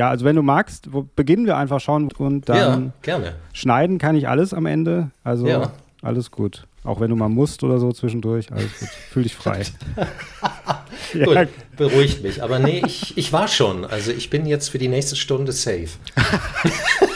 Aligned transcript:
ja, 0.00 0.08
also 0.08 0.24
wenn 0.24 0.34
du 0.34 0.40
magst, 0.40 0.94
wo, 0.94 1.06
beginnen 1.14 1.44
wir 1.44 1.58
einfach 1.58 1.78
schon 1.78 2.10
und 2.16 2.48
dann 2.48 2.56
ja, 2.56 2.92
gerne. 3.02 3.34
schneiden 3.52 3.98
kann 3.98 4.16
ich 4.16 4.28
alles 4.28 4.54
am 4.54 4.64
Ende. 4.64 5.10
Also 5.24 5.46
Ja. 5.46 5.72
alles 6.00 6.30
gut. 6.30 6.66
Auch 6.84 7.00
wenn 7.00 7.10
du 7.10 7.16
mal 7.16 7.28
musst 7.28 7.62
oder 7.64 7.78
so 7.78 7.92
zwischendurch, 7.92 8.50
alles 8.50 8.78
gut. 8.78 8.88
Fühl 8.88 9.22
dich 9.24 9.34
frei. 9.34 9.60
ja, 11.12 11.24
Gut, 11.26 11.48
beruhigt 11.76 12.22
mich. 12.22 12.42
Aber 12.42 12.58
nee, 12.58 12.82
ich, 12.86 13.18
ich 13.18 13.30
war 13.34 13.46
schon. 13.46 13.84
Also 13.84 14.10
ich 14.10 14.30
bin 14.30 14.46
jetzt 14.46 14.70
für 14.70 14.78
die 14.78 14.88
nächste 14.88 15.16
Stunde 15.16 15.52
safe. 15.52 15.90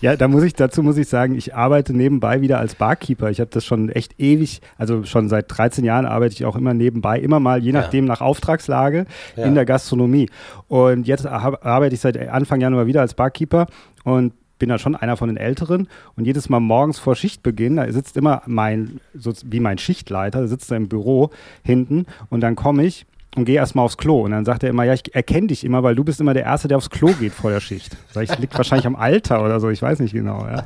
Ja, 0.00 0.16
da 0.16 0.28
muss 0.28 0.44
ich, 0.44 0.52
dazu 0.54 0.82
muss 0.82 0.96
ich 0.96 1.08
sagen, 1.08 1.34
ich 1.34 1.54
arbeite 1.56 1.92
nebenbei 1.92 2.40
wieder 2.40 2.58
als 2.60 2.76
Barkeeper. 2.76 3.30
Ich 3.30 3.40
habe 3.40 3.50
das 3.50 3.64
schon 3.64 3.88
echt 3.88 4.18
ewig, 4.20 4.60
also 4.76 5.02
schon 5.04 5.28
seit 5.28 5.46
13 5.48 5.84
Jahren 5.84 6.06
arbeite 6.06 6.34
ich 6.34 6.44
auch 6.44 6.54
immer 6.56 6.72
nebenbei, 6.72 7.18
immer 7.18 7.40
mal, 7.40 7.60
je 7.62 7.72
Ja. 7.72 7.80
nachdem 7.80 8.04
nach 8.04 8.20
Auftragslage 8.20 9.06
Ja. 9.36 9.44
in 9.44 9.54
der 9.56 9.64
Gastronomie. 9.64 10.30
Und 10.68 11.06
jetzt 11.08 11.26
arbeite 11.26 11.94
ich 11.94 12.00
seit 12.00 12.16
Anfang 12.28 12.60
Januar 12.60 12.86
wieder 12.86 13.00
als 13.00 13.14
Barkeeper 13.14 13.66
und 14.04 14.32
bin 14.60 14.68
da 14.68 14.78
schon 14.78 14.94
einer 14.96 15.16
von 15.16 15.28
den 15.28 15.36
Älteren. 15.36 15.88
Und 16.16 16.26
jedes 16.26 16.48
Mal 16.48 16.60
morgens 16.60 16.98
vor 16.98 17.14
Schichtbeginn, 17.16 17.76
da 17.76 17.90
sitzt 17.92 18.16
immer 18.16 18.42
mein, 18.46 19.00
so 19.14 19.32
wie 19.46 19.60
mein 19.60 19.78
Schichtleiter, 19.78 20.46
sitzt 20.48 20.70
da 20.70 20.76
im 20.76 20.88
Büro 20.88 21.30
hinten 21.64 22.06
und 22.28 22.40
dann 22.40 22.54
komme 22.56 22.84
ich 22.84 23.06
und 23.36 23.44
gehe 23.44 23.56
erstmal 23.56 23.84
aufs 23.84 23.96
Klo. 23.96 24.22
Und 24.22 24.32
dann 24.32 24.44
sagt 24.44 24.62
er 24.62 24.70
immer, 24.70 24.84
ja, 24.84 24.94
ich 24.94 25.14
erkenne 25.14 25.48
dich 25.48 25.64
immer, 25.64 25.82
weil 25.82 25.94
du 25.94 26.04
bist 26.04 26.20
immer 26.20 26.34
der 26.34 26.44
Erste, 26.44 26.68
der 26.68 26.76
aufs 26.76 26.90
Klo 26.90 27.12
geht 27.12 27.32
vor 27.32 27.50
der 27.50 27.60
Schicht. 27.60 27.96
Vielleicht 28.08 28.38
liegt 28.38 28.56
wahrscheinlich 28.56 28.86
am 28.86 28.96
Alter 28.96 29.44
oder 29.44 29.60
so, 29.60 29.70
ich 29.70 29.82
weiß 29.82 30.00
nicht 30.00 30.12
genau. 30.12 30.46
Ja. 30.46 30.64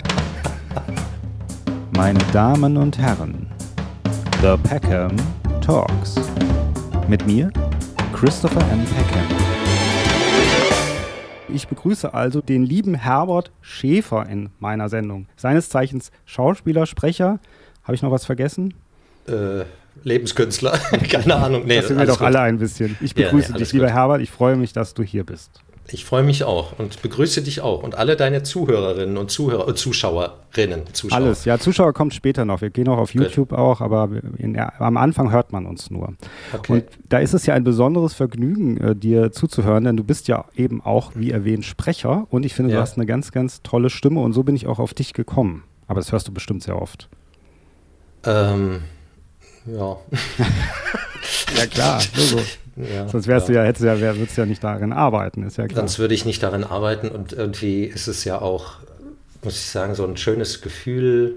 Meine 1.96 2.20
Damen 2.32 2.76
und 2.76 2.98
Herren, 2.98 3.46
The 4.40 4.56
Peckham 4.68 5.16
Talks. 5.60 6.16
Mit 7.08 7.26
mir, 7.26 7.52
Christopher 8.14 8.60
M. 8.70 8.84
Peckham. 8.84 9.26
Ich 11.48 11.68
begrüße 11.68 12.14
also 12.14 12.40
den 12.40 12.62
lieben 12.62 12.94
Herbert 12.94 13.52
Schäfer 13.60 14.26
in 14.26 14.48
meiner 14.58 14.88
Sendung. 14.88 15.26
Seines 15.36 15.68
Zeichens 15.68 16.10
Schauspieler, 16.24 16.86
Sprecher. 16.86 17.40
Habe 17.82 17.94
ich 17.94 18.02
noch 18.02 18.10
was 18.10 18.24
vergessen? 18.24 18.72
Äh, 19.28 19.64
Lebenskünstler. 20.04 20.72
Keine 21.10 21.36
Ahnung. 21.36 21.62
Nee, 21.66 21.76
das 21.76 21.88
sind 21.88 21.98
wir 21.98 22.06
doch 22.06 22.18
gut. 22.18 22.26
alle 22.26 22.40
ein 22.40 22.58
bisschen. 22.58 22.96
Ich 23.00 23.16
Ja, 23.16 23.26
begrüße 23.26 23.52
nee, 23.52 23.58
dich, 23.58 23.72
lieber 23.72 23.86
gut. 23.86 23.94
Herbert. 23.94 24.20
Ich 24.20 24.30
freue 24.30 24.56
mich, 24.56 24.72
dass 24.72 24.94
du 24.94 25.02
hier 25.02 25.24
bist. 25.24 25.50
Ich 25.88 26.04
freue 26.04 26.22
mich 26.22 26.44
auch 26.44 26.78
und 26.78 27.02
begrüße 27.02 27.42
dich 27.42 27.60
auch 27.60 27.82
und 27.82 27.96
alle 27.96 28.16
deine 28.16 28.44
Zuhörerinnen 28.44 29.16
und 29.16 29.30
Zuhörer, 29.32 29.68
äh, 29.68 29.74
Zuschauerinnen. 29.74 30.84
Zuschauer. 30.92 31.16
Alles. 31.18 31.44
Ja, 31.44 31.58
Zuschauer 31.58 31.92
kommt 31.92 32.14
später 32.14 32.44
noch. 32.44 32.60
Wir 32.60 32.70
gehen 32.70 32.88
auch 32.88 32.98
auf. 32.98 33.12
YouTube 33.12 33.52
auch, 33.52 33.80
aber 33.80 34.08
in, 34.38 34.56
am 34.58 34.96
Anfang 34.96 35.32
hört 35.32 35.52
man 35.52 35.66
uns 35.66 35.90
nur. 35.90 36.14
Okay. 36.52 36.72
Und 36.72 36.84
da 37.08 37.18
ist 37.18 37.34
es 37.34 37.46
ja 37.46 37.54
ein 37.54 37.64
besonderes 37.64 38.14
Vergnügen, 38.14 38.76
äh, 38.78 38.94
dir 38.96 39.32
zuzuhören, 39.32 39.84
denn 39.84 39.96
du 39.96 40.04
bist 40.04 40.28
ja 40.28 40.44
eben 40.56 40.80
auch, 40.80 41.12
wie 41.16 41.32
erwähnt, 41.32 41.64
Sprecher 41.64 42.26
und 42.30 42.46
ich 42.46 42.54
finde, 42.54 42.70
du 42.70 42.76
Ja. 42.76 42.82
hast 42.82 42.96
eine 42.96 43.04
ganz, 43.04 43.32
ganz 43.32 43.60
tolle 43.62 43.90
Stimme 43.90 44.20
und 44.20 44.32
so 44.34 44.44
bin 44.44 44.54
ich 44.54 44.68
auch 44.68 44.78
auf 44.78 44.94
dich 44.94 45.12
gekommen. 45.14 45.64
Aber 45.88 45.98
das 46.00 46.12
hörst 46.12 46.28
du 46.28 46.32
bestimmt 46.32 46.62
sehr 46.62 46.80
oft. 46.80 47.08
Ähm, 48.24 48.82
ja. 49.66 49.96
Ja 51.56 51.66
klar, 51.66 52.00
so. 52.00 52.38
ja. 52.76 53.08
Sonst 53.08 53.26
wärst 53.26 53.48
du 53.48 53.52
ja, 53.52 53.62
hättest 53.62 53.84
ja, 53.84 54.00
wär, 54.00 54.16
würdest 54.16 54.36
du 54.36 54.42
ja 54.42 54.46
nicht 54.46 54.64
darin 54.64 54.92
arbeiten, 54.92 55.44
ist 55.44 55.58
ja 55.58 55.66
klar. 55.66 55.80
Sonst 55.80 55.98
würde 55.98 56.14
ich 56.14 56.24
nicht 56.24 56.42
darin 56.42 56.64
arbeiten 56.64 57.08
und 57.08 57.32
irgendwie 57.32 57.84
ist 57.84 58.08
es 58.08 58.24
ja 58.24 58.40
auch, 58.40 58.76
muss 59.42 59.54
ich 59.54 59.66
sagen, 59.66 59.94
so 59.94 60.06
ein 60.06 60.16
schönes 60.16 60.60
Gefühl. 60.60 61.34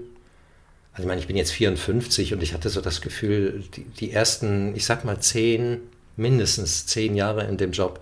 Also 0.92 1.02
ich 1.02 1.08
meine, 1.08 1.20
ich 1.20 1.26
bin 1.26 1.36
jetzt 1.36 1.52
54 1.52 2.32
und 2.32 2.42
ich 2.42 2.54
hatte 2.54 2.70
so 2.70 2.80
das 2.80 3.00
Gefühl, 3.00 3.64
die, 3.74 3.84
die 3.84 4.12
ersten, 4.12 4.74
ich 4.74 4.86
sag 4.86 5.04
mal 5.04 5.20
zehn, 5.20 5.78
mindestens 6.16 6.86
zehn 6.86 7.14
Jahre 7.14 7.44
in 7.44 7.58
dem 7.58 7.72
Job, 7.72 8.00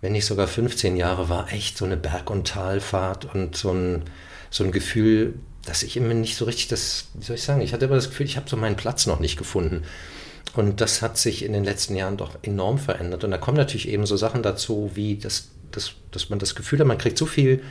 wenn 0.00 0.12
nicht 0.12 0.26
sogar 0.26 0.46
15 0.46 0.96
Jahre, 0.96 1.28
war 1.28 1.52
echt 1.52 1.78
so 1.78 1.84
eine 1.84 1.96
Berg- 1.96 2.30
und 2.30 2.48
Talfahrt 2.48 3.34
und 3.34 3.56
so 3.56 3.72
ein, 3.72 4.02
so 4.50 4.64
ein 4.64 4.72
Gefühl, 4.72 5.34
dass 5.66 5.82
ich 5.82 5.96
immer 5.96 6.14
nicht 6.14 6.36
so 6.36 6.44
richtig 6.44 6.68
das, 6.68 7.06
wie 7.14 7.24
soll 7.24 7.36
ich 7.36 7.42
sagen, 7.42 7.60
ich 7.60 7.72
hatte 7.72 7.86
immer 7.86 7.94
das 7.94 8.10
Gefühl, 8.10 8.26
ich 8.26 8.36
habe 8.36 8.48
so 8.48 8.56
meinen 8.56 8.76
Platz 8.76 9.06
noch 9.06 9.20
nicht 9.20 9.36
gefunden. 9.36 9.82
Und 10.54 10.80
das 10.80 11.02
hat 11.02 11.18
sich 11.18 11.44
in 11.44 11.52
den 11.52 11.64
letzten 11.64 11.96
Jahren 11.96 12.16
doch 12.16 12.38
enorm 12.42 12.78
verändert. 12.78 13.24
Und 13.24 13.30
da 13.30 13.38
kommen 13.38 13.56
natürlich 13.56 13.88
eben 13.88 14.06
so 14.06 14.16
Sachen 14.16 14.42
dazu, 14.42 14.92
wie 14.94 15.16
das, 15.16 15.48
das, 15.72 15.92
dass 16.12 16.30
man 16.30 16.38
das 16.38 16.54
Gefühl 16.54 16.78
hat, 16.78 16.86
man 16.86 16.98
kriegt 16.98 17.18
so 17.18 17.26
viel 17.26 17.62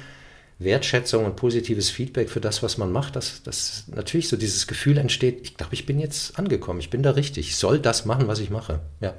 Wertschätzung 0.59 1.25
und 1.25 1.35
positives 1.35 1.89
Feedback 1.89 2.29
für 2.29 2.41
das, 2.41 2.61
was 2.61 2.77
man 2.77 2.91
macht, 2.91 3.15
dass, 3.15 3.43
dass 3.43 3.85
natürlich 3.87 4.27
so 4.27 4.37
dieses 4.37 4.67
Gefühl 4.67 4.97
entsteht, 4.97 5.39
ich 5.43 5.57
glaube, 5.57 5.73
ich 5.73 5.85
bin 5.85 5.99
jetzt 5.99 6.37
angekommen, 6.37 6.79
ich 6.79 6.89
bin 6.89 7.03
da 7.03 7.11
richtig, 7.11 7.49
ich 7.49 7.55
soll 7.55 7.79
das 7.79 8.05
machen, 8.05 8.27
was 8.27 8.39
ich 8.39 8.49
mache. 8.49 8.81
Ja. 9.01 9.13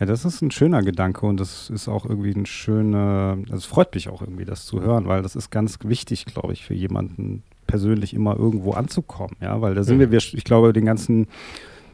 Ja, 0.00 0.06
das 0.06 0.24
ist 0.24 0.42
ein 0.42 0.50
schöner 0.52 0.82
Gedanke 0.82 1.26
und 1.26 1.40
das 1.40 1.70
ist 1.70 1.88
auch 1.88 2.04
irgendwie 2.06 2.30
ein 2.32 2.46
schöner, 2.46 3.36
also 3.46 3.56
es 3.56 3.64
freut 3.66 3.94
mich 3.94 4.08
auch 4.08 4.22
irgendwie, 4.22 4.44
das 4.44 4.64
zu 4.64 4.80
hören, 4.80 5.06
weil 5.08 5.22
das 5.22 5.34
ist 5.34 5.50
ganz 5.50 5.78
wichtig, 5.82 6.24
glaube 6.26 6.52
ich, 6.52 6.64
für 6.64 6.74
jemanden 6.74 7.42
persönlich 7.66 8.14
immer 8.14 8.36
irgendwo 8.36 8.72
anzukommen, 8.72 9.36
ja, 9.40 9.60
weil 9.60 9.74
da 9.74 9.82
sind 9.82 9.96
Mhm. 9.96 10.00
wir, 10.00 10.12
wir, 10.12 10.18
ich 10.18 10.44
glaube, 10.44 10.72
den 10.72 10.84
ganzen 10.84 11.26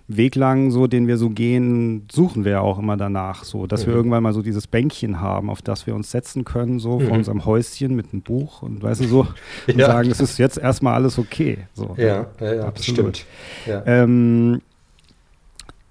Weg 0.07 0.35
lang, 0.35 0.71
so, 0.71 0.87
den 0.87 1.07
wir 1.09 1.17
so 1.17 1.31
gehen, 1.31 2.07
suchen 2.13 2.45
wir 2.45 2.53
ja 2.53 2.61
auch 2.61 2.79
immer 2.79 2.99
danach, 2.99 3.43
so, 3.45 3.67
dass 3.67 3.87
wir 3.87 3.95
Mhm. 3.95 3.99
irgendwann 4.01 4.23
mal 4.23 4.35
so 4.35 4.43
dieses 4.43 4.67
Bänkchen 4.67 5.21
haben, 5.23 5.49
auf 5.49 5.63
das 5.63 5.87
wir 5.87 5.95
uns 5.95 6.11
setzen 6.11 6.45
können, 6.45 6.79
so, 6.79 6.99
vor 7.01 7.09
Mhm. 7.13 7.17
unserem 7.17 7.45
Häuschen 7.47 7.97
mit 7.97 8.13
einem 8.13 8.21
Buch 8.21 8.61
und 8.61 8.83
weißt 8.83 9.01
du 9.01 9.07
so, 9.07 9.21
und 9.67 9.79
Ja. 9.79 9.87
sagen, 9.87 10.11
es 10.11 10.21
ist 10.21 10.37
jetzt 10.39 10.59
erstmal 10.59 10.93
alles 10.93 11.19
okay, 11.19 11.69
so. 11.73 11.95
Ja, 11.97 12.27
ja, 12.39 12.53
ja 12.55 12.65
Absolut. 12.67 13.17
stimmt. 13.17 13.27
Ja. 13.67 13.83
Ähm, 13.87 14.57
äh, 14.57 14.74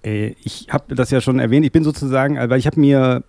ich 0.04 0.68
habe 0.70 0.96
das 0.96 1.12
ja 1.12 1.22
schon 1.22 1.40
erwähnt. 1.40 1.66
Ich 1.66 1.72
bin 1.72 1.84
sozusagen, 1.84 2.36
äh, 2.38 2.50
weil 2.50 2.60
ich 2.60 2.68
habe 2.68 2.80
mir 2.80 3.24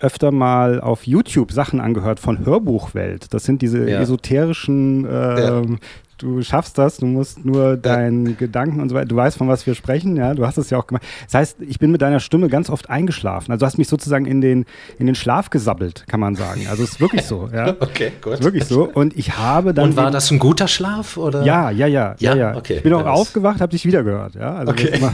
öfter 0.00 0.30
mal 0.30 0.80
auf 0.80 1.06
YouTube 1.06 1.52
Sachen 1.52 1.80
angehört 1.80 2.20
von 2.20 2.44
Hörbuchwelt. 2.46 3.34
Das 3.34 3.44
sind 3.44 3.60
diese 3.60 3.88
Ja. 3.90 4.00
esoterischen, 4.00 5.06
ähm, 5.10 5.78
du 6.16 6.40
schaffst 6.42 6.78
das, 6.78 6.96
du 6.98 7.06
musst 7.06 7.44
nur 7.44 7.76
deinen 7.76 8.36
Gedanken 8.38 8.80
und 8.80 8.88
so 8.88 8.94
weiter. 8.94 9.08
Du 9.08 9.16
weißt, 9.16 9.36
von 9.36 9.48
was 9.48 9.66
wir 9.66 9.74
sprechen, 9.74 10.16
ja, 10.16 10.32
du 10.32 10.46
hast 10.46 10.56
es 10.56 10.70
ja 10.70 10.78
auch 10.78 10.86
gemacht. 10.86 11.02
Das 11.26 11.34
heißt, 11.34 11.56
ich 11.60 11.78
bin 11.78 11.90
mit 11.90 12.00
deiner 12.00 12.20
Stimme 12.20 12.48
ganz 12.48 12.70
oft 12.70 12.88
eingeschlafen. 12.88 13.52
Also 13.52 13.60
du 13.60 13.66
hast 13.66 13.76
mich 13.76 13.88
sozusagen 13.88 14.24
in 14.24 14.40
den, 14.40 14.64
in 14.98 15.04
den 15.04 15.14
Schlaf 15.14 15.50
gesabbelt, 15.50 16.04
kann 16.08 16.20
man 16.20 16.34
sagen. 16.34 16.66
Also 16.70 16.82
es 16.82 16.92
ist 16.92 17.00
wirklich 17.00 17.24
so, 17.26 17.50
ja. 17.52 17.76
Okay, 17.80 18.12
gut. 18.22 18.34
Ist 18.34 18.42
wirklich 18.44 18.64
so. 18.64 18.84
Und 18.84 19.14
ich 19.18 19.36
habe 19.36 19.74
dann. 19.74 19.90
Und 19.90 19.96
war 19.96 20.10
das 20.10 20.30
ein 20.30 20.38
guter 20.38 20.66
Schlaf? 20.68 21.18
Oder? 21.18 21.42
ja, 21.44 21.70
ja, 21.70 21.86
ja, 21.86 22.14
ja, 22.18 22.34
Ja, 22.34 22.36
ja. 22.36 22.56
okay. 22.56 22.76
Ich 22.76 22.82
bin 22.82 22.94
auch 22.94 23.00
Ja, 23.00 23.04
das- 23.06 23.18
aufgewacht, 23.18 23.60
habe 23.60 23.72
dich 23.72 23.84
wieder 23.84 24.02
gehört, 24.02 24.34
ja. 24.34 24.54
Also 24.54 24.72
das 24.72 24.82
Okay. 24.82 24.98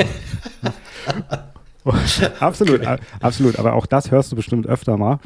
absolut, 2.41 2.85
a- 2.87 2.99
absolut. 3.21 3.59
Aber 3.59 3.75
auch 3.75 3.87
das 3.87 4.11
hörst 4.11 4.33
du 4.33 4.37
bestimmt 4.37 4.67
öfter 4.67 4.97
mal. 4.97 5.21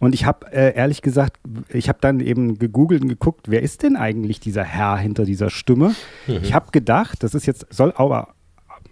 Und 0.00 0.14
ich 0.14 0.24
habe 0.24 0.46
äh, 0.52 0.74
ehrlich 0.76 1.02
gesagt, 1.02 1.38
ich 1.68 1.88
habe 1.88 1.98
dann 2.00 2.20
eben 2.20 2.58
gegoogelt 2.58 3.02
und 3.02 3.08
geguckt, 3.08 3.46
wer 3.50 3.62
ist 3.62 3.82
denn 3.82 3.96
eigentlich 3.96 4.38
dieser 4.38 4.62
Herr 4.62 4.96
hinter 4.98 5.24
dieser 5.24 5.50
Stimme? 5.50 5.94
Mhm. 6.28 6.38
Ich 6.42 6.54
habe 6.54 6.70
gedacht, 6.70 7.22
das 7.22 7.34
ist 7.34 7.46
jetzt, 7.46 7.66
soll 7.70 7.92
aber, 7.96 8.28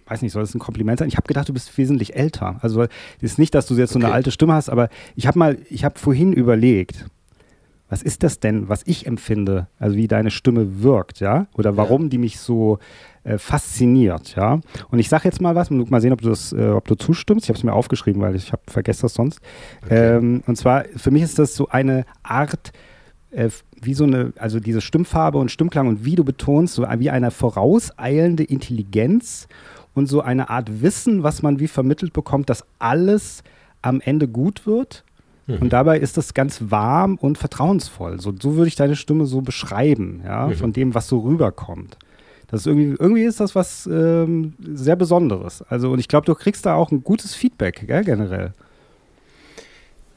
weiß 0.07 0.21
nicht, 0.23 0.33
soll 0.33 0.43
das 0.43 0.53
ein 0.53 0.59
Kompliment 0.59 0.99
sein? 0.99 1.07
Ich 1.07 1.15
habe 1.15 1.27
gedacht, 1.27 1.47
du 1.47 1.53
bist 1.53 1.77
wesentlich 1.77 2.15
älter. 2.17 2.57
Also 2.61 2.81
es 2.83 2.89
ist 3.21 3.39
nicht, 3.39 3.55
dass 3.55 3.65
du 3.67 3.75
jetzt 3.75 3.93
so 3.93 3.99
eine 3.99 4.07
Okay. 4.07 4.15
alte 4.15 4.31
Stimme 4.31 4.53
hast, 4.53 4.69
aber 4.69 4.89
ich 5.15 5.25
habe 5.27 5.39
mal, 5.39 5.57
ich 5.69 5.85
habe 5.85 5.97
vorhin 5.97 6.33
überlegt, 6.33 7.05
was 7.87 8.01
ist 8.01 8.23
das 8.23 8.39
denn, 8.39 8.67
was 8.67 8.81
ich 8.85 9.05
empfinde, 9.05 9.67
also 9.79 9.95
wie 9.95 10.07
deine 10.07 10.31
Stimme 10.31 10.81
wirkt, 10.81 11.19
ja? 11.21 11.45
Oder 11.53 11.77
warum 11.77 12.09
die 12.09 12.17
mich 12.17 12.39
so 12.39 12.79
äh, 13.25 13.37
fasziniert, 13.37 14.35
ja? 14.35 14.59
Und 14.89 14.99
ich 14.99 15.09
sage 15.09 15.25
jetzt 15.25 15.41
mal 15.41 15.55
was, 15.55 15.71
und 15.71 15.91
mal 15.91 15.99
sehen, 15.99 16.13
ob 16.13 16.21
du 16.21 16.29
das, 16.29 16.53
äh, 16.53 16.69
ob 16.69 16.87
du 16.87 16.95
zustimmst. 16.95 17.45
Ich 17.45 17.49
habe 17.49 17.57
es 17.57 17.63
mir 17.63 17.73
aufgeschrieben, 17.73 18.21
weil 18.21 18.35
ich 18.35 18.51
habe 18.51 18.61
vergesse 18.67 19.01
das 19.01 19.15
sonst. 19.15 19.41
Okay. 19.83 20.17
Ähm, 20.17 20.43
und 20.45 20.55
zwar 20.55 20.85
für 20.95 21.11
mich 21.11 21.23
ist 21.23 21.39
das 21.39 21.55
so 21.55 21.67
eine 21.67 22.05
Art 22.23 22.71
äh, 23.31 23.49
wie 23.81 23.93
so 23.93 24.03
eine, 24.05 24.31
also 24.37 24.59
diese 24.59 24.79
Stimmfarbe 24.79 25.37
und 25.37 25.51
Stimmklang 25.51 25.87
und 25.87 26.05
wie 26.05 26.15
du 26.15 26.23
betonst, 26.23 26.75
so 26.75 26.83
wie 26.83 27.09
eine 27.09 27.31
vorauseilende 27.31 28.43
Intelligenz 28.43 29.47
und 29.93 30.07
so 30.07 30.21
eine 30.21 30.49
Art 30.49 30.81
Wissen, 30.81 31.23
was 31.23 31.41
man 31.41 31.59
wie 31.59 31.67
vermittelt 31.67 32.13
bekommt, 32.13 32.49
dass 32.49 32.63
alles 32.79 33.43
am 33.81 34.01
Ende 34.01 34.27
gut 34.27 34.65
wird. 34.65 35.03
Und 35.47 35.73
dabei 35.73 35.99
ist 35.99 36.17
das 36.17 36.33
ganz 36.33 36.59
warm 36.69 37.17
und 37.17 37.37
vertrauensvoll. 37.37 38.19
So, 38.19 38.33
so 38.39 38.55
würde 38.55 38.67
ich 38.67 38.75
deine 38.75 38.95
Stimme 38.95 39.27
so 39.27 39.41
beschreiben, 39.41 40.21
ja, 40.25 40.49
von 40.49 40.73
dem, 40.73 40.95
was 40.95 41.07
so 41.07 41.19
rüberkommt. 41.19 41.97
Das 42.47 42.61
ist 42.61 42.67
irgendwie, 42.67 42.95
irgendwie 42.99 43.23
ist 43.23 43.39
das 43.39 43.55
was 43.55 43.87
ähm, 43.87 44.53
sehr 44.73 44.95
Besonderes. 44.95 45.63
Also, 45.69 45.91
und 45.91 45.99
ich 45.99 46.07
glaube, 46.07 46.25
du 46.25 46.35
kriegst 46.35 46.65
da 46.65 46.75
auch 46.75 46.91
ein 46.91 47.03
gutes 47.03 47.33
Feedback, 47.35 47.85
gell, 47.87 48.03
generell. 48.03 48.53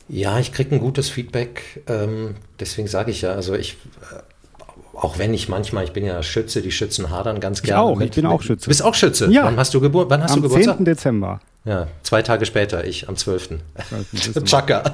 Ja, 0.09 0.39
ich 0.39 0.53
kriege 0.53 0.75
ein 0.75 0.81
gutes 0.81 1.11
Feedback. 1.11 1.83
Ähm, 1.87 2.37
deswegen 2.61 2.89
sage 2.89 3.11
ich 3.11 3.23
ja, 3.23 3.33
also 3.33 3.55
ich, 3.55 3.75
äh, 4.11 4.97
auch 4.97 5.19
wenn 5.19 5.35
ich 5.35 5.49
manchmal, 5.49 5.85
ich 5.85 5.93
bin 5.93 6.05
ja 6.05 6.23
Schütze, 6.23 6.63
die 6.63 6.73
Schützen 6.73 7.11
hadern 7.11 7.41
ganz 7.41 7.59
Ich 7.61 7.65
gerne. 7.67 7.83
auch, 7.83 8.01
ich 8.01 8.11
bin 8.11 8.27
auch 8.27 8.43
Schütze. 8.43 8.65
Du 8.65 8.69
bist 8.69 8.83
auch 8.83 8.95
Schütze? 8.95 9.31
Ja. 9.31 9.45
Wann 9.45 9.57
hast 9.57 9.75
du, 9.75 9.81
Gebur 9.81 10.09
wann 10.11 10.23
hast 10.23 10.33
Am 10.33 10.43
du 10.43 10.49
Geburtstag? 10.49 10.77
10. 10.79 10.85
Dezember. 10.85 11.41
Ja, 11.65 11.89
zwei 12.03 12.23
Tage 12.23 12.47
später, 12.47 12.85
ich 12.87 13.09
am 13.09 13.17
12. 13.17 13.51
Dezember. 14.13 14.45
Chaka. 14.45 14.85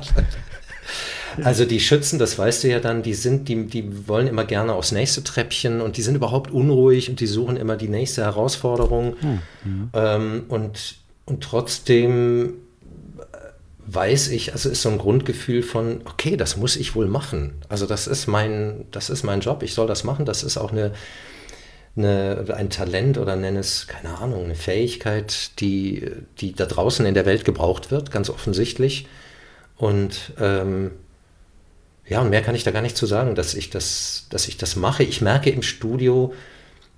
Also 1.44 1.64
die 1.64 1.80
Schützen, 1.80 2.18
das 2.18 2.38
weißt 2.38 2.64
du 2.64 2.68
ja 2.68 2.80
dann, 2.80 3.02
die 3.02 3.14
sind, 3.14 3.48
die, 3.48 3.66
die 3.66 4.08
wollen 4.08 4.26
immer 4.26 4.44
gerne 4.44 4.74
aufs 4.74 4.92
nächste 4.92 5.22
Treppchen 5.24 5.80
und 5.80 5.96
die 5.96 6.02
sind 6.02 6.14
überhaupt 6.14 6.50
unruhig 6.52 7.10
und 7.10 7.20
die 7.20 7.26
suchen 7.26 7.56
immer 7.56 7.76
die 7.76 7.88
nächste 7.88 8.22
Herausforderung. 8.22 9.16
Hm, 9.20 9.40
Ähm, 9.94 10.44
und, 10.48 10.96
und 11.26 11.42
trotzdem 11.42 12.54
äh, 13.18 13.36
weiß 13.86 14.28
ich, 14.28 14.52
also 14.52 14.68
ist 14.68 14.82
so 14.82 14.88
ein 14.90 14.98
Grundgefühl 14.98 15.62
von, 15.62 16.00
okay, 16.04 16.36
das 16.36 16.56
muss 16.56 16.76
ich 16.76 16.94
wohl 16.94 17.06
machen. 17.08 17.54
Also 17.68 17.86
das 17.86 18.06
ist 18.06 18.26
mein, 18.26 18.86
das 18.90 19.10
ist 19.10 19.22
mein 19.22 19.40
Job, 19.40 19.62
ich 19.62 19.74
soll 19.74 19.86
das 19.86 20.04
machen. 20.04 20.24
Das 20.24 20.42
ist 20.42 20.56
auch 20.56 20.72
eine, 20.72 20.92
eine, 21.96 22.44
ein 22.56 22.70
Talent 22.70 23.18
oder 23.18 23.36
nenne 23.36 23.60
es, 23.60 23.86
keine 23.86 24.18
Ahnung, 24.18 24.44
eine 24.44 24.54
Fähigkeit, 24.54 25.60
die, 25.60 26.10
die 26.38 26.52
da 26.54 26.66
draußen 26.66 27.06
in 27.06 27.14
der 27.14 27.26
Welt 27.26 27.44
gebraucht 27.44 27.90
wird, 27.90 28.10
ganz 28.10 28.30
offensichtlich. 28.30 29.06
Und 29.76 30.32
ähm, 30.40 30.92
ja, 32.06 32.20
und 32.20 32.30
mehr 32.30 32.42
kann 32.42 32.54
ich 32.54 32.64
da 32.64 32.70
gar 32.70 32.82
nicht 32.82 32.96
zu 32.96 33.06
sagen, 33.06 33.34
dass 33.34 33.54
ich 33.54 33.70
das, 33.70 34.26
dass 34.30 34.48
ich 34.48 34.56
das 34.56 34.76
mache. 34.76 35.02
Ich 35.02 35.20
merke 35.20 35.50
im 35.50 35.62
Studio, 35.62 36.34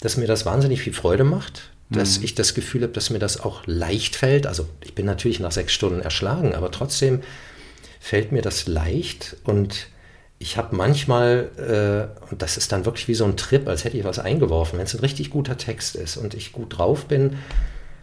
dass 0.00 0.17
mir 0.17 0.26
das 0.26 0.47
wahnsinnig 0.47 0.82
viel 0.82 0.93
Freude 0.93 1.25
macht, 1.25 1.70
dass 1.91 2.19
mhm. 2.19 2.25
ich 2.25 2.35
das 2.35 2.55
Gefühl 2.55 2.82
habe, 2.82 2.93
dass 2.93 3.11
mir 3.11 3.19
das 3.19 3.41
auch 3.41 3.62
leicht 3.67 4.17
fällt. 4.17 4.47
Also 4.47 4.69
ich 4.82 4.94
bin 4.94 5.06
natürlich 5.06 5.41
nach 5.41 5.53
sechs 5.53 5.73
Stunden 5.73 6.00
erschlagen, 6.00 6.55
aber 6.55 6.70
trotzdem 6.70 7.23
fällt 8.00 8.32
mir 8.32 8.43
das 8.43 8.67
leicht 8.67 9.37
und 9.44 9.88
ich 10.38 10.58
habe 10.58 10.76
manchmal, 10.76 12.11
äh, 12.20 12.31
und 12.31 12.43
das 12.43 12.56
ist 12.56 12.70
dann 12.73 12.85
wirklich 12.85 13.08
wie 13.08 13.14
so 13.14 13.25
ein 13.25 13.37
Trip, 13.37 13.67
als 13.69 13.85
hätte 13.85 13.97
ich 13.97 14.05
was 14.05 14.19
eingeworfen, 14.19 14.79
wenn 14.79 14.85
es 14.85 14.94
ein 14.94 15.00
richtig 15.00 15.31
guter 15.31 15.56
Text 15.56 15.97
ist 15.97 16.17
und 16.17 16.35
ich 16.35 16.53
gut 16.53 16.76
drauf 16.76 17.06
bin, 17.06 17.38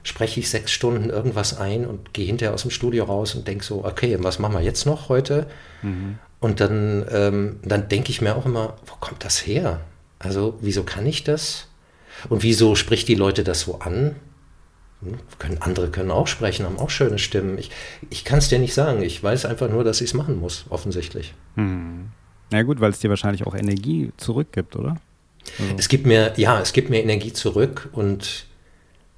spreche 0.02 0.40
ich 0.40 0.50
sechs 0.50 0.72
Stunden 0.72 1.10
irgendwas 1.10 1.58
ein 1.58 1.86
und 1.86 2.14
gehe 2.14 2.26
hinterher 2.26 2.54
aus 2.54 2.64
dem 2.64 2.72
Studio 2.72 3.06
raus 3.06 3.36
und 3.36 3.48
denke 3.48 3.64
so, 3.64 3.86
okay, 3.86 4.18
was 4.20 4.40
machen 4.40 4.56
wir 4.56 4.62
jetzt 4.62 4.86
noch 4.86 5.10
heute? 5.10 5.46
Mhm. 5.82 6.18
Und 6.44 6.60
dann, 6.60 7.06
ähm, 7.10 7.60
dann 7.64 7.88
denke 7.88 8.10
ich 8.10 8.22
mir 8.22 8.36
auch 8.36 8.46
immer, 8.46 8.76
wo 8.86 8.96
kommt 9.00 9.24
das 9.24 9.48
her? 9.48 9.80
Also 10.20 10.58
wieso 10.60 10.84
kann 10.84 11.06
ich 11.06 11.24
das? 11.24 11.70
Und 12.28 12.44
wieso 12.44 12.76
spricht 12.76 13.08
die 13.08 13.16
Leute 13.16 13.46
das 13.46 13.62
so 13.62 13.80
an? 13.80 14.18
Hm, 15.02 15.20
können, 15.40 15.62
andere 15.62 15.90
können 15.90 16.12
auch 16.12 16.28
sprechen, 16.28 16.66
haben 16.66 16.80
auch 16.80 16.90
schöne 16.90 17.18
Stimmen. 17.18 17.58
Ich, 17.58 17.72
ich 18.10 18.26
kann 18.26 18.40
es 18.40 18.50
dir 18.50 18.60
nicht 18.60 18.74
sagen. 18.74 19.04
Ich 19.04 19.24
weiß 19.24 19.46
einfach 19.46 19.70
nur, 19.70 19.86
dass 19.86 20.02
ich 20.02 20.10
es 20.10 20.14
machen 20.14 20.38
muss, 20.38 20.66
offensichtlich. 20.68 21.34
Hm. 21.56 22.10
Na 22.52 22.64
gut, 22.64 22.82
weil 22.82 22.92
es 22.92 23.00
dir 23.00 23.10
wahrscheinlich 23.10 23.48
auch 23.48 23.56
Energie 23.56 24.12
zurückgibt, 24.18 24.76
oder? 24.76 24.98
Also. 25.60 25.76
Es 25.78 25.88
gibt 25.88 26.06
mir, 26.06 26.34
ja, 26.36 26.60
es 26.60 26.74
gibt 26.74 26.90
mir 26.90 27.02
Energie 27.02 27.32
zurück 27.32 27.88
und 27.94 28.48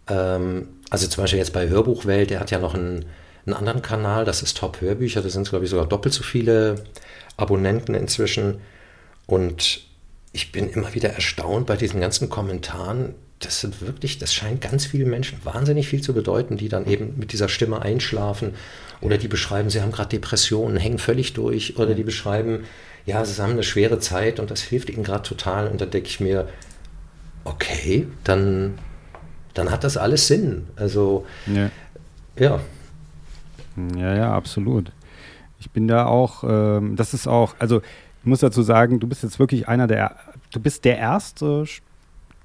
ähm, 0.08 0.68
also 0.92 1.08
zum 1.08 1.24
Beispiel 1.24 1.40
jetzt 1.40 1.54
bei 1.54 1.70
Hörbuchwelt, 1.70 2.30
der 2.30 2.40
hat 2.40 2.52
ja 2.52 2.60
noch 2.60 2.76
einen, 2.76 3.06
einen 3.48 3.56
anderen 3.56 3.82
Kanal, 3.82 4.26
das 4.26 4.44
ist 4.44 4.58
Top 4.58 4.80
Hörbücher, 4.80 5.24
da 5.24 5.30
sind 5.30 5.50
glaube 5.50 5.66
ich 5.66 5.72
sogar 5.72 5.88
doppelt 5.88 6.14
so 6.14 6.22
viele 6.22 6.86
Abonnenten 7.38 7.96
inzwischen 7.96 8.60
und 9.28 9.82
ich 10.32 10.52
bin 10.52 10.70
immer 10.70 10.94
wieder 10.94 11.10
erstaunt 11.10 11.66
bei 11.66 11.78
diesen 11.78 12.02
ganzen 12.02 12.30
Kommentaren. 12.30 13.16
Das 13.40 13.62
sind 13.62 13.82
wirklich, 13.82 14.18
das 14.18 14.34
scheint 14.34 14.62
ganz 14.62 14.86
vielen 14.86 15.10
Menschen 15.10 15.40
wahnsinnig 15.44 15.88
viel 15.88 16.02
zu 16.02 16.14
bedeuten, 16.14 16.58
die 16.58 16.70
dann 16.70 16.88
eben 16.88 17.16
mit 17.18 17.32
dieser 17.32 17.50
Stimme 17.50 17.82
einschlafen 17.82 18.54
oder 19.02 19.18
die 19.18 19.28
beschreiben, 19.28 19.70
sie 19.70 19.82
haben 19.82 19.92
gerade 19.92 20.10
Depressionen, 20.10 20.78
hängen 20.78 21.00
völlig 21.00 21.34
durch 21.34 21.78
oder 21.78 21.94
die 21.94 22.04
beschreiben, 22.04 22.66
ja, 23.06 23.24
sie 23.24 23.42
haben 23.42 23.52
eine 23.52 23.64
schwere 23.64 24.00
Zeit 24.00 24.40
und 24.40 24.52
das 24.52 24.62
hilft 24.62 24.90
ihnen 24.90 25.04
gerade 25.04 25.24
total. 25.24 25.68
Und 25.68 25.80
dann 25.80 25.92
denke 25.92 26.10
ich 26.10 26.20
mir, 26.20 26.48
okay, 27.44 28.08
dann, 28.24 28.78
dann 29.54 29.70
hat 29.72 29.84
das 29.84 29.96
alles 29.96 30.28
Sinn. 30.28 30.68
Also, 30.76 31.26
ja. 31.46 31.70
ja. 32.38 32.60
Ja, 33.96 34.16
ja, 34.16 34.34
absolut. 34.34 34.92
Ich 35.66 35.72
bin 35.72 35.88
da 35.88 36.06
auch, 36.06 36.44
ähm, 36.48 36.96
das 36.96 37.14
ist 37.14 37.28
auch, 37.28 37.56
also 37.58 37.80
ich 37.80 38.26
muss 38.26 38.40
dazu 38.40 38.62
sagen, 38.62 39.00
du 39.00 39.08
bist 39.08 39.24
jetzt 39.24 39.40
wirklich 39.40 39.68
einer 39.68 39.88
der, 39.88 40.16
du 40.52 40.60
bist 40.60 40.86
der 40.86 40.98
erste 40.98 41.66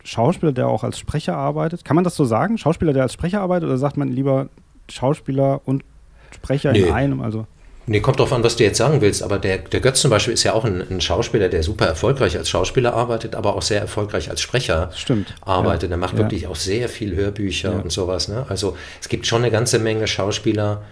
Schauspieler, 0.04 0.52
der 0.52 0.68
auch 0.68 0.84
als 0.84 0.98
Sprecher 0.98 1.36
arbeitet. 1.36 1.84
Kann 1.84 1.96
man 1.96 2.04
das 2.04 2.16
so 2.16 2.24
sagen? 2.24 2.56
Schauspieler, 2.56 2.94
der 2.94 3.02
als 3.02 3.12
Sprecher 3.12 3.42
arbeitet 3.42 3.68
oder 3.68 3.76
sagt 3.76 3.98
man 3.98 4.08
lieber 4.08 4.48
Schauspieler 4.88 5.60
und 5.66 5.84
Sprecher 6.32 6.72
nee. 6.72 6.80
in 6.80 6.92
einem? 6.92 7.20
Also 7.20 7.46
Nee, 7.86 8.00
kommt 8.00 8.20
drauf 8.20 8.32
an, 8.32 8.44
was 8.44 8.54
du 8.56 8.62
jetzt 8.62 8.78
sagen 8.78 9.00
willst, 9.00 9.22
aber 9.22 9.38
der, 9.38 9.58
der 9.58 9.80
Götz 9.80 10.00
zum 10.00 10.10
Beispiel 10.10 10.34
ist 10.34 10.44
ja 10.44 10.52
auch 10.52 10.64
ein, 10.64 10.80
ein, 10.80 11.00
Schauspieler, 11.00 11.48
der 11.48 11.64
super 11.64 11.86
erfolgreich 11.86 12.38
als 12.38 12.48
Schauspieler 12.48 12.94
arbeitet, 12.94 13.34
aber 13.34 13.56
auch 13.56 13.62
sehr 13.62 13.80
erfolgreich 13.80 14.30
als 14.30 14.40
Sprecher 14.40 14.90
Stimmt. 14.94 15.34
arbeitet. 15.40 15.84
Ja. 15.84 15.88
Der 15.88 15.96
macht 15.96 16.16
wirklich 16.16 16.42
ja. 16.42 16.50
auch 16.50 16.56
sehr 16.56 16.88
viel 16.88 17.16
Hörbücher 17.16 17.72
ja. 17.72 17.78
und 17.80 17.90
sowas. 17.90 18.28
Ne? 18.28 18.46
Also 18.48 18.76
es 19.00 19.08
gibt 19.08 19.26
schon 19.26 19.42
eine 19.42 19.50
ganze 19.50 19.80
Menge 19.80 20.06
Schauspieler, 20.06 20.82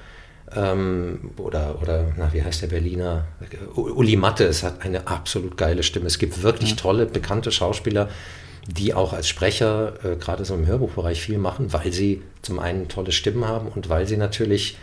ähm, 0.54 1.30
oder, 1.36 1.80
oder 1.82 2.12
na, 2.16 2.32
wie 2.32 2.42
heißt 2.42 2.62
der 2.62 2.68
Berliner? 2.68 3.26
Uli 3.74 4.16
Mattes 4.16 4.62
hat 4.62 4.82
eine 4.82 5.06
absolut 5.06 5.56
geile 5.56 5.82
Stimme. 5.82 6.06
Es 6.06 6.18
gibt 6.18 6.42
wirklich 6.42 6.70
ja. 6.70 6.76
tolle, 6.76 7.06
bekannte 7.06 7.52
Schauspieler, 7.52 8.08
die 8.66 8.94
auch 8.94 9.12
als 9.12 9.28
Sprecher, 9.28 9.94
äh, 10.04 10.16
gerade 10.16 10.44
so 10.44 10.54
im 10.54 10.66
Hörbuchbereich, 10.66 11.20
viel 11.20 11.38
machen, 11.38 11.72
weil 11.72 11.92
sie 11.92 12.22
zum 12.42 12.58
einen 12.58 12.88
tolle 12.88 13.12
Stimmen 13.12 13.46
haben 13.46 13.68
und 13.68 13.88
weil 13.88 14.06
sie 14.06 14.16
natürlich, 14.16 14.78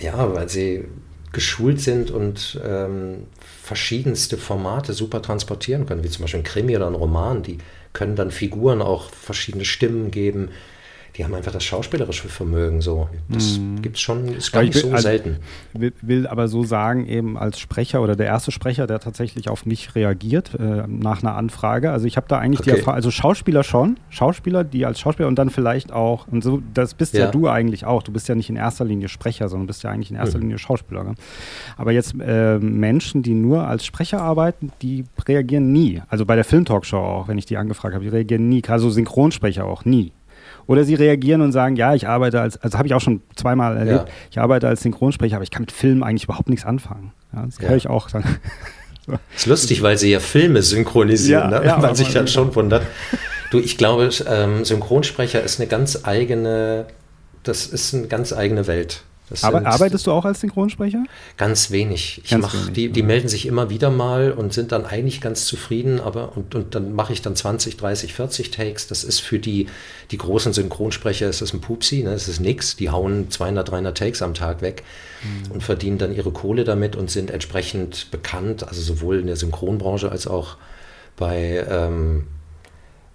ja, 0.00 0.34
weil 0.34 0.48
sie 0.48 0.84
geschult 1.32 1.80
sind 1.80 2.10
und 2.12 2.60
ähm, 2.64 3.26
verschiedenste 3.40 4.38
Formate 4.38 4.92
super 4.92 5.20
transportieren 5.20 5.86
können, 5.86 6.04
wie 6.04 6.08
zum 6.08 6.22
Beispiel 6.22 6.40
ein 6.40 6.44
Krimi 6.44 6.76
oder 6.76 6.86
ein 6.86 6.94
Roman. 6.94 7.42
Die 7.42 7.58
können 7.92 8.14
dann 8.14 8.30
Figuren 8.30 8.82
auch 8.82 9.10
verschiedene 9.10 9.64
Stimmen 9.64 10.10
geben 10.10 10.50
die 11.16 11.24
haben 11.24 11.34
einfach 11.34 11.52
das 11.52 11.62
schauspielerische 11.62 12.28
Vermögen 12.28 12.80
so. 12.80 13.08
Das 13.28 13.58
mm. 13.58 13.82
gibt 13.82 13.96
es 13.96 14.02
schon, 14.02 14.26
ist 14.26 14.50
gar 14.50 14.62
nicht 14.62 14.74
will, 14.74 14.82
so 14.82 14.90
also, 14.90 15.02
selten. 15.02 15.36
Will, 15.72 15.92
will, 16.02 16.26
aber 16.26 16.48
so 16.48 16.64
sagen, 16.64 17.06
eben 17.06 17.38
als 17.38 17.60
Sprecher 17.60 18.02
oder 18.02 18.16
der 18.16 18.26
erste 18.26 18.50
Sprecher, 18.50 18.88
der 18.88 18.98
tatsächlich 18.98 19.48
auf 19.48 19.64
mich 19.64 19.94
reagiert 19.94 20.54
äh, 20.58 20.88
nach 20.88 21.22
einer 21.22 21.36
Anfrage. 21.36 21.92
Also 21.92 22.06
ich 22.06 22.16
habe 22.16 22.26
da 22.28 22.38
eigentlich 22.38 22.60
okay. 22.60 22.72
die 22.72 22.78
Erfahrung, 22.78 22.96
also 22.96 23.12
Schauspieler 23.12 23.62
schon, 23.62 23.96
Schauspieler, 24.10 24.64
die 24.64 24.86
als 24.86 24.98
Schauspieler 24.98 25.28
und 25.28 25.38
dann 25.38 25.50
vielleicht 25.50 25.92
auch, 25.92 26.26
und 26.26 26.42
so, 26.42 26.60
das 26.74 26.94
bist 26.94 27.14
ja, 27.14 27.26
ja 27.26 27.30
du 27.30 27.48
eigentlich 27.48 27.86
auch. 27.86 28.02
Du 28.02 28.10
bist 28.10 28.28
ja 28.28 28.34
nicht 28.34 28.50
in 28.50 28.56
erster 28.56 28.84
Linie 28.84 29.08
Sprecher, 29.08 29.48
sondern 29.48 29.68
bist 29.68 29.84
ja 29.84 29.90
eigentlich 29.90 30.10
in 30.10 30.16
erster 30.16 30.38
mhm. 30.38 30.44
Linie 30.44 30.58
Schauspieler. 30.58 31.04
Ne? 31.04 31.14
Aber 31.76 31.92
jetzt 31.92 32.16
äh, 32.20 32.58
Menschen, 32.58 33.22
die 33.22 33.34
nur 33.34 33.68
als 33.68 33.84
Sprecher 33.84 34.20
arbeiten, 34.20 34.72
die 34.82 35.04
reagieren 35.28 35.72
nie. 35.72 36.02
Also 36.08 36.26
bei 36.26 36.34
der 36.34 36.44
Filmtalkshow 36.44 36.96
auch, 36.96 37.28
wenn 37.28 37.38
ich 37.38 37.46
die 37.46 37.56
angefragt 37.56 37.94
habe, 37.94 38.04
die 38.04 38.10
reagieren 38.10 38.48
nie. 38.48 38.62
Also 38.66 38.90
Synchronsprecher 38.90 39.64
auch 39.64 39.84
nie. 39.84 40.10
Oder 40.66 40.84
sie 40.84 40.94
reagieren 40.94 41.40
und 41.40 41.52
sagen, 41.52 41.76
ja, 41.76 41.94
ich 41.94 42.08
arbeite 42.08 42.40
als, 42.40 42.56
also 42.56 42.78
habe 42.78 42.88
ich 42.88 42.94
auch 42.94 43.00
schon 43.00 43.22
zweimal 43.36 43.76
erlebt, 43.76 44.08
ja. 44.08 44.14
ich 44.30 44.38
arbeite 44.38 44.68
als 44.68 44.82
Synchronsprecher, 44.82 45.36
aber 45.36 45.44
ich 45.44 45.50
kann 45.50 45.62
mit 45.62 45.72
Filmen 45.72 46.02
eigentlich 46.02 46.24
überhaupt 46.24 46.48
nichts 46.48 46.64
anfangen. 46.64 47.12
Ja, 47.34 47.44
das 47.44 47.58
ja. 47.58 47.68
höre 47.68 47.76
ich 47.76 47.88
auch 47.88 48.10
dann. 48.10 48.24
so. 49.06 49.14
Ist 49.34 49.46
lustig, 49.46 49.82
weil 49.82 49.98
sie 49.98 50.10
ja 50.10 50.20
Filme 50.20 50.62
synchronisieren, 50.62 51.50
ja, 51.50 51.60
ne? 51.60 51.66
ja, 51.66 51.78
man 51.82 51.94
sich 51.94 52.12
dann 52.12 52.28
schon 52.28 52.54
wundert. 52.54 52.86
Du, 53.50 53.60
ich 53.60 53.76
glaube, 53.76 54.10
ähm, 54.28 54.64
Synchronsprecher 54.64 55.42
ist 55.42 55.60
eine 55.60 55.68
ganz 55.68 56.00
eigene, 56.04 56.86
das 57.42 57.66
ist 57.66 57.94
eine 57.94 58.06
ganz 58.08 58.32
eigene 58.32 58.66
Welt. 58.66 59.02
Aber 59.42 59.66
arbeitest 59.66 60.06
du 60.06 60.12
auch 60.12 60.24
als 60.24 60.40
Synchronsprecher? 60.40 61.04
Ganz 61.36 61.70
wenig. 61.70 62.20
Ich 62.22 62.30
ganz 62.30 62.42
mach, 62.42 62.54
wenig. 62.54 62.72
Die, 62.72 62.88
die 62.90 63.02
melden 63.02 63.28
sich 63.28 63.46
immer 63.46 63.70
wieder 63.70 63.90
mal 63.90 64.32
und 64.32 64.52
sind 64.52 64.72
dann 64.72 64.86
eigentlich 64.86 65.20
ganz 65.20 65.46
zufrieden, 65.46 66.00
aber 66.00 66.36
und, 66.36 66.54
und 66.54 66.74
dann 66.74 66.92
mache 66.92 67.12
ich 67.12 67.22
dann 67.22 67.34
20, 67.34 67.76
30, 67.76 68.14
40 68.14 68.50
Takes. 68.50 68.86
Das 68.86 69.02
ist 69.02 69.20
für 69.20 69.38
die, 69.38 69.66
die 70.10 70.18
großen 70.18 70.52
Synchronsprecher 70.52 71.28
ist 71.28 71.42
das 71.42 71.52
ein 71.52 71.60
Pupsi, 71.60 72.02
ne? 72.02 72.10
das 72.10 72.28
ist 72.28 72.40
nix. 72.40 72.76
Die 72.76 72.90
hauen 72.90 73.30
200, 73.30 73.70
300 73.70 73.96
Takes 73.96 74.22
am 74.22 74.34
Tag 74.34 74.62
weg 74.62 74.84
mhm. 75.22 75.52
und 75.52 75.62
verdienen 75.62 75.98
dann 75.98 76.14
ihre 76.14 76.30
Kohle 76.30 76.64
damit 76.64 76.96
und 76.96 77.10
sind 77.10 77.30
entsprechend 77.30 78.10
bekannt, 78.10 78.66
also 78.66 78.80
sowohl 78.80 79.18
in 79.18 79.26
der 79.26 79.36
Synchronbranche 79.36 80.10
als 80.10 80.26
auch 80.26 80.56
bei, 81.16 81.64
ähm, 81.68 82.26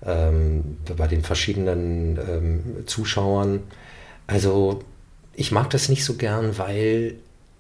ähm, 0.06 0.78
bei 0.96 1.08
den 1.08 1.24
verschiedenen 1.24 2.18
ähm, 2.18 2.88
Zuschauern. 2.88 3.62
Also 4.28 4.82
ich 5.40 5.54
mag 5.54 5.70
das 5.70 5.88
nicht 5.88 6.04
so 6.04 6.16
gern, 6.16 6.58
weil 6.58 7.16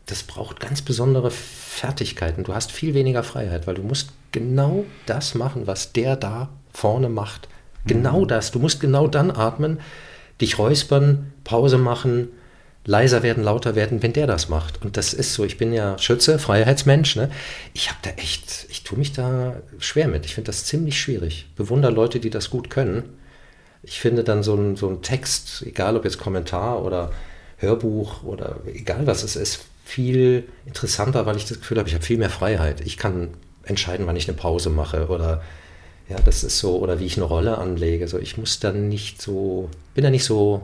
das 0.05 0.23
braucht 0.23 0.59
ganz 0.59 0.81
besondere 0.81 1.31
Fertigkeiten. 1.31 2.43
Du 2.43 2.53
hast 2.53 2.73
viel 2.73 2.93
weniger 2.93 3.23
Freiheit, 3.23 3.67
weil 3.67 3.75
du 3.75 3.83
musst 3.83 4.09
genau 4.33 4.83
das 5.05 5.33
machen, 5.33 5.65
was 5.65 5.93
der 5.93 6.17
da 6.17 6.49
vorne 6.73 7.07
macht. 7.07 7.47
Genau 7.85 8.21
mhm. 8.21 8.27
das. 8.27 8.51
Du 8.51 8.59
musst 8.59 8.81
genau 8.81 9.07
dann 9.07 9.31
atmen, 9.31 9.79
dich 10.41 10.59
räuspern, 10.59 11.31
Pause 11.45 11.77
machen, 11.77 12.27
leiser 12.83 13.23
werden, 13.23 13.45
lauter 13.45 13.75
werden, 13.75 14.03
wenn 14.03 14.11
der 14.11 14.27
das 14.27 14.49
macht. 14.49 14.81
Und 14.83 14.97
das 14.97 15.13
ist 15.13 15.33
so, 15.33 15.45
ich 15.45 15.57
bin 15.57 15.71
ja 15.71 15.97
Schütze, 15.99 16.37
Freiheitsmensch. 16.37 17.15
Ne? 17.15 17.31
Ich 17.73 17.87
habe 17.87 17.99
da 18.01 18.09
echt, 18.21 18.67
ich 18.69 18.83
tue 18.83 18.97
mich 18.97 19.13
da 19.13 19.55
schwer 19.77 20.09
mit. 20.09 20.25
Ich 20.25 20.35
finde 20.35 20.47
das 20.47 20.65
ziemlich 20.65 20.99
schwierig. 20.99 21.47
Bewundere 21.55 21.93
Leute, 21.93 22.19
die 22.19 22.29
das 22.29 22.49
gut 22.49 22.69
können. 22.69 23.03
Ich 23.83 24.01
finde 24.01 24.25
dann 24.25 24.43
so 24.43 24.53
ein, 24.53 24.75
so 24.75 24.89
ein 24.89 25.01
Text, 25.01 25.63
egal 25.65 25.95
ob 25.95 26.03
jetzt 26.03 26.19
Kommentar 26.19 26.83
oder 26.83 27.11
Hörbuch 27.59 28.23
oder 28.23 28.57
egal 28.73 29.05
was 29.05 29.23
es 29.23 29.35
ist, 29.35 29.65
viel 29.85 30.47
interessanter, 30.65 31.25
weil 31.25 31.37
ich 31.37 31.45
das 31.45 31.59
Gefühl 31.59 31.77
habe, 31.77 31.89
ich 31.89 31.95
habe 31.95 32.05
viel 32.05 32.17
mehr 32.17 32.29
Freiheit. 32.29 32.81
Ich 32.81 32.97
kann 32.97 33.29
entscheiden, 33.63 34.07
wann 34.07 34.15
ich 34.15 34.27
eine 34.27 34.37
Pause 34.37 34.69
mache 34.69 35.07
oder 35.07 35.41
ja, 36.09 36.17
das 36.25 36.43
ist 36.43 36.57
so, 36.57 36.79
oder 36.79 36.99
wie 36.99 37.05
ich 37.05 37.17
eine 37.17 37.25
Rolle 37.25 37.57
anlege. 37.57 38.07
So, 38.07 38.17
ich 38.17 38.37
muss 38.37 38.59
dann 38.59 38.89
nicht 38.89 39.21
so, 39.21 39.69
bin 39.93 40.03
da 40.03 40.09
nicht 40.09 40.23
so 40.23 40.63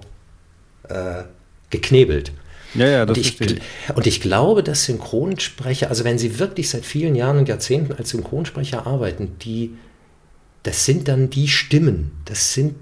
äh, 0.89 1.23
geknebelt. 1.69 2.31
Ja, 2.73 2.87
ja, 2.87 3.05
das 3.05 3.17
und 3.17 3.25
ich, 3.25 3.61
und 3.95 4.07
ich 4.07 4.21
glaube, 4.21 4.61
dass 4.63 4.85
Synchronsprecher, 4.85 5.89
also 5.89 6.03
wenn 6.03 6.17
sie 6.17 6.39
wirklich 6.39 6.69
seit 6.69 6.85
vielen 6.85 7.15
Jahren 7.15 7.37
und 7.37 7.47
Jahrzehnten 7.47 7.93
als 7.93 8.09
Synchronsprecher 8.09 8.85
arbeiten, 8.85 9.37
die, 9.39 9.75
das 10.63 10.85
sind 10.85 11.07
dann 11.07 11.29
die 11.29 11.47
Stimmen. 11.47 12.11
Das 12.25 12.53
sind, 12.53 12.75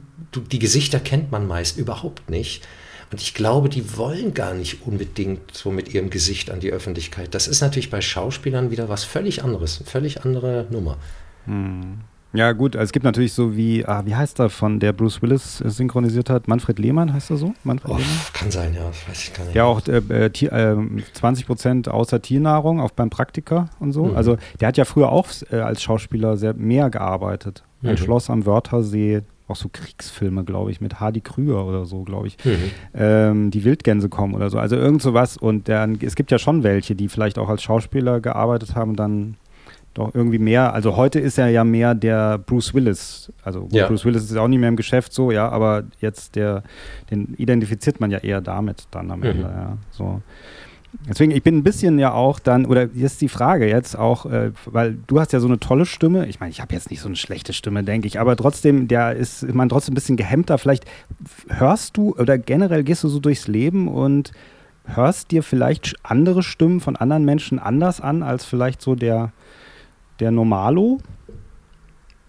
die 0.51 0.59
Gesichter 0.59 0.99
kennt 0.99 1.31
man 1.31 1.47
meist 1.47 1.77
überhaupt 1.77 2.29
nicht. 2.29 2.65
Und 3.13 3.21
ich 3.21 3.35
glaube, 3.35 3.69
die 3.69 3.95
wollen 3.95 4.33
gar 4.33 4.55
nicht 4.55 4.87
unbedingt 4.87 5.55
so 5.55 5.69
mit 5.69 5.93
ihrem 5.93 6.09
Gesicht 6.09 6.49
an 6.49 6.59
die 6.61 6.71
Öffentlichkeit. 6.71 7.35
Das 7.35 7.47
ist 7.47 7.61
natürlich 7.61 7.91
bei 7.91 8.01
Schauspielern 8.01 8.71
wieder 8.71 8.89
was 8.89 9.03
völlig 9.03 9.43
anderes, 9.43 9.77
eine 9.77 9.87
völlig 9.87 10.25
andere 10.25 10.65
Nummer. 10.71 10.97
Hm. 11.45 11.99
Ja, 12.33 12.53
gut, 12.53 12.75
also 12.75 12.85
es 12.85 12.91
gibt 12.91 13.05
natürlich 13.05 13.33
so 13.33 13.55
wie, 13.55 13.85
ah, 13.85 14.01
wie 14.07 14.15
heißt 14.15 14.39
er 14.39 14.49
von 14.49 14.79
der 14.79 14.93
Bruce 14.93 15.21
Willis 15.21 15.59
synchronisiert 15.59 16.31
hat? 16.31 16.47
Manfred 16.47 16.79
Lehmann 16.79 17.13
heißt 17.13 17.29
er 17.29 17.37
so? 17.37 17.53
Manfred 17.63 17.91
oh, 17.91 17.97
Lehmann? 17.97 18.17
Kann 18.33 18.49
sein, 18.49 18.73
ja, 18.73 18.87
weiß 18.87 19.25
ich 19.25 19.33
gar 19.35 19.45
nicht. 19.45 19.53
Ja, 19.53 19.65
auch 19.65 19.87
äh, 19.87 20.25
äh, 20.25 21.03
20 21.13 21.45
Prozent 21.45 21.89
außer 21.89 22.19
Tiernahrung, 22.19 22.79
auch 22.79 22.89
beim 22.89 23.11
Praktiker 23.11 23.69
und 23.79 23.91
so. 23.91 24.05
Mhm. 24.05 24.15
Also 24.15 24.37
der 24.59 24.69
hat 24.69 24.77
ja 24.77 24.85
früher 24.85 25.11
auch 25.11 25.27
äh, 25.51 25.57
als 25.57 25.83
Schauspieler 25.83 26.35
sehr 26.35 26.55
mehr 26.55 26.89
gearbeitet. 26.89 27.63
Ein 27.83 27.91
mhm. 27.91 27.97
Schloss 27.97 28.31
am 28.31 28.47
Wörthersee, 28.47 29.21
auch 29.53 29.57
so 29.57 29.69
Kriegsfilme, 29.71 30.43
glaube 30.43 30.71
ich, 30.71 30.81
mit 30.81 30.99
Hardy 30.99 31.21
Krüger 31.21 31.65
oder 31.65 31.85
so, 31.85 32.03
glaube 32.03 32.27
ich. 32.27 32.37
Mhm. 32.43 32.71
Ähm, 32.95 33.51
die 33.51 33.63
Wildgänse 33.63 34.09
kommen 34.09 34.33
oder 34.33 34.49
so. 34.49 34.57
Also 34.57 34.75
irgend 34.75 35.01
sowas. 35.01 35.37
Und 35.37 35.69
dann, 35.69 35.99
es 36.01 36.15
gibt 36.15 36.31
ja 36.31 36.39
schon 36.39 36.63
welche, 36.63 36.95
die 36.95 37.07
vielleicht 37.07 37.37
auch 37.37 37.49
als 37.49 37.63
Schauspieler 37.63 38.19
gearbeitet 38.19 38.75
haben 38.75 38.95
dann 38.95 39.37
doch 39.93 40.13
irgendwie 40.15 40.39
mehr. 40.39 40.73
Also 40.73 40.97
heute 40.97 41.19
ist 41.19 41.37
er 41.37 41.49
ja 41.49 41.63
mehr 41.63 41.93
der 41.93 42.39
Bruce 42.39 42.73
Willis. 42.73 43.31
Also 43.43 43.67
ja. 43.71 43.87
Bruce 43.87 44.05
Willis 44.05 44.23
ist 44.23 44.35
auch 44.37 44.47
nicht 44.47 44.59
mehr 44.59 44.69
im 44.69 44.75
Geschäft 44.75 45.13
so, 45.13 45.29
ja, 45.29 45.47
aber 45.49 45.83
jetzt 45.99 46.35
der, 46.35 46.63
den 47.11 47.35
identifiziert 47.37 47.99
man 47.99 48.09
ja 48.09 48.17
eher 48.17 48.41
damit 48.41 48.87
dann 48.89 49.11
am 49.11 49.19
mhm. 49.19 49.25
Ende, 49.25 49.43
ja. 49.43 49.77
So. 49.91 50.21
Deswegen, 51.07 51.31
ich 51.31 51.43
bin 51.43 51.57
ein 51.57 51.63
bisschen 51.63 51.99
ja 51.99 52.13
auch 52.13 52.39
dann, 52.39 52.65
oder 52.65 52.89
jetzt 52.93 53.21
die 53.21 53.29
Frage 53.29 53.67
jetzt 53.67 53.97
auch, 53.97 54.25
äh, 54.25 54.51
weil 54.65 54.97
du 55.07 55.19
hast 55.19 55.33
ja 55.33 55.39
so 55.39 55.47
eine 55.47 55.59
tolle 55.59 55.85
Stimme. 55.85 56.27
Ich 56.27 56.39
meine, 56.39 56.51
ich 56.51 56.61
habe 56.61 56.73
jetzt 56.73 56.91
nicht 56.91 57.01
so 57.01 57.07
eine 57.07 57.15
schlechte 57.15 57.53
Stimme, 57.53 57.83
denke 57.83 58.07
ich, 58.07 58.19
aber 58.19 58.35
trotzdem, 58.35 58.87
der 58.87 59.15
ist 59.15 59.43
man 59.53 59.69
trotzdem 59.69 59.93
ein 59.93 59.95
bisschen 59.95 60.17
gehemmter. 60.17 60.57
Vielleicht 60.57 60.85
hörst 61.49 61.97
du 61.97 62.15
oder 62.15 62.37
generell 62.37 62.83
gehst 62.83 63.03
du 63.03 63.09
so 63.09 63.19
durchs 63.19 63.47
Leben 63.47 63.87
und 63.87 64.31
hörst 64.85 65.31
dir 65.31 65.43
vielleicht 65.43 65.95
andere 66.03 66.43
Stimmen 66.43 66.79
von 66.79 66.95
anderen 66.95 67.25
Menschen 67.25 67.59
anders 67.59 68.01
an 68.01 68.21
als 68.21 68.45
vielleicht 68.45 68.81
so 68.81 68.95
der 68.95 69.31
der 70.19 70.31
Normalo, 70.31 70.99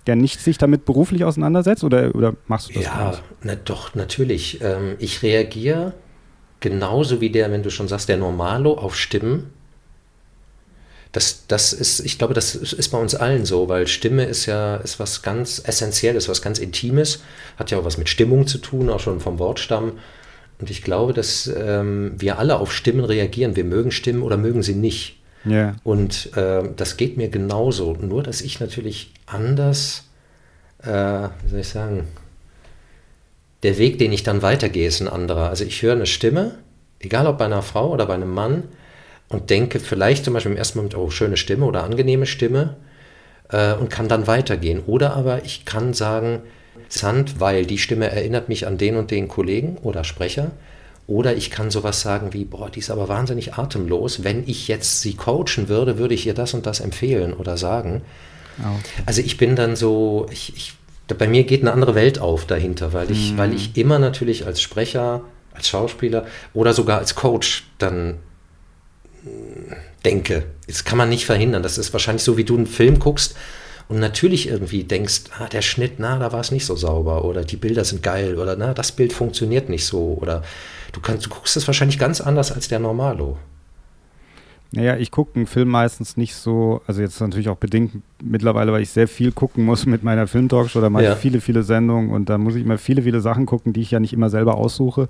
der 0.07 0.17
nicht 0.17 0.41
sich 0.41 0.59
damit 0.59 0.85
beruflich 0.85 1.25
auseinandersetzt? 1.25 1.85
Oder, 1.85 2.15
oder 2.15 2.35
machst 2.47 2.71
du 2.71 2.75
das? 2.75 2.85
Ja, 2.85 3.15
na, 3.43 3.55
doch, 3.57 3.95
natürlich. 3.95 4.61
Ähm, 4.61 4.97
ich 4.99 5.23
reagiere 5.23 5.95
genauso 6.65 7.21
wie 7.21 7.29
der, 7.29 7.53
wenn 7.53 7.63
du 7.63 7.69
schon 7.69 7.89
sagst, 7.89 8.09
der 8.09 8.17
Normalo 8.17 8.73
auf 8.73 8.97
Stimmen. 8.97 9.51
Das, 11.13 11.47
das 11.47 11.75
ist, 11.75 12.01
ich 12.01 12.17
glaube, 12.17 12.33
das 12.33 12.55
ist 12.55 12.89
bei 12.89 12.97
uns 12.97 13.15
allen 13.15 13.45
so, 13.45 13.69
weil 13.69 13.87
Stimme 13.87 14.25
ist 14.25 14.47
ja 14.47 14.77
ist 14.77 14.99
was 14.99 15.21
ganz 15.21 15.63
Essentielles, 15.63 16.27
was 16.27 16.41
ganz 16.41 16.59
Intimes, 16.59 17.23
hat 17.59 17.71
ja 17.71 17.79
auch 17.79 17.85
was 17.85 17.99
mit 17.99 18.09
Stimmung 18.09 18.47
zu 18.47 18.57
tun, 18.57 18.89
auch 18.89 18.99
schon 18.99 19.21
vom 19.21 19.39
Wortstamm. 19.39 19.93
Und 20.59 20.71
ich 20.71 20.83
glaube, 20.83 21.13
dass 21.13 21.47
ähm, 21.55 22.15
wir 22.17 22.39
alle 22.39 22.59
auf 22.59 22.73
Stimmen 22.73 23.05
reagieren. 23.05 23.57
Wir 23.57 23.65
mögen 23.65 23.91
Stimmen 23.91 24.23
oder 24.23 24.39
mögen 24.39 24.63
sie 24.63 24.75
nicht. 24.75 25.21
Yeah. 25.45 25.77
Und 25.85 26.35
äh, 26.35 26.63
das 26.75 26.97
geht 26.97 27.19
mir 27.19 27.29
genauso. 27.29 27.93
Nur, 27.93 28.23
dass 28.23 28.41
ich 28.41 28.59
natürlich 28.59 29.13
anders, 29.27 30.05
äh, 30.83 30.89
wie 30.89 31.51
soll 31.51 31.61
ich 31.61 31.69
sagen, 31.69 32.09
der 33.65 33.79
Weg, 33.79 33.99
den 33.99 34.13
ich 34.13 34.23
dann 34.23 34.43
weitergehe, 34.43 34.87
ist 34.87 35.01
ein 35.01 35.09
anderer. 35.09 35.49
Also 35.49 35.65
ich 35.65 35.83
höre 35.83 35.95
eine 35.95 36.07
Stimme, 36.07 36.59
egal 37.01 37.27
ob 37.27 37.39
bei 37.39 37.47
einer 37.47 37.63
Frau 37.63 37.91
oder 37.91 38.07
bei 38.07 38.15
einem 38.15 38.33
Mann, 38.33 38.65
und 39.31 39.51
denke 39.51 39.81
vielleicht 39.81 40.25
zum 40.25 40.35
Beispiel 40.35 40.53
im 40.53 40.59
ersten 40.59 40.79
Moment, 40.79 40.97
oh, 40.97 41.11
schöne 41.11 41.37
Stimme 41.37 41.65
oder 41.65 41.83
angenehme 41.83 42.27
Stimme, 42.27 42.77
äh, 43.51 43.73
und 43.73 43.91
kann 43.91 44.07
dann 44.07 44.27
weitergehen. 44.27 44.83
Oder 44.87 45.17
aber 45.17 45.45
ich 45.45 45.65
kann 45.65 45.95
sagen, 45.95 46.43
interessant, 46.77 47.41
weil 47.41 47.67
die 47.67 47.79
Stimme 47.79 48.11
erinnert 48.11 48.49
mich 48.49 48.67
an 48.67 48.79
den 48.79 48.97
und 48.97 49.11
den 49.11 49.29
Kollegen 49.29 49.79
oder 49.79 50.05
Sprecher. 50.05 50.51
Oder 51.07 51.37
ich 51.37 51.51
kann 51.51 51.71
sowas 51.71 52.01
sagen 52.01 52.33
wie, 52.33 52.45
boah, 52.45 52.71
die 52.71 52.79
ist 52.79 52.91
aber 52.91 53.09
wahnsinnig 53.09 53.55
atemlos. 53.55 54.25
Wenn 54.25 54.45
ich 54.47 54.69
jetzt 54.69 55.03
sie 55.03 55.15
coachen 55.15 55.69
würde, 55.69 55.99
würde 55.99 56.15
ich 56.15 56.27
ihr 56.27 56.35
das 56.35 56.55
und 56.55 56.67
das 56.67 56.81
empfehlen 56.81 57.35
oder 57.35 57.57
sagen. 57.57 58.03
Okay. 58.59 59.03
Also 59.05 59.21
ich 59.21 59.37
bin 59.37 59.57
dann 59.57 59.77
so, 59.77 60.27
ich, 60.31 60.57
ich, 60.57 60.75
bei 61.07 61.29
mir 61.29 61.45
geht 61.45 61.61
eine 61.61 61.73
andere 61.73 61.95
Welt 61.95 62.19
auf 62.19 62.47
dahinter, 62.47 62.93
weil 62.93 63.11
ich, 63.11 63.33
mm. 63.33 63.39
weil 63.39 63.53
ich 63.53 63.77
immer 63.77 63.99
natürlich 63.99 64.47
als 64.47 64.63
Sprecher, 64.63 65.23
als 65.53 65.69
Schauspieler 65.69 66.27
oder 66.55 66.73
sogar 66.73 66.99
als 66.99 67.15
Coach 67.15 67.69
dann 67.79 68.19
mm, 69.23 69.73
denke. 70.05 70.45
Das 70.67 70.85
kann 70.85 70.97
man 70.97 71.11
nicht 71.11 71.27
verhindern. 71.27 71.63
Das 71.63 71.77
ist 71.77 71.93
wahrscheinlich 71.93 72.23
so, 72.23 72.37
wie 72.37 72.45
du 72.45 72.57
einen 72.57 72.67
Film 72.67 72.99
guckst 72.99 73.37
und 73.89 73.99
natürlich 74.01 74.49
irgendwie 74.49 74.85
denkst, 74.85 75.25
ah, 75.39 75.47
der 75.49 75.63
Schnitt, 75.63 75.95
na, 75.99 76.19
da 76.19 76.33
war 76.33 76.41
es 76.41 76.51
nicht 76.51 76.65
so 76.65 76.75
sauber 76.75 77.25
oder 77.25 77.45
die 77.45 77.57
Bilder 77.57 77.85
sind 77.85 78.03
geil 78.03 78.39
oder 78.39 78.57
na, 78.57 78.73
das 78.73 78.93
Bild 78.93 79.13
funktioniert 79.13 79.69
nicht 79.69 79.85
so 79.85 80.19
oder 80.21 80.43
du 80.93 81.01
kannst, 81.01 81.27
du 81.27 81.31
guckst 81.31 81.57
es 81.57 81.67
wahrscheinlich 81.67 81.99
ganz 81.99 82.21
anders 82.21 82.51
als 82.51 82.69
der 82.69 82.79
Normalo. 82.79 83.37
Naja, 84.73 84.97
ich 84.97 85.13
gucke 85.13 85.37
einen 85.37 85.47
Film 85.47 85.69
meistens 85.69 86.17
nicht 86.17 86.35
so, 86.35 86.83
also 86.87 87.01
jetzt 87.01 87.21
natürlich 87.21 87.49
auch 87.49 87.57
bedingt 87.57 88.03
mittlerweile, 88.21 88.73
weil 88.73 88.83
ich 88.83 88.91
sehr 88.91 89.07
viel 89.07 89.31
gucken 89.31 89.65
muss 89.65 89.87
mit 89.87 90.03
meiner 90.03 90.27
Filmtalkshow, 90.27 90.81
da 90.81 90.91
mache 90.91 91.05
ja. 91.05 91.13
ich 91.13 91.19
viele, 91.19 91.41
viele 91.41 91.63
Sendungen 91.63 92.11
und 92.11 92.29
da 92.29 92.39
muss 92.39 92.57
ich 92.57 92.65
immer 92.65 92.79
viele, 92.79 93.03
viele 93.03 93.21
Sachen 93.21 93.47
gucken, 93.47 93.73
die 93.73 93.83
ich 93.83 93.93
ja 93.93 94.01
nicht 94.01 94.13
immer 94.13 94.31
selber 94.31 94.57
aussuche. 94.57 95.09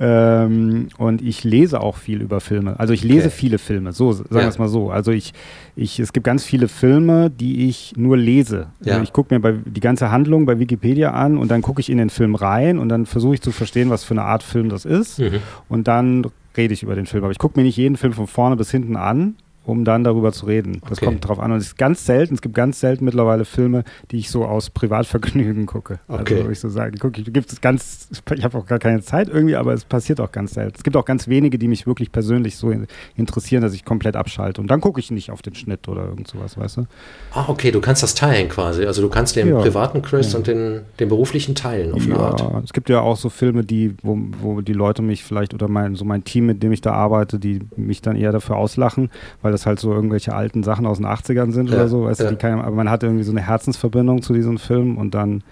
Ähm, 0.00 0.88
und 0.96 1.20
ich 1.20 1.44
lese 1.44 1.80
auch 1.80 1.96
viel 1.98 2.22
über 2.22 2.40
Filme. 2.40 2.78
Also 2.80 2.94
ich 2.94 3.04
lese 3.04 3.26
okay. 3.26 3.36
viele 3.36 3.58
Filme, 3.58 3.92
so 3.92 4.12
sagen 4.12 4.28
wir 4.30 4.48
es 4.48 4.58
mal 4.58 4.68
so. 4.68 4.90
Also 4.90 5.12
ich, 5.12 5.34
ich, 5.76 6.00
es 6.00 6.14
gibt 6.14 6.24
ganz 6.24 6.44
viele 6.44 6.68
Filme, 6.68 7.28
die 7.28 7.68
ich 7.68 7.92
nur 7.96 8.16
lese. 8.16 8.68
Ja. 8.80 8.94
Also 8.94 9.02
ich 9.02 9.12
gucke 9.12 9.34
mir 9.34 9.40
bei, 9.40 9.52
die 9.52 9.80
ganze 9.80 10.10
Handlung 10.10 10.46
bei 10.46 10.58
Wikipedia 10.58 11.10
an 11.12 11.36
und 11.36 11.50
dann 11.50 11.60
gucke 11.60 11.80
ich 11.80 11.90
in 11.90 11.98
den 11.98 12.08
Film 12.08 12.34
rein 12.34 12.78
und 12.78 12.88
dann 12.88 13.04
versuche 13.04 13.34
ich 13.34 13.42
zu 13.42 13.52
verstehen, 13.52 13.90
was 13.90 14.04
für 14.04 14.14
eine 14.14 14.22
Art 14.22 14.42
Film 14.42 14.70
das 14.70 14.86
ist. 14.86 15.18
Mhm. 15.18 15.40
Und 15.68 15.86
dann 15.86 16.26
rede 16.56 16.74
ich 16.74 16.82
über 16.82 16.94
den 16.94 17.06
Film. 17.06 17.24
Aber 17.24 17.32
ich 17.32 17.38
gucke 17.38 17.58
mir 17.58 17.64
nicht 17.64 17.76
jeden 17.76 17.96
Film 17.96 18.12
von 18.12 18.26
vorne 18.26 18.56
bis 18.56 18.70
hinten 18.70 18.96
an, 18.96 19.36
um 19.64 19.84
dann 19.84 20.04
darüber 20.04 20.32
zu 20.32 20.46
reden. 20.46 20.80
Das 20.88 20.98
okay. 20.98 21.06
kommt 21.06 21.26
drauf 21.26 21.38
an. 21.38 21.52
Und 21.52 21.58
es 21.58 21.68
ist 21.68 21.78
ganz 21.78 22.04
selten, 22.04 22.34
es 22.34 22.42
gibt 22.42 22.54
ganz 22.54 22.80
selten 22.80 23.04
mittlerweile 23.04 23.44
Filme, 23.44 23.84
die 24.10 24.18
ich 24.18 24.30
so 24.30 24.44
aus 24.44 24.70
Privatvergnügen 24.70 25.66
gucke. 25.66 26.00
Also, 26.08 26.22
okay. 26.22 26.38
Also, 26.38 26.50
ich 26.50 26.60
so 26.60 26.68
sagen, 26.68 26.98
gucke 26.98 27.20
ich, 27.20 27.32
gibt 27.32 27.52
es 27.52 27.60
ganz, 27.60 28.08
ich 28.34 28.44
habe 28.44 28.58
auch 28.58 28.66
gar 28.66 28.78
keine 28.78 29.02
Zeit 29.02 29.28
irgendwie, 29.28 29.56
aber 29.56 29.72
es 29.72 29.84
passiert 29.84 30.20
auch 30.20 30.32
ganz 30.32 30.54
selten. 30.54 30.74
Es 30.76 30.82
gibt 30.82 30.96
auch 30.96 31.04
ganz 31.04 31.28
wenige, 31.28 31.58
die 31.58 31.68
mich 31.68 31.86
wirklich 31.86 32.10
persönlich 32.10 32.56
so 32.56 32.72
interessieren, 33.16 33.62
dass 33.62 33.74
ich 33.74 33.84
komplett 33.84 34.16
abschalte. 34.16 34.60
Und 34.60 34.68
dann 34.68 34.80
gucke 34.80 34.98
ich 34.98 35.10
nicht 35.10 35.30
auf 35.30 35.42
den 35.42 35.54
Schnitt 35.54 35.88
oder 35.88 36.04
irgend 36.06 36.28
sowas, 36.28 36.58
weißt 36.58 36.78
du? 36.78 36.86
Ah, 37.32 37.44
okay, 37.48 37.70
du 37.70 37.80
kannst 37.80 38.02
das 38.02 38.14
teilen 38.14 38.48
quasi. 38.48 38.84
Also 38.84 39.02
du 39.02 39.08
kannst 39.08 39.36
den 39.36 39.48
ja. 39.48 39.60
privaten 39.60 40.02
Chris 40.02 40.32
ja. 40.32 40.38
und 40.38 40.46
den, 40.46 40.80
den 40.98 41.08
beruflichen 41.08 41.54
teilen 41.54 41.92
auf 41.92 42.02
eine 42.02 42.14
ja, 42.14 42.20
Art. 42.20 42.64
Es 42.64 42.72
gibt 42.72 42.88
ja 42.88 43.00
auch 43.00 43.16
so 43.16 43.28
Filme, 43.28 43.64
die, 43.64 43.94
wo, 44.02 44.18
wo 44.40 44.60
die 44.60 44.72
Leute 44.72 45.02
mich 45.02 45.22
vielleicht 45.22 45.54
oder 45.54 45.68
mein, 45.68 45.94
so 45.94 46.04
mein 46.04 46.24
Team, 46.24 46.46
mit 46.46 46.62
dem 46.62 46.72
ich 46.72 46.80
da 46.80 46.92
arbeite, 46.92 47.38
die 47.38 47.60
mich 47.76 48.02
dann 48.02 48.16
eher 48.16 48.32
dafür 48.32 48.56
auslachen, 48.56 49.10
weil 49.40 49.51
weil 49.52 49.58
das 49.58 49.66
halt 49.66 49.78
so 49.78 49.92
irgendwelche 49.92 50.34
alten 50.34 50.62
Sachen 50.62 50.86
aus 50.86 50.96
den 50.96 51.06
80ern 51.06 51.52
sind 51.52 51.68
ja, 51.68 51.76
oder 51.76 51.88
so. 51.88 52.04
Weißt 52.04 52.20
ja. 52.20 52.30
du, 52.30 52.36
kann, 52.36 52.60
aber 52.60 52.74
man 52.74 52.90
hat 52.90 53.02
irgendwie 53.02 53.24
so 53.24 53.32
eine 53.32 53.42
Herzensverbindung 53.42 54.22
zu 54.22 54.32
diesem 54.32 54.58
Film 54.58 54.96
und 54.96 55.12
dann 55.12 55.42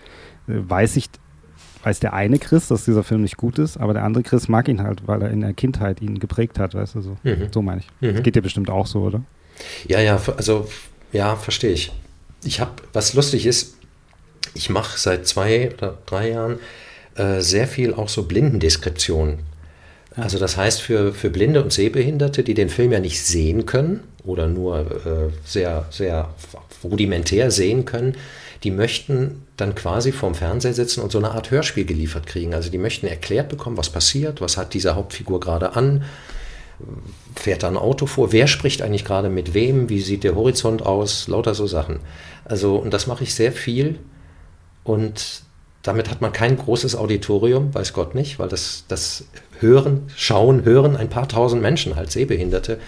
äh, 0.49 0.55
weiß 0.67 0.97
ich, 0.97 1.07
weiß 1.83 2.01
der 2.01 2.15
eine 2.15 2.39
Chris, 2.39 2.69
dass 2.69 2.87
dieser 2.87 3.05
Film 3.05 3.23
nicht 3.23 3.37
gut 3.37 3.59
ist, 3.59 3.77
aber 3.77 3.93
der 3.93 4.05
andere 4.05 4.23
Chris 4.23 4.49
mag 4.49 4.69
ihn 4.69 4.83
halt, 4.83 5.07
weil 5.07 5.21
er 5.23 5.31
in 5.31 5.43
der 5.43 5.53
Kindheit 5.53 6.01
ihn 6.01 6.19
geprägt 6.19 6.59
hat, 6.59 6.75
weißt 6.75 6.95
du 6.95 7.01
so. 7.03 7.17
Mhm. 7.23 7.49
So 7.53 7.61
meine 7.63 7.81
ich. 7.81 7.89
Mhm. 8.01 8.15
Das 8.15 8.23
geht 8.23 8.37
dir 8.37 8.43
bestimmt 8.43 8.71
auch 8.71 8.87
so, 8.87 9.01
oder? 9.01 9.23
Ja, 9.87 10.01
ja, 10.01 10.19
also 10.37 10.67
ja, 11.13 11.37
verstehe 11.37 11.73
ich. 11.73 11.93
Ich 12.43 12.61
habe, 12.61 12.73
was 12.95 13.13
lustig 13.13 13.45
ist, 13.45 13.77
ich 14.55 14.71
mache 14.71 14.99
seit 14.99 15.27
zwei 15.27 15.71
oder 15.75 15.99
drei 16.07 16.31
Jahren 16.31 16.59
äh, 17.17 17.41
sehr 17.41 17.67
viel 17.67 17.93
auch 17.93 18.09
so 18.09 18.23
Blindendeskription. 18.23 19.41
Also 20.17 20.39
das 20.39 20.57
heißt 20.57 20.83
für, 20.83 21.13
für 21.13 21.31
Blinde 21.31 21.63
und 21.63 21.73
Sehbehinderte, 21.73 22.43
die 22.43 22.55
den 22.55 22.69
Film 22.69 22.93
ja 22.93 23.01
nicht 23.01 23.23
sehen 23.23 23.67
können 23.67 24.01
oder 24.25 24.49
nur 24.49 24.79
äh, 24.81 25.31
sehr, 25.45 25.87
sehr 25.91 26.31
rudimentär 26.83 27.51
sehen 27.51 27.85
können, 27.85 28.17
die 28.65 28.71
möchten 28.71 29.47
dann 29.57 29.75
quasi 29.75 30.13
vorm 30.13 30.35
Fernseher 30.35 30.75
sitzen 30.75 31.01
und 31.01 31.13
so 31.13 31.19
eine 31.19 31.31
Art 31.31 31.51
Hörspiel 31.51 31.85
geliefert 31.85 32.27
kriegen. 32.27 32.55
Also 32.55 32.71
die 32.71 32.79
möchten 32.79 33.07
erklärt 33.07 33.49
bekommen, 33.49 33.77
was 33.77 33.91
passiert, 33.91 34.41
was 34.41 34.57
hat 34.57 34.75
diese 34.75 34.97
Hauptfigur 34.97 35.41
gerade 35.41 35.77
an, 35.77 36.05
fährt 37.37 37.63
da 37.63 37.69
ein 37.69 37.77
Auto 37.77 38.07
vor, 38.07 38.33
wer 38.33 38.47
spricht 38.47 38.83
eigentlich 38.83 39.05
gerade 39.05 39.29
mit 39.29 39.55
wem, 39.55 39.89
wie 39.89 40.01
sieht 40.01 40.25
der 40.25 40.35
Horizont 40.35 40.85
aus, 40.85 41.29
lauter 41.29 41.55
so 41.55 41.67
Sachen. 41.67 42.01
Also 42.45 42.77
und 42.77 42.93
das 42.93 43.07
mache 43.07 43.25
ich 43.25 43.35
sehr 43.35 43.53
viel 43.53 43.99
und 44.83 45.43
damit 45.83 46.11
hat 46.11 46.21
man 46.21 46.33
kein 46.33 46.57
großes 46.57 46.97
Auditorium, 46.97 47.75
weiß 47.75 47.93
Gott 47.93 48.15
nicht, 48.15 48.39
weil 48.39 48.49
das, 48.49 48.85
das 48.89 49.25
hören, 49.61 50.11
schauen, 50.17 50.65
hören 50.65 50.97
ein 50.97 51.09
paar 51.09 51.29
tausend 51.29 51.63
Menschen, 51.63 51.97
halt 51.97 52.11
Sehbehinderte. 52.11 52.79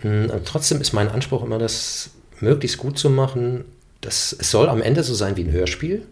Hm, 0.00 0.30
und 0.30 0.46
trotzdem 0.46 0.80
ist 0.80 0.92
mein 0.92 1.08
Anspruch 1.08 1.44
immer, 1.44 1.58
das 1.58 2.10
möglichst 2.40 2.78
gut 2.78 2.98
zu 2.98 3.10
machen. 3.10 3.64
Das, 4.00 4.36
es 4.38 4.50
soll 4.50 4.68
am 4.68 4.82
Ende 4.82 5.02
so 5.02 5.14
sein 5.14 5.36
wie 5.36 5.44
ein 5.44 5.52
Hörspiel. 5.52 6.06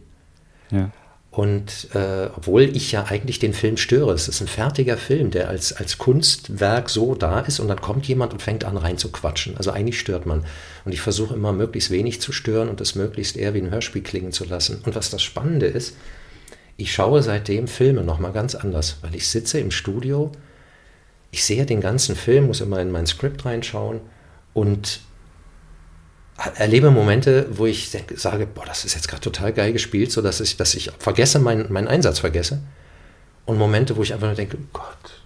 Ja. 0.70 0.90
Und 1.32 1.88
äh, 1.94 2.28
obwohl 2.36 2.64
ich 2.76 2.92
ja 2.92 3.04
eigentlich 3.04 3.38
den 3.38 3.54
Film 3.54 3.78
störe, 3.78 4.12
es 4.12 4.28
ist 4.28 4.42
ein 4.42 4.48
fertiger 4.48 4.98
Film, 4.98 5.30
der 5.30 5.48
als, 5.48 5.72
als 5.72 5.96
Kunstwerk 5.96 6.90
so 6.90 7.14
da 7.14 7.40
ist 7.40 7.58
und 7.58 7.68
dann 7.68 7.80
kommt 7.80 8.06
jemand 8.06 8.34
und 8.34 8.42
fängt 8.42 8.64
an 8.64 8.76
rein 8.76 8.98
zu 8.98 9.10
quatschen. 9.10 9.56
Also 9.56 9.70
eigentlich 9.70 9.98
stört 9.98 10.26
man. 10.26 10.44
Und 10.84 10.92
ich 10.92 11.00
versuche 11.00 11.34
immer 11.34 11.54
möglichst 11.54 11.90
wenig 11.90 12.20
zu 12.20 12.32
stören 12.32 12.68
und 12.68 12.82
es 12.82 12.96
möglichst 12.96 13.38
eher 13.38 13.54
wie 13.54 13.62
ein 13.62 13.70
Hörspiel 13.70 14.02
klingen 14.02 14.32
zu 14.32 14.44
lassen. 14.44 14.82
Und 14.84 14.94
was 14.94 15.08
das 15.08 15.22
Spannende 15.22 15.66
ist, 15.66 15.96
ich 16.76 16.92
schaue 16.92 17.22
seitdem 17.22 17.68
Filme 17.68 18.02
nochmal 18.02 18.32
ganz 18.32 18.54
anders, 18.54 18.98
weil 19.02 19.14
ich 19.14 19.28
sitze 19.28 19.60
im 19.60 19.70
Studio, 19.70 20.32
ich 21.30 21.44
sehe 21.44 21.64
den 21.66 21.80
ganzen 21.80 22.16
Film, 22.16 22.46
muss 22.46 22.60
immer 22.60 22.80
in 22.80 22.90
mein 22.90 23.06
Skript 23.06 23.44
reinschauen 23.44 24.00
und 24.54 25.00
erlebe 26.56 26.90
Momente, 26.90 27.46
wo 27.50 27.66
ich 27.66 27.90
sage, 28.14 28.46
boah, 28.46 28.64
das 28.66 28.84
ist 28.84 28.94
jetzt 28.94 29.08
gerade 29.08 29.22
total 29.22 29.52
geil 29.52 29.72
gespielt, 29.72 30.10
so 30.12 30.22
dass 30.22 30.40
ich, 30.40 30.56
dass 30.56 30.74
ich 30.74 30.90
vergesse, 30.98 31.38
meinen, 31.38 31.72
meinen 31.72 31.88
Einsatz 31.88 32.18
vergesse. 32.18 32.60
Und 33.44 33.58
Momente, 33.58 33.96
wo 33.96 34.02
ich 34.02 34.12
einfach 34.12 34.28
nur 34.28 34.36
denke, 34.36 34.58
Gott, 34.72 35.22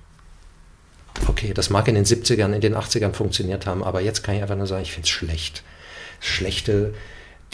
okay, 1.29 1.53
das 1.55 1.71
mag 1.71 1.89
in 1.89 1.95
den 1.95 2.05
70ern, 2.05 2.53
in 2.53 2.61
den 2.61 2.75
80ern 2.75 3.13
funktioniert 3.13 3.67
haben, 3.67 3.83
aber 3.85 4.01
jetzt 4.01 4.23
kann 4.23 4.35
ich 4.35 4.43
einfach 4.43 4.57
nur 4.57 4.67
sagen, 4.67 4.83
ich 4.83 4.93
finde 4.93 5.07
es 5.07 5.11
schlecht. 5.11 5.63
Schlechte 6.21 6.95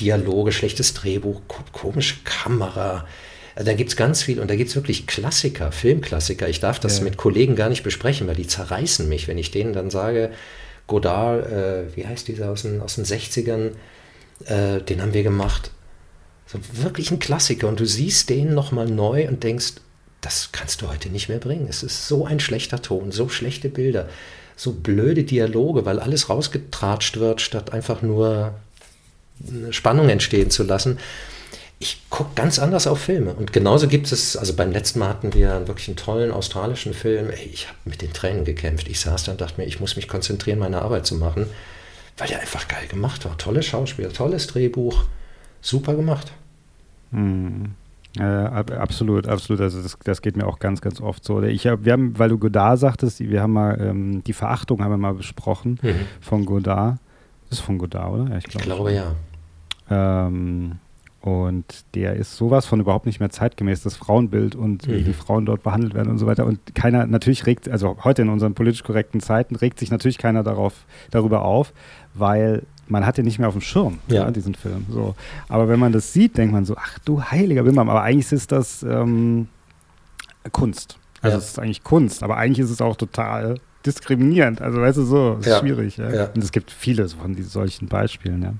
Dialoge, 0.00 0.52
schlechtes 0.52 0.94
Drehbuch, 0.94 1.42
komische 1.72 2.16
Kamera. 2.24 3.06
Da 3.54 3.74
gibt 3.74 3.90
es 3.90 3.96
ganz 3.96 4.22
viel 4.22 4.40
und 4.40 4.50
da 4.50 4.56
gibt 4.56 4.70
es 4.70 4.76
wirklich 4.76 5.06
Klassiker, 5.06 5.72
Filmklassiker. 5.72 6.48
Ich 6.48 6.60
darf 6.60 6.80
das 6.80 6.98
ja. 6.98 7.04
mit 7.04 7.16
Kollegen 7.16 7.54
gar 7.54 7.68
nicht 7.68 7.82
besprechen, 7.82 8.26
weil 8.26 8.34
die 8.34 8.46
zerreißen 8.46 9.08
mich, 9.08 9.28
wenn 9.28 9.38
ich 9.38 9.50
denen 9.50 9.72
dann 9.72 9.90
sage, 9.90 10.30
Godard, 10.86 11.46
äh, 11.50 11.96
wie 11.96 12.06
heißt 12.06 12.28
dieser 12.28 12.50
aus 12.50 12.62
den, 12.62 12.80
aus 12.80 12.94
den 12.94 13.04
60ern, 13.04 13.72
äh, 14.46 14.80
den 14.80 15.02
haben 15.02 15.14
wir 15.14 15.22
gemacht. 15.22 15.70
So 16.46 16.58
wirklich 16.72 17.10
ein 17.10 17.18
Klassiker 17.18 17.68
und 17.68 17.80
du 17.80 17.86
siehst 17.86 18.30
den 18.30 18.54
nochmal 18.54 18.86
neu 18.86 19.28
und 19.28 19.42
denkst, 19.42 19.74
das 20.20 20.50
kannst 20.52 20.82
du 20.82 20.88
heute 20.88 21.08
nicht 21.10 21.28
mehr 21.28 21.38
bringen. 21.38 21.66
Es 21.68 21.82
ist 21.82 22.08
so 22.08 22.24
ein 22.26 22.40
schlechter 22.40 22.80
Ton, 22.80 23.12
so 23.12 23.28
schlechte 23.28 23.68
Bilder, 23.68 24.08
so 24.56 24.72
blöde 24.72 25.24
Dialoge, 25.24 25.84
weil 25.84 25.98
alles 25.98 26.28
rausgetratscht 26.28 27.18
wird, 27.18 27.40
statt 27.40 27.72
einfach 27.72 28.02
nur 28.02 28.54
eine 29.46 29.72
Spannung 29.72 30.08
entstehen 30.08 30.50
zu 30.50 30.62
lassen. 30.62 30.98
Ich 31.82 32.00
gucke 32.10 32.30
ganz 32.36 32.60
anders 32.60 32.86
auf 32.86 33.00
Filme. 33.00 33.34
Und 33.34 33.52
genauso 33.52 33.88
gibt 33.88 34.12
es, 34.12 34.36
also 34.36 34.54
beim 34.54 34.70
letzten 34.70 35.00
Mal 35.00 35.08
hatten 35.08 35.34
wir 35.34 35.66
wirklich 35.66 35.88
einen 35.88 35.96
tollen 35.96 36.30
australischen 36.30 36.94
Film. 36.94 37.28
Ey, 37.28 37.50
ich 37.52 37.66
habe 37.66 37.76
mit 37.86 38.02
den 38.02 38.12
Tränen 38.12 38.44
gekämpft. 38.44 38.86
Ich 38.86 39.00
saß 39.00 39.24
da 39.24 39.32
und 39.32 39.40
dachte 39.40 39.60
mir, 39.60 39.66
ich 39.66 39.80
muss 39.80 39.96
mich 39.96 40.06
konzentrieren, 40.06 40.60
meine 40.60 40.80
Arbeit 40.80 41.06
zu 41.06 41.16
machen, 41.16 41.46
weil 42.18 42.28
der 42.28 42.38
einfach 42.38 42.68
geil 42.68 42.86
gemacht 42.86 43.24
war. 43.24 43.36
Tolle 43.36 43.64
Schauspieler, 43.64 44.12
tolles 44.12 44.46
Drehbuch, 44.46 45.02
super 45.60 45.96
gemacht. 45.96 46.30
Hm. 47.10 47.74
Äh, 48.16 48.22
absolut, 48.22 49.26
absolut. 49.26 49.60
Also 49.60 49.82
das, 49.82 49.98
das 50.04 50.22
geht 50.22 50.36
mir 50.36 50.46
auch 50.46 50.60
ganz, 50.60 50.82
ganz 50.82 51.00
oft 51.00 51.24
so. 51.24 51.42
Ich 51.42 51.66
hab, 51.66 51.84
wir 51.84 51.94
haben, 51.94 52.16
weil 52.16 52.28
du 52.28 52.38
Godard 52.38 52.78
sagtest, 52.78 53.18
wir 53.18 53.42
haben 53.42 53.54
mal 53.54 53.76
ähm, 53.80 54.22
die 54.22 54.34
Verachtung 54.34 54.84
haben 54.84 54.92
wir 54.92 54.98
mal 54.98 55.14
besprochen 55.14 55.80
mhm. 55.82 56.06
von 56.20 56.46
Godard. 56.46 56.98
Das 57.50 57.58
ist 57.58 57.64
von 57.64 57.76
Godard, 57.76 58.12
oder? 58.12 58.30
Ja, 58.30 58.38
ich, 58.38 58.44
glaub, 58.44 58.62
ich 58.62 58.66
glaube 58.66 58.92
ja. 58.92 59.16
Ähm, 59.90 60.78
und 61.22 61.84
der 61.94 62.16
ist 62.16 62.36
sowas 62.36 62.66
von 62.66 62.80
überhaupt 62.80 63.06
nicht 63.06 63.20
mehr 63.20 63.30
zeitgemäß, 63.30 63.82
das 63.82 63.96
Frauenbild 63.96 64.56
und 64.56 64.86
mhm. 64.86 64.92
wie 64.92 65.02
die 65.04 65.12
Frauen 65.12 65.46
dort 65.46 65.62
behandelt 65.62 65.94
werden 65.94 66.10
und 66.10 66.18
so 66.18 66.26
weiter. 66.26 66.44
Und 66.44 66.74
keiner, 66.74 67.06
natürlich 67.06 67.46
regt, 67.46 67.68
also 67.68 67.96
heute 68.02 68.22
in 68.22 68.28
unseren 68.28 68.54
politisch 68.54 68.82
korrekten 68.82 69.20
Zeiten, 69.20 69.54
regt 69.54 69.78
sich 69.78 69.92
natürlich 69.92 70.18
keiner 70.18 70.42
darauf, 70.42 70.84
darüber 71.12 71.42
auf, 71.42 71.72
weil 72.14 72.64
man 72.88 73.06
hat 73.06 73.18
den 73.18 73.24
nicht 73.24 73.38
mehr 73.38 73.46
auf 73.46 73.54
dem 73.54 73.60
Schirm, 73.60 74.00
ja. 74.08 74.24
Ja, 74.24 74.30
diesen 74.32 74.56
Film. 74.56 74.84
So. 74.90 75.14
Aber 75.48 75.68
wenn 75.68 75.78
man 75.78 75.92
das 75.92 76.12
sieht, 76.12 76.36
denkt 76.36 76.52
man 76.52 76.64
so, 76.64 76.74
ach 76.76 76.98
du 77.04 77.22
heiliger 77.22 77.62
Bimbam, 77.62 77.88
aber 77.88 78.02
eigentlich 78.02 78.32
ist 78.32 78.50
das 78.50 78.82
ähm, 78.82 79.46
Kunst. 80.50 80.98
Also 81.20 81.36
ja. 81.36 81.38
es 81.38 81.50
ist 81.50 81.58
eigentlich 81.60 81.84
Kunst, 81.84 82.24
aber 82.24 82.36
eigentlich 82.36 82.58
ist 82.58 82.70
es 82.70 82.80
auch 82.80 82.96
total 82.96 83.60
diskriminierend. 83.86 84.60
Also 84.60 84.80
weißt 84.80 84.98
du 84.98 85.04
so, 85.04 85.38
ist 85.40 85.58
schwierig. 85.58 85.98
Ja? 85.98 86.30
Und 86.34 86.42
es 86.42 86.50
gibt 86.50 86.72
viele 86.72 87.08
von 87.08 87.40
solchen 87.44 87.86
Beispielen, 87.86 88.42
ja. 88.42 88.54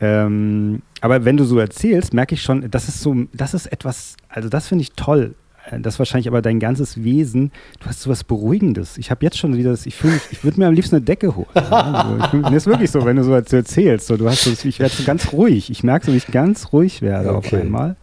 Ähm, 0.00 0.82
aber 1.00 1.24
wenn 1.24 1.36
du 1.36 1.44
so 1.44 1.58
erzählst, 1.58 2.12
merke 2.14 2.34
ich 2.34 2.42
schon, 2.42 2.70
das 2.70 2.88
ist 2.88 3.00
so, 3.00 3.14
das 3.32 3.54
ist 3.54 3.66
etwas, 3.66 4.16
also 4.28 4.48
das 4.48 4.68
finde 4.68 4.82
ich 4.82 4.92
toll 4.92 5.34
äh, 5.70 5.80
das 5.80 5.94
ist 5.94 5.98
wahrscheinlich 5.98 6.28
aber 6.28 6.42
dein 6.42 6.60
ganzes 6.60 7.02
Wesen. 7.02 7.50
Du 7.80 7.86
hast 7.86 8.02
so 8.02 8.10
was 8.10 8.24
Beruhigendes. 8.24 8.98
Ich 8.98 9.10
habe 9.10 9.24
jetzt 9.24 9.38
schon 9.38 9.56
wieder 9.56 9.70
das, 9.70 9.86
ich 9.86 9.94
fühle 9.94 10.14
mich, 10.14 10.22
ich 10.30 10.44
würde 10.44 10.60
mir 10.60 10.66
am 10.66 10.74
liebsten 10.74 10.96
eine 10.96 11.04
Decke 11.04 11.34
holen. 11.34 11.46
Also 11.54 12.16
ich, 12.16 12.42
das 12.42 12.54
ist 12.54 12.66
wirklich 12.66 12.90
so, 12.90 13.04
wenn 13.04 13.16
du 13.16 13.24
so 13.24 13.32
erzählst. 13.32 14.06
So, 14.06 14.16
du 14.16 14.28
hast 14.28 14.44
so, 14.44 14.68
ich 14.68 14.78
werde 14.78 14.94
so 14.94 15.04
ganz 15.04 15.32
ruhig. 15.32 15.70
Ich 15.70 15.82
merke 15.82 16.06
so, 16.06 16.12
wie 16.12 16.16
ich 16.18 16.26
ganz 16.28 16.72
ruhig 16.72 17.02
werde 17.02 17.34
okay. 17.34 17.36
auf 17.36 17.62
einmal. 17.62 17.96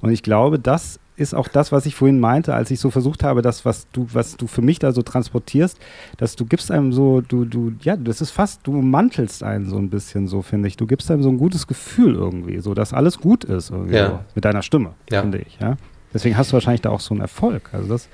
Und 0.00 0.10
ich 0.10 0.22
glaube, 0.22 0.58
das 0.58 0.98
ist 1.16 1.34
auch 1.34 1.48
das, 1.48 1.72
was 1.72 1.86
ich 1.86 1.94
vorhin 1.94 2.20
meinte, 2.20 2.54
als 2.54 2.70
ich 2.70 2.78
so 2.78 2.90
versucht 2.90 3.24
habe, 3.24 3.42
das, 3.42 3.64
was 3.64 3.86
du, 3.92 4.06
was 4.12 4.36
du 4.36 4.46
für 4.46 4.62
mich 4.62 4.78
da 4.78 4.92
so 4.92 5.02
transportierst, 5.02 5.78
dass 6.18 6.36
du 6.36 6.44
gibst 6.44 6.70
einem 6.70 6.92
so, 6.92 7.22
du, 7.22 7.44
du, 7.44 7.72
ja, 7.80 7.96
das 7.96 8.20
ist 8.20 8.30
fast, 8.30 8.60
du 8.64 8.72
mantelst 8.72 9.42
einen 9.42 9.68
so 9.68 9.78
ein 9.78 9.90
bisschen 9.90 10.28
so, 10.28 10.42
finde 10.42 10.68
ich. 10.68 10.76
Du 10.76 10.86
gibst 10.86 11.10
einem 11.10 11.22
so 11.22 11.30
ein 11.30 11.38
gutes 11.38 11.66
Gefühl 11.66 12.14
irgendwie, 12.14 12.60
so 12.60 12.74
dass 12.74 12.92
alles 12.92 13.18
gut 13.18 13.44
ist 13.44 13.70
irgendwie 13.70 13.96
ja. 13.96 14.08
so, 14.08 14.20
mit 14.34 14.44
deiner 14.44 14.62
Stimme, 14.62 14.94
ja. 15.10 15.22
finde 15.22 15.38
ich, 15.38 15.58
ja. 15.60 15.76
Deswegen 16.12 16.36
hast 16.36 16.50
du 16.50 16.54
wahrscheinlich 16.54 16.82
da 16.82 16.90
auch 16.90 17.00
so 17.00 17.14
einen 17.14 17.20
Erfolg. 17.20 17.70
Also 17.72 17.88
das. 17.88 18.08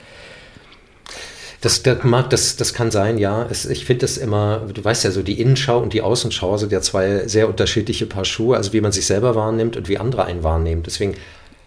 Das, 1.60 1.84
das, 1.84 2.02
mag, 2.02 2.28
das, 2.30 2.56
das 2.56 2.74
kann 2.74 2.90
sein, 2.90 3.18
ja. 3.18 3.46
Es, 3.48 3.66
ich 3.66 3.84
finde 3.84 4.00
das 4.00 4.16
immer, 4.16 4.66
du 4.72 4.84
weißt 4.84 5.04
ja 5.04 5.12
so, 5.12 5.22
die 5.22 5.40
Innenschau 5.40 5.78
und 5.78 5.92
die 5.92 6.02
Außenschau 6.02 6.56
sind 6.56 6.72
ja 6.72 6.80
zwei 6.80 7.28
sehr 7.28 7.48
unterschiedliche 7.48 8.06
Paar 8.06 8.24
Schuhe, 8.24 8.56
also 8.56 8.72
wie 8.72 8.80
man 8.80 8.90
sich 8.90 9.06
selber 9.06 9.36
wahrnimmt 9.36 9.76
und 9.76 9.88
wie 9.88 9.98
andere 9.98 10.24
einen 10.24 10.42
wahrnehmen. 10.42 10.82
Deswegen 10.82 11.14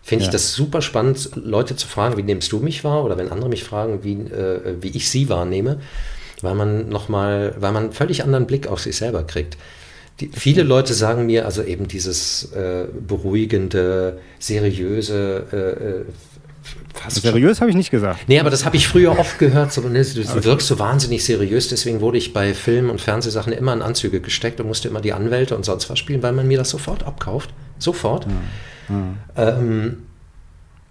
finde 0.06 0.24
ja. 0.24 0.30
ich 0.30 0.32
das 0.32 0.54
super 0.54 0.84
spannend, 0.84 1.32
Leute 1.34 1.76
zu 1.76 1.88
fragen, 1.88 2.16
wie 2.16 2.22
nimmst 2.22 2.52
du 2.52 2.60
mich 2.60 2.84
wahr? 2.84 3.04
Oder 3.04 3.18
wenn 3.18 3.32
andere 3.32 3.50
mich 3.50 3.64
fragen, 3.64 4.04
wie, 4.04 4.14
äh, 4.14 4.76
wie 4.80 4.90
ich 4.90 5.10
sie 5.10 5.30
wahrnehme, 5.30 5.80
weil 6.42 6.54
man 6.54 6.90
nochmal, 6.90 7.56
weil 7.60 7.72
man 7.72 7.86
einen 7.86 7.92
völlig 7.92 8.24
anderen 8.24 8.46
Blick 8.46 8.68
auf 8.68 8.80
sich 8.80 8.96
selber 8.96 9.24
kriegt. 9.24 9.58
Die, 10.20 10.30
viele 10.32 10.62
Leute 10.62 10.94
sagen 10.94 11.26
mir 11.26 11.48
also 11.48 11.64
eben 11.64 11.88
dieses 11.88 12.52
äh, 12.54 12.86
beruhigende, 13.08 14.20
seriöse, 14.38 15.44
äh, 15.52 15.58
äh 15.58 16.06
fast 16.94 17.22
Seriös 17.24 17.60
habe 17.62 17.72
ich 17.72 17.76
nicht 17.76 17.92
gesagt. 17.92 18.28
Nee, 18.28 18.40
aber 18.40 18.52
das 18.52 18.64
habe 18.64 18.78
ich 18.78 18.88
früher 18.88 19.18
oft 19.18 19.40
gehört. 19.40 19.74
So, 19.74 19.82
ne, 19.82 20.04
du, 20.04 20.24
du 20.24 20.44
wirkst 20.44 20.68
so 20.68 20.78
wahnsinnig 20.78 21.26
seriös, 21.26 21.68
deswegen 21.68 22.00
wurde 22.02 22.20
ich 22.20 22.32
bei 22.32 22.54
Film- 22.54 22.92
und 22.92 23.02
Fernsehsachen 23.02 23.54
immer 23.54 23.74
in 23.74 23.82
Anzüge 23.82 24.20
gesteckt 24.20 24.60
und 24.60 24.68
musste 24.68 24.88
immer 24.88 25.02
die 25.02 25.14
Anwälte 25.14 25.56
und 25.56 25.66
sonst 25.66 25.90
was 25.90 25.98
spielen, 25.98 26.22
weil 26.22 26.34
man 26.34 26.48
mir 26.48 26.60
das 26.60 26.70
sofort 26.70 27.04
abkauft. 27.04 27.50
Sofort. 27.80 28.26
Ja. 28.26 28.32
Ähm, 29.36 30.06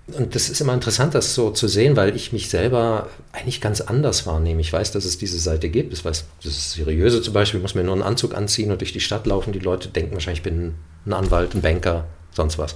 und 0.07 0.35
das 0.35 0.51
ist 0.51 0.61
immer 0.61 0.75
interessant, 0.75 1.15
das 1.15 1.35
so 1.35 1.51
zu 1.51 1.67
sehen, 1.67 1.97
weil 1.97 2.15
ich 2.15 2.33
mich 2.33 2.51
selber 2.51 3.09
eigentlich 3.33 3.63
ganz 3.63 3.81
anders 3.81 4.27
wahrnehme. 4.27 4.61
Ich 4.61 4.71
weiß, 4.71 4.93
dass 4.93 5.07
es 5.07 5.17
diese 5.17 5.39
Seite 5.39 5.71
gibt. 5.71 5.95
Ich 5.95 6.05
weiß, 6.05 6.25
das 6.43 6.53
ist 6.53 6.73
seriöse 6.73 7.23
zum 7.23 7.33
Beispiel. 7.33 7.59
Ich 7.59 7.63
muss 7.63 7.75
mir 7.75 7.85
nur 7.85 7.95
einen 7.95 8.03
Anzug 8.03 8.35
anziehen 8.35 8.71
und 8.71 8.83
durch 8.83 8.93
die 8.93 9.01
Stadt 9.01 9.27
laufen. 9.27 9.55
Die 9.55 9.61
Leute 9.61 9.89
denken 9.89 10.13
wahrscheinlich, 10.13 10.41
ich 10.41 10.45
bin 10.45 10.75
ein 11.07 11.13
Anwalt, 11.15 11.55
ein 11.55 11.63
Banker, 11.63 12.05
sonst 12.33 12.59
was. 12.59 12.75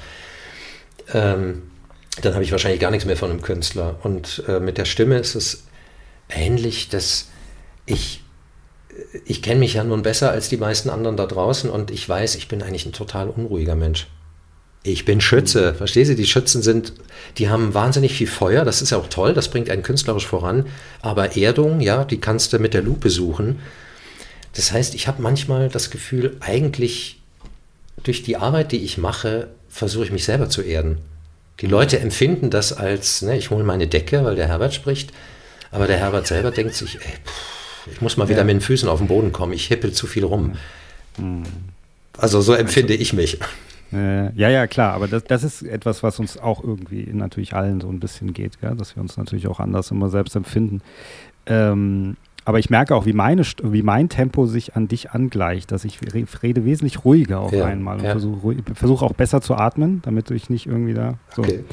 Ähm, 1.13 1.65
dann 2.23 2.33
habe 2.33 2.45
ich 2.45 2.53
wahrscheinlich 2.53 2.81
gar 2.81 2.91
nichts 2.91 3.05
mehr 3.05 3.17
von 3.17 3.31
einem 3.31 3.43
Künstler. 3.43 3.97
Und 4.03 4.43
äh, 4.49 4.59
mit 4.59 4.79
der 4.79 4.87
Stimme 4.87 5.19
ist 5.19 5.35
es 5.35 5.65
ähnlich, 6.31 6.89
dass 6.89 7.29
ich, 7.85 8.23
ich 9.27 9.43
kenne 9.43 9.61
mich 9.61 9.75
ja 9.75 9.85
nun 9.85 10.03
besser 10.03 10.31
als 10.31 10.49
die 10.49 10.57
meisten 10.57 10.89
anderen 10.89 11.19
da 11.19 11.27
draußen 11.27 11.69
und 11.69 11.91
ich 11.91 12.09
weiß, 12.09 12.37
ich 12.37 12.49
bin 12.49 12.63
eigentlich 12.63 12.87
ein 12.87 12.93
total 12.93 13.29
unruhiger 13.29 13.75
Mensch. 13.75 14.07
Ich 14.89 15.05
bin 15.05 15.21
Schütze. 15.21 15.75
Verstehst 15.75 16.11
du? 16.11 16.15
Die 16.15 16.27
Schützen 16.27 16.63
sind, 16.63 16.95
die 17.37 17.51
haben 17.51 17.75
wahnsinnig 17.75 18.15
viel 18.15 18.27
Feuer. 18.27 18.65
Das 18.65 18.81
ist 18.81 18.91
ja 18.91 18.97
auch 18.97 19.09
toll. 19.09 19.35
Das 19.35 19.49
bringt 19.49 19.69
einen 19.69 19.83
künstlerisch 19.83 20.27
voran. 20.27 20.67
Aber 21.03 21.37
Erdung, 21.37 21.81
ja, 21.81 22.05
die 22.05 22.21
kannst 22.21 22.53
du 22.55 22.59
mit 22.59 22.73
der 22.73 22.83
Lupe 22.83 23.11
suchen. 23.11 23.59
Das 24.55 24.73
heißt, 24.73 24.95
ich 24.95 25.07
habe 25.07 25.21
manchmal 25.21 25.69
das 25.69 25.91
Gefühl, 25.91 26.39
eigentlich 26.41 27.21
durch 28.03 28.23
die 28.23 28.39
Arbeit, 28.39 28.73
die 28.73 28.83
ich 28.83 28.97
mache, 28.97 29.49
versuche 29.69 30.05
ich 30.05 30.11
mich 30.11 30.25
selber 30.25 30.49
zu 30.49 30.63
erden. 30.63 30.99
Die 31.61 31.67
Leute 31.67 31.99
empfinden 31.99 32.49
das 32.49 32.73
als, 32.73 33.21
ne, 33.21 33.37
ich 33.37 33.51
hole 33.51 33.65
meine 33.65 33.89
Decke, 33.89 34.25
weil 34.25 34.37
der 34.37 34.49
Herbert 34.49 34.73
spricht. 34.73 35.13
Aber 35.71 35.87
der 35.87 35.99
Herbert 35.99 36.27
selber 36.27 36.51
denkt 36.51 36.75
sich, 36.75 36.95
ey, 36.95 37.13
pff, 37.27 37.93
ich 37.93 38.01
muss 38.01 38.17
mal 38.17 38.29
wieder 38.29 38.39
ja. 38.39 38.45
mit 38.45 38.55
den 38.55 38.61
Füßen 38.63 38.89
auf 38.89 39.01
den 39.01 39.09
Boden 39.09 39.33
kommen. 39.33 39.53
Ich 39.53 39.67
hippel 39.67 39.93
zu 39.93 40.07
viel 40.07 40.25
rum. 40.25 40.55
Mhm. 41.19 41.45
Also 42.17 42.41
so 42.41 42.55
empfinde 42.55 42.95
ich 42.95 43.13
mich. 43.13 43.39
Äh, 43.93 44.33
ja, 44.35 44.49
ja, 44.51 44.67
klar, 44.67 44.93
aber 44.93 45.09
das, 45.09 45.25
das 45.25 45.45
ist 45.45 45.63
etwas, 45.63 46.03
was 46.03 46.19
uns 46.21 46.39
auch 46.39 46.63
irgendwie 46.63 47.09
natürlich 47.13 47.55
allen 47.55 47.81
so 47.81 47.89
ein 47.89 48.01
bisschen 48.01 48.35
geht, 48.35 48.61
gell? 48.61 48.75
dass 48.77 48.97
wir 48.97 49.03
uns 49.03 49.17
natürlich 49.17 49.49
auch 49.49 49.61
anders 49.61 49.91
immer 49.91 50.09
selbst 50.09 50.37
empfinden. 50.37 50.83
Ähm, 51.47 52.17
aber 52.45 52.59
ich 52.59 52.71
merke 52.71 52.95
auch, 52.95 53.05
wie, 53.05 53.13
meine, 53.13 53.43
wie 53.63 53.83
mein 53.83 54.09
Tempo 54.09 54.47
sich 54.47 54.75
an 54.75 54.89
dich 54.89 55.11
angleicht, 55.11 55.71
dass 55.71 55.85
ich 55.85 55.99
rede 56.43 56.65
wesentlich 56.65 57.05
ruhiger 57.05 57.41
auf 57.41 57.53
ja, 57.53 57.67
einmal 57.67 57.99
und 57.99 58.05
ja. 58.05 58.13
versuche 58.13 58.57
versuch 58.75 59.03
auch 59.03 59.13
besser 59.13 59.43
zu 59.43 59.55
atmen, 59.55 60.01
damit 60.03 60.31
ich 60.31 60.49
nicht 60.49 60.67
irgendwie 60.67 60.95
da 60.95 61.19
so. 61.35 61.43
Okay. 61.43 61.65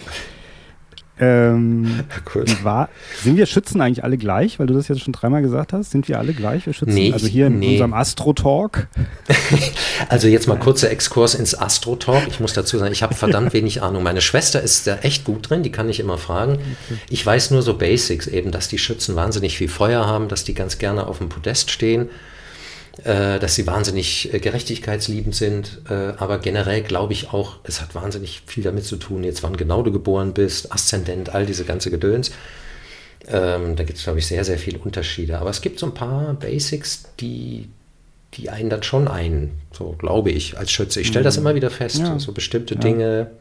Ähm, 1.20 2.04
cool. 2.36 2.46
war, 2.64 2.90
sind 3.24 3.38
wir 3.38 3.46
Schützen 3.46 3.82
eigentlich 3.82 4.04
alle 4.04 4.18
gleich, 4.18 4.60
weil 4.60 4.68
du 4.68 4.74
das 4.74 4.88
jetzt 4.88 5.02
schon 5.02 5.14
dreimal 5.14 5.42
gesagt 5.42 5.74
hast? 5.74 5.92
Sind 5.92 6.08
wir 6.08 6.20
alle 6.20 6.34
gleich, 6.34 6.66
wir 6.66 6.74
Schützen? 6.74 6.94
Nee, 6.94 7.14
also 7.14 7.28
hier 7.28 7.48
in 7.48 7.60
nee. 7.60 7.72
unserem 7.74 7.94
Astro-Talk? 7.94 8.88
also 10.10 10.28
jetzt 10.28 10.48
mal 10.48 10.58
kurzer 10.58 10.92
Exkurs 10.92 11.36
ins 11.36 11.58
Astro-Talk. 11.58 12.28
Ich 12.28 12.40
muss 12.40 12.54
dazu 12.54 12.78
sagen, 12.78 12.92
ich 12.92 13.04
habe 13.04 13.16
verdammt 13.16 13.54
wenig 13.54 13.82
Ahnung. 13.82 14.04
Meine 14.04 14.22
Schwester 14.22 14.62
ist 14.62 14.88
da 14.88 14.98
echt 14.98 15.24
gut 15.24 15.50
drin, 15.50 15.64
die 15.64 15.72
kann 15.72 15.90
ich 15.90 16.00
immer 16.00 16.18
fragen. 16.18 16.60
Ich 17.10 17.26
weiß 17.26 17.52
nur 17.52 17.62
so 17.62 17.78
Basics 17.78 18.28
eben, 18.28 18.52
dass 18.52 18.68
die 18.68 18.78
Schützen 18.78 19.16
wahnsinnig 19.16 19.58
viel 19.58 19.70
Feuer 19.70 20.06
haben, 20.06 20.28
dass 20.28 20.44
die 20.44 20.54
ganz 20.54 20.78
gerne 20.78 21.08
auf 21.08 21.20
dem 21.20 21.30
Podest 21.30 21.72
stehen 21.72 22.10
dass 23.04 23.56
sie 23.56 23.68
wahnsinnig 23.68 24.34
äh, 24.34 24.40
gerechtigkeitsliebend 24.40 25.36
sind. 25.36 25.82
Äh, 25.90 26.14
aber 26.18 26.40
generell 26.40 26.82
glaube 26.82 27.14
ich 27.14 27.34
auch, 27.34 27.58
es 27.64 27.82
hat 27.82 27.94
wahnsinnig 27.94 28.44
viel 28.46 28.64
damit 28.64 28.86
zu 28.86 28.96
tun, 28.96 29.24
jetzt 29.24 29.44
wann 29.44 29.58
genau 29.58 29.84
du 29.84 29.92
geboren 29.92 30.34
bist, 30.34 30.72
Aszendent, 30.72 31.34
all 31.36 31.46
diese 31.46 31.66
ganze 31.66 31.92
Gedöns. 31.92 32.32
Ähm, 33.28 33.76
da 33.76 33.84
gibt 33.84 33.98
es, 33.98 34.04
glaube 34.04 34.20
ich, 34.20 34.28
sehr, 34.28 34.46
sehr 34.46 34.58
viele 34.58 34.80
Unterschiede. 34.80 35.40
Aber 35.40 35.50
es 35.50 35.62
gibt 35.62 35.80
so 35.80 35.88
ein 35.88 35.94
paar 35.94 36.36
Basics, 36.36 37.06
die, 37.20 37.68
die 38.36 38.50
einen 38.50 38.70
dann 38.70 38.84
schon 38.84 39.08
ein, 39.08 39.52
so 39.72 39.96
glaube 39.98 40.32
ich, 40.32 40.58
als 40.58 40.72
Schütze. 40.72 41.02
Ich 41.02 41.08
stelle 41.08 41.24
das 41.24 41.38
mhm. 41.38 41.44
immer 41.44 41.56
wieder 41.56 41.72
fest, 41.72 42.00
ja. 42.00 42.20
so 42.20 42.32
bestimmte 42.32 42.76
ja. 42.76 42.80
Dinge, 42.80 43.32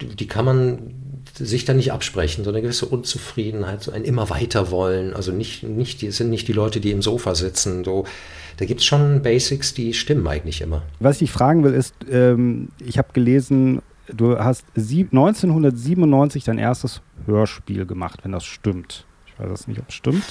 die, 0.00 0.16
die 0.16 0.26
kann 0.26 0.44
man 0.44 0.94
sich 1.34 1.64
dann 1.66 1.76
nicht 1.76 1.92
absprechen, 1.92 2.44
so 2.44 2.50
eine 2.50 2.62
gewisse 2.62 2.86
Unzufriedenheit, 2.86 3.82
so 3.82 3.92
ein 3.92 4.04
immer 4.04 4.30
weiter 4.30 4.70
wollen. 4.70 5.12
Also 5.12 5.32
nicht, 5.32 5.62
nicht, 5.62 6.00
die 6.00 6.10
sind 6.10 6.30
nicht 6.30 6.48
die 6.48 6.52
Leute, 6.52 6.80
die 6.80 6.90
im 6.90 7.02
Sofa 7.02 7.34
sitzen, 7.34 7.84
so 7.84 8.06
da 8.56 8.64
gibt 8.64 8.80
es 8.80 8.86
schon 8.86 9.22
Basics, 9.22 9.74
die 9.74 9.92
stimmen 9.92 10.26
eigentlich 10.26 10.60
immer. 10.60 10.82
Was 11.00 11.20
ich 11.20 11.30
fragen 11.30 11.62
will, 11.64 11.74
ist, 11.74 11.94
ähm, 12.10 12.68
ich 12.84 12.98
habe 12.98 13.08
gelesen, 13.12 13.82
du 14.12 14.38
hast 14.38 14.64
1997 14.76 16.44
dein 16.44 16.58
erstes 16.58 17.02
Hörspiel 17.26 17.86
gemacht, 17.86 18.20
wenn 18.22 18.32
das 18.32 18.44
stimmt. 18.44 19.04
Ich 19.26 19.38
weiß 19.38 19.50
das 19.50 19.68
nicht, 19.68 19.78
ob 19.78 19.88
es 19.88 19.94
stimmt. 19.94 20.22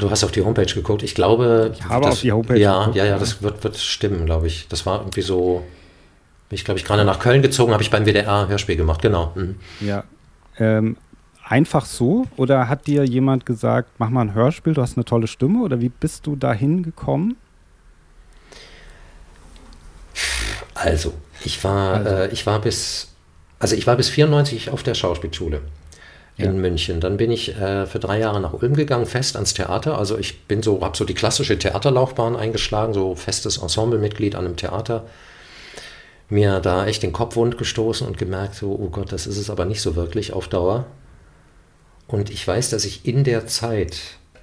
Du 0.00 0.10
hast 0.10 0.24
auf 0.24 0.32
die 0.32 0.42
Homepage 0.42 0.64
geguckt. 0.64 1.02
Ich 1.02 1.14
glaube. 1.14 1.72
Ich 1.74 1.84
habe 1.84 2.06
das, 2.06 2.14
auf 2.14 2.20
die 2.22 2.32
Homepage 2.32 2.58
ja, 2.58 2.78
geguckt. 2.78 2.96
Ja, 2.96 3.04
ja, 3.04 3.18
das 3.18 3.42
wird, 3.42 3.62
wird 3.62 3.76
stimmen, 3.76 4.24
glaube 4.24 4.46
ich. 4.46 4.68
Das 4.68 4.86
war 4.86 5.00
irgendwie 5.00 5.20
so. 5.20 5.62
Bin 6.48 6.56
ich, 6.56 6.64
glaube 6.64 6.78
ich, 6.78 6.84
gerade 6.84 7.04
nach 7.04 7.18
Köln 7.18 7.42
gezogen, 7.42 7.72
habe 7.72 7.82
ich 7.82 7.90
beim 7.90 8.04
WDR 8.04 8.48
Hörspiel 8.48 8.76
gemacht, 8.76 9.02
genau. 9.02 9.32
Mhm. 9.34 9.56
Ja. 9.80 10.04
Ähm, 10.58 10.96
einfach 11.42 11.84
so? 11.84 12.26
Oder 12.36 12.68
hat 12.68 12.86
dir 12.86 13.04
jemand 13.04 13.44
gesagt, 13.44 13.90
mach 13.98 14.08
mal 14.08 14.22
ein 14.22 14.34
Hörspiel, 14.34 14.72
du 14.72 14.80
hast 14.80 14.96
eine 14.96 15.04
tolle 15.04 15.26
Stimme? 15.26 15.62
Oder 15.62 15.80
wie 15.80 15.88
bist 15.88 16.26
du 16.26 16.36
dahin 16.36 16.82
gekommen? 16.82 17.36
Also, 20.74 21.14
ich 21.44 21.62
war, 21.64 21.94
also. 21.94 22.08
Äh, 22.08 22.28
ich 22.32 22.46
war 22.46 22.60
bis, 22.60 23.08
also 23.58 23.76
ich 23.76 23.86
war 23.86 23.96
bis 23.96 24.08
94 24.08 24.70
auf 24.70 24.82
der 24.82 24.94
Schauspielschule 24.94 25.60
in 26.36 26.44
ja. 26.44 26.52
München. 26.52 27.00
Dann 27.00 27.16
bin 27.16 27.30
ich 27.30 27.54
äh, 27.56 27.86
für 27.86 27.98
drei 27.98 28.18
Jahre 28.18 28.40
nach 28.40 28.52
Ulm 28.52 28.74
gegangen, 28.74 29.06
fest 29.06 29.36
ans 29.36 29.54
Theater. 29.54 29.98
Also 29.98 30.18
ich 30.18 30.46
bin 30.46 30.62
so, 30.62 30.80
habe 30.82 30.96
so 30.96 31.04
die 31.04 31.14
klassische 31.14 31.58
Theaterlaufbahn 31.58 32.36
eingeschlagen, 32.36 32.92
so 32.92 33.14
festes 33.14 33.58
Ensemblemitglied 33.58 34.34
an 34.34 34.44
einem 34.44 34.56
Theater. 34.56 35.04
Mir 36.28 36.60
da 36.60 36.86
echt 36.86 37.02
den 37.02 37.12
Kopf 37.12 37.36
wund 37.36 37.58
gestoßen 37.58 38.06
und 38.06 38.18
gemerkt, 38.18 38.56
so, 38.56 38.72
oh 38.72 38.88
Gott, 38.90 39.12
das 39.12 39.26
ist 39.26 39.36
es 39.36 39.50
aber 39.50 39.64
nicht 39.64 39.82
so 39.82 39.94
wirklich 39.94 40.32
auf 40.32 40.48
Dauer. 40.48 40.86
Und 42.08 42.30
ich 42.30 42.46
weiß, 42.46 42.70
dass 42.70 42.84
ich 42.84 43.06
in 43.06 43.24
der 43.24 43.46
Zeit, 43.46 43.96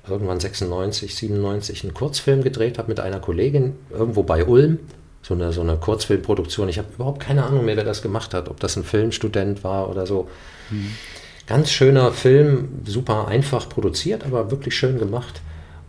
irgendwann 0.08 0.40
96, 0.40 1.16
97, 1.16 1.84
einen 1.84 1.94
Kurzfilm 1.94 2.44
gedreht 2.44 2.78
habe 2.78 2.88
mit 2.88 3.00
einer 3.00 3.20
Kollegin 3.20 3.76
irgendwo 3.90 4.24
bei 4.24 4.46
Ulm 4.46 4.80
so 5.22 5.34
eine, 5.34 5.54
so 5.54 5.62
eine 5.62 5.78
Kurzfilmproduktion. 5.78 6.70
Ich 6.70 6.78
habe 6.78 6.88
überhaupt 6.94 7.22
keine 7.22 7.44
Ahnung 7.44 7.66
mehr, 7.66 7.78
wer 7.78 7.84
das 7.84 8.02
gemacht 8.02 8.34
hat, 8.34 8.50
ob 8.50 8.60
das 8.60 8.76
ein 8.76 8.84
Filmstudent 8.84 9.64
war 9.64 9.90
oder 9.90 10.06
so. 10.06 10.30
Mhm. 10.70 10.92
Ganz 11.48 11.70
schöner 11.72 12.12
Film, 12.12 12.70
super 12.86 13.28
einfach 13.28 13.68
produziert, 13.70 14.26
aber 14.26 14.52
wirklich 14.52 14.76
schön 14.76 15.00
gemacht. 15.00 15.42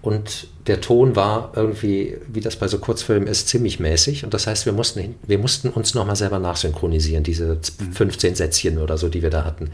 Und 0.03 0.49
der 0.67 0.81
Ton 0.81 1.15
war 1.15 1.53
irgendwie, 1.55 2.19
wie 2.27 2.41
das 2.41 2.57
bei 2.57 2.67
so 2.67 2.79
Kurzfilmen 2.79 3.29
ist, 3.29 3.49
ziemlich 3.49 3.79
mäßig. 3.79 4.25
Und 4.25 4.35
das 4.35 4.49
heißt, 4.49 4.67
wir 4.67 4.73
mussten, 4.73 5.15
wir 5.27 5.39
mussten 5.39 5.69
uns 5.69 5.95
nochmal 5.95 6.17
selber 6.17 6.41
nachsynchronisieren, 6.41 7.23
diese 7.23 7.59
15 7.93 8.31
mhm. 8.31 8.35
Sätzchen 8.35 8.79
oder 8.79 8.99
so, 8.99 9.09
die 9.09 9.23
wir 9.23 9.31
da 9.31 9.45
hatten. 9.45 9.71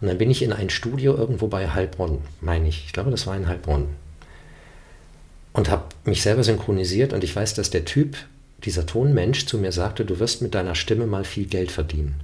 Und 0.00 0.08
dann 0.08 0.18
bin 0.18 0.30
ich 0.30 0.42
in 0.42 0.52
ein 0.52 0.70
Studio 0.70 1.16
irgendwo 1.16 1.46
bei 1.46 1.68
Heilbronn, 1.68 2.18
meine 2.40 2.68
ich. 2.68 2.84
Ich 2.86 2.92
glaube, 2.92 3.10
das 3.10 3.26
war 3.26 3.36
in 3.36 3.48
Heilbronn. 3.48 3.86
Und 5.52 5.70
habe 5.70 5.84
mich 6.04 6.22
selber 6.22 6.42
synchronisiert. 6.42 7.12
Und 7.12 7.22
ich 7.22 7.34
weiß, 7.34 7.54
dass 7.54 7.70
der 7.70 7.84
Typ, 7.84 8.16
dieser 8.64 8.86
Tonmensch 8.86 9.46
zu 9.46 9.58
mir 9.58 9.72
sagte, 9.72 10.04
du 10.04 10.18
wirst 10.18 10.42
mit 10.42 10.54
deiner 10.54 10.74
Stimme 10.74 11.06
mal 11.06 11.24
viel 11.24 11.46
Geld 11.46 11.70
verdienen. 11.70 12.20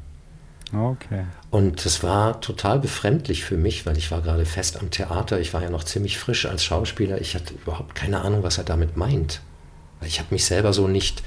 Okay. 0.72 1.24
Und 1.50 1.84
das 1.84 2.02
war 2.02 2.40
total 2.40 2.80
befremdlich 2.80 3.44
für 3.44 3.56
mich, 3.56 3.86
weil 3.86 3.96
ich 3.96 4.10
war 4.10 4.22
gerade 4.22 4.44
fest 4.44 4.80
am 4.80 4.90
Theater. 4.90 5.38
Ich 5.38 5.54
war 5.54 5.62
ja 5.62 5.70
noch 5.70 5.84
ziemlich 5.84 6.18
frisch 6.18 6.46
als 6.46 6.64
Schauspieler. 6.64 7.20
Ich 7.20 7.34
hatte 7.34 7.54
überhaupt 7.54 7.94
keine 7.94 8.22
Ahnung, 8.22 8.42
was 8.42 8.58
er 8.58 8.64
damit 8.64 8.96
meint. 8.96 9.40
Ich 10.04 10.18
habe 10.18 10.28
mich 10.32 10.44
selber 10.44 10.72
so 10.72 10.88
nicht, 10.88 11.22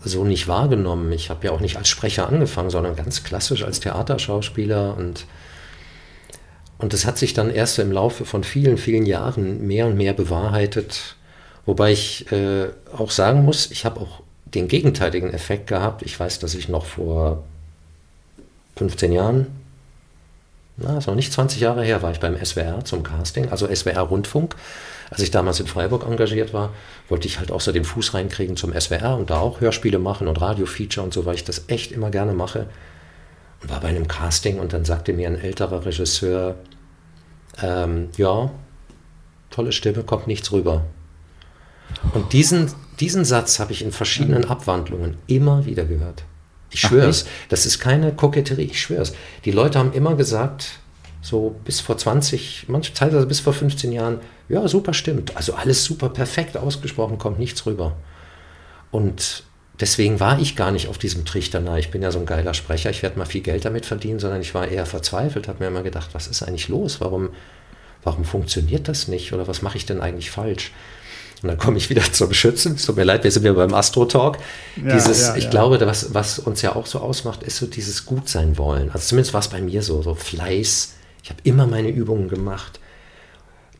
so 0.00 0.24
nicht 0.24 0.48
wahrgenommen. 0.48 1.12
Ich 1.12 1.28
habe 1.28 1.46
ja 1.46 1.52
auch 1.52 1.60
nicht 1.60 1.76
als 1.76 1.88
Sprecher 1.88 2.28
angefangen, 2.28 2.70
sondern 2.70 2.96
ganz 2.96 3.22
klassisch 3.22 3.64
als 3.64 3.80
Theaterschauspieler. 3.80 4.96
Und, 4.96 5.26
und 6.78 6.94
das 6.94 7.04
hat 7.04 7.18
sich 7.18 7.34
dann 7.34 7.50
erst 7.50 7.78
im 7.78 7.92
Laufe 7.92 8.24
von 8.24 8.44
vielen, 8.44 8.78
vielen 8.78 9.04
Jahren 9.04 9.66
mehr 9.66 9.86
und 9.86 9.96
mehr 9.96 10.14
bewahrheitet 10.14 11.16
Wobei 11.64 11.92
ich 11.92 12.30
äh, 12.32 12.68
auch 12.96 13.10
sagen 13.10 13.44
muss, 13.44 13.70
ich 13.70 13.84
habe 13.84 14.00
auch 14.00 14.22
den 14.46 14.68
gegenteiligen 14.68 15.32
Effekt 15.32 15.68
gehabt. 15.68 16.02
Ich 16.02 16.18
weiß, 16.18 16.38
dass 16.40 16.54
ich 16.54 16.68
noch 16.68 16.84
vor 16.84 17.44
15 18.76 19.12
Jahren, 19.12 19.46
na, 20.76 20.98
ist 20.98 21.06
noch 21.06 21.14
nicht 21.14 21.32
20 21.32 21.60
Jahre 21.60 21.84
her, 21.84 22.02
war 22.02 22.10
ich 22.10 22.20
beim 22.20 22.42
SWR 22.42 22.84
zum 22.84 23.02
Casting, 23.02 23.50
also 23.50 23.72
SWR 23.72 24.00
Rundfunk. 24.00 24.56
Als 25.10 25.20
ich 25.20 25.30
damals 25.30 25.60
in 25.60 25.66
Freiburg 25.66 26.06
engagiert 26.06 26.54
war, 26.54 26.70
wollte 27.08 27.28
ich 27.28 27.38
halt 27.38 27.52
auch 27.52 27.60
so 27.60 27.70
den 27.70 27.84
Fuß 27.84 28.14
reinkriegen 28.14 28.56
zum 28.56 28.72
SWR 28.72 29.16
und 29.16 29.28
da 29.28 29.40
auch 29.40 29.60
Hörspiele 29.60 29.98
machen 29.98 30.26
und 30.26 30.40
Radiofeature 30.40 31.04
und 31.04 31.12
so, 31.12 31.26
weil 31.26 31.34
ich 31.34 31.44
das 31.44 31.64
echt 31.68 31.92
immer 31.92 32.10
gerne 32.10 32.32
mache. 32.32 32.66
Und 33.62 33.70
war 33.70 33.80
bei 33.80 33.88
einem 33.88 34.08
Casting 34.08 34.58
und 34.58 34.72
dann 34.72 34.86
sagte 34.86 35.12
mir 35.12 35.28
ein 35.28 35.38
älterer 35.38 35.84
Regisseur, 35.84 36.56
ähm, 37.62 38.08
ja, 38.16 38.50
tolle 39.50 39.72
Stimme, 39.72 40.02
kommt 40.02 40.26
nichts 40.26 40.50
rüber. 40.50 40.82
Und 42.14 42.32
diesen, 42.32 42.70
diesen 43.00 43.24
Satz 43.24 43.58
habe 43.58 43.72
ich 43.72 43.82
in 43.82 43.92
verschiedenen 43.92 44.44
Abwandlungen 44.44 45.16
immer 45.26 45.66
wieder 45.66 45.84
gehört. 45.84 46.24
Ich 46.70 46.80
schwöre 46.80 47.08
es, 47.08 47.26
das 47.50 47.66
ist 47.66 47.80
keine 47.80 48.12
Koketterie, 48.12 48.64
ich 48.64 48.80
schwöre 48.80 49.02
es. 49.02 49.12
Die 49.44 49.50
Leute 49.50 49.78
haben 49.78 49.92
immer 49.92 50.14
gesagt, 50.14 50.78
so 51.20 51.54
bis 51.64 51.80
vor 51.80 51.98
20, 51.98 52.66
manche 52.68 52.94
teilweise 52.94 53.26
bis 53.26 53.40
vor 53.40 53.52
15 53.52 53.92
Jahren, 53.92 54.20
ja, 54.48 54.66
super 54.66 54.94
stimmt. 54.94 55.36
Also 55.36 55.54
alles 55.54 55.84
super 55.84 56.08
perfekt 56.08 56.56
ausgesprochen, 56.56 57.18
kommt 57.18 57.38
nichts 57.38 57.64
rüber. 57.66 57.96
Und 58.90 59.44
deswegen 59.80 60.18
war 60.18 60.40
ich 60.40 60.56
gar 60.56 60.72
nicht 60.72 60.88
auf 60.88 60.98
diesem 60.98 61.24
Trichter, 61.24 61.60
na, 61.60 61.78
ich 61.78 61.90
bin 61.90 62.02
ja 62.02 62.10
so 62.10 62.18
ein 62.18 62.26
geiler 62.26 62.54
Sprecher, 62.54 62.90
ich 62.90 63.02
werde 63.02 63.18
mal 63.18 63.24
viel 63.24 63.42
Geld 63.42 63.64
damit 63.64 63.86
verdienen, 63.86 64.18
sondern 64.18 64.40
ich 64.40 64.54
war 64.54 64.66
eher 64.66 64.86
verzweifelt, 64.86 65.48
habe 65.48 65.60
mir 65.60 65.68
immer 65.68 65.82
gedacht, 65.82 66.10
was 66.12 66.26
ist 66.26 66.42
eigentlich 66.42 66.68
los? 66.68 67.00
Warum, 67.00 67.30
warum 68.02 68.24
funktioniert 68.24 68.88
das 68.88 69.08
nicht? 69.08 69.32
Oder 69.32 69.46
was 69.46 69.62
mache 69.62 69.76
ich 69.76 69.86
denn 69.86 70.00
eigentlich 70.00 70.30
falsch? 70.30 70.72
Und 71.42 71.48
dann 71.48 71.58
komme 71.58 71.76
ich 71.76 71.90
wieder 71.90 72.02
zum 72.12 72.32
Schützen. 72.32 72.76
Es 72.76 72.86
tut 72.86 72.96
mir 72.96 73.04
leid, 73.04 73.24
wir 73.24 73.30
sind 73.30 73.44
ja 73.44 73.52
beim 73.52 73.74
Astro-Talk. 73.74 74.38
Ja, 74.76 74.94
dieses, 74.94 75.22
ja, 75.22 75.36
ich 75.36 75.44
ja. 75.44 75.50
glaube, 75.50 75.80
was, 75.80 76.14
was 76.14 76.38
uns 76.38 76.62
ja 76.62 76.76
auch 76.76 76.86
so 76.86 77.00
ausmacht, 77.00 77.42
ist 77.42 77.56
so 77.56 77.66
dieses 77.66 78.06
Gutsein 78.06 78.56
wollen. 78.58 78.90
Also 78.90 79.08
zumindest 79.08 79.34
war 79.34 79.40
es 79.40 79.48
bei 79.48 79.60
mir 79.60 79.82
so, 79.82 80.02
so 80.02 80.14
Fleiß. 80.14 80.94
Ich 81.22 81.30
habe 81.30 81.40
immer 81.42 81.66
meine 81.66 81.88
Übungen 81.88 82.28
gemacht. 82.28 82.78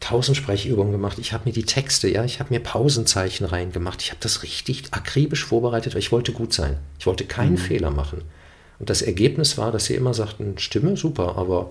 Tausend 0.00 0.36
Sprechübungen 0.36 0.90
gemacht. 0.90 1.18
Ich 1.20 1.32
habe 1.32 1.44
mir 1.44 1.52
die 1.52 1.64
Texte, 1.64 2.08
ja, 2.08 2.24
ich 2.24 2.40
habe 2.40 2.52
mir 2.52 2.58
Pausenzeichen 2.58 3.46
reingemacht. 3.46 4.02
Ich 4.02 4.10
habe 4.10 4.18
das 4.20 4.42
richtig 4.42 4.84
akribisch 4.90 5.44
vorbereitet, 5.44 5.94
weil 5.94 6.00
ich 6.00 6.10
wollte 6.10 6.32
gut 6.32 6.52
sein. 6.52 6.78
Ich 6.98 7.06
wollte 7.06 7.24
keinen 7.24 7.52
mhm. 7.52 7.58
Fehler 7.58 7.90
machen. 7.90 8.22
Und 8.80 8.90
das 8.90 9.02
Ergebnis 9.02 9.56
war, 9.58 9.70
dass 9.70 9.84
sie 9.84 9.94
immer 9.94 10.14
sagten, 10.14 10.58
Stimme, 10.58 10.96
super, 10.96 11.36
aber 11.38 11.70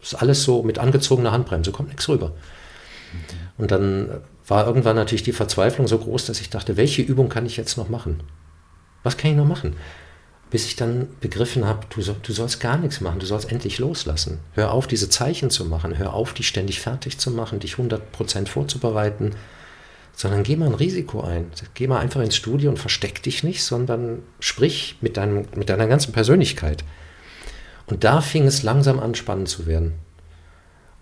ist 0.00 0.14
alles 0.14 0.42
so 0.42 0.62
mit 0.62 0.78
angezogener 0.78 1.32
Handbremse, 1.32 1.72
kommt 1.72 1.90
nichts 1.90 2.08
rüber. 2.08 2.28
Mhm. 2.28 3.18
Und 3.58 3.70
dann 3.70 4.08
war 4.46 4.66
irgendwann 4.66 4.96
natürlich 4.96 5.22
die 5.22 5.32
Verzweiflung 5.32 5.88
so 5.88 5.98
groß, 5.98 6.26
dass 6.26 6.40
ich 6.40 6.50
dachte, 6.50 6.76
welche 6.76 7.02
Übung 7.02 7.28
kann 7.28 7.46
ich 7.46 7.56
jetzt 7.56 7.76
noch 7.76 7.88
machen? 7.88 8.22
Was 9.02 9.16
kann 9.16 9.30
ich 9.30 9.36
noch 9.36 9.46
machen? 9.46 9.76
Bis 10.50 10.66
ich 10.66 10.76
dann 10.76 11.08
begriffen 11.20 11.64
habe, 11.64 11.86
du, 11.90 12.00
du 12.00 12.32
sollst 12.32 12.60
gar 12.60 12.76
nichts 12.76 13.00
machen, 13.00 13.18
du 13.18 13.26
sollst 13.26 13.50
endlich 13.50 13.78
loslassen. 13.78 14.38
Hör 14.52 14.72
auf, 14.72 14.86
diese 14.86 15.08
Zeichen 15.08 15.50
zu 15.50 15.64
machen, 15.64 15.96
hör 15.98 16.12
auf, 16.14 16.34
die 16.34 16.42
ständig 16.42 16.80
fertig 16.80 17.18
zu 17.18 17.30
machen, 17.30 17.60
dich 17.60 17.74
100% 17.74 18.46
vorzubereiten, 18.46 19.34
sondern 20.12 20.42
geh 20.42 20.56
mal 20.56 20.66
ein 20.66 20.74
Risiko 20.74 21.22
ein. 21.22 21.50
Geh 21.72 21.88
mal 21.88 21.98
einfach 21.98 22.20
ins 22.20 22.36
Studio 22.36 22.70
und 22.70 22.78
versteck 22.78 23.22
dich 23.22 23.42
nicht, 23.42 23.64
sondern 23.64 24.22
sprich 24.38 24.96
mit, 25.00 25.16
deinem, 25.16 25.46
mit 25.56 25.70
deiner 25.70 25.88
ganzen 25.88 26.12
Persönlichkeit. 26.12 26.84
Und 27.86 28.04
da 28.04 28.20
fing 28.20 28.46
es 28.46 28.62
langsam 28.62 29.00
an, 29.00 29.14
spannend 29.14 29.48
zu 29.48 29.66
werden. 29.66 29.94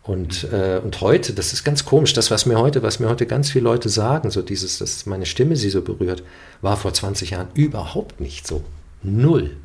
Und, 0.05 0.53
äh, 0.53 0.81
und 0.83 1.01
heute, 1.01 1.33
das 1.33 1.53
ist 1.53 1.63
ganz 1.63 1.85
komisch, 1.85 2.13
das, 2.13 2.31
was 2.31 2.45
mir 2.45 2.59
heute, 2.59 2.83
was 2.83 2.99
mir 2.99 3.09
heute 3.09 3.27
ganz 3.27 3.51
viele 3.51 3.65
Leute 3.65 3.89
sagen, 3.89 4.31
so 4.31 4.43
dieses, 4.43 4.79
dass 4.79 5.07
meine 5.07 5.27
Stimme 5.27 5.55
sie 5.55 5.71
so 5.71 5.81
berührt, 5.81 6.25
war 6.61 6.77
vor 6.77 6.93
20 6.93 7.31
Jahren 7.31 7.49
überhaupt 7.55 8.21
nicht 8.21 8.47
so. 8.47 8.65
Null. 9.03 9.57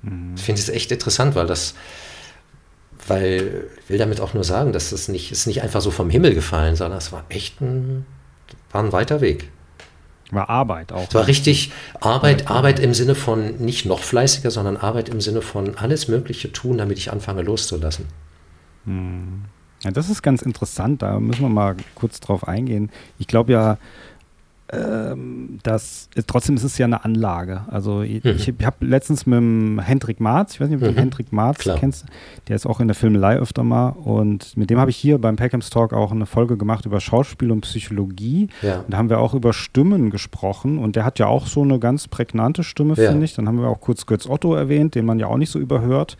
Mhm. 0.00 0.34
Ich 0.36 0.42
finde 0.42 0.62
es 0.62 0.70
echt 0.70 0.90
interessant, 0.92 1.34
weil 1.34 1.46
das, 1.46 1.74
weil 3.06 3.66
ich 3.84 3.90
will 3.90 3.98
damit 3.98 4.20
auch 4.20 4.32
nur 4.32 4.44
sagen, 4.44 4.72
dass 4.72 4.90
das 4.90 5.08
nicht, 5.08 5.30
ist 5.30 5.46
nicht 5.46 5.62
einfach 5.62 5.82
so 5.82 5.90
vom 5.90 6.08
Himmel 6.08 6.34
gefallen, 6.34 6.74
sondern 6.74 6.96
es 6.96 7.12
war 7.12 7.26
echt 7.28 7.60
ein, 7.60 8.06
war 8.72 8.82
ein 8.82 8.92
weiter 8.92 9.20
Weg. 9.20 9.50
War 10.30 10.48
Arbeit 10.48 10.90
auch. 10.90 11.06
Es 11.08 11.14
war 11.14 11.26
richtig 11.26 11.70
Arbeit, 12.00 12.50
Arbeit 12.50 12.78
im 12.78 12.94
Sinne 12.94 13.14
von 13.14 13.58
nicht 13.58 13.84
noch 13.84 14.00
fleißiger, 14.00 14.50
sondern 14.50 14.78
Arbeit 14.78 15.10
im 15.10 15.20
Sinne 15.20 15.42
von 15.42 15.76
alles 15.76 16.08
Mögliche 16.08 16.50
tun, 16.50 16.78
damit 16.78 16.96
ich 16.96 17.12
anfange 17.12 17.42
loszulassen. 17.42 18.06
Ja, 18.86 19.90
das 19.90 20.08
ist 20.08 20.22
ganz 20.22 20.42
interessant, 20.42 21.02
da 21.02 21.20
müssen 21.20 21.42
wir 21.42 21.48
mal 21.48 21.76
kurz 21.94 22.20
drauf 22.20 22.48
eingehen. 22.48 22.90
Ich 23.18 23.26
glaube 23.26 23.52
ja, 23.52 23.78
ähm, 24.72 25.58
das 25.62 26.08
ist, 26.14 26.26
trotzdem 26.26 26.56
ist 26.56 26.64
es 26.64 26.78
ja 26.78 26.86
eine 26.86 27.04
Anlage. 27.04 27.62
Also 27.68 28.00
ich, 28.00 28.24
mhm. 28.24 28.30
ich 28.36 28.48
habe 28.64 28.84
letztens 28.86 29.26
mit 29.26 29.36
dem 29.36 29.78
Hendrik 29.78 30.20
Marz, 30.20 30.54
ich 30.54 30.60
weiß 30.60 30.68
nicht, 30.68 30.78
ob 30.78 30.84
du 30.84 30.92
mhm. 30.92 30.96
Hendrik 30.96 31.32
Marz 31.32 31.58
Klar. 31.58 31.76
kennst, 31.78 32.06
der 32.48 32.56
ist 32.56 32.64
auch 32.66 32.80
in 32.80 32.88
der 32.88 32.94
Filmelei 32.94 33.36
öfter 33.36 33.62
mal 33.62 33.90
und 33.90 34.56
mit 34.56 34.70
dem 34.70 34.78
habe 34.78 34.90
ich 34.90 34.96
hier 34.96 35.18
beim 35.18 35.36
Peckhams 35.36 35.68
Talk 35.68 35.92
auch 35.92 36.12
eine 36.12 36.24
Folge 36.24 36.56
gemacht 36.56 36.86
über 36.86 37.00
Schauspiel 37.00 37.50
und 37.50 37.60
Psychologie. 37.60 38.48
Ja. 38.62 38.80
Und 38.80 38.90
da 38.90 38.96
haben 38.96 39.10
wir 39.10 39.18
auch 39.18 39.34
über 39.34 39.52
Stimmen 39.52 40.08
gesprochen 40.08 40.78
und 40.78 40.96
der 40.96 41.04
hat 41.04 41.18
ja 41.18 41.26
auch 41.26 41.46
so 41.46 41.62
eine 41.62 41.78
ganz 41.78 42.08
prägnante 42.08 42.64
Stimme, 42.64 42.94
ja. 42.94 43.10
finde 43.10 43.26
ich. 43.26 43.34
Dann 43.34 43.46
haben 43.46 43.60
wir 43.60 43.68
auch 43.68 43.80
kurz 43.80 44.06
Götz 44.06 44.26
Otto 44.26 44.54
erwähnt, 44.54 44.94
den 44.94 45.04
man 45.04 45.18
ja 45.18 45.26
auch 45.26 45.36
nicht 45.36 45.50
so 45.50 45.58
überhört 45.58 46.16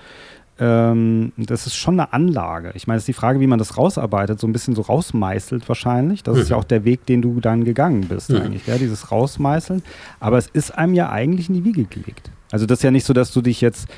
ähm, 0.58 1.32
das 1.36 1.66
ist 1.66 1.74
schon 1.74 1.98
eine 1.98 2.12
Anlage. 2.12 2.72
Ich 2.74 2.86
meine, 2.86 2.98
es 2.98 3.02
ist 3.02 3.08
die 3.08 3.12
Frage, 3.12 3.40
wie 3.40 3.46
man 3.46 3.58
das 3.58 3.76
rausarbeitet, 3.76 4.38
so 4.38 4.46
ein 4.46 4.52
bisschen 4.52 4.74
so 4.74 4.82
rausmeißelt 4.82 5.68
wahrscheinlich. 5.68 6.22
Das 6.22 6.36
mhm. 6.36 6.42
ist 6.42 6.48
ja 6.50 6.56
auch 6.56 6.64
der 6.64 6.84
Weg, 6.84 7.06
den 7.06 7.22
du 7.22 7.40
dann 7.40 7.64
gegangen 7.64 8.02
bist 8.02 8.30
mhm. 8.30 8.36
eigentlich, 8.36 8.66
ja, 8.66 8.78
dieses 8.78 9.10
Rausmeißeln. 9.10 9.82
Aber 10.20 10.38
es 10.38 10.46
ist 10.46 10.70
einem 10.70 10.94
ja 10.94 11.10
eigentlich 11.10 11.48
in 11.48 11.54
die 11.54 11.64
Wiege 11.64 11.84
gelegt. 11.84 12.30
Also 12.52 12.66
das 12.66 12.78
ist 12.78 12.82
ja 12.84 12.92
nicht 12.92 13.04
so, 13.04 13.12
dass 13.12 13.32
du 13.32 13.40
dich 13.40 13.60
jetzt 13.60 13.88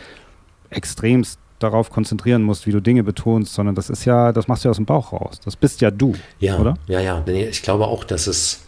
extremst 0.71 1.39
darauf 1.59 1.91
konzentrieren 1.91 2.43
musst, 2.43 2.67
wie 2.67 2.73
du 2.73 2.81
Dinge 2.81 3.03
betonst, 3.03 3.53
sondern 3.53 3.75
das 3.75 3.91
ist 3.91 4.05
ja, 4.05 4.33
das 4.33 4.49
machst 4.49 4.65
du 4.65 4.69
ja 4.69 4.71
aus 4.71 4.77
dem 4.77 4.87
Bauch 4.87 5.13
raus. 5.13 5.41
Das 5.45 5.57
bist 5.57 5.81
ja 5.83 5.91
du, 5.91 6.15
ja, 6.39 6.59
oder? 6.59 6.75
Ja, 6.87 7.01
ja. 7.01 7.23
Ich 7.27 7.63
glaube 7.63 7.87
auch, 7.87 8.05
dass 8.05 8.27
es, 8.27 8.63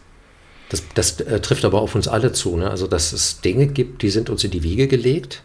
das, 0.68 0.82
das 0.94 1.20
äh, 1.20 1.40
trifft 1.40 1.64
aber 1.64 1.80
auf 1.80 1.94
uns 1.94 2.06
alle 2.08 2.32
zu. 2.32 2.56
Ne? 2.56 2.70
Also, 2.70 2.86
dass 2.86 3.12
es 3.12 3.40
Dinge 3.40 3.66
gibt, 3.66 4.02
die 4.02 4.10
sind 4.10 4.30
uns 4.30 4.44
in 4.44 4.50
die 4.50 4.62
Wiege 4.62 4.88
gelegt 4.88 5.42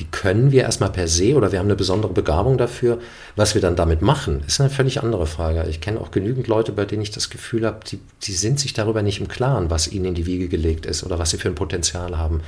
die 0.00 0.06
können 0.06 0.50
wir 0.50 0.62
erstmal 0.62 0.90
per 0.90 1.06
se 1.06 1.36
oder 1.36 1.52
wir 1.52 1.60
haben 1.60 1.66
eine 1.66 1.76
besondere 1.76 2.12
Begabung 2.12 2.58
dafür. 2.58 2.98
Was 3.36 3.54
wir 3.54 3.62
dann 3.62 3.76
damit 3.76 4.02
machen, 4.02 4.42
ist 4.46 4.60
eine 4.60 4.70
völlig 4.70 5.02
andere 5.02 5.26
Frage. 5.26 5.66
Ich 5.68 5.80
kenne 5.80 6.00
auch 6.00 6.10
genügend 6.10 6.48
Leute, 6.48 6.72
bei 6.72 6.84
denen 6.84 7.02
ich 7.02 7.12
das 7.12 7.30
Gefühl 7.30 7.64
habe, 7.64 7.80
die, 7.88 8.00
die 8.22 8.32
sind 8.32 8.58
sich 8.58 8.72
darüber 8.72 9.02
nicht 9.02 9.20
im 9.20 9.28
Klaren, 9.28 9.70
was 9.70 9.86
ihnen 9.86 10.06
in 10.06 10.14
die 10.14 10.26
Wiege 10.26 10.48
gelegt 10.48 10.84
ist 10.84 11.04
oder 11.04 11.18
was 11.18 11.30
sie 11.30 11.38
für 11.38 11.48
ein 11.48 11.54
Potenzial 11.54 12.18
haben. 12.18 12.40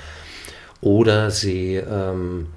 Oder 0.81 1.31
sie, 1.31 1.77
ähm, 1.77 2.49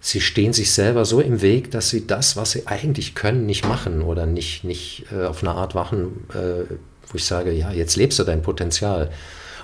sie 0.00 0.20
stehen 0.20 0.52
sich 0.52 0.72
selber 0.72 1.06
so 1.06 1.20
im 1.20 1.40
Weg, 1.40 1.70
dass 1.70 1.88
sie 1.88 2.06
das, 2.06 2.36
was 2.36 2.50
sie 2.50 2.66
eigentlich 2.66 3.14
können, 3.14 3.46
nicht 3.46 3.66
machen 3.66 4.02
oder 4.02 4.26
nicht, 4.26 4.62
nicht 4.62 5.06
äh, 5.10 5.24
auf 5.24 5.42
eine 5.42 5.52
Art 5.52 5.74
machen, 5.74 6.26
äh, 6.34 6.64
wo 7.08 7.16
ich 7.16 7.24
sage, 7.24 7.50
ja, 7.50 7.72
jetzt 7.72 7.96
lebst 7.96 8.18
du 8.18 8.24
dein 8.24 8.42
Potenzial. 8.42 9.10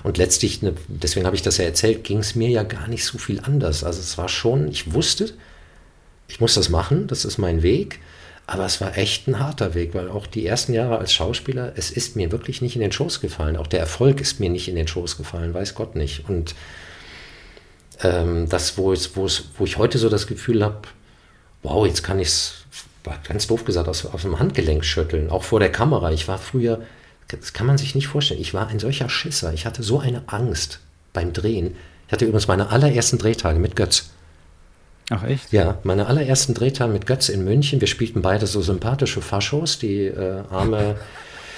Und 0.03 0.17
letztlich, 0.17 0.61
ne, 0.61 0.73
deswegen 0.87 1.25
habe 1.25 1.35
ich 1.35 1.41
das 1.41 1.57
ja 1.57 1.65
erzählt, 1.65 2.03
ging 2.03 2.19
es 2.19 2.35
mir 2.35 2.49
ja 2.49 2.63
gar 2.63 2.87
nicht 2.87 3.05
so 3.05 3.17
viel 3.17 3.39
anders. 3.39 3.83
Also 3.83 3.99
es 3.99 4.17
war 4.17 4.29
schon, 4.29 4.67
ich 4.67 4.93
wusste, 4.93 5.33
ich 6.27 6.39
muss 6.39 6.55
das 6.55 6.69
machen, 6.69 7.07
das 7.07 7.25
ist 7.25 7.37
mein 7.37 7.61
Weg. 7.61 7.99
Aber 8.47 8.65
es 8.65 8.81
war 8.81 8.97
echt 8.97 9.27
ein 9.27 9.39
harter 9.39 9.75
Weg, 9.75 9.93
weil 9.93 10.09
auch 10.09 10.27
die 10.27 10.45
ersten 10.45 10.73
Jahre 10.73 10.97
als 10.97 11.13
Schauspieler, 11.13 11.73
es 11.75 11.91
ist 11.91 12.15
mir 12.15 12.31
wirklich 12.31 12.61
nicht 12.61 12.75
in 12.75 12.81
den 12.81 12.91
Schoß 12.91 13.21
gefallen. 13.21 13.55
Auch 13.55 13.67
der 13.67 13.79
Erfolg 13.79 14.19
ist 14.19 14.39
mir 14.39 14.49
nicht 14.49 14.67
in 14.67 14.75
den 14.75 14.87
Schoß 14.87 15.17
gefallen, 15.17 15.53
weiß 15.53 15.75
Gott 15.75 15.95
nicht. 15.95 16.27
Und 16.27 16.55
ähm, 18.03 18.49
das, 18.49 18.77
wo, 18.77 18.91
es, 18.91 19.15
wo, 19.15 19.25
es, 19.25 19.45
wo 19.57 19.63
ich 19.63 19.77
heute 19.77 19.99
so 19.99 20.09
das 20.09 20.27
Gefühl 20.27 20.63
habe, 20.63 20.81
wow, 21.63 21.85
jetzt 21.85 22.03
kann 22.03 22.19
ich 22.19 22.27
es, 22.27 22.65
ganz 23.27 23.47
doof 23.47 23.63
gesagt, 23.63 23.87
aus, 23.87 24.05
aus 24.05 24.23
dem 24.23 24.39
Handgelenk 24.39 24.83
schütteln, 24.83 25.29
auch 25.29 25.43
vor 25.43 25.59
der 25.59 25.71
Kamera. 25.71 26.11
Ich 26.11 26.27
war 26.27 26.37
früher 26.37 26.81
das 27.39 27.53
kann 27.53 27.67
man 27.67 27.77
sich 27.77 27.95
nicht 27.95 28.07
vorstellen. 28.07 28.41
Ich 28.41 28.53
war 28.53 28.67
ein 28.67 28.79
solcher 28.79 29.09
Schisser. 29.09 29.53
Ich 29.53 29.65
hatte 29.65 29.83
so 29.83 29.99
eine 29.99 30.23
Angst 30.27 30.79
beim 31.13 31.33
Drehen. 31.33 31.75
Ich 32.07 32.13
hatte 32.13 32.25
übrigens 32.25 32.47
meine 32.47 32.69
allerersten 32.69 33.17
Drehtage 33.17 33.59
mit 33.59 33.75
Götz. 33.75 34.09
Ach 35.09 35.23
echt? 35.23 35.51
Ja, 35.51 35.77
meine 35.83 36.07
allerersten 36.07 36.53
Drehtage 36.53 36.91
mit 36.91 37.05
Götz 37.05 37.29
in 37.29 37.43
München. 37.43 37.81
Wir 37.81 37.87
spielten 37.87 38.21
beide 38.21 38.47
so 38.47 38.61
sympathische 38.61 39.21
Faschos, 39.21 39.79
die 39.79 40.05
äh, 40.05 40.43
arme 40.49 40.95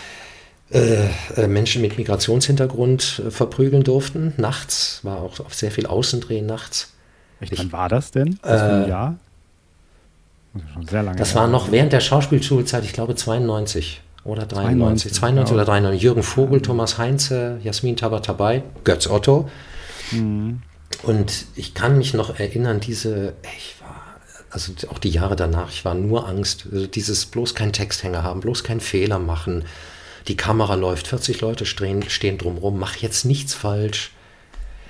äh, 0.72 1.08
äh, 1.36 1.48
Menschen 1.48 1.82
mit 1.82 1.98
Migrationshintergrund 1.98 3.22
äh, 3.28 3.32
verprügeln 3.32 3.84
durften. 3.84 4.34
Nachts, 4.38 5.00
war 5.04 5.18
auch 5.22 5.40
auf 5.40 5.54
sehr 5.54 5.72
viel 5.72 5.86
Außendrehen 5.86 6.46
nachts. 6.46 6.94
Echt, 7.40 7.58
wann 7.58 7.72
war 7.72 7.90
das 7.90 8.12
denn? 8.12 8.38
Für 8.42 8.50
ein 8.50 8.86
äh, 8.86 8.90
Jahr? 8.90 9.16
Schon 10.74 10.88
sehr 10.88 11.04
lange. 11.04 11.18
Das 11.18 11.36
war 11.36 11.48
noch 11.48 11.72
während 11.72 11.94
der 11.94 12.00
Schauspielschulzeit, 12.00 12.84
ich 12.84 12.94
glaube 12.94 13.16
92 13.16 14.02
oder 14.24 14.46
93, 14.46 15.14
92, 15.14 15.14
92 15.14 15.50
ja. 15.50 15.56
oder 15.56 15.66
93. 15.66 16.02
Jürgen 16.02 16.24
Vogel, 16.24 16.60
mhm. 16.60 16.64
Thomas 16.64 16.98
Heinze, 16.98 17.60
Jasmin 17.64 17.96
Tabatabai, 17.96 18.64
Götz 18.84 19.08
Otto. 19.08 19.50
Mhm. 20.12 20.62
Und 21.04 21.46
ich 21.56 21.74
kann 21.74 21.98
mich 21.98 22.14
noch 22.14 22.40
erinnern, 22.40 22.80
diese, 22.80 23.34
ich 23.58 23.76
war, 23.82 24.18
also 24.52 24.72
auch 24.90 25.00
die 25.00 25.10
Jahre 25.10 25.36
danach, 25.36 25.70
ich 25.70 25.84
war 25.84 25.96
nur 25.96 26.28
Angst, 26.28 26.68
also 26.72 26.88
dieses 26.88 27.26
bloß 27.26 27.56
keinen 27.56 27.74
Texthänger 27.74 28.24
haben, 28.24 28.40
bloß 28.40 28.64
keinen 28.64 28.80
Fehler 28.80 29.20
machen. 29.20 29.66
Die 30.28 30.38
Kamera 30.38 30.76
läuft, 30.76 31.08
40 31.08 31.42
Leute 31.42 31.66
stehen, 31.66 32.10
stehen 32.10 32.38
drumrum, 32.38 32.80
mach 32.80 32.96
jetzt 32.98 33.26
nichts 33.26 33.54
falsch. 33.54 34.12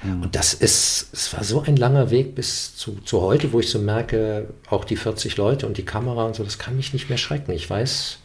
Und 0.03 0.35
das 0.35 0.53
ist, 0.53 1.07
es 1.13 1.33
war 1.33 1.45
so 1.45 1.61
ein 1.61 1.77
langer 1.77 2.11
Weg 2.11 2.35
bis 2.35 2.75
zu, 2.75 2.97
zu 3.05 3.21
heute, 3.21 3.53
wo 3.53 3.61
ich 3.61 3.69
so 3.69 3.79
merke, 3.79 4.49
auch 4.69 4.83
die 4.83 4.97
40 4.97 5.37
Leute 5.37 5.65
und 5.65 5.77
die 5.77 5.85
Kamera 5.85 6.25
und 6.25 6.35
so, 6.35 6.43
das 6.43 6.57
kann 6.57 6.75
mich 6.75 6.91
nicht 6.91 7.07
mehr 7.07 7.17
schrecken. 7.17 7.53
Ich 7.53 7.69
weiß, 7.69 8.17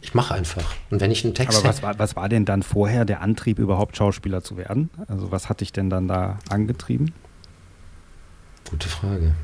ich 0.00 0.14
mache 0.14 0.34
einfach. 0.34 0.74
Und 0.90 1.00
wenn 1.00 1.10
ich 1.10 1.24
einen 1.24 1.34
Text. 1.34 1.58
Aber 1.58 1.68
was 1.68 1.82
war, 1.82 1.98
was 1.98 2.16
war 2.16 2.28
denn 2.28 2.44
dann 2.44 2.62
vorher 2.62 3.04
der 3.04 3.20
Antrieb, 3.20 3.58
überhaupt 3.58 3.96
Schauspieler 3.96 4.42
zu 4.42 4.56
werden? 4.56 4.90
Also, 5.08 5.32
was 5.32 5.48
hat 5.48 5.60
dich 5.60 5.72
denn 5.72 5.90
dann 5.90 6.08
da 6.08 6.38
angetrieben? 6.48 7.12
Gute 8.70 8.88
Frage. 8.88 9.34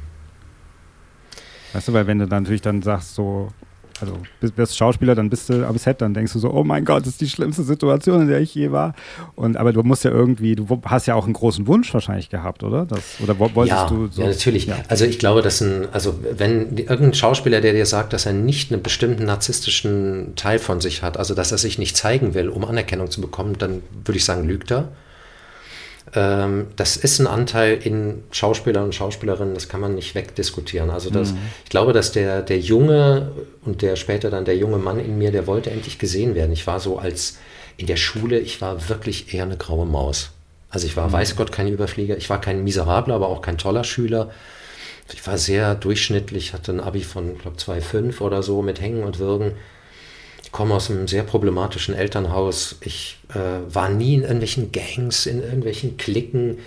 Weißt 1.73 1.89
du, 1.89 1.93
weil 1.93 2.07
wenn 2.07 2.21
du 2.21 2.29
dann 2.29 2.45
natürlich 2.45 2.63
dann 2.63 2.83
sagst, 2.83 3.15
so, 3.15 3.53
also 4.01 4.19
bist, 4.41 4.57
bist 4.57 4.77
Schauspieler, 4.77 5.15
dann 5.15 5.31
bist 5.31 5.49
du 5.49 5.67
am 5.67 5.79
Set, 5.79 6.01
dann 6.01 6.15
denkst 6.15 6.33
du 6.33 6.39
so, 6.39 6.53
oh 6.53 6.65
mein 6.65 6.85
Gott, 6.85 7.03
das 7.03 7.11
ist 7.11 7.21
die 7.21 7.29
schlimmste 7.29 7.63
Situation, 7.63 8.23
in 8.23 8.29
der 8.29 8.41
ich 8.41 8.55
je 8.55 8.73
war. 8.73 8.95
Und 9.37 9.57
aber 9.57 9.73
du 9.73 9.83
musst 9.83 10.05
ja 10.05 10.11
irgendwie, 10.11 10.57
du 10.57 10.67
hast 10.85 11.07
ja 11.07 11.15
auch 11.15 11.25
einen 11.25 11.33
großen 11.33 11.67
Wunsch 11.67 11.93
wahrscheinlich 11.95 12.29
gehabt, 12.29 12.63
oder? 12.63 12.87
Das, 12.87 13.21
oder 13.23 13.39
wolltest 13.39 13.69
ja, 13.69 13.89
du 13.89 14.09
so? 14.09 14.23
Ja, 14.23 14.29
natürlich. 14.29 14.67
Ja. 14.67 14.77
Also 14.89 15.05
ich 15.05 15.19
glaube, 15.19 15.43
dass 15.43 15.61
ein, 15.61 15.87
also 15.93 16.19
wenn 16.37 16.77
irgendein 16.77 17.15
Schauspieler, 17.15 17.61
der 17.61 17.73
dir 17.73 17.87
sagt, 17.87 18.13
dass 18.13 18.27
er 18.27 18.33
nicht 18.33 18.73
einen 18.73 18.83
bestimmten 18.83 19.25
narzisstischen 19.25 20.35
Teil 20.37 20.59
von 20.59 20.81
sich 20.81 21.03
hat, 21.03 21.17
also 21.17 21.35
dass 21.35 21.53
er 21.53 21.59
sich 21.59 21.79
nicht 21.79 21.97
zeigen 21.97 22.35
will, 22.35 22.49
um 22.49 22.65
Anerkennung 22.65 23.11
zu 23.11 23.21
bekommen, 23.21 23.57
dann 23.59 23.83
würde 24.05 24.19
ich 24.19 24.25
sagen, 24.25 24.47
lügt 24.47 24.73
er 24.73 24.89
das 26.13 26.97
ist 26.97 27.19
ein 27.19 27.27
Anteil 27.27 27.79
in 27.83 28.23
Schauspielern 28.31 28.85
und 28.85 28.95
Schauspielerinnen, 28.95 29.55
das 29.55 29.69
kann 29.69 29.81
man 29.81 29.95
nicht 29.95 30.15
wegdiskutieren. 30.15 30.91
Also 30.91 31.11
das, 31.11 31.33
mhm. 31.33 31.39
ich 31.65 31.71
glaube, 31.71 31.93
dass 31.93 32.13
der, 32.13 32.43
der 32.43 32.61
Junge 32.61 33.33
und 33.65 33.83
der 33.83 33.97
später 33.97 34.31
dann 34.31 34.45
der 34.45 34.57
junge 34.57 34.79
Mann 34.79 35.01
in 35.01 35.19
mir, 35.19 35.33
der 35.33 35.47
wollte 35.47 35.71
endlich 35.71 35.99
gesehen 35.99 36.35
werden. 36.35 36.53
Ich 36.53 36.67
war 36.67 36.79
so 36.79 36.99
als 36.99 37.39
in 37.79 37.87
der 37.87 37.97
Schule, 37.97 38.39
ich 38.39 38.61
war 38.61 38.89
wirklich 38.89 39.35
eher 39.35 39.43
eine 39.43 39.57
graue 39.57 39.87
Maus. 39.87 40.31
Also 40.71 40.87
ich 40.87 40.97
war, 40.97 41.09
mhm. 41.09 41.13
weiß 41.13 41.37
Gott, 41.37 41.51
kein 41.51 41.69
Überflieger. 41.69 42.17
Ich 42.17 42.31
war 42.31 42.41
kein 42.41 42.63
miserabler, 42.63 43.15
aber 43.15 43.29
auch 43.29 43.43
kein 43.43 43.59
toller 43.59 43.83
Schüler. 43.83 44.31
Ich 45.13 45.27
war 45.27 45.37
sehr 45.37 45.75
durchschnittlich, 45.75 46.53
hatte 46.53 46.73
ein 46.73 46.81
Abi 46.81 47.03
von, 47.03 47.39
glaube 47.39 47.57
2,5 47.57 48.21
oder 48.21 48.43
so 48.43 48.63
mit 48.63 48.81
Hängen 48.81 49.03
und 49.03 49.19
Würgen 49.19 49.53
komme 50.55 50.77
aus 50.77 50.89
einem 50.89 51.09
sehr 51.09 51.25
problematischen 51.25 51.97
Elternhaus. 51.97 52.77
Ich 52.81 53.19
äh, 53.31 53.75
war 53.75 53.89
nie 53.89 54.15
in 54.15 54.23
irgendwelchen 54.23 54.71
Gangs, 54.71 55.27
in 55.27 55.43
irgendwelchen 55.43 55.97
Klicken. 55.97 56.59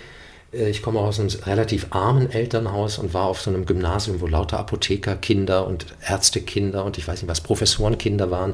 Äh, 0.52 0.68
ich 0.68 0.82
komme 0.82 1.00
aus 1.00 1.18
einem 1.18 1.30
relativ 1.46 1.86
armen 1.88 2.30
Elternhaus 2.30 2.98
und 2.98 3.14
war 3.14 3.24
auf 3.24 3.40
so 3.40 3.48
einem 3.48 3.64
Gymnasium, 3.64 4.20
wo 4.20 4.26
lauter 4.26 4.58
Apothekerkinder 4.58 5.66
und 5.66 5.86
Ärztekinder 6.06 6.84
und 6.84 6.98
ich 6.98 7.08
weiß 7.08 7.22
nicht 7.22 7.30
was, 7.30 7.40
Professorenkinder 7.40 8.30
waren. 8.30 8.52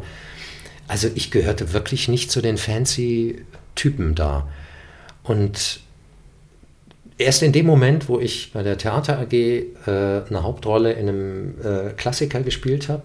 Also 0.86 1.08
ich 1.12 1.32
gehörte 1.32 1.72
wirklich 1.72 2.06
nicht 2.06 2.30
zu 2.30 2.40
den 2.40 2.56
fancy 2.56 3.44
Typen 3.74 4.14
da. 4.14 4.46
Und 5.24 5.80
erst 7.18 7.42
in 7.42 7.50
dem 7.50 7.66
Moment, 7.66 8.08
wo 8.08 8.20
ich 8.20 8.52
bei 8.52 8.62
der 8.62 8.78
Theater 8.78 9.18
AG 9.18 9.32
äh, 9.32 9.66
eine 9.86 10.44
Hauptrolle 10.44 10.92
in 10.92 11.08
einem 11.08 11.54
äh, 11.60 11.90
Klassiker 11.96 12.40
gespielt 12.40 12.88
habe, 12.88 13.02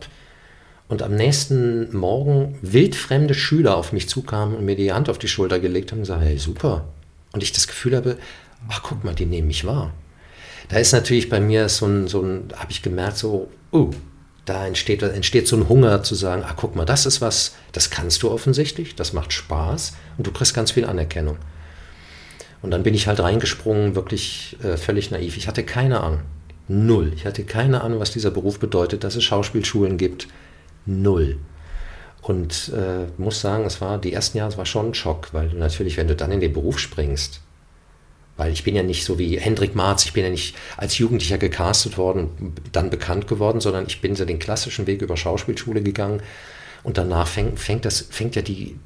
und 0.89 1.04
am 1.04 1.15
nächsten 1.15 1.95
Morgen 1.95 2.58
wildfremde 2.62 3.36
Schüler 3.36 3.78
auf 3.78 3.93
mich 3.93 4.10
zukamen 4.10 4.58
und 4.58 4.65
mir 4.65 4.75
die 4.75 4.91
Hand 4.91 5.08
auf 5.08 5.19
die 5.19 5.28
Schulter 5.28 5.60
gelegt 5.60 5.91
haben 5.91 5.99
und 5.99 6.04
gesagt, 6.04 6.23
hey, 6.23 6.38
super. 6.38 6.86
Und 7.32 7.43
ich 7.43 7.54
das 7.54 7.67
Gefühl 7.67 7.95
habe, 7.95 8.17
ach 8.67 8.82
guck 8.84 9.04
mal, 9.04 9.13
die 9.13 9.28
nehmen 9.28 9.47
mich 9.47 9.65
wahr. 9.65 9.93
Da 10.67 10.78
ist 10.78 10.91
natürlich 10.91 11.30
bei 11.30 11.39
mir 11.39 11.69
so 11.69 11.86
ein, 11.86 12.08
so 12.08 12.21
ein 12.21 12.49
habe 12.56 12.71
ich 12.71 12.82
gemerkt, 12.82 13.17
so, 13.17 13.49
oh, 13.71 13.91
da 14.45 14.65
entsteht, 14.65 15.04
entsteht 15.04 15.47
so 15.47 15.58
ein 15.58 15.69
Hunger 15.69 16.02
zu 16.02 16.15
sagen, 16.15 16.43
ach 16.43 16.56
guck 16.58 16.75
mal, 16.75 16.86
das 16.86 17.06
ist 17.06 17.21
was, 17.21 17.56
das 17.71 17.91
kannst 17.91 18.23
du 18.23 18.32
offensichtlich, 18.32 18.95
das 18.95 19.13
macht 19.13 19.32
Spaß 19.32 19.93
und 20.17 20.25
du 20.25 20.32
kriegst 20.32 20.56
ganz 20.56 20.71
viel 20.71 20.86
Anerkennung. 20.86 21.38
Und 22.63 22.71
dann 22.71 22.82
bin 22.82 22.95
ich 22.95 23.08
halt 23.08 23.19
reingesprungen, 23.19 23.93
wirklich 23.93 24.58
äh, 24.63 24.75
völlig 24.75 25.12
naiv. 25.12 25.38
Ich 25.38 25.47
hatte 25.47 25.63
keine 25.63 26.02
Ahnung. 26.02 26.21
Null. 26.67 27.13
Ich 27.15 27.25
hatte 27.25 27.43
keine 27.43 27.82
Ahnung, 27.82 27.99
was 27.99 28.12
dieser 28.12 28.32
Beruf 28.32 28.60
bedeutet, 28.60 29.04
dass 29.04 29.15
es 29.15 29.23
Schauspielschulen 29.23 29.97
gibt, 29.97 30.28
null. 30.89 31.38
Und 32.21 32.71
äh, 32.75 33.08
muss 33.17 33.41
sagen, 33.41 33.65
es 33.65 33.80
war 33.80 33.97
die 33.97 34.13
ersten 34.13 34.38
Jahre, 34.38 34.52
es 34.52 34.58
war 34.58 34.65
schon 34.65 34.89
ein 34.89 34.93
Schock, 34.93 35.30
weil 35.32 35.47
natürlich, 35.54 35.97
wenn 35.97 36.08
du 36.08 36.15
dann 36.15 36.32
in 36.32 36.41
den 36.41 36.54
Beruf 36.54 36.80
springst, 36.80 37.41
weil 38.36 38.52
ich 38.52 38.63
bin 38.63 38.75
ja 38.75 38.84
nicht 38.84 39.04
so 39.04 39.19
wie 39.19 39.38
Hendrik 39.38 39.75
Marz, 39.75 40.06
ich 40.06 40.13
bin 40.13 40.23
ja 40.23 40.30
nicht 40.30 40.56
als 40.78 40.97
Jugendlicher 40.97 41.38
gecastet 41.38 41.97
worden, 41.97 42.54
dann 42.71 42.89
bekannt 42.89 43.28
geworden, 43.28 43.62
sondern 43.62 43.86
ich 43.88 44.02
bin 44.02 44.15
so 44.15 44.25
den 44.25 44.39
klassischen 44.39 44.88
Weg 44.88 45.02
über 45.02 45.17
Schauspielschule 45.17 45.82
gegangen 45.82 46.21
und 46.84 46.97
danach 46.97 47.28
fängt, 47.28 47.60
fängt, 47.60 47.86
das, 47.86 48.02
fängt 48.02 48.36
ja 48.36 48.41
die, 48.41 48.78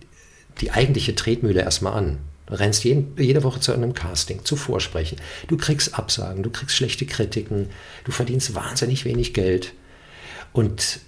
die 0.61 0.71
eigentliche 0.71 1.15
Tretmühle 1.15 1.61
erstmal 1.61 1.93
an. 1.93 2.19
Du 2.47 2.55
rennst 2.55 2.83
jeden, 2.83 3.15
jede 3.17 3.43
Woche 3.43 3.59
zu 3.59 3.73
einem 3.73 3.93
Casting, 3.93 4.43
zu 4.43 4.55
Vorsprechen. 4.55 5.17
Du 5.47 5.57
kriegst 5.57 5.97
Absagen, 5.97 6.43
du 6.43 6.49
kriegst 6.49 6.75
schlechte 6.75 7.05
Kritiken, 7.05 7.69
du 8.03 8.11
verdienst 8.11 8.53
wahnsinnig 8.53 9.05
wenig 9.05 9.33
Geld. 9.33 9.73
Und 10.51 10.99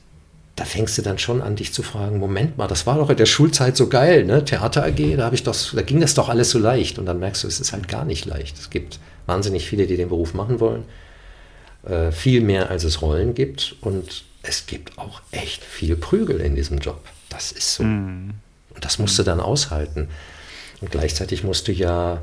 da 0.56 0.64
fängst 0.64 0.98
du 0.98 1.02
dann 1.02 1.18
schon 1.18 1.42
an, 1.42 1.58
dich 1.58 1.74
zu 1.74 1.84
fragen, 1.84 2.18
Moment 2.18 2.58
mal, 2.58 2.68
das 2.68 2.88
war 2.88 2.98
doch 2.98 3.10
in 3.10 3.18
der 3.18 3.26
Schulzeit 3.26 3.76
so 3.76 3.90
geil, 3.90 4.24
ne? 4.24 4.46
Theater 4.46 4.86
AG, 4.86 5.18
da, 5.18 5.32
ich 5.34 5.44
das, 5.44 5.74
da 5.76 5.82
ging 5.82 6.00
das 6.00 6.14
doch 6.14 6.30
alles 6.30 6.50
so 6.50 6.60
leicht. 6.60 6.98
Und 6.98 7.06
dann 7.06 7.20
merkst 7.20 7.44
du, 7.44 7.48
es 7.48 7.60
ist 7.60 7.74
halt 7.74 7.90
gar 7.90 8.06
nicht 8.06 8.26
leicht. 8.26 8.58
Es 8.58 8.70
gibt 8.70 9.00
wahnsinnig 9.26 9.68
viele, 9.68 9.86
die 9.86 9.98
den 9.98 10.10
Beruf 10.10 10.34
machen 10.34 10.62
wollen. 10.62 10.86
Äh, 11.84 12.12
viel 12.12 12.40
mehr, 12.40 12.70
als 12.70 12.86
es 12.86 13.02
Rollen 13.02 13.34
gibt. 13.34 13.76
Und 13.82 14.24
es 14.44 14.66
gibt 14.66 14.98
auch 14.98 15.22
echt 15.32 15.62
viel 15.64 15.98
Prügel 15.98 16.40
in 16.40 16.56
diesem 16.56 16.78
Job. 16.78 17.02
Das 17.30 17.52
ist 17.52 17.76
so. 17.76 17.84
Mm. 17.84 18.36
Und 18.74 18.86
das 18.86 18.98
musst 18.98 19.20
du 19.20 19.24
dann 19.24 19.42
aushalten. 19.42 20.08
Und 20.80 20.90
gleichzeitig 20.90 21.44
musst 21.44 21.68
du 21.68 21.74
ja 21.74 22.22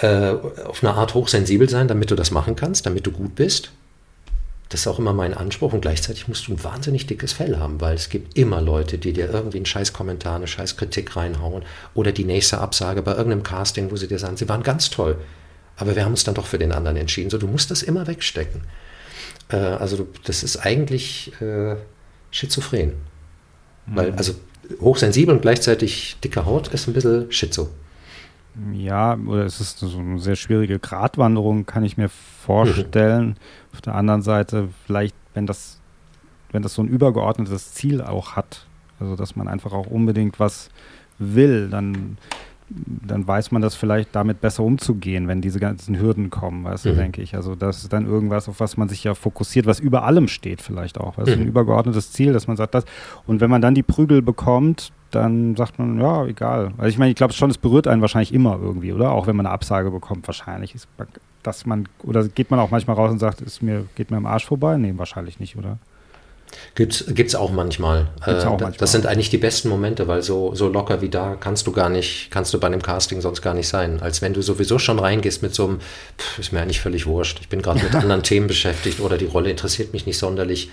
äh, 0.00 0.30
auf 0.64 0.82
eine 0.82 0.94
Art 0.94 1.14
hochsensibel 1.14 1.68
sein, 1.68 1.86
damit 1.86 2.10
du 2.10 2.16
das 2.16 2.32
machen 2.32 2.56
kannst, 2.56 2.84
damit 2.86 3.06
du 3.06 3.12
gut 3.12 3.36
bist. 3.36 3.70
Das 4.74 4.80
ist 4.80 4.86
auch 4.88 4.98
immer 4.98 5.12
mein 5.12 5.34
Anspruch 5.34 5.72
und 5.72 5.82
gleichzeitig 5.82 6.26
musst 6.26 6.48
du 6.48 6.52
ein 6.52 6.64
wahnsinnig 6.64 7.06
dickes 7.06 7.32
Fell 7.32 7.58
haben, 7.58 7.80
weil 7.80 7.94
es 7.94 8.08
gibt 8.08 8.36
immer 8.36 8.60
Leute, 8.60 8.98
die 8.98 9.12
dir 9.12 9.30
irgendwie 9.30 9.58
einen 9.58 9.66
scheiß 9.66 9.92
Kommentar, 9.92 10.34
eine 10.34 10.48
scheiß 10.48 10.76
Kritik 10.76 11.14
reinhauen 11.14 11.62
oder 11.94 12.10
die 12.10 12.24
nächste 12.24 12.58
Absage 12.58 13.00
bei 13.00 13.12
irgendeinem 13.12 13.44
Casting, 13.44 13.92
wo 13.92 13.96
sie 13.96 14.08
dir 14.08 14.18
sagen, 14.18 14.36
sie 14.36 14.48
waren 14.48 14.64
ganz 14.64 14.90
toll, 14.90 15.16
aber 15.76 15.94
wir 15.94 16.04
haben 16.04 16.10
uns 16.10 16.24
dann 16.24 16.34
doch 16.34 16.46
für 16.46 16.58
den 16.58 16.72
anderen 16.72 16.96
entschieden. 16.96 17.30
So, 17.30 17.38
du 17.38 17.46
musst 17.46 17.70
das 17.70 17.84
immer 17.84 18.08
wegstecken. 18.08 18.62
Äh, 19.48 19.58
also 19.58 20.08
das 20.24 20.42
ist 20.42 20.56
eigentlich 20.56 21.30
äh, 21.40 21.76
schizophren. 22.32 22.94
Mhm. 23.86 23.94
Weil, 23.94 24.12
also 24.14 24.34
hochsensibel 24.80 25.36
und 25.36 25.42
gleichzeitig 25.42 26.16
dicke 26.24 26.46
Haut 26.46 26.66
ist 26.74 26.88
ein 26.88 26.94
bisschen 26.94 27.30
schizo. 27.30 27.70
Ja, 28.72 29.16
oder 29.26 29.44
es 29.44 29.60
ist 29.60 29.78
so 29.78 29.98
eine 29.98 30.20
sehr 30.20 30.36
schwierige 30.36 30.78
Gratwanderung, 30.78 31.66
kann 31.66 31.84
ich 31.84 31.96
mir 31.96 32.08
vorstellen. 32.08 33.28
Mhm. 33.28 33.34
Auf 33.72 33.80
der 33.80 33.94
anderen 33.96 34.22
Seite, 34.22 34.68
vielleicht, 34.86 35.16
wenn 35.34 35.46
das, 35.46 35.80
wenn 36.52 36.62
das 36.62 36.74
so 36.74 36.82
ein 36.82 36.88
übergeordnetes 36.88 37.74
Ziel 37.74 38.00
auch 38.00 38.36
hat, 38.36 38.66
also 39.00 39.16
dass 39.16 39.34
man 39.34 39.48
einfach 39.48 39.72
auch 39.72 39.86
unbedingt 39.86 40.38
was 40.38 40.70
will, 41.18 41.68
dann, 41.68 42.16
dann 42.68 43.26
weiß 43.26 43.50
man 43.50 43.60
das 43.60 43.74
vielleicht 43.74 44.14
damit 44.14 44.40
besser 44.40 44.62
umzugehen, 44.62 45.26
wenn 45.26 45.40
diese 45.40 45.58
ganzen 45.58 45.98
Hürden 45.98 46.30
kommen, 46.30 46.62
weißt 46.62 46.86
mhm. 46.86 46.90
du, 46.90 46.96
denke 46.96 47.22
ich. 47.22 47.34
Also 47.34 47.56
das 47.56 47.82
ist 47.82 47.92
dann 47.92 48.06
irgendwas, 48.06 48.48
auf 48.48 48.60
was 48.60 48.76
man 48.76 48.88
sich 48.88 49.02
ja 49.02 49.14
fokussiert, 49.14 49.66
was 49.66 49.80
über 49.80 50.04
allem 50.04 50.28
steht 50.28 50.62
vielleicht 50.62 50.98
auch. 50.98 51.18
Weißt 51.18 51.34
mhm. 51.34 51.42
ein 51.42 51.48
übergeordnetes 51.48 52.12
Ziel, 52.12 52.32
dass 52.32 52.46
man 52.46 52.56
sagt, 52.56 52.74
das. 52.74 52.84
Und 53.26 53.40
wenn 53.40 53.50
man 53.50 53.60
dann 53.60 53.74
die 53.74 53.82
Prügel 53.82 54.22
bekommt, 54.22 54.92
dann 55.14 55.56
sagt 55.56 55.78
man, 55.78 56.00
ja, 56.00 56.24
egal. 56.26 56.72
Also 56.76 56.88
ich 56.88 56.98
meine, 56.98 57.10
ich 57.10 57.16
glaube 57.16 57.32
schon, 57.32 57.50
es 57.50 57.58
berührt 57.58 57.86
einen 57.86 58.00
wahrscheinlich 58.00 58.32
immer 58.32 58.58
irgendwie, 58.60 58.92
oder? 58.92 59.12
Auch 59.12 59.26
wenn 59.26 59.36
man 59.36 59.46
eine 59.46 59.54
Absage 59.54 59.90
bekommt, 59.90 60.26
wahrscheinlich 60.26 60.74
ist, 60.74 60.88
dass 61.42 61.66
man, 61.66 61.88
oder 62.02 62.26
geht 62.28 62.50
man 62.50 62.60
auch 62.60 62.70
manchmal 62.70 62.96
raus 62.96 63.10
und 63.10 63.18
sagt, 63.18 63.40
ist 63.40 63.62
mir, 63.62 63.86
geht 63.94 64.10
mir 64.10 64.16
im 64.16 64.26
Arsch 64.26 64.46
vorbei? 64.46 64.76
Nee, 64.76 64.94
wahrscheinlich 64.96 65.40
nicht, 65.40 65.56
oder? 65.56 65.78
Gibt 66.74 67.02
es 67.02 67.34
auch 67.34 67.52
manchmal. 67.52 68.08
Gibt's 68.24 68.44
auch 68.44 68.58
äh, 68.58 68.62
manchmal. 68.62 68.72
Das 68.78 68.92
sind 68.92 69.06
eigentlich 69.06 69.30
die 69.30 69.38
besten 69.38 69.68
Momente, 69.68 70.08
weil 70.08 70.22
so, 70.22 70.54
so 70.54 70.68
locker 70.68 71.00
wie 71.00 71.08
da 71.08 71.36
kannst 71.38 71.66
du 71.66 71.72
gar 71.72 71.88
nicht, 71.88 72.30
kannst 72.30 72.52
du 72.54 72.60
bei 72.60 72.66
einem 72.66 72.82
Casting 72.82 73.20
sonst 73.20 73.42
gar 73.42 73.54
nicht 73.54 73.68
sein. 73.68 74.00
Als 74.00 74.22
wenn 74.22 74.34
du 74.34 74.42
sowieso 74.42 74.78
schon 74.78 74.98
reingehst 74.98 75.42
mit 75.42 75.54
so 75.54 75.66
einem, 75.66 75.80
pff, 76.18 76.38
ist 76.38 76.52
mir 76.52 76.60
eigentlich 76.60 76.80
völlig 76.80 77.06
wurscht. 77.06 77.38
Ich 77.40 77.48
bin 77.48 77.62
gerade 77.62 77.82
mit 77.82 77.94
anderen 77.94 78.22
Themen 78.22 78.46
beschäftigt 78.46 79.00
oder 79.00 79.16
die 79.18 79.26
Rolle 79.26 79.50
interessiert 79.50 79.92
mich 79.92 80.06
nicht 80.06 80.18
sonderlich 80.18 80.70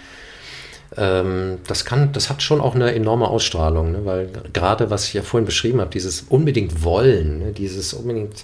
ähm, 0.97 1.59
das 1.67 1.85
kann, 1.85 2.11
das 2.11 2.29
hat 2.29 2.43
schon 2.43 2.59
auch 2.59 2.75
eine 2.75 2.93
enorme 2.93 3.27
Ausstrahlung, 3.27 3.93
ne? 3.93 4.05
weil 4.05 4.29
gerade 4.53 4.89
was 4.89 5.07
ich 5.07 5.13
ja 5.13 5.21
vorhin 5.21 5.45
beschrieben 5.45 5.79
habe, 5.79 5.91
dieses 5.91 6.21
unbedingt 6.23 6.83
wollen, 6.83 7.39
ne? 7.39 7.51
dieses 7.53 7.93
unbedingt 7.93 8.43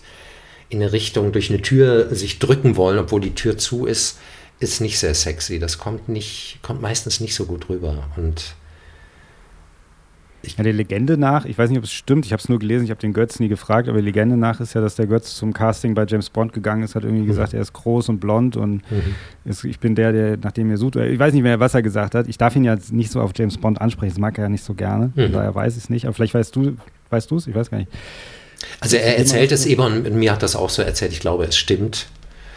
in 0.70 0.82
eine 0.82 0.92
Richtung 0.92 1.32
durch 1.32 1.50
eine 1.50 1.62
Tür 1.62 2.14
sich 2.14 2.40
drücken 2.40 2.76
wollen, 2.76 3.00
obwohl 3.00 3.22
die 3.22 3.36
Tür 3.36 3.58
zu 3.58 3.86
ist, 3.86 4.20
ist 4.60 4.82
nicht 4.82 5.00
sehr 5.00 5.14
sexy. 5.14 5.60
Das 5.60 5.78
kommt 5.78 6.10
nicht, 6.10 6.60
kommt 6.62 6.82
meistens 6.82 7.20
nicht 7.20 7.36
so 7.36 7.46
gut 7.46 7.70
rüber. 7.70 8.10
Und 8.16 8.56
ja, 10.44 10.64
der 10.64 10.74
Legende 10.74 11.18
nach, 11.18 11.46
ich 11.46 11.58
weiß 11.58 11.70
nicht, 11.70 11.80
ob 11.80 11.86
es 11.86 11.92
stimmt, 11.92 12.26
ich 12.26 12.32
habe 12.32 12.42
es 12.42 12.48
nur 12.48 12.60
gelesen, 12.60 12.86
ich 12.86 12.92
habe 12.92 13.02
den 13.02 13.14
Götz 13.14 13.40
nie 13.40 13.48
gefragt, 13.48 13.90
aber 13.90 14.00
die 14.00 14.06
Legende 14.06 14.38
nach 14.38 14.60
ist 14.60 14.74
ja, 14.74 14.82
dass 14.82 14.96
der 14.96 15.08
Götz 15.08 15.36
zum 15.36 15.54
Casting 15.54 15.94
bei 15.94 16.06
James 16.08 16.30
Bond 16.30 16.54
gegangen 16.54 16.84
ist, 16.84 16.96
hat 16.96 17.04
irgendwie 17.04 17.24
mhm. 17.24 17.28
gesagt, 17.28 17.54
er 17.54 17.62
ist 17.62 17.74
groß 17.74 18.10
und 18.10 18.20
blond 18.20 18.56
und 18.56 18.90
mhm. 18.90 19.16
ist, 19.46 19.64
ich 19.64 19.80
bin 19.80 19.96
der, 19.96 20.12
der 20.12 20.38
nach 20.38 20.52
dem 20.52 20.70
ihr 20.70 20.78
sucht. 20.78 20.96
Ich 20.96 21.20
weiß 21.20 21.34
nicht 21.34 21.44
mehr, 21.44 21.60
was 21.60 21.74
er 21.74 21.82
gesagt 21.82 22.16
hat. 22.16 22.28
Ich 22.28 22.38
darf 22.38 22.56
ihn 22.56 22.64
ja 22.64 22.78
nicht 22.92 23.12
so 23.12 23.20
auf 23.22 23.32
James 23.36 23.58
Bond 23.58 23.82
ansprechen, 23.82 24.12
das 24.12 24.20
mag 24.20 24.38
er 24.38 24.46
ja 24.46 24.50
nicht 24.50 24.64
so 24.64 24.74
gerne. 24.74 25.12
Mhm. 25.16 25.32
Daher 25.34 25.54
weiß 25.54 25.76
ich 25.76 25.84
es 25.84 25.90
nicht, 25.90 26.06
aber 26.06 26.14
vielleicht 26.14 26.34
weißt 26.34 26.56
du, 26.56 26.78
weißt 27.10 27.30
du 27.32 27.38
es? 27.38 27.48
Ich 27.48 27.56
weiß 27.56 27.70
gar 27.70 27.80
nicht. 27.80 27.92
Also 28.80 28.98
er 28.98 29.18
erzählt 29.18 29.52
es 29.52 29.66
eben 29.66 29.82
und 29.82 30.16
mir 30.16 30.32
hat 30.32 30.44
das 30.44 30.56
auch 30.56 30.70
so 30.70 30.82
erzählt, 30.82 31.12
ich 31.12 31.20
glaube, 31.20 31.46
es 31.46 31.58
stimmt. 31.58 32.08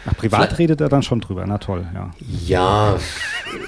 Ach, 0.05 0.17
privat 0.17 0.39
Vielleicht, 0.39 0.59
redet 0.59 0.81
er 0.81 0.89
dann 0.89 1.03
schon 1.03 1.21
drüber, 1.21 1.45
na 1.47 1.59
toll, 1.59 1.85
ja. 1.93 2.11
Ja, 2.47 2.99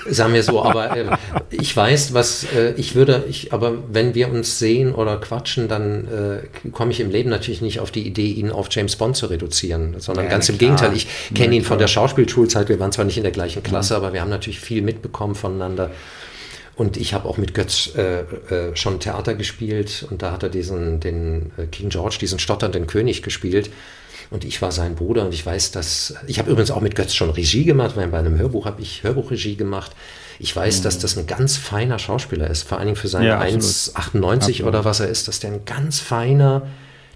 sagen 0.09 0.33
wir 0.33 0.41
so, 0.41 0.63
aber 0.63 0.97
äh, 0.97 1.05
ich 1.51 1.75
weiß, 1.75 2.13
was 2.13 2.45
äh, 2.55 2.73
ich 2.75 2.95
würde, 2.95 3.25
ich, 3.29 3.53
aber 3.53 3.73
wenn 3.91 4.15
wir 4.15 4.31
uns 4.31 4.57
sehen 4.57 4.95
oder 4.95 5.17
quatschen, 5.17 5.67
dann 5.67 6.07
äh, 6.07 6.69
komme 6.71 6.91
ich 6.91 6.99
im 6.99 7.11
Leben 7.11 7.29
natürlich 7.29 7.61
nicht 7.61 7.79
auf 7.79 7.91
die 7.91 8.07
Idee, 8.07 8.31
ihn 8.31 8.51
auf 8.51 8.67
James 8.71 8.95
Bond 8.95 9.15
zu 9.15 9.27
reduzieren, 9.27 9.95
sondern 9.99 10.25
ja, 10.25 10.31
ganz 10.31 10.45
klar. 10.45 10.53
im 10.53 10.59
Gegenteil. 10.59 10.93
Ich 10.95 11.07
kenne 11.35 11.53
ja, 11.53 11.61
ihn 11.61 11.63
von 11.63 11.77
der 11.77 11.87
Schauspielschulzeit, 11.87 12.67
wir 12.67 12.79
waren 12.79 12.91
zwar 12.91 13.05
nicht 13.05 13.17
in 13.17 13.23
der 13.23 13.31
gleichen 13.31 13.61
Klasse, 13.61 13.93
ja. 13.93 13.97
aber 13.99 14.13
wir 14.13 14.21
haben 14.21 14.29
natürlich 14.29 14.59
viel 14.59 14.81
mitbekommen 14.81 15.35
voneinander. 15.35 15.91
Und 16.75 16.97
ich 16.97 17.13
habe 17.13 17.29
auch 17.29 17.37
mit 17.37 17.53
Götz 17.53 17.91
äh, 17.95 18.21
äh, 18.21 18.75
schon 18.75 18.99
Theater 18.99 19.35
gespielt 19.35 20.07
und 20.09 20.23
da 20.23 20.31
hat 20.31 20.41
er 20.41 20.49
diesen, 20.49 20.99
den 20.99 21.51
äh, 21.57 21.67
King 21.67 21.89
George, 21.89 22.17
diesen 22.19 22.39
stotternden 22.39 22.87
König 22.87 23.21
gespielt 23.21 23.69
und 24.31 24.45
ich 24.45 24.61
war 24.61 24.71
sein 24.71 24.95
Bruder 24.95 25.25
und 25.25 25.33
ich 25.33 25.45
weiß, 25.45 25.71
dass, 25.71 26.15
ich 26.27 26.39
habe 26.39 26.51
übrigens 26.51 26.71
auch 26.71 26.81
mit 26.81 26.95
Götz 26.95 27.13
schon 27.13 27.29
Regie 27.29 27.63
gemacht, 27.63 27.95
weil 27.95 28.07
bei 28.07 28.19
einem 28.19 28.37
Hörbuch 28.37 28.65
habe 28.65 28.81
ich 28.81 29.03
Hörbuchregie 29.03 29.55
gemacht. 29.55 29.91
Ich 30.39 30.55
weiß, 30.55 30.79
mhm. 30.79 30.83
dass 30.83 30.99
das 30.99 31.17
ein 31.17 31.27
ganz 31.27 31.57
feiner 31.57 31.99
Schauspieler 31.99 32.49
ist, 32.49 32.63
vor 32.63 32.77
allen 32.77 32.87
Dingen 32.87 32.95
für 32.95 33.07
seine 33.07 33.27
ja, 33.27 33.41
1,98 33.41 34.63
oder 34.63 34.85
was 34.85 34.99
er 34.99 35.07
ist, 35.07 35.27
dass 35.27 35.39
der 35.39 35.51
ein 35.51 35.65
ganz 35.65 35.99
feiner, 35.99 36.67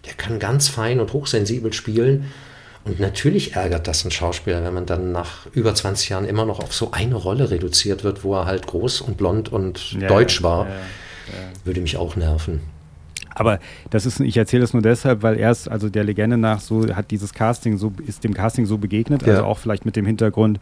der 0.06 0.14
kann 0.14 0.40
ganz 0.40 0.68
fein 0.68 1.00
und 1.00 1.14
hochsensibel 1.14 1.74
spielen. 1.74 2.32
Und 2.86 3.02
natürlich 3.02 3.56
ärgert 3.56 3.88
das 3.88 4.04
einen 4.04 4.12
Schauspieler, 4.12 4.64
wenn 4.64 4.74
man 4.74 4.86
dann 4.86 5.12
nach 5.12 5.46
über 5.52 5.76
20 5.76 6.08
Jahren 6.10 6.26
immer 6.26 6.46
noch 6.46 6.60
auf 6.60 6.74
so 6.74 6.92
eine 6.92 7.16
Rolle 7.16 7.52
reduziert 7.52 8.06
wird, 8.06 8.24
wo 8.24 8.36
er 8.36 8.46
halt 8.46 8.66
groß 8.66 9.02
und 9.02 9.18
blond 9.18 9.52
und 9.52 9.94
ja, 9.94 10.08
deutsch 10.08 10.42
war. 10.42 10.68
Ja, 10.68 10.74
Würde 11.66 11.82
mich 11.82 11.98
auch 11.98 12.16
nerven. 12.16 12.62
Aber 13.38 13.60
das 13.92 14.06
ist, 14.08 14.20
ich 14.20 14.36
erzähle 14.36 14.62
das 14.62 14.74
nur 14.74 14.82
deshalb, 14.82 15.22
weil 15.22 15.38
erst, 15.38 15.70
also 15.70 15.90
der 15.90 16.04
Legende 16.04 16.38
nach, 16.38 16.60
so 16.60 16.96
hat 16.96 17.12
dieses 17.12 17.34
Casting 17.34 17.78
so, 17.78 17.94
ist 18.06 18.24
dem 18.24 18.34
Casting 18.34 18.66
so 18.66 18.80
begegnet, 18.80 19.22
ja. 19.22 19.34
also 19.34 19.46
auch 19.46 19.60
vielleicht 19.60 19.86
mit 19.86 19.96
dem 19.96 20.08
Hintergrund, 20.08 20.60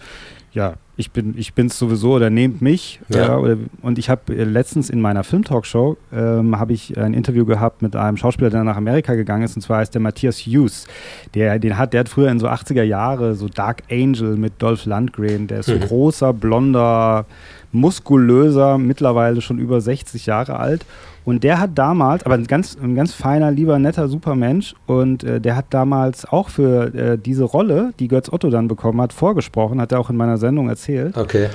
ja, 0.52 0.76
ich 0.98 1.12
bin 1.12 1.36
ich 1.38 1.54
bin's 1.54 1.78
sowieso 1.78 2.14
oder 2.14 2.30
nehmt 2.30 2.62
mich. 2.62 3.02
Ja. 3.10 3.18
ja 3.18 3.38
oder, 3.38 3.58
und 3.82 3.98
ich 3.98 4.10
habe 4.10 4.34
äh, 4.34 4.44
letztens 4.44 4.90
in 4.90 5.02
meiner 5.02 5.24
Filmtalkshow 5.24 5.98
ähm, 6.14 6.58
habe 6.58 6.74
ich 6.74 6.98
ein 6.98 7.14
Interview 7.14 7.46
gehabt 7.46 7.82
mit 7.82 7.96
einem 7.96 8.18
Schauspieler, 8.18 8.50
der 8.50 8.64
nach 8.64 8.78
Amerika 8.78 9.16
gegangen 9.16 9.44
ist, 9.44 9.56
und 9.56 9.62
zwar 9.62 9.80
heißt 9.80 9.94
der 9.94 10.02
Matthias 10.02 10.40
Hughes. 10.40 10.86
Der, 11.34 11.60
den 11.60 11.78
hat, 11.78 11.94
der 11.94 12.02
hat 12.02 12.10
früher 12.10 12.30
in 12.30 12.40
so 12.40 12.48
80er 12.48 12.84
Jahre 12.84 13.36
so 13.36 13.48
Dark 13.48 13.84
Angel 13.90 14.36
mit 14.36 14.54
Dolph 14.60 14.86
Lundgren, 14.86 15.48
der 15.48 15.60
ist 15.60 15.68
so 15.68 15.76
mhm. 15.76 15.82
großer, 15.82 16.34
blonder, 16.34 17.26
muskulöser, 17.72 18.78
mittlerweile 18.78 19.42
schon 19.42 19.60
über 19.60 19.80
60 19.80 20.26
Jahre 20.26 20.58
alt 20.58 20.86
und 21.26 21.44
der 21.44 21.60
hat 21.60 21.72
damals, 21.76 22.24
aber 22.24 22.36
ein 22.36 22.46
ganz, 22.46 22.78
ein 22.82 22.96
ganz 22.96 23.14
feiner, 23.14 23.52
lieber, 23.52 23.80
netter, 23.80 24.08
super 24.08 24.36
Mensch. 24.36 24.76
Und 24.86 25.24
äh, 25.24 25.42
der 25.42 25.56
hat 25.56 25.66
damals 25.72 26.26
auch 26.26 26.50
für 26.50 26.94
äh, 26.94 27.18
diese 27.18 27.44
Rolle, 27.44 27.94
die 28.00 28.08
Götz 28.08 28.32
Otto 28.32 28.52
dann 28.52 28.68
bekommen 28.68 29.02
hat, 29.02 29.12
vorgesprochen, 29.12 29.82
hat 29.82 29.92
er 29.92 30.00
auch 30.00 30.12
in 30.12 30.18
meiner 30.18 30.38
Sendung 30.38 30.70
erzählt. 30.70 31.18
Okay. 31.18 31.48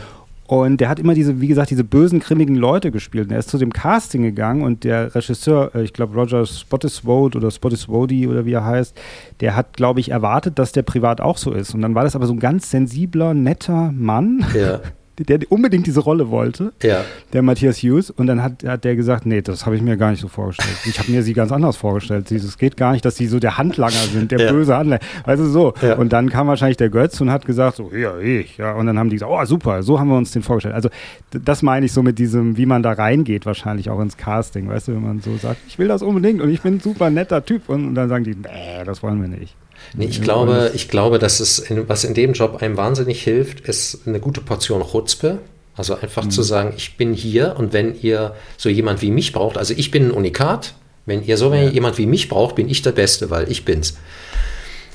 Und 0.48 0.80
der 0.80 0.88
hat 0.88 0.98
immer 0.98 1.14
diese, 1.14 1.40
wie 1.40 1.46
gesagt, 1.46 1.70
diese 1.70 1.85
bösen, 1.85 2.18
grimmigen 2.18 2.56
Leute 2.56 2.90
gespielt. 2.90 3.28
Und 3.28 3.33
er 3.33 3.38
ist 3.38 3.50
zu 3.50 3.59
dem 3.59 3.72
Casting 3.72 4.22
gegangen 4.22 4.62
und 4.62 4.83
der 4.83 5.14
Regisseur, 5.14 5.72
äh, 5.76 5.85
ich 5.85 5.92
glaube 5.92 6.16
Roger 6.16 6.44
Spottiswoode 6.44 7.38
oder 7.38 7.52
Spottiswoode 7.52 8.26
oder 8.26 8.44
wie 8.44 8.54
er 8.54 8.64
heißt, 8.64 8.98
der 9.38 9.54
hat, 9.54 9.74
glaube 9.74 10.00
ich, 10.00 10.11
erwartet, 10.11 10.59
dass 10.59 10.72
der 10.72 10.83
privat 10.83 11.20
auch 11.20 11.38
so 11.38 11.52
ist. 11.52 11.72
Und 11.72 11.83
dann 11.83 11.94
war 11.94 12.02
das 12.02 12.16
aber 12.16 12.26
so 12.26 12.33
ein 12.33 12.40
ganz 12.40 12.72
sensibler, 12.72 13.35
netter 13.35 13.92
Mann. 13.92 14.44
Ja. 14.52 14.80
der 15.26 15.40
unbedingt 15.50 15.87
diese 15.87 16.01
Rolle 16.01 16.30
wollte, 16.30 16.72
ja. 16.82 17.05
der 17.32 17.42
Matthias 17.42 17.78
Hughes. 17.78 18.11
Und 18.11 18.26
dann 18.26 18.42
hat, 18.42 18.64
hat 18.64 18.84
der 18.84 18.97
gesagt, 18.97 19.26
nee, 19.26 19.42
das 19.42 19.66
habe 19.66 19.76
ich 19.76 19.82
mir 19.82 19.97
gar 19.97 20.11
nicht 20.11 20.20
so 20.20 20.28
vorgestellt. 20.28 20.76
Ich 20.86 20.99
habe 20.99 21.11
mir 21.11 21.22
sie 21.22 21.34
ganz 21.34 21.53
anders 21.53 21.76
vorgestellt. 21.76 22.30
Es 22.30 22.59
geht 22.59 22.76
gar 22.76 22.92
nicht, 22.92 23.05
dass 23.05 23.16
sie 23.16 23.26
so 23.26 23.38
der 23.38 23.59
Handlanger 23.59 23.92
sind, 24.12 24.30
der 24.30 24.40
ja. 24.40 24.53
böse 24.53 24.76
Handlanger. 24.76 25.03
Weißt 25.24 25.40
du, 25.40 25.47
so. 25.47 25.74
Ja. 25.82 25.97
Und 25.97 26.12
dann 26.12 26.30
kam 26.30 26.47
wahrscheinlich 26.47 26.78
der 26.78 26.88
Götz 26.88 27.20
und 27.20 27.30
hat 27.30 27.44
gesagt, 27.44 27.76
so, 27.76 27.90
ja, 27.94 28.18
ich. 28.18 28.57
Ja. 28.57 28.74
Und 28.74 28.86
dann 28.86 28.99
haben 28.99 29.11
die 29.11 29.16
gesagt, 29.16 29.32
oh, 29.32 29.44
super, 29.44 29.82
so 29.82 30.01
haben 30.01 30.09
wir 30.09 30.16
uns 30.16 30.32
den 30.32 30.42
vorgestellt. 30.42 30.74
Also 30.74 30.88
das 31.30 31.62
meine 31.62 31.86
ich 31.86 31.92
so 31.92 32.03
mit 32.03 32.18
diesem, 32.18 32.57
wie 32.57 32.66
man 32.66 32.82
da 32.82 32.92
reingeht, 32.92 33.47
wahrscheinlich 33.47 33.90
auch 33.90 34.01
ins 34.01 34.16
Casting. 34.16 34.68
Weißt 34.68 34.88
du, 34.88 34.92
wenn 34.92 35.03
man 35.03 35.20
so 35.20 35.36
sagt, 35.36 35.59
ich 35.68 35.78
will 35.78 35.88
das 35.88 36.03
unbedingt 36.03 36.40
und 36.40 36.51
ich 36.51 36.62
bin 36.62 36.74
ein 36.74 36.80
super 36.80 37.11
netter 37.11 37.44
Typ. 37.44 37.68
Und, 37.68 37.88
und 37.88 37.94
dann 37.94 38.09
sagen 38.09 38.24
die, 38.24 38.34
nee, 38.34 38.84
das 38.84 39.03
wollen 39.03 39.20
wir 39.20 39.28
nicht. 39.28 39.55
Nee, 39.95 40.07
ich 40.07 40.22
glaube, 40.22 40.70
ich 40.74 40.89
glaube, 40.89 41.18
dass 41.18 41.41
es, 41.41 41.59
in, 41.59 41.89
was 41.89 42.05
in 42.05 42.14
dem 42.14 42.33
Job 42.33 42.62
einem 42.62 42.76
wahnsinnig 42.76 43.22
hilft, 43.22 43.61
ist 43.61 44.07
eine 44.07 44.20
gute 44.20 44.41
Portion 44.41 44.83
Chutzpe. 44.83 45.39
Also 45.76 45.95
einfach 45.95 46.24
mhm. 46.24 46.31
zu 46.31 46.43
sagen, 46.43 46.74
ich 46.76 46.97
bin 46.97 47.14
hier 47.14 47.55
und 47.57 47.72
wenn 47.72 47.99
ihr 48.01 48.35
so 48.57 48.68
jemand 48.68 49.03
wie 49.03 49.11
mich 49.11 49.33
braucht, 49.33 49.57
also 49.57 49.72
ich 49.76 49.91
bin 49.91 50.07
ein 50.07 50.11
Unikat, 50.11 50.74
Wenn 51.07 51.24
ihr 51.24 51.37
so 51.37 51.53
ja. 51.53 51.68
jemand 51.68 51.99
wie 51.99 52.07
mich 52.07 52.28
braucht, 52.28 52.55
bin 52.55 52.68
ich 52.68 52.83
der 52.83 52.93
Beste, 52.93 53.31
weil 53.31 53.51
ich 53.51 53.64
bin's. 53.64 53.97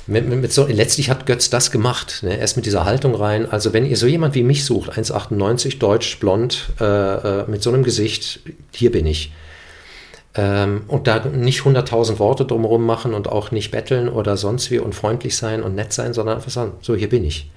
Mit, 0.07 0.29
mit 0.29 0.53
so, 0.53 0.67
letztlich 0.67 1.09
hat 1.09 1.25
Götz 1.25 1.49
das 1.49 1.71
gemacht. 1.71 2.21
Ne? 2.21 2.37
Er 2.37 2.43
ist 2.43 2.55
mit 2.55 2.65
dieser 2.67 2.85
Haltung 2.85 3.15
rein. 3.15 3.49
Also 3.49 3.73
wenn 3.73 3.85
ihr 3.85 3.97
so 3.97 4.05
jemand 4.05 4.35
wie 4.35 4.43
mich 4.43 4.63
sucht, 4.63 4.91
1,98, 4.91 5.79
deutsch, 5.79 6.19
blond, 6.19 6.67
äh, 6.79 6.85
äh, 6.85 7.49
mit 7.49 7.63
so 7.63 7.71
einem 7.71 7.83
Gesicht, 7.83 8.41
hier 8.71 8.91
bin 8.91 9.07
ich. 9.07 9.31
Ähm, 10.35 10.83
und 10.87 11.07
da 11.07 11.25
nicht 11.25 11.61
100.000 11.61 12.19
Worte 12.19 12.45
drumherum 12.45 12.85
machen 12.85 13.13
und 13.13 13.29
auch 13.29 13.51
nicht 13.51 13.71
betteln 13.71 14.09
oder 14.09 14.35
sonst 14.35 14.69
wie 14.69 14.79
und 14.79 14.93
freundlich 14.93 15.37
sein 15.37 15.63
und 15.63 15.75
nett 15.75 15.93
sein, 15.93 16.13
sondern 16.13 16.35
einfach 16.37 16.51
sagen, 16.51 16.73
so 16.81 16.95
hier 16.95 17.09
bin 17.09 17.23
ich. 17.23 17.49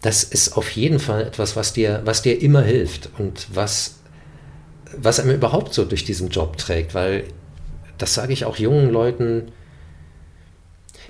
Das 0.00 0.22
ist 0.22 0.56
auf 0.56 0.70
jeden 0.70 1.00
Fall 1.00 1.22
etwas, 1.22 1.56
was 1.56 1.72
dir, 1.72 2.02
was 2.04 2.22
dir 2.22 2.40
immer 2.40 2.62
hilft 2.62 3.10
und 3.18 3.48
was, 3.52 3.96
was 4.96 5.18
einem 5.18 5.34
überhaupt 5.34 5.74
so 5.74 5.84
durch 5.84 6.04
diesen 6.04 6.28
Job 6.28 6.56
trägt, 6.56 6.94
weil 6.94 7.24
das 7.98 8.14
sage 8.14 8.32
ich 8.32 8.44
auch 8.44 8.56
jungen 8.56 8.90
Leuten, 8.90 9.50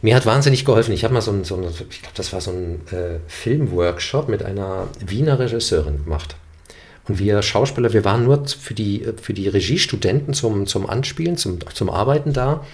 mir 0.01 0.15
hat 0.15 0.25
wahnsinnig 0.25 0.65
geholfen. 0.65 0.93
Ich 0.93 1.05
habe 1.05 1.13
mal 1.13 1.21
so 1.21 1.33
ein, 1.33 1.45
so 1.45 1.57
ein 1.57 1.65
ich 1.65 2.01
glaube, 2.01 2.15
das 2.15 2.33
war 2.33 2.41
so 2.41 2.51
ein 2.51 2.81
äh, 2.93 3.19
Filmworkshop 3.27 4.29
mit 4.29 4.43
einer 4.43 4.89
Wiener 5.05 5.39
Regisseurin 5.39 6.05
gemacht. 6.05 6.37
Und 7.09 7.19
wir 7.19 7.43
Schauspieler, 7.43 7.93
wir 7.93 8.05
waren 8.05 8.25
nur 8.25 8.47
für 8.47 8.75
die, 8.75 9.07
für 9.21 9.33
die 9.33 9.49
Regiestudenten 9.49 10.35
zum, 10.35 10.67
zum 10.67 10.89
Anspielen, 10.89 11.37
zum, 11.37 11.59
zum 11.73 11.91
Arbeiten 11.91 12.33
da. 12.33 12.65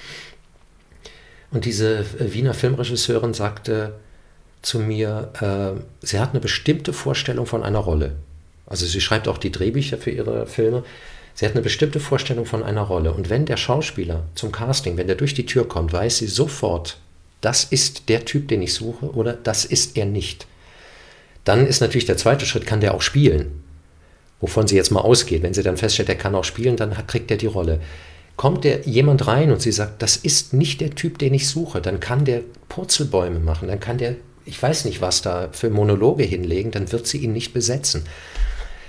Und 1.52 1.64
diese 1.64 2.00
äh, 2.00 2.32
Wiener 2.32 2.52
Filmregisseurin 2.52 3.32
sagte 3.32 3.94
zu 4.60 4.80
mir, 4.80 5.30
äh, 5.40 5.80
sie 6.04 6.18
hat 6.18 6.30
eine 6.30 6.40
bestimmte 6.40 6.92
Vorstellung 6.92 7.46
von 7.46 7.62
einer 7.62 7.78
Rolle. 7.78 8.16
Also 8.66 8.86
sie 8.86 9.00
schreibt 9.00 9.28
auch 9.28 9.38
die 9.38 9.52
Drehbücher 9.52 9.98
für 9.98 10.10
ihre 10.10 10.46
Filme. 10.46 10.84
Sie 11.34 11.44
hat 11.44 11.52
eine 11.52 11.62
bestimmte 11.62 12.00
Vorstellung 12.00 12.46
von 12.46 12.62
einer 12.62 12.82
Rolle. 12.82 13.12
Und 13.12 13.30
wenn 13.30 13.44
der 13.44 13.56
Schauspieler 13.56 14.24
zum 14.34 14.52
Casting, 14.52 14.96
wenn 14.96 15.06
der 15.06 15.16
durch 15.16 15.34
die 15.34 15.46
Tür 15.46 15.68
kommt, 15.68 15.92
weiß 15.92 16.18
sie 16.18 16.26
sofort, 16.26 16.98
das 17.40 17.64
ist 17.64 18.08
der 18.08 18.24
Typ, 18.24 18.48
den 18.48 18.62
ich 18.62 18.72
suche 18.72 19.10
oder 19.12 19.34
das 19.34 19.64
ist 19.64 19.96
er 19.96 20.06
nicht. 20.06 20.46
Dann 21.44 21.66
ist 21.66 21.80
natürlich 21.80 22.06
der 22.06 22.16
zweite 22.16 22.46
Schritt, 22.46 22.66
kann 22.66 22.80
der 22.80 22.94
auch 22.94 23.02
spielen. 23.02 23.63
Wovon 24.44 24.68
sie 24.68 24.76
jetzt 24.76 24.90
mal 24.90 25.00
ausgeht. 25.00 25.42
Wenn 25.42 25.54
sie 25.54 25.62
dann 25.62 25.78
feststellt, 25.78 26.10
er 26.10 26.16
kann 26.16 26.34
auch 26.34 26.44
spielen, 26.44 26.76
dann 26.76 26.94
kriegt 27.06 27.30
er 27.30 27.38
die 27.38 27.46
Rolle. 27.46 27.80
Kommt 28.36 28.64
der 28.64 28.86
jemand 28.86 29.26
rein 29.26 29.50
und 29.50 29.62
sie 29.62 29.72
sagt, 29.72 30.02
das 30.02 30.18
ist 30.18 30.52
nicht 30.52 30.82
der 30.82 30.90
Typ, 30.90 31.16
den 31.18 31.32
ich 31.32 31.48
suche, 31.48 31.80
dann 31.80 31.98
kann 31.98 32.26
der 32.26 32.42
Purzelbäume 32.68 33.38
machen, 33.38 33.68
dann 33.68 33.80
kann 33.80 33.96
der, 33.96 34.16
ich 34.44 34.62
weiß 34.62 34.84
nicht 34.84 35.00
was 35.00 35.22
da 35.22 35.48
für 35.52 35.70
Monologe 35.70 36.24
hinlegen, 36.24 36.70
dann 36.72 36.92
wird 36.92 37.06
sie 37.06 37.16
ihn 37.16 37.32
nicht 37.32 37.54
besetzen. 37.54 38.02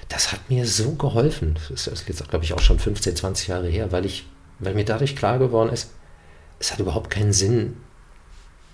Das 0.10 0.34
hat 0.34 0.49
mir 0.49 0.68
so 0.68 0.91
geholfen. 0.95 1.58
Das 1.70 1.88
ist 1.88 2.06
jetzt, 2.06 2.28
glaube 2.28 2.43
ich, 2.43 2.51
auch 2.51 2.60
schon 2.60 2.78
15, 2.78 3.16
20 3.16 3.47
Jahre 3.47 3.70
her, 3.70 3.93
weil, 3.93 4.06
ich, 4.06 4.26
weil 4.60 4.74
mir 4.74 4.84
dadurch 4.84 5.16
klar 5.16 5.39
geworden 5.39 5.72
ist, 5.72 5.91
es 6.60 6.74
hat 6.74 6.80
überhaupt 6.82 7.10
keinen 7.10 7.32
Sinn, 7.32 7.78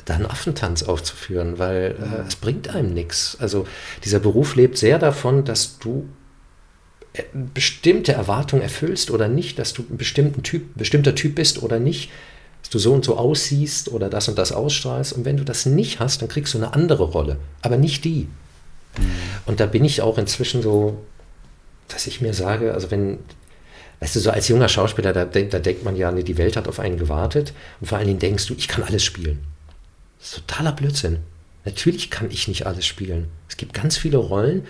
da 0.05 0.15
einen 0.15 0.25
Affentanz 0.25 0.82
aufzuführen, 0.82 1.59
weil 1.59 1.95
äh, 2.01 2.27
es 2.27 2.38
bringt 2.38 2.73
einem 2.73 2.95
nichts. 2.95 3.38
Also 3.39 3.67
dieser 4.03 4.17
Beruf 4.17 4.55
lebt 4.55 4.79
sehr 4.79 4.97
davon, 4.97 5.45
dass 5.45 5.77
du 5.77 6.09
bestimmte 7.53 8.14
Erwartungen 8.14 8.62
erfüllst 8.62 9.12
oder 9.12 9.28
nicht, 9.28 9.59
dass 9.59 9.74
du 9.74 9.84
ein 9.89 9.97
bestimmten 9.97 10.43
typ, 10.43 10.76
bestimmter 10.76 11.14
Typ 11.14 11.36
bist 11.36 11.62
oder 11.62 11.80
nicht, 11.80 12.09
dass 12.62 12.70
du 12.70 12.80
so 12.80 12.93
und 12.93 13.03
so 13.03 13.18
aussiehst 13.18 13.91
oder 13.91 14.09
das 14.09 14.28
und 14.28 14.38
das 14.38 14.51
ausstrahlst. 14.51 15.14
Und 15.14 15.26
wenn 15.26 15.38
du 15.38 15.43
das 15.43 15.66
nicht 15.66 15.99
hast, 15.99 16.22
dann 16.22 16.30
kriegst 16.30 16.53
du 16.53 16.57
eine 16.57 16.74
andere 16.74 17.03
Rolle, 17.03 17.38
aber 17.62 17.78
nicht 17.78 18.05
die. 18.05 18.28
Mhm. 18.97 19.12
Und 19.45 19.59
da 19.59 19.66
bin 19.66 19.84
ich 19.84 20.01
auch 20.01 20.18
inzwischen 20.18 20.62
so, 20.62 21.01
dass 21.89 22.07
ich 22.07 22.22
mir 22.22 22.34
sage, 22.34 22.74
also 22.74 22.91
wenn, 22.91 23.20
weißt 23.99 24.16
du, 24.16 24.20
so 24.22 24.32
als 24.32 24.47
junger 24.47 24.70
Schauspieler, 24.70 25.12
da, 25.12 25.26
da 25.26 25.59
denkt 25.59 25.84
man 25.84 25.97
ja, 25.97 26.12
die 26.12 26.38
Welt 26.38 26.55
hat 26.55 26.70
auf 26.70 26.80
einen 26.80 26.97
gewartet 26.97 27.53
und 27.82 27.88
vor 27.88 27.97
allen 27.97 28.07
Dingen 28.07 28.20
denkst 28.20 28.45
du, 28.47 28.53
ich 28.53 28.70
kann 28.70 28.84
alles 28.84 29.03
spielen. 29.03 29.39
Das 30.20 30.30
ist 30.30 30.47
totaler 30.47 30.72
Blödsinn. 30.72 31.20
Natürlich 31.66 32.09
kann 32.09 32.32
ich 32.32 32.47
nicht 32.47 32.66
alles 32.66 32.86
spielen. 32.86 33.28
Es 33.49 33.57
gibt 33.57 33.74
ganz 33.74 33.97
viele 33.97 34.18
Rollen. 34.18 34.66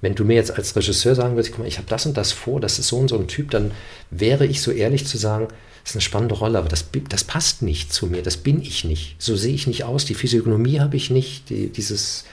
Wenn 0.00 0.14
du 0.14 0.24
mir 0.24 0.34
jetzt 0.34 0.50
als 0.50 0.76
Regisseur 0.76 1.14
sagen 1.14 1.36
würdest, 1.36 1.52
guck 1.52 1.60
mal, 1.60 1.68
ich 1.68 1.78
habe 1.78 1.88
das 1.88 2.06
und 2.06 2.16
das 2.16 2.32
vor, 2.32 2.60
das 2.60 2.78
ist 2.78 2.88
so 2.88 2.98
und 2.98 3.08
so 3.08 3.18
ein 3.18 3.28
Typ, 3.28 3.50
dann 3.50 3.72
wäre 4.10 4.46
ich 4.46 4.60
so 4.60 4.70
ehrlich 4.70 5.06
zu 5.06 5.18
sagen, 5.18 5.48
das 5.82 5.92
ist 5.92 5.96
eine 5.96 6.02
spannende 6.02 6.34
Rolle, 6.34 6.58
aber 6.58 6.68
das, 6.68 6.86
das 7.08 7.24
passt 7.24 7.62
nicht 7.62 7.92
zu 7.92 8.06
mir, 8.06 8.22
das 8.22 8.36
bin 8.36 8.60
ich 8.60 8.84
nicht. 8.84 9.16
So 9.18 9.36
sehe 9.36 9.54
ich 9.54 9.66
nicht 9.66 9.84
aus, 9.84 10.04
die 10.04 10.14
Physiognomie 10.14 10.80
habe 10.80 10.96
ich 10.96 11.10
nicht, 11.10 11.48
die, 11.48 11.68
dieses, 11.68 12.24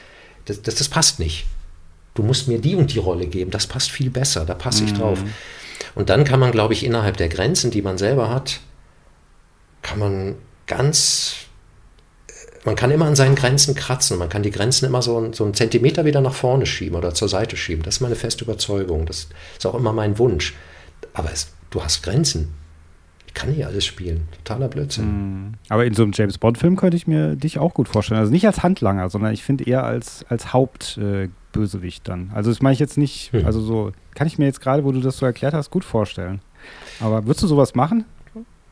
das, 0.45 0.61
das, 0.61 0.75
das, 0.75 0.89
passt 0.89 1.19
nicht. 1.19 1.45
Du 2.15 2.23
musst 2.23 2.47
mir 2.47 2.59
die 2.59 2.75
und 2.75 2.93
die 2.93 2.99
Rolle 2.99 3.27
geben, 3.27 3.51
das 3.51 3.67
passt 3.67 3.91
viel 3.91 4.09
besser, 4.09 4.45
da 4.45 4.55
passe 4.55 4.83
ich 4.83 4.93
mhm. 4.93 4.97
drauf. 4.97 5.19
Und 5.95 6.09
dann 6.09 6.23
kann 6.23 6.39
man, 6.39 6.51
glaube 6.51 6.73
ich, 6.73 6.83
innerhalb 6.83 7.17
der 7.17 7.29
Grenzen, 7.29 7.71
die 7.71 7.81
man 7.81 7.97
selber 7.97 8.29
hat, 8.29 8.59
kann 9.83 9.99
man 9.99 10.35
ganz 10.65 11.35
man 12.65 12.75
kann 12.75 12.91
immer 12.91 13.05
an 13.05 13.15
seinen 13.15 13.35
Grenzen 13.35 13.75
kratzen. 13.75 14.17
Man 14.17 14.29
kann 14.29 14.43
die 14.43 14.51
Grenzen 14.51 14.85
immer 14.85 15.01
so, 15.01 15.33
so 15.33 15.43
einen 15.43 15.53
Zentimeter 15.53 16.05
wieder 16.05 16.21
nach 16.21 16.33
vorne 16.33 16.65
schieben 16.65 16.97
oder 16.97 17.13
zur 17.13 17.27
Seite 17.27 17.57
schieben. 17.57 17.83
Das 17.83 17.95
ist 17.95 18.01
meine 18.01 18.15
feste 18.15 18.45
Überzeugung. 18.45 19.05
Das 19.05 19.27
ist 19.57 19.65
auch 19.65 19.75
immer 19.75 19.91
mein 19.91 20.17
Wunsch. 20.17 20.53
Aber 21.13 21.31
es, 21.31 21.53
du 21.71 21.83
hast 21.83 22.03
Grenzen. 22.03 22.53
Ich 23.27 23.33
kann 23.33 23.49
nicht 23.49 23.65
alles 23.65 23.85
spielen. 23.85 24.27
Totaler 24.43 24.67
Blödsinn. 24.67 25.05
Mm. 25.05 25.53
Aber 25.69 25.85
in 25.85 25.93
so 25.93 26.03
einem 26.03 26.11
James 26.13 26.37
Bond-Film 26.37 26.75
könnte 26.75 26.95
ich 26.95 27.07
mir 27.07 27.35
dich 27.35 27.57
auch 27.57 27.73
gut 27.73 27.89
vorstellen. 27.89 28.19
Also 28.19 28.31
nicht 28.31 28.45
als 28.45 28.61
Handlanger, 28.61 29.09
sondern 29.09 29.33
ich 29.33 29.43
finde 29.43 29.65
eher 29.65 29.83
als, 29.83 30.23
als 30.29 30.53
Hauptbösewicht 30.53 32.07
äh, 32.07 32.11
dann. 32.11 32.31
Also 32.33 32.51
das 32.51 32.61
meine 32.61 32.73
ich 32.73 32.79
jetzt 32.79 32.97
nicht, 32.97 33.33
hm. 33.33 33.45
also 33.45 33.59
so, 33.59 33.91
kann 34.13 34.27
ich 34.27 34.37
mir 34.37 34.45
jetzt 34.45 34.61
gerade, 34.61 34.85
wo 34.85 34.91
du 34.91 35.01
das 35.01 35.17
so 35.17 35.25
erklärt 35.25 35.53
hast, 35.55 35.71
gut 35.71 35.83
vorstellen. 35.83 36.41
Aber 36.99 37.25
würdest 37.25 37.43
du 37.43 37.47
sowas 37.47 37.73
machen? 37.73 38.05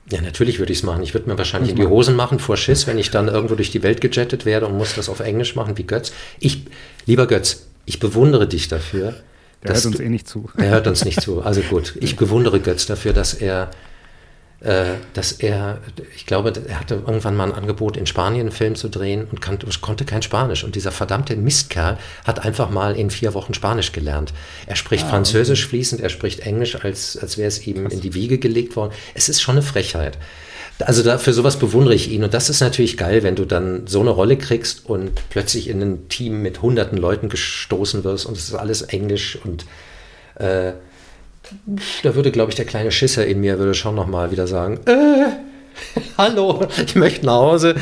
Ja, 0.10 0.22
natürlich 0.22 0.60
würde 0.60 0.74
ich 0.74 0.80
es 0.80 0.84
machen. 0.84 1.04
Ich 1.04 1.14
würde 1.14 1.30
mir 1.30 1.38
wahrscheinlich 1.38 1.72
in 1.72 1.78
die 1.78 1.86
Hosen 1.86 2.16
machen 2.16 2.40
vor 2.40 2.58
Schiss, 2.58 2.88
wenn 2.88 2.98
ich 2.98 3.12
dann 3.12 3.28
irgendwo 3.28 3.56
durch 3.56 3.72
die 3.72 3.84
Welt 3.84 4.02
gejettet 4.02 4.46
werde 4.46 4.68
und 4.68 4.78
muss 4.78 4.96
das 4.96 5.10
auf 5.10 5.20
Englisch 5.20 5.56
machen 5.56 5.78
wie 5.78 5.84
Götz. 5.84 6.12
Ich, 6.40 6.66
lieber 7.06 7.28
Götz, 7.28 7.68
ich 7.86 8.00
bewundere 8.00 8.48
dich 8.48 8.68
dafür. 8.68 9.16
Der 9.64 9.76
hört 9.76 9.86
uns 9.86 9.98
du, 9.98 10.04
eh 10.04 10.10
nicht 10.10 10.28
zu. 10.28 10.50
Der 10.58 10.70
hört 10.70 10.88
uns 10.88 11.06
nicht 11.06 11.22
zu. 11.22 11.42
Also 11.42 11.62
gut. 11.62 11.96
Ich 12.00 12.16
bewundere 12.18 12.60
Götz 12.60 12.88
dafür, 12.88 13.14
dass 13.14 13.34
er 13.34 13.70
dass 14.62 15.32
er, 15.32 15.80
ich 16.16 16.28
glaube, 16.28 16.54
er 16.68 16.80
hatte 16.80 16.94
irgendwann 16.94 17.36
mal 17.36 17.46
ein 17.46 17.56
Angebot, 17.56 17.98
in 17.98 18.06
Spanien 18.06 18.42
einen 18.42 18.52
Film 18.52 18.76
zu 18.76 18.90
drehen 18.90 19.26
und 19.32 19.42
kann, 19.42 19.58
konnte 19.82 20.06
kein 20.06 20.22
Spanisch. 20.22 20.64
Und 20.64 20.76
dieser 20.76 20.92
verdammte 20.92 21.36
Mistkerl 21.36 21.98
hat 22.26 22.46
einfach 22.46 22.70
mal 22.70 22.96
in 22.96 23.10
vier 23.10 23.34
Wochen 23.34 23.56
Spanisch 23.56 23.92
gelernt. 23.92 24.34
Er 24.68 24.76
spricht 24.76 25.06
ah, 25.06 25.10
Französisch 25.10 25.64
okay. 25.64 25.70
fließend, 25.70 26.02
er 26.02 26.10
spricht 26.10 26.42
Englisch, 26.42 26.76
als, 26.76 27.18
als 27.18 27.40
wäre 27.40 27.48
es 27.48 27.66
ihm 27.66 27.84
Krass. 27.84 27.94
in 27.94 28.02
die 28.02 28.14
Wiege 28.14 28.38
gelegt 28.38 28.76
worden. 28.76 28.94
Es 29.16 29.30
ist 29.30 29.42
schon 29.42 29.56
eine 29.56 29.64
Frechheit. 29.64 30.20
Also 30.80 31.02
da, 31.02 31.18
für 31.18 31.34
sowas 31.34 31.58
bewundere 31.58 31.96
ich 31.96 32.12
ihn. 32.12 32.24
Und 32.24 32.36
das 32.36 32.50
ist 32.50 32.62
natürlich 32.62 32.98
geil, 32.98 33.24
wenn 33.24 33.36
du 33.36 33.46
dann 33.46 33.88
so 33.88 34.00
eine 34.00 34.12
Rolle 34.12 34.38
kriegst 34.38 34.86
und 34.86 35.28
plötzlich 35.32 35.70
in 35.70 35.82
ein 35.82 36.08
Team 36.08 36.44
mit 36.44 36.62
hunderten 36.62 37.00
Leuten 37.00 37.30
gestoßen 37.30 38.04
wirst 38.04 38.28
und 38.28 38.38
es 38.38 38.50
ist 38.50 38.54
alles 38.54 38.84
Englisch 38.84 39.40
und 39.44 39.66
äh, 40.36 40.74
da 42.04 42.16
würde, 42.16 42.32
glaube 42.32 42.52
ich, 42.52 42.56
der 42.56 42.66
kleine 42.66 42.92
Schisser 42.92 43.26
in 43.26 43.42
mir 43.42 43.60
würde 43.60 43.74
schon 43.74 43.96
nochmal 43.96 44.32
wieder 44.32 44.48
sagen, 44.48 44.80
äh, 44.86 45.28
hallo, 46.18 46.68
ich 46.86 46.96
möchte 46.96 47.26
nach 47.26 47.34
Hause. 47.34 47.76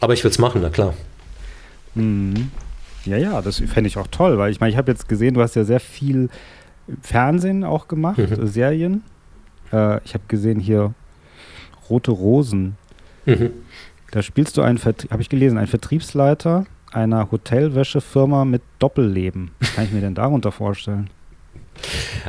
Aber 0.00 0.14
ich 0.14 0.22
würde 0.22 0.32
es 0.32 0.38
machen, 0.38 0.60
na 0.62 0.70
klar. 0.70 0.94
Mhm. 1.94 2.50
Ja, 3.04 3.16
ja, 3.16 3.40
das 3.42 3.58
fände 3.58 3.88
ich 3.88 3.96
auch 3.96 4.08
toll, 4.08 4.38
weil 4.38 4.50
ich 4.50 4.60
meine, 4.60 4.70
ich 4.70 4.76
habe 4.76 4.90
jetzt 4.90 5.08
gesehen, 5.08 5.34
du 5.34 5.40
hast 5.40 5.56
ja 5.56 5.64
sehr 5.64 5.80
viel 5.80 6.28
Fernsehen 7.02 7.64
auch 7.64 7.88
gemacht, 7.88 8.18
mhm. 8.18 8.46
Serien. 8.46 9.02
Äh, 9.72 10.02
ich 10.04 10.14
habe 10.14 10.24
gesehen 10.28 10.60
hier 10.60 10.94
Rote 11.88 12.10
Rosen. 12.10 12.76
Mhm. 13.24 13.50
Da 14.10 14.22
spielst 14.22 14.56
du 14.56 14.62
einen, 14.62 14.78
habe 14.78 15.22
ich 15.22 15.28
gelesen, 15.28 15.58
einen 15.58 15.66
Vertriebsleiter 15.66 16.66
einer 16.92 17.30
Hotelwäschefirma 17.30 18.44
mit 18.44 18.62
Doppelleben. 18.78 19.50
Was 19.60 19.74
kann 19.74 19.84
ich 19.84 19.92
mir 19.92 20.00
denn 20.00 20.14
darunter 20.14 20.52
vorstellen? 20.52 21.10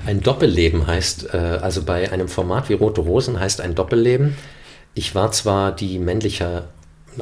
Ein 0.05 0.21
Doppelleben 0.21 0.87
heißt, 0.87 1.33
äh, 1.33 1.37
also 1.37 1.83
bei 1.83 2.11
einem 2.11 2.27
Format 2.27 2.69
wie 2.69 2.73
Rote 2.73 3.01
Rosen 3.01 3.39
heißt 3.39 3.61
ein 3.61 3.75
Doppelleben, 3.75 4.35
ich 4.93 5.15
war 5.15 5.31
zwar 5.31 5.71
die 5.71 5.99
männliche, 5.99 6.65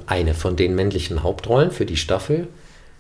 eine 0.06 0.34
von 0.34 0.56
den 0.56 0.76
männlichen 0.76 1.24
Hauptrollen 1.24 1.72
für 1.72 1.86
die 1.86 1.98
Staffel, 1.98 2.48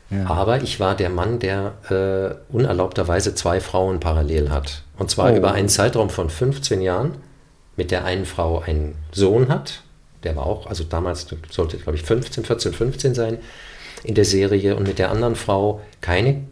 ja. 0.09 0.25
aber 0.27 0.61
ich 0.61 0.79
war 0.79 0.95
der 0.95 1.09
Mann, 1.09 1.39
der 1.39 1.73
äh, 1.89 2.53
unerlaubterweise 2.53 3.35
zwei 3.35 3.59
Frauen 3.59 3.99
parallel 3.99 4.49
hat. 4.49 4.83
Und 4.97 5.09
zwar 5.09 5.31
oh. 5.31 5.35
über 5.35 5.51
einen 5.53 5.69
Zeitraum 5.69 6.09
von 6.09 6.29
15 6.29 6.81
Jahren, 6.81 7.15
mit 7.75 7.91
der 7.91 8.05
einen 8.05 8.25
Frau 8.25 8.59
einen 8.59 8.95
Sohn 9.11 9.49
hat, 9.49 9.81
der 10.23 10.35
war 10.35 10.45
auch, 10.45 10.67
also 10.67 10.83
damals 10.83 11.27
sollte, 11.49 11.77
glaube 11.77 11.95
ich, 11.95 12.03
15, 12.03 12.43
14, 12.43 12.73
15 12.73 13.15
sein 13.15 13.37
in 14.03 14.15
der 14.15 14.25
Serie, 14.25 14.75
und 14.75 14.87
mit 14.87 14.99
der 14.99 15.11
anderen 15.11 15.35
Frau 15.35 15.81
keine 16.01 16.43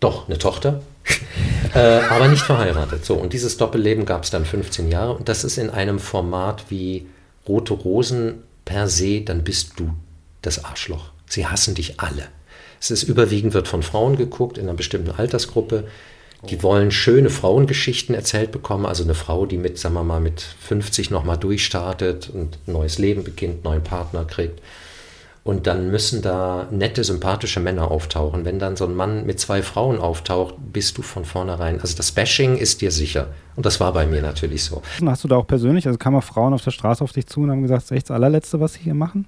doch, 0.00 0.28
eine 0.28 0.38
Tochter, 0.38 0.82
äh, 1.74 1.78
aber 1.78 2.28
nicht 2.28 2.42
verheiratet. 2.42 3.04
So, 3.04 3.14
und 3.14 3.32
dieses 3.32 3.56
Doppelleben 3.56 4.04
gab 4.04 4.24
es 4.24 4.30
dann 4.30 4.44
15 4.44 4.90
Jahre 4.90 5.14
und 5.14 5.28
das 5.28 5.44
ist 5.44 5.58
in 5.58 5.70
einem 5.70 5.98
Format 5.98 6.64
wie 6.68 7.06
Rote 7.48 7.74
Rosen 7.74 8.42
per 8.64 8.88
se, 8.88 9.22
dann 9.22 9.44
bist 9.44 9.72
du 9.76 9.90
das 10.42 10.64
Arschloch. 10.64 11.10
Sie 11.26 11.46
hassen 11.46 11.74
dich 11.74 12.00
alle. 12.00 12.28
Es 12.80 12.90
ist 12.90 13.02
überwiegend, 13.02 13.54
wird 13.54 13.66
von 13.66 13.82
Frauen 13.82 14.16
geguckt, 14.16 14.58
in 14.58 14.64
einer 14.64 14.76
bestimmten 14.76 15.10
Altersgruppe. 15.10 15.88
Die 16.48 16.62
wollen 16.62 16.92
schöne 16.92 17.30
Frauengeschichten 17.30 18.14
erzählt 18.14 18.52
bekommen, 18.52 18.86
also 18.86 19.02
eine 19.02 19.14
Frau, 19.14 19.44
die 19.44 19.56
mit, 19.56 19.78
sagen 19.78 19.94
wir 19.94 20.04
mal, 20.04 20.20
mit 20.20 20.40
50 20.40 21.10
nochmal 21.10 21.36
durchstartet 21.36 22.30
und 22.32 22.58
ein 22.66 22.72
neues 22.72 22.98
Leben 22.98 23.24
beginnt, 23.24 23.64
neuen 23.64 23.82
Partner 23.82 24.24
kriegt. 24.24 24.60
Und 25.48 25.66
dann 25.66 25.90
müssen 25.90 26.20
da 26.20 26.68
nette, 26.70 27.02
sympathische 27.04 27.58
Männer 27.58 27.90
auftauchen. 27.90 28.44
Wenn 28.44 28.58
dann 28.58 28.76
so 28.76 28.84
ein 28.84 28.94
Mann 28.94 29.24
mit 29.24 29.40
zwei 29.40 29.62
Frauen 29.62 29.98
auftaucht, 29.98 30.56
bist 30.74 30.98
du 30.98 31.00
von 31.00 31.24
vornherein. 31.24 31.80
Also 31.80 31.96
das 31.96 32.12
Bashing 32.12 32.58
ist 32.58 32.82
dir 32.82 32.90
sicher. 32.90 33.28
Und 33.56 33.64
das 33.64 33.80
war 33.80 33.94
bei 33.94 34.04
mir 34.04 34.20
natürlich 34.20 34.64
so. 34.64 34.82
Hast 35.06 35.24
du 35.24 35.28
da 35.28 35.36
auch 35.36 35.46
persönlich, 35.46 35.86
also 35.86 35.96
kamen 35.96 36.20
Frauen 36.20 36.52
auf 36.52 36.62
der 36.62 36.70
Straße 36.70 37.02
auf 37.02 37.12
dich 37.12 37.28
zu 37.28 37.40
und 37.40 37.50
haben 37.50 37.62
gesagt, 37.62 37.80
das 37.80 37.90
ist 37.90 37.96
echt 37.96 38.10
das 38.10 38.14
allerletzte, 38.16 38.60
was 38.60 38.74
sie 38.74 38.80
hier 38.80 38.92
machen? 38.92 39.26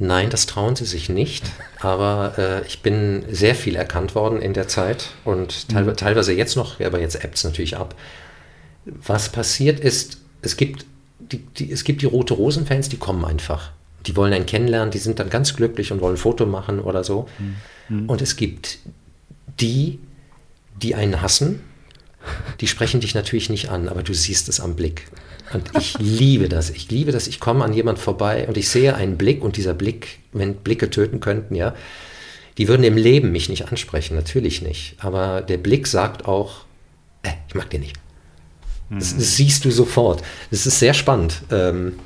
Nein, 0.00 0.30
das 0.30 0.46
trauen 0.46 0.74
sie 0.74 0.84
sich 0.84 1.08
nicht. 1.08 1.44
Aber 1.78 2.32
äh, 2.36 2.66
ich 2.66 2.82
bin 2.82 3.22
sehr 3.30 3.54
viel 3.54 3.76
erkannt 3.76 4.16
worden 4.16 4.42
in 4.42 4.52
der 4.52 4.66
Zeit 4.66 5.10
und 5.24 5.68
teilweise, 5.68 5.92
mhm. 5.92 5.96
teilweise 5.96 6.32
jetzt 6.32 6.56
noch, 6.56 6.80
aber 6.80 6.98
jetzt 6.98 7.22
ebbt 7.22 7.36
es 7.36 7.44
natürlich 7.44 7.76
ab. 7.76 7.94
Was 8.84 9.28
passiert 9.28 9.78
ist, 9.78 10.18
es 10.42 10.56
gibt 10.56 10.86
die, 11.20 11.38
die, 11.38 11.70
es 11.70 11.84
gibt 11.84 12.02
die 12.02 12.06
Rote 12.06 12.34
Rosen-Fans, 12.34 12.88
die 12.88 12.96
kommen 12.96 13.24
einfach. 13.24 13.70
Die 14.08 14.16
wollen 14.16 14.32
einen 14.32 14.46
kennenlernen, 14.46 14.90
die 14.90 14.98
sind 14.98 15.18
dann 15.18 15.28
ganz 15.28 15.54
glücklich 15.54 15.92
und 15.92 16.00
wollen 16.00 16.14
ein 16.14 16.18
Foto 16.18 16.46
machen 16.46 16.80
oder 16.80 17.04
so. 17.04 17.28
Mhm. 17.88 18.08
Und 18.08 18.22
es 18.22 18.36
gibt 18.36 18.78
die, 19.60 19.98
die 20.80 20.94
einen 20.94 21.20
hassen, 21.20 21.60
die 22.60 22.66
sprechen 22.66 23.00
dich 23.00 23.14
natürlich 23.14 23.50
nicht 23.50 23.68
an, 23.68 23.88
aber 23.88 24.02
du 24.02 24.14
siehst 24.14 24.48
es 24.48 24.60
am 24.60 24.76
Blick. 24.76 25.08
Und 25.52 25.70
ich 25.78 25.96
liebe 25.98 26.48
das. 26.48 26.70
Ich 26.70 26.90
liebe 26.90 27.12
das. 27.12 27.26
Ich 27.26 27.38
komme 27.38 27.64
an 27.64 27.74
jemand 27.74 27.98
vorbei 27.98 28.48
und 28.48 28.56
ich 28.56 28.70
sehe 28.70 28.94
einen 28.94 29.18
Blick 29.18 29.42
und 29.42 29.56
dieser 29.58 29.74
Blick, 29.74 30.20
wenn 30.32 30.54
Blicke 30.54 30.88
töten 30.88 31.20
könnten, 31.20 31.54
ja, 31.54 31.74
die 32.56 32.66
würden 32.66 32.82
im 32.82 32.96
Leben 32.96 33.30
mich 33.30 33.48
nicht 33.48 33.68
ansprechen, 33.70 34.16
natürlich 34.16 34.62
nicht. 34.62 34.96
Aber 34.98 35.42
der 35.42 35.58
Blick 35.58 35.86
sagt 35.86 36.24
auch, 36.26 36.64
äh, 37.22 37.30
ich 37.46 37.54
mag 37.54 37.70
den 37.70 37.82
nicht. 37.82 37.96
Das, 38.90 39.14
das, 39.14 39.36
siehst 39.36 39.66
du 39.66 39.70
sofort. 39.70 40.22
Das 40.50 40.66
ist 40.66 40.78
sehr 40.78 40.94
spannend. 40.94 41.42
Ähm, 41.50 41.98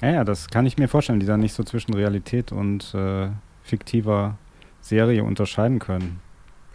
ja, 0.00 0.10
ja, 0.10 0.24
das 0.24 0.48
kann 0.48 0.66
ich 0.66 0.78
mir 0.78 0.88
vorstellen, 0.88 1.20
die 1.20 1.26
da 1.26 1.36
nicht 1.36 1.54
so 1.54 1.64
zwischen 1.64 1.94
Realität 1.94 2.52
und 2.52 2.94
äh, 2.94 3.28
fiktiver 3.62 4.38
Serie 4.80 5.24
unterscheiden 5.24 5.78
können. 5.78 6.20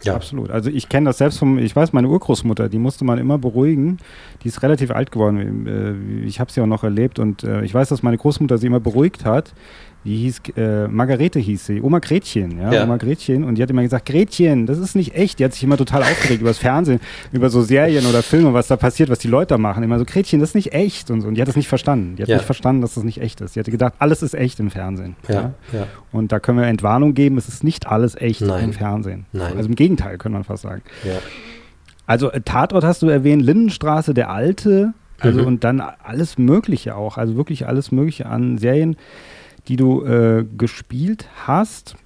Ja. 0.02 0.14
Absolut. 0.14 0.50
Also 0.50 0.70
ich 0.70 0.88
kenne 0.88 1.06
das 1.06 1.18
selbst 1.18 1.38
vom, 1.38 1.58
ich 1.58 1.74
weiß, 1.74 1.92
meine 1.92 2.08
Urgroßmutter, 2.08 2.68
die 2.68 2.78
musste 2.78 3.04
man 3.04 3.18
immer 3.18 3.38
beruhigen. 3.38 3.98
Die 4.42 4.48
ist 4.48 4.62
relativ 4.62 4.90
alt 4.90 5.10
geworden. 5.10 5.66
Äh, 5.66 6.26
ich 6.26 6.40
habe 6.40 6.52
sie 6.52 6.60
auch 6.60 6.66
noch 6.66 6.84
erlebt 6.84 7.18
und 7.18 7.42
äh, 7.42 7.62
ich 7.62 7.72
weiß, 7.72 7.88
dass 7.88 8.02
meine 8.02 8.18
Großmutter 8.18 8.58
sie 8.58 8.66
immer 8.66 8.80
beruhigt 8.80 9.24
hat, 9.24 9.54
die 10.04 10.16
hieß, 10.16 10.42
äh, 10.56 10.86
Margarete 10.86 11.38
hieß 11.38 11.66
sie, 11.66 11.80
Oma 11.80 11.98
Gretchen, 11.98 12.58
ja, 12.58 12.72
ja, 12.72 12.84
Oma 12.84 12.98
Gretchen. 12.98 13.42
Und 13.42 13.56
die 13.56 13.62
hat 13.62 13.70
immer 13.70 13.82
gesagt, 13.82 14.04
Gretchen, 14.06 14.66
das 14.66 14.78
ist 14.78 14.94
nicht 14.94 15.14
echt. 15.14 15.38
Die 15.38 15.44
hat 15.44 15.54
sich 15.54 15.64
immer 15.64 15.78
total 15.78 16.02
aufgeregt 16.02 16.42
über 16.42 16.50
das 16.50 16.58
Fernsehen, 16.58 17.00
über 17.32 17.48
so 17.48 17.62
Serien 17.62 18.04
oder 18.04 18.22
Filme, 18.22 18.52
was 18.52 18.68
da 18.68 18.76
passiert, 18.76 19.08
was 19.08 19.18
die 19.18 19.28
Leute 19.28 19.56
machen. 19.56 19.82
Immer 19.82 19.98
so, 19.98 20.04
Gretchen, 20.04 20.40
das 20.40 20.50
ist 20.50 20.54
nicht 20.54 20.74
echt. 20.74 21.10
Und, 21.10 21.22
so. 21.22 21.28
und 21.28 21.36
die 21.36 21.40
hat 21.40 21.48
das 21.48 21.56
nicht 21.56 21.68
verstanden. 21.68 22.16
Die 22.16 22.22
hat 22.22 22.28
ja. 22.28 22.36
nicht 22.36 22.44
verstanden, 22.44 22.82
dass 22.82 22.94
das 22.94 23.04
nicht 23.04 23.20
echt 23.20 23.40
ist. 23.40 23.56
Die 23.56 23.60
hatte 23.60 23.70
gedacht, 23.70 23.94
alles 23.98 24.22
ist 24.22 24.34
echt 24.34 24.60
im 24.60 24.70
Fernsehen. 24.70 25.16
Ja, 25.26 25.54
ja. 25.72 25.86
Und 26.12 26.32
da 26.32 26.38
können 26.38 26.58
wir 26.58 26.66
Entwarnung 26.66 27.14
geben, 27.14 27.38
es 27.38 27.48
ist 27.48 27.64
nicht 27.64 27.86
alles 27.86 28.14
echt 28.14 28.42
Nein. 28.42 28.64
im 28.64 28.72
Fernsehen. 28.74 29.24
Nein. 29.32 29.56
Also 29.56 29.70
im 29.70 29.74
Gegenteil, 29.74 30.18
können 30.18 30.34
man 30.34 30.44
fast 30.44 30.64
sagen. 30.64 30.82
Ja. 31.04 31.18
Also 32.06 32.30
äh, 32.30 32.42
Tatort 32.42 32.84
hast 32.84 33.00
du 33.00 33.08
erwähnt, 33.08 33.42
Lindenstraße, 33.42 34.12
der 34.12 34.28
Alte, 34.28 34.92
also 35.18 35.40
mhm. 35.40 35.46
und 35.46 35.64
dann 35.64 35.80
alles 35.80 36.36
Mögliche 36.36 36.96
auch, 36.96 37.16
also 37.16 37.36
wirklich 37.36 37.66
alles 37.66 37.92
Mögliche 37.92 38.26
an 38.26 38.58
Serien 38.58 38.96
die 39.68 39.76
du 39.76 40.04
äh, 40.04 40.44
gespielt 40.56 41.26
hast 41.46 41.96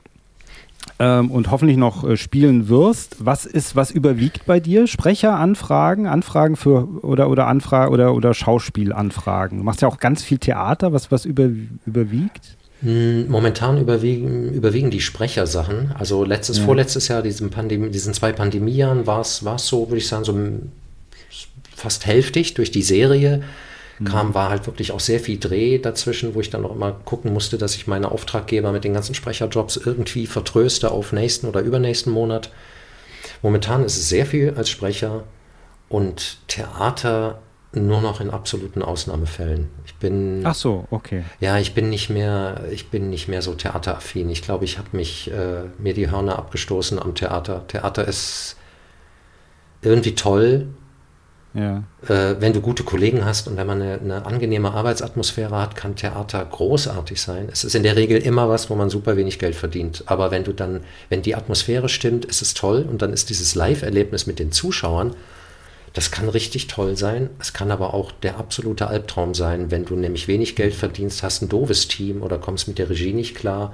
ähm, 0.99 1.31
und 1.31 1.51
hoffentlich 1.51 1.77
noch 1.77 2.05
äh, 2.05 2.17
spielen 2.17 2.69
wirst. 2.69 3.17
Was 3.25 3.47
ist, 3.47 3.77
was 3.77 3.91
überwiegt 3.91 4.47
bei 4.47 4.61
dir? 4.61 4.87
Sprecheranfragen, 4.87 6.07
Anfragen 6.07 6.57
für 6.57 6.89
oder 7.03 7.29
oder 7.31 7.47
Anfragen 7.47 7.93
oder 7.93 8.15
oder 8.15 8.35
Schauspielanfragen. 8.35 9.59
Du 9.59 9.65
machst 9.65 9.83
ja 9.83 9.89
auch 9.89 9.99
ganz 9.99 10.23
viel 10.23 10.39
Theater. 10.39 10.93
Was 10.93 11.11
was 11.11 11.25
über, 11.25 11.51
überwiegt? 11.87 12.57
Hm, 12.83 13.29
momentan 13.29 13.79
überwiegen, 13.79 14.53
überwiegen 14.53 14.91
die 14.91 15.01
Sprechersachen. 15.01 15.93
Also 15.99 16.25
letztes, 16.25 16.59
ja. 16.59 16.65
vorletztes 16.65 17.09
Jahr, 17.09 17.23
diesen, 17.23 17.51
Pandemie, 17.51 17.91
diesen 17.91 18.15
zwei 18.15 18.33
Pandemiejahren, 18.33 19.07
war 19.07 19.21
es 19.21 19.43
so, 19.59 19.89
würde 19.89 19.99
ich 19.99 20.07
sagen, 20.07 20.25
so 20.25 20.39
fast 21.75 22.07
hälftig 22.07 22.55
durch 22.55 22.71
die 22.71 22.83
Serie 22.83 23.43
kam, 24.05 24.35
war 24.35 24.51
halt 24.51 24.67
wirklich 24.67 24.93
auch 24.93 25.01
sehr 25.01 25.21
viel 25.21 25.39
Dreh 25.39 25.79
dazwischen, 25.79 26.35
wo 26.35 26.41
ich 26.41 26.51
dann 26.51 26.65
auch 26.65 26.75
immer 26.75 26.93
gucken 26.93 27.33
musste, 27.33 27.59
dass 27.59 27.75
ich 27.75 27.87
meine 27.87 28.11
Auftraggeber 28.11 28.73
mit 28.73 28.85
den 28.85 28.95
ganzen 28.95 29.15
Sprecherjobs 29.15 29.77
irgendwie 29.77 30.27
vertröste 30.27 30.91
auf 30.91 31.13
nächsten 31.13 31.47
oder 31.47 31.61
übernächsten 31.61 32.13
Monat. 32.13 32.51
Momentan 33.43 33.85
ist 33.85 33.97
es 33.97 34.09
sehr 34.09 34.27
viel 34.27 34.55
als 34.57 34.69
Sprecher 34.69 35.25
und 35.89 36.39
Theater 36.49 37.41
nur 37.73 38.01
noch 38.01 38.21
in 38.21 38.31
absoluten 38.31 38.83
Ausnahmefällen. 38.83 39.69
Ich 39.85 39.95
bin. 39.97 40.43
Ach 40.45 40.55
so, 40.55 40.87
okay. 40.91 41.25
Ja, 41.41 41.59
ich 41.59 41.75
bin 41.75 41.91
nicht 41.91 42.09
mehr, 42.09 42.63
ich 42.71 42.89
bin 42.89 43.11
nicht 43.11 43.29
mehr 43.29 43.43
so 43.43 43.55
theateraffin. 43.55 44.31
Ich 44.31 44.43
glaube, 44.43 44.65
ich 44.65 44.79
habe 44.79 44.89
mich 44.93 45.31
äh, 45.31 45.65
mir 45.79 45.93
die 45.93 46.11
Hörner 46.11 46.39
abgestoßen 46.39 46.99
am 46.99 47.15
Theater. 47.15 47.67
Theater 47.69 48.09
ist 48.09 48.57
irgendwie 49.83 50.15
toll, 50.15 50.69
Äh, 52.07 52.37
wenn 52.41 52.53
du 52.53 52.61
gute 52.61 52.85
Kollegen 52.85 53.25
hast 53.25 53.49
und 53.49 53.57
wenn 53.57 53.67
man 53.67 53.81
eine, 53.81 53.99
eine, 54.01 54.27
angenehme 54.27 54.73
Arbeitsatmosphäre 54.73 55.59
hat, 55.59 55.77
kann 55.77 55.97
Theater 55.97 56.45
großartig 56.45 57.21
sein. 57.21 57.49
Es 57.51 57.65
ist 57.65 57.75
in 57.75 57.83
der 57.83 57.97
Regel 57.97 58.19
immer 58.19 58.49
was, 58.49 58.69
wo 58.69 58.75
man 58.75 58.91
super 58.91 59.17
wenig 59.17 59.39
Geld 59.39 59.55
verdient. 59.55 60.05
Aber 60.07 60.31
wenn 60.31 60.45
du 60.45 60.53
dann, 60.53 60.81
wenn 61.09 61.23
die 61.23 61.35
Atmosphäre 61.35 61.89
stimmt, 61.89 62.25
ist 62.27 62.43
es 62.43 62.55
toll 62.55 62.87
und 62.89 63.03
dann 63.03 63.13
ist 63.13 63.31
dieses 63.31 63.55
Live-Erlebnis 63.55 64.27
mit 64.27 64.39
den 64.39 64.53
Zuschauern, 64.53 65.15
das 65.95 66.11
kann 66.11 66.29
richtig 66.29 66.67
toll 66.67 66.97
sein. 66.97 67.31
Es 67.41 67.55
kann 67.55 67.71
aber 67.71 67.95
auch 67.95 68.13
der 68.13 68.37
absolute 68.37 68.89
Albtraum 68.89 69.35
sein, 69.35 69.71
wenn 69.71 69.87
du 69.87 69.97
nämlich 69.97 70.29
wenig 70.29 70.55
Geld 70.55 70.75
verdienst, 70.75 71.23
hast 71.23 71.43
ein 71.43 71.49
doofes 71.49 71.89
Team 71.89 72.23
oder 72.23 72.39
kommst 72.39 72.69
mit 72.69 72.79
der 72.79 72.91
Regie 72.91 73.15
nicht 73.15 73.35
klar 73.35 73.73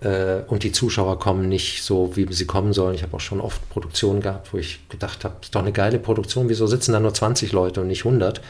äh, 0.00 0.42
und 0.46 0.62
die 0.62 0.72
Zuschauer 0.72 1.18
kommen 1.18 1.48
nicht 1.48 1.82
so, 1.82 2.16
wie 2.16 2.30
sie 2.32 2.46
kommen 2.46 2.72
sollen. 2.72 2.94
Ich 2.94 3.02
habe 3.02 3.16
auch 3.16 3.20
schon 3.20 3.40
oft 3.40 3.68
Produktionen 3.70 4.20
gehabt, 4.20 4.52
wo 4.52 4.58
ich 4.58 4.86
gedacht 4.88 5.24
habe, 5.24 5.36
ist 5.40 5.54
doch 5.54 5.62
eine 5.62 5.72
geile 5.72 5.98
Produktion, 5.98 6.48
wieso 6.48 6.66
sitzen 6.66 6.92
da 6.92 7.00
nur 7.00 7.14
20 7.14 7.52
Leute 7.52 7.80
und 7.80 7.88
nicht 7.88 8.04
100? 8.04 8.40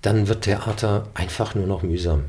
Dann 0.00 0.28
wird 0.28 0.42
Theater 0.42 1.06
einfach 1.14 1.54
nur 1.54 1.66
noch 1.66 1.82
mühsam. 1.82 2.24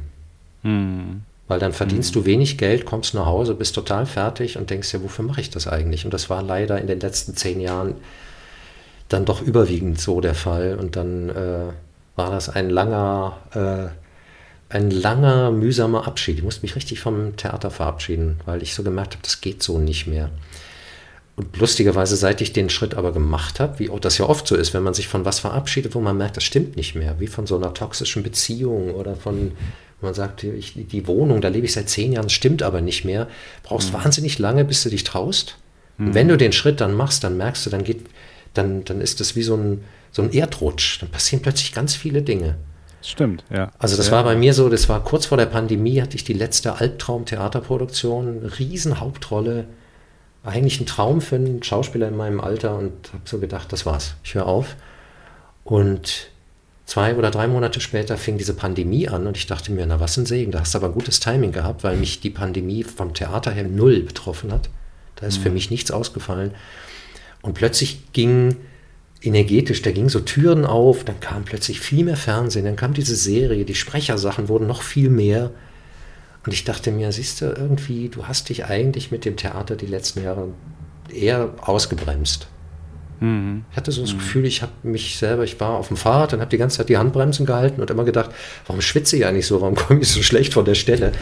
Hm. 0.64 1.24
Weil 1.48 1.60
dann 1.60 1.74
verdienst 1.74 2.14
hm. 2.14 2.22
du 2.22 2.26
wenig 2.26 2.58
Geld, 2.58 2.86
kommst 2.86 3.14
nach 3.14 3.26
Hause, 3.26 3.56
bist 3.56 3.76
total 3.76 4.06
fertig 4.06 4.58
und 4.58 4.70
denkst 4.70 4.94
ja, 4.94 5.02
wofür 5.02 5.26
mache 5.26 5.42
ich 5.42 5.50
das 5.50 5.68
eigentlich? 5.68 6.06
Und 6.06 6.14
das 6.14 6.30
war 6.30 6.42
leider 6.42 6.80
in 6.80 6.88
den 6.88 7.00
letzten 7.00 7.36
zehn 7.36 7.60
Jahren 7.60 7.96
dann 9.10 9.26
doch 9.26 9.42
überwiegend 9.42 10.00
so 10.00 10.22
der 10.22 10.36
Fall. 10.36 10.78
Und 10.80 10.96
dann 10.96 11.30
äh, 11.30 11.72
war 12.16 12.32
das 12.32 12.50
ein 12.50 12.70
langer 12.70 13.38
äh, 13.54 14.03
ein 14.74 14.90
langer, 14.90 15.52
mühsamer 15.52 16.08
Abschied. 16.08 16.38
Ich 16.38 16.44
musste 16.44 16.64
mich 16.64 16.76
richtig 16.76 17.00
vom 17.00 17.38
Theater 17.38 17.70
verabschieden, 17.70 18.40
weil 18.46 18.64
ich 18.64 18.74
so 18.74 18.82
gemerkt 18.82 19.14
habe, 19.14 19.24
das 19.24 19.40
geht 19.40 19.62
so 19.62 19.78
nicht 19.78 20.08
mehr. 20.08 20.32
Und 21.36 21.58
lustigerweise, 21.58 22.16
seit 22.16 22.42
ich 22.42 22.54
den 22.54 22.70
Schritt 22.70 22.96
aber 22.96 23.12
gemacht 23.12 23.60
habe, 23.60 23.80
wie 23.80 23.90
auch 23.90 24.00
das 24.00 24.18
ja 24.18 24.26
oft 24.26 24.48
so 24.48 24.56
ist, 24.56 24.74
wenn 24.74 24.84
man 24.84 24.94
sich 24.94 25.08
von 25.08 25.26
was 25.26 25.40
verabschiedet, 25.40 25.94
wo 25.94 26.02
man 26.02 26.18
merkt, 26.18 26.38
das 26.38 26.44
stimmt 26.44 26.76
nicht 26.76 26.96
mehr, 26.96 27.20
wie 27.20 27.28
von 27.28 27.46
so 27.46 27.56
einer 27.56 27.74
toxischen 27.74 28.24
Beziehung 28.24 28.92
oder 28.92 29.16
von, 29.16 29.52
man 30.02 30.14
sagt, 30.16 30.44
ich, 30.44 30.74
die 30.76 31.08
Wohnung, 31.08 31.42
da 31.42 31.50
lebe 31.50 31.66
ich 31.66 31.74
seit 31.74 31.90
zehn 31.90 32.14
Jahren, 32.14 32.30
stimmt 32.30 32.64
aber 32.64 32.82
nicht 32.82 33.06
mehr, 33.06 33.28
brauchst 33.62 33.94
mhm. 33.94 33.98
wahnsinnig 33.98 34.40
lange, 34.40 34.66
bis 34.66 34.84
du 34.84 34.90
dich 34.90 35.04
traust. 35.04 35.58
Mhm. 35.98 36.08
Und 36.08 36.14
wenn 36.16 36.28
du 36.28 36.38
den 36.38 36.52
Schritt 36.52 36.82
dann 36.82 36.96
machst, 36.96 37.24
dann 37.24 37.38
merkst 37.38 37.66
du, 37.66 37.70
dann 37.70 37.84
geht, 37.84 38.02
dann, 38.54 38.86
dann 38.86 39.02
ist 39.02 39.20
das 39.20 39.36
wie 39.36 39.44
so 39.44 39.56
ein, 39.56 39.84
so 40.12 40.24
ein 40.24 40.32
Erdrutsch. 40.32 41.00
Dann 41.02 41.10
passieren 41.10 41.42
plötzlich 41.42 41.74
ganz 41.74 41.96
viele 41.96 42.24
Dinge. 42.24 42.58
Stimmt, 43.04 43.44
ja. 43.50 43.72
Also 43.78 43.98
das 43.98 44.08
ja. 44.08 44.14
war 44.14 44.24
bei 44.24 44.36
mir 44.36 44.54
so, 44.54 44.70
das 44.70 44.88
war 44.88 45.04
kurz 45.04 45.26
vor 45.26 45.38
der 45.38 45.46
Pandemie, 45.46 46.02
hatte 46.02 46.16
ich 46.16 46.24
die 46.24 46.34
letzte 46.34 46.78
Albtraum-Theaterproduktion, 46.80 48.46
Riesenhauptrolle, 48.46 49.66
eigentlich 50.44 50.80
ein 50.80 50.86
Traum 50.86 51.20
für 51.20 51.36
einen 51.36 51.62
Schauspieler 51.64 52.08
in 52.08 52.16
meinem 52.16 52.40
Alter 52.40 52.78
und 52.78 53.12
habe 53.12 53.24
so 53.26 53.40
gedacht, 53.40 53.72
das 53.74 53.86
war's, 53.86 54.16
ich 54.24 54.36
höre 54.36 54.48
auf. 54.48 54.78
Und 55.66 56.30
zwei 56.86 57.16
oder 57.16 57.30
drei 57.30 57.48
Monate 57.48 57.82
später 57.82 58.18
fing 58.18 58.38
diese 58.38 58.54
Pandemie 58.54 59.10
an 59.10 59.28
und 59.28 59.36
ich 59.36 59.48
dachte 59.48 59.74
mir, 59.74 59.86
na 59.86 60.00
was 60.00 60.16
ein 60.18 60.26
Segen, 60.26 60.52
da 60.52 60.62
hast 60.62 60.74
du 60.74 60.78
aber 60.78 60.90
gutes 60.90 61.20
Timing 61.20 61.52
gehabt, 61.52 61.84
weil 61.84 61.98
mich 61.98 62.22
die 62.22 62.30
Pandemie 62.30 62.84
vom 62.84 63.14
Theater 63.14 63.52
her 63.52 63.64
null 63.64 64.02
betroffen 64.02 64.52
hat. 64.52 64.70
Da 65.18 65.28
ist 65.28 65.40
mhm. 65.40 65.44
für 65.44 65.50
mich 65.50 65.70
nichts 65.70 65.92
ausgefallen. 65.92 66.52
Und 67.42 67.54
plötzlich 67.54 68.14
ging 68.14 68.56
energetisch, 69.24 69.82
da 69.82 69.92
gingen 69.92 70.10
so 70.10 70.20
Türen 70.20 70.66
auf, 70.66 71.04
dann 71.04 71.20
kam 71.20 71.46
plötzlich 71.46 71.80
viel 71.80 72.04
mehr 72.04 72.18
Fernsehen, 72.18 72.66
dann 72.66 72.76
kam 72.76 72.94
diese 72.94 73.16
Serie, 73.16 73.66
die 73.66 73.76
Sprechersachen 73.76 74.50
wurden 74.50 74.68
noch 74.68 74.82
viel 74.82 75.10
mehr. 75.10 75.52
Und 76.46 76.52
ich 76.52 76.66
dachte 76.66 76.92
mir, 76.92 77.12
siehst 77.12 77.42
du, 77.42 77.46
irgendwie, 77.46 78.10
du 78.10 78.28
hast 78.28 78.50
dich 78.50 78.66
eigentlich 78.66 79.12
mit 79.12 79.24
dem 79.24 79.38
Theater 79.38 79.78
die 79.78 79.86
letzten 79.86 80.24
Jahre 80.24 80.50
eher 81.10 81.54
ausgebremst. 81.62 82.48
Mhm. 83.22 83.64
Ich 83.72 83.78
hatte 83.78 83.94
so 83.94 84.02
das 84.02 84.14
mhm. 84.14 84.18
Gefühl, 84.18 84.46
ich 84.46 84.62
habe 84.62 84.74
mich 84.84 85.18
selber, 85.18 85.46
ich 85.46 85.58
war 85.62 85.78
auf 85.78 85.88
dem 85.88 85.96
Fahrrad 85.96 86.34
und 86.34 86.42
habe 86.42 86.50
die 86.50 86.58
ganze 86.58 86.78
Zeit 86.78 86.90
die 86.90 86.98
Handbremsen 86.98 87.46
gehalten 87.46 87.80
und 87.80 87.90
immer 87.90 88.04
gedacht, 88.04 88.32
warum 88.68 88.82
schwitze 88.82 89.16
ich 89.16 89.26
eigentlich 89.26 89.48
so, 89.48 89.62
warum 89.62 89.76
komme 89.76 90.02
ich 90.02 90.10
so 90.10 90.22
schlecht 90.22 90.54
von 90.54 90.66
der 90.66 90.76
Stelle? 90.76 91.14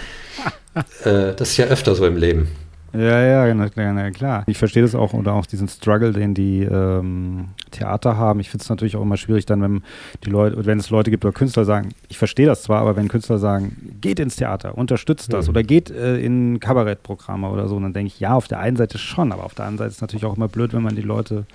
äh, 1.03 1.35
das 1.35 1.51
ist 1.51 1.57
ja 1.57 1.65
öfter 1.65 1.93
so 1.93 2.05
im 2.07 2.17
Leben. 2.17 2.47
Ja, 2.93 3.45
ja, 3.45 3.53
na, 3.53 3.69
na, 3.75 4.11
klar. 4.11 4.43
Ich 4.47 4.57
verstehe 4.57 4.83
das 4.83 4.95
auch 4.95 5.13
oder 5.13 5.33
auch 5.33 5.45
diesen 5.45 5.69
Struggle, 5.69 6.11
den 6.11 6.33
die 6.33 6.63
ähm, 6.63 7.49
Theater 7.71 8.17
haben. 8.17 8.41
Ich 8.41 8.49
finde 8.49 8.63
es 8.63 8.69
natürlich 8.69 8.97
auch 8.97 9.01
immer 9.01 9.15
schwierig, 9.15 9.45
dann, 9.45 9.61
wenn 9.61 9.83
die 10.25 10.29
Leute, 10.29 10.65
wenn 10.65 10.77
es 10.77 10.89
Leute 10.89 11.09
gibt 11.09 11.23
oder 11.23 11.33
Künstler 11.33 11.63
sagen, 11.63 11.89
ich 12.09 12.17
verstehe 12.17 12.45
das 12.45 12.63
zwar, 12.63 12.81
aber 12.81 12.97
wenn 12.97 13.07
Künstler 13.07 13.37
sagen, 13.37 13.95
geht 14.01 14.19
ins 14.19 14.35
Theater, 14.35 14.77
unterstützt 14.77 15.31
das 15.31 15.45
mhm. 15.45 15.51
oder 15.51 15.63
geht 15.63 15.89
äh, 15.89 16.17
in 16.17 16.59
Kabarettprogramme 16.59 17.49
oder 17.49 17.69
so, 17.69 17.79
dann 17.79 17.93
denke 17.93 18.07
ich, 18.07 18.19
ja, 18.19 18.33
auf 18.33 18.49
der 18.49 18.59
einen 18.59 18.75
Seite 18.75 18.97
schon, 18.97 19.31
aber 19.31 19.45
auf 19.45 19.53
der 19.53 19.65
anderen 19.65 19.77
Seite 19.77 19.89
ist 19.89 19.95
es 19.95 20.01
natürlich 20.01 20.25
auch 20.25 20.35
immer 20.35 20.49
blöd, 20.49 20.73
wenn 20.73 20.83
man 20.83 20.95
die 20.95 21.01
Leute, 21.01 21.45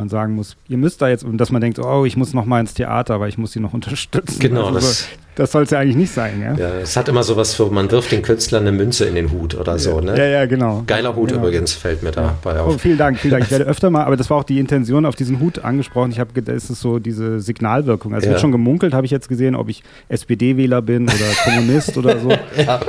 man 0.00 0.08
sagen 0.08 0.34
muss, 0.34 0.56
ihr 0.66 0.78
müsst 0.78 1.00
da 1.02 1.08
jetzt, 1.08 1.24
und 1.24 1.38
dass 1.38 1.52
man 1.52 1.60
denkt, 1.60 1.78
oh, 1.78 2.04
ich 2.04 2.16
muss 2.16 2.34
noch 2.34 2.46
mal 2.46 2.58
ins 2.58 2.74
Theater, 2.74 3.14
aber 3.14 3.28
ich 3.28 3.38
muss 3.38 3.52
sie 3.52 3.60
noch 3.60 3.74
unterstützen. 3.74 4.40
Genau, 4.40 4.66
also, 4.66 4.80
das, 4.80 5.08
das 5.34 5.52
soll 5.52 5.62
es 5.62 5.70
ja 5.70 5.78
eigentlich 5.78 5.96
nicht 5.96 6.12
sein, 6.12 6.40
ja? 6.40 6.54
ja? 6.54 6.74
Es 6.80 6.96
hat 6.96 7.08
immer 7.08 7.22
sowas 7.22 7.54
für, 7.54 7.66
man 7.70 7.90
wirft 7.90 8.10
den 8.10 8.22
Künstlern 8.22 8.66
eine 8.66 8.72
Münze 8.72 9.04
in 9.04 9.14
den 9.14 9.30
Hut 9.30 9.54
oder 9.54 9.78
so, 9.78 10.00
ne? 10.00 10.16
Ja, 10.16 10.24
ja, 10.24 10.46
genau. 10.46 10.82
Geiler 10.86 11.14
Hut 11.14 11.28
genau. 11.28 11.40
übrigens, 11.42 11.72
fällt 11.72 12.02
mir 12.02 12.10
dabei 12.10 12.54
ja. 12.54 12.62
auf. 12.62 12.74
Oh, 12.74 12.78
vielen 12.78 12.98
Dank, 12.98 13.18
vielen 13.18 13.32
Dank. 13.32 13.44
Ich 13.44 13.50
werde 13.50 13.64
öfter 13.66 13.90
mal, 13.90 14.04
aber 14.04 14.16
das 14.16 14.28
war 14.28 14.38
auch 14.38 14.44
die 14.44 14.58
Intention 14.58 15.06
auf 15.06 15.14
diesen 15.14 15.38
Hut 15.38 15.60
angesprochen. 15.64 16.10
Ich 16.10 16.18
habe, 16.18 16.42
da 16.42 16.52
ist 16.52 16.66
so 16.68 16.98
diese 16.98 17.40
Signalwirkung. 17.40 18.12
Also 18.12 18.26
ja. 18.26 18.32
wird 18.32 18.40
schon 18.40 18.52
gemunkelt, 18.52 18.92
habe 18.92 19.06
ich 19.06 19.12
jetzt 19.12 19.28
gesehen, 19.28 19.54
ob 19.54 19.68
ich 19.68 19.82
SPD-Wähler 20.08 20.82
bin 20.82 21.04
oder 21.04 21.14
Kommunist 21.44 21.96
oder 21.96 22.18
so. 22.18 22.30
Ja. 22.30 22.80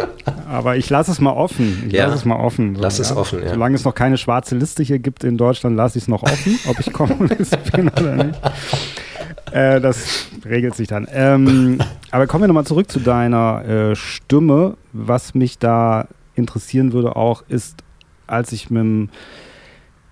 Aber 0.50 0.76
ich 0.76 0.90
lasse 0.90 1.12
es 1.12 1.22
mal 1.22 1.32
offen. 1.32 1.86
Ich 1.88 1.94
lasse 1.94 2.16
es 2.16 2.26
mal 2.26 2.36
offen. 2.36 2.76
So, 2.76 2.82
Lass 2.82 3.00
es 3.00 3.16
offen, 3.16 3.44
ja. 3.44 3.52
Solange 3.52 3.76
es 3.76 3.86
noch 3.86 3.96
keine 3.96 4.18
schwarze 4.18 4.56
Liste 4.56 4.84
hier 4.84 5.00
gibt 5.00 5.24
in 5.24 5.38
Deutschland, 5.38 5.78
lasse 5.78 5.98
ich 5.98 6.04
es 6.04 6.08
noch 6.10 6.24
offen, 6.24 6.60
ob 6.68 6.80
ich 6.80 6.92
Kommunist 7.08 7.58
bin 7.72 7.90
oder 7.90 8.24
nicht. 8.26 8.40
Äh, 9.52 9.82
das 9.82 10.28
regelt 10.46 10.76
sich 10.76 10.88
dann. 10.88 11.08
Ähm, 11.12 11.80
aber 12.10 12.28
kommen 12.28 12.44
wir 12.44 12.48
nochmal 12.48 12.66
zurück 12.66 12.90
zu 12.92 13.00
deiner 13.00 13.66
äh, 13.66 13.96
Stimme. 13.96 14.78
Was 14.94 15.34
mich 15.34 15.60
da 15.60 16.08
interessieren 16.36 16.94
würde 16.94 17.16
auch, 17.16 17.44
ist, 17.48 17.84
als 18.28 18.52
ich 18.52 18.70
mit 18.70 18.82
dem 18.82 19.10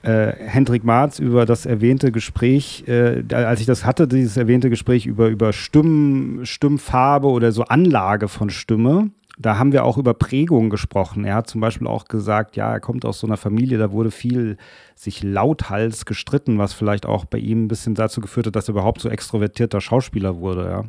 äh, 0.02 0.34
Hendrik 0.38 0.84
Marz 0.84 1.20
über 1.20 1.46
das 1.46 1.66
erwähnte 1.66 2.12
Gespräch, 2.12 2.86
äh, 2.88 3.24
als 3.34 3.60
ich 3.60 3.66
das 3.66 3.86
hatte, 3.86 4.08
dieses 4.08 4.38
erwähnte 4.38 4.70
Gespräch 4.70 5.06
über, 5.06 5.28
über 5.28 5.54
Stimmen, 5.54 6.46
Stimmfarbe 6.46 7.28
oder 7.28 7.52
so 7.52 7.64
Anlage 7.64 8.28
von 8.28 8.50
Stimme, 8.50 9.12
da 9.40 9.58
haben 9.58 9.72
wir 9.72 9.86
auch 9.86 9.98
über 9.98 10.14
Prägung 10.14 10.70
gesprochen. 10.70 11.24
Er 11.24 11.36
hat 11.36 11.48
zum 11.48 11.62
Beispiel 11.62 11.88
auch 11.88 12.06
gesagt, 12.06 12.58
ja, 12.58 12.74
er 12.74 12.82
kommt 12.82 13.06
aus 13.06 13.20
so 13.20 13.26
einer 13.26 13.38
Familie, 13.38 13.78
da 13.78 13.92
wurde 13.94 14.12
viel 14.12 14.58
sich 14.96 15.24
lauthals 15.24 16.06
gestritten, 16.06 16.58
was 16.58 16.74
vielleicht 16.74 17.06
auch 17.06 17.24
bei 17.24 17.38
ihm 17.38 17.64
ein 17.64 17.68
bisschen 17.70 17.96
dazu 17.96 18.20
geführt 18.20 18.48
hat, 18.48 18.56
dass 18.58 18.68
er 18.68 18.74
überhaupt 18.74 19.00
so 19.00 19.10
extrovertierter 19.10 19.80
Schauspieler 19.80 20.36
wurde, 20.38 20.66
ja. 20.66 20.86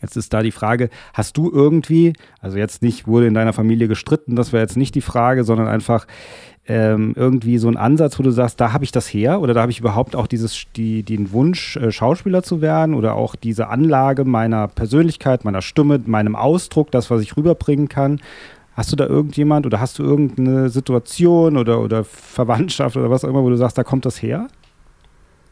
Jetzt 0.00 0.16
ist 0.16 0.34
da 0.34 0.42
die 0.42 0.52
Frage, 0.52 0.90
hast 1.14 1.36
du 1.36 1.50
irgendwie, 1.50 2.14
also 2.40 2.58
jetzt 2.58 2.82
nicht, 2.82 3.06
wurde 3.06 3.26
in 3.26 3.34
deiner 3.34 3.54
Familie 3.54 3.88
gestritten, 3.88 4.36
das 4.36 4.52
wäre 4.52 4.62
jetzt 4.62 4.76
nicht 4.76 4.94
die 4.94 5.00
Frage, 5.00 5.44
sondern 5.44 5.66
einfach 5.66 6.06
ähm, 6.66 7.12
irgendwie 7.16 7.58
so 7.58 7.68
einen 7.68 7.76
Ansatz, 7.76 8.18
wo 8.18 8.22
du 8.22 8.30
sagst, 8.30 8.60
da 8.60 8.72
habe 8.72 8.84
ich 8.84 8.92
das 8.92 9.06
her 9.06 9.40
oder 9.40 9.52
da 9.52 9.60
habe 9.60 9.72
ich 9.72 9.80
überhaupt 9.80 10.16
auch 10.16 10.26
dieses, 10.26 10.64
die, 10.76 11.02
den 11.02 11.32
Wunsch, 11.32 11.76
äh, 11.76 11.92
Schauspieler 11.92 12.42
zu 12.42 12.62
werden 12.62 12.94
oder 12.94 13.14
auch 13.14 13.36
diese 13.36 13.68
Anlage 13.68 14.24
meiner 14.24 14.68
Persönlichkeit, 14.68 15.44
meiner 15.44 15.60
Stimme, 15.60 16.00
meinem 16.06 16.36
Ausdruck, 16.36 16.90
das, 16.90 17.10
was 17.10 17.20
ich 17.20 17.36
rüberbringen 17.36 17.88
kann. 17.88 18.20
Hast 18.74 18.90
du 18.90 18.96
da 18.96 19.06
irgendjemand 19.06 19.66
oder 19.66 19.78
hast 19.78 19.98
du 19.98 20.02
irgendeine 20.02 20.68
Situation 20.70 21.56
oder, 21.56 21.80
oder 21.80 22.02
Verwandtschaft 22.02 22.96
oder 22.96 23.10
was 23.10 23.24
auch 23.24 23.28
immer, 23.28 23.42
wo 23.42 23.50
du 23.50 23.56
sagst, 23.56 23.76
da 23.76 23.84
kommt 23.84 24.06
das 24.06 24.20
her? 24.22 24.48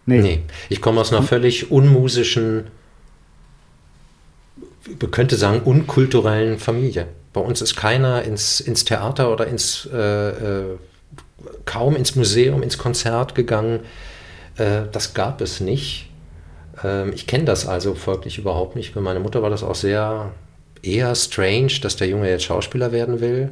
Nee. 0.07 0.23
nee. 0.23 0.43
Ich 0.69 0.81
komme 0.81 1.01
aus 1.01 1.13
einer 1.13 1.23
völlig 1.23 1.71
unmusischen 1.71 2.65
man 5.01 5.11
könnte 5.11 5.37
sagen, 5.37 5.61
unkulturellen 5.61 6.59
Familie. 6.59 7.07
Bei 7.33 7.41
uns 7.41 7.63
ist 7.63 7.77
keiner 7.77 8.23
ins, 8.23 8.61
ins 8.61 8.85
Theater 8.85 9.33
oder 9.33 9.47
ins, 9.47 9.89
äh, 9.93 9.99
äh, 9.99 10.79
kaum 11.65 11.97
ins 11.97 12.17
Museum, 12.17 12.63
ins 12.63 12.79
Konzert 12.79 13.35
gegangen. 13.35 13.81
Äh, 14.57 14.83
das 14.93 15.15
gab 15.15 15.41
es 15.41 15.61
nicht. 15.61 16.09
Ähm, 16.83 17.13
ich 17.15 17.27
kenne 17.27 17.45
das 17.45 17.67
also 17.67 17.95
folglich 17.95 18.39
überhaupt 18.39 18.77
nicht. 18.77 18.93
Für 18.93 19.01
meine 19.01 19.21
Mutter 19.21 19.43
war 19.43 19.51
das 19.51 19.63
auch 19.63 19.75
sehr 19.75 20.33
eher 20.83 21.15
strange, 21.15 21.73
dass 21.81 21.97
der 21.97 22.09
Junge 22.09 22.29
jetzt 22.29 22.45
Schauspieler 22.45 22.93
werden 22.93 23.21
will. 23.21 23.51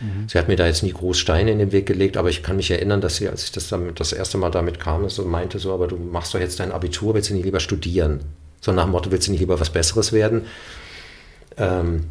Mhm. 0.00 0.28
Sie 0.28 0.38
hat 0.38 0.48
mir 0.48 0.56
da 0.56 0.66
jetzt 0.66 0.82
nie 0.82 0.92
groß 0.92 1.18
Steine 1.18 1.50
in 1.50 1.58
den 1.58 1.72
Weg 1.72 1.86
gelegt, 1.86 2.16
aber 2.16 2.28
ich 2.28 2.42
kann 2.42 2.56
mich 2.56 2.70
erinnern, 2.70 3.00
dass 3.00 3.16
sie, 3.16 3.28
als 3.28 3.44
ich 3.44 3.52
das, 3.52 3.68
damit, 3.68 3.98
das 4.00 4.12
erste 4.12 4.38
Mal 4.38 4.50
damit 4.50 4.80
kam, 4.80 5.08
so 5.08 5.24
meinte 5.24 5.58
so, 5.58 5.72
aber 5.72 5.88
du 5.88 5.96
machst 5.96 6.34
doch 6.34 6.40
jetzt 6.40 6.60
dein 6.60 6.72
Abitur, 6.72 7.14
willst 7.14 7.30
du 7.30 7.34
nicht 7.34 7.44
lieber 7.44 7.60
studieren? 7.60 8.20
So 8.60 8.72
nach 8.72 8.84
dem 8.84 8.92
Motto, 8.92 9.10
willst 9.10 9.28
du 9.28 9.32
nicht 9.32 9.40
lieber 9.40 9.60
was 9.60 9.70
Besseres 9.70 10.12
werden? 10.12 10.46
Ähm, 11.56 12.06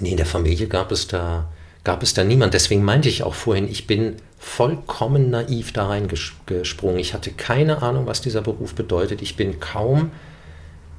nee, 0.00 0.10
in 0.10 0.16
der 0.16 0.26
Familie 0.26 0.66
gab 0.66 0.92
es 0.92 1.06
da, 1.06 1.50
gab 1.84 2.02
es 2.02 2.14
da 2.14 2.24
niemand. 2.24 2.54
Deswegen 2.54 2.84
meinte 2.84 3.08
ich 3.08 3.22
auch 3.22 3.34
vorhin, 3.34 3.68
ich 3.68 3.86
bin 3.86 4.16
vollkommen 4.38 5.30
naiv 5.30 5.72
da 5.72 5.86
reingesprungen. 5.86 6.98
Ich 6.98 7.14
hatte 7.14 7.30
keine 7.30 7.82
Ahnung, 7.82 8.06
was 8.06 8.20
dieser 8.20 8.42
Beruf 8.42 8.74
bedeutet. 8.74 9.22
Ich 9.22 9.36
bin 9.36 9.60
kaum 9.60 10.10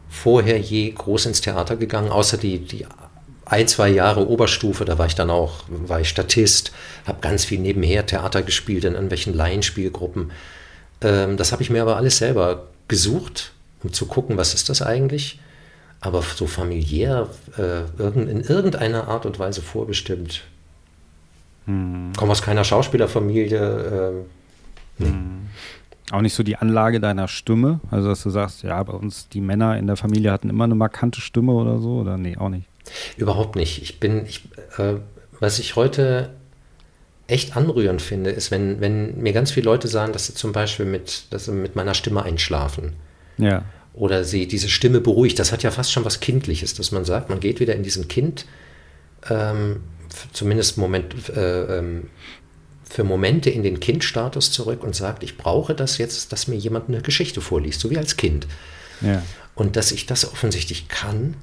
vorher 0.09 0.59
je 0.59 0.91
groß 0.91 1.25
ins 1.27 1.41
Theater 1.41 1.75
gegangen, 1.75 2.11
außer 2.11 2.37
die, 2.37 2.59
die 2.59 2.85
ein, 3.45 3.67
zwei 3.67 3.89
Jahre 3.89 4.27
Oberstufe, 4.27 4.85
da 4.85 4.97
war 4.97 5.07
ich 5.07 5.15
dann 5.15 5.29
auch, 5.29 5.63
war 5.67 5.99
ich 5.99 6.09
Statist, 6.09 6.71
habe 7.05 7.19
ganz 7.21 7.45
viel 7.45 7.59
nebenher 7.59 8.05
Theater 8.05 8.41
gespielt 8.41 8.85
in 8.85 8.93
irgendwelchen 8.93 9.33
Laienspielgruppen. 9.33 10.31
Ähm, 11.01 11.35
das 11.35 11.51
habe 11.51 11.63
ich 11.63 11.69
mir 11.69 11.81
aber 11.81 11.97
alles 11.97 12.17
selber 12.17 12.67
gesucht 12.87 13.53
um 13.83 13.93
zu 13.93 14.05
gucken, 14.05 14.37
was 14.37 14.53
ist 14.53 14.69
das 14.69 14.81
eigentlich. 14.81 15.39
Aber 15.99 16.21
so 16.21 16.47
familiär 16.47 17.29
äh, 17.57 17.83
in 18.01 18.41
irgendeiner 18.41 19.07
Art 19.07 19.25
und 19.25 19.39
Weise 19.39 19.61
vorbestimmt. 19.61 20.43
Hm. 21.65 22.11
Komme 22.17 22.31
aus 22.31 22.41
keiner 22.41 22.63
Schauspielerfamilie. 22.63 24.25
Äh, 24.99 25.03
hm. 25.03 25.47
Auch 26.11 26.21
nicht 26.21 26.33
so 26.33 26.43
die 26.43 26.57
Anlage 26.57 26.99
deiner 26.99 27.27
Stimme? 27.27 27.79
Also, 27.89 28.09
dass 28.09 28.23
du 28.23 28.29
sagst, 28.29 28.63
ja, 28.63 28.81
bei 28.83 28.93
uns 28.93 29.29
die 29.29 29.41
Männer 29.41 29.77
in 29.77 29.87
der 29.87 29.95
Familie 29.95 30.31
hatten 30.31 30.49
immer 30.49 30.65
eine 30.65 30.75
markante 30.75 31.21
Stimme 31.21 31.53
oder 31.53 31.79
so? 31.79 31.99
Oder 31.99 32.17
nee, 32.17 32.37
auch 32.37 32.49
nicht? 32.49 32.67
Überhaupt 33.17 33.55
nicht. 33.55 33.81
Ich 33.81 33.99
bin, 33.99 34.25
ich, 34.25 34.43
äh, 34.77 34.95
was 35.39 35.59
ich 35.59 35.75
heute 35.75 36.31
echt 37.27 37.55
anrührend 37.55 38.01
finde, 38.01 38.31
ist, 38.31 38.51
wenn, 38.51 38.81
wenn 38.81 39.21
mir 39.21 39.33
ganz 39.33 39.51
viele 39.51 39.65
Leute 39.65 39.87
sagen, 39.87 40.13
dass 40.13 40.27
sie 40.27 40.33
zum 40.33 40.51
Beispiel 40.51 40.85
mit, 40.85 41.25
dass 41.31 41.45
sie 41.45 41.51
mit 41.51 41.75
meiner 41.75 41.93
Stimme 41.93 42.23
einschlafen. 42.23 42.93
Ja. 43.37 43.63
Oder 43.93 44.23
sie 44.23 44.47
diese 44.47 44.69
Stimme 44.69 44.99
beruhigt. 44.99 45.39
Das 45.39 45.51
hat 45.51 45.63
ja 45.63 45.71
fast 45.71 45.91
schon 45.91 46.03
was 46.05 46.19
Kindliches, 46.19 46.73
dass 46.73 46.91
man 46.91 47.05
sagt, 47.05 47.29
man 47.29 47.39
geht 47.39 47.59
wieder 47.59 47.75
in 47.75 47.83
diesen 47.83 48.07
Kind, 48.07 48.45
ähm, 49.29 49.81
zumindest 50.31 50.77
Moment, 50.77 51.29
äh, 51.29 51.79
ähm, 51.79 52.09
für 52.83 53.03
Momente 53.03 53.49
in 53.49 53.63
den 53.63 53.79
Kindstatus 53.79 54.51
zurück 54.51 54.83
und 54.83 54.95
sagt, 54.95 55.23
ich 55.23 55.37
brauche 55.37 55.73
das 55.73 55.97
jetzt, 55.97 56.31
dass 56.31 56.47
mir 56.47 56.55
jemand 56.55 56.89
eine 56.89 57.01
Geschichte 57.01 57.41
vorliest, 57.41 57.79
so 57.79 57.89
wie 57.89 57.97
als 57.97 58.17
Kind. 58.17 58.47
Ja. 59.01 59.23
Und 59.55 59.75
dass 59.75 59.91
ich 59.91 60.05
das 60.05 60.31
offensichtlich 60.31 60.87
kann, 60.87 61.35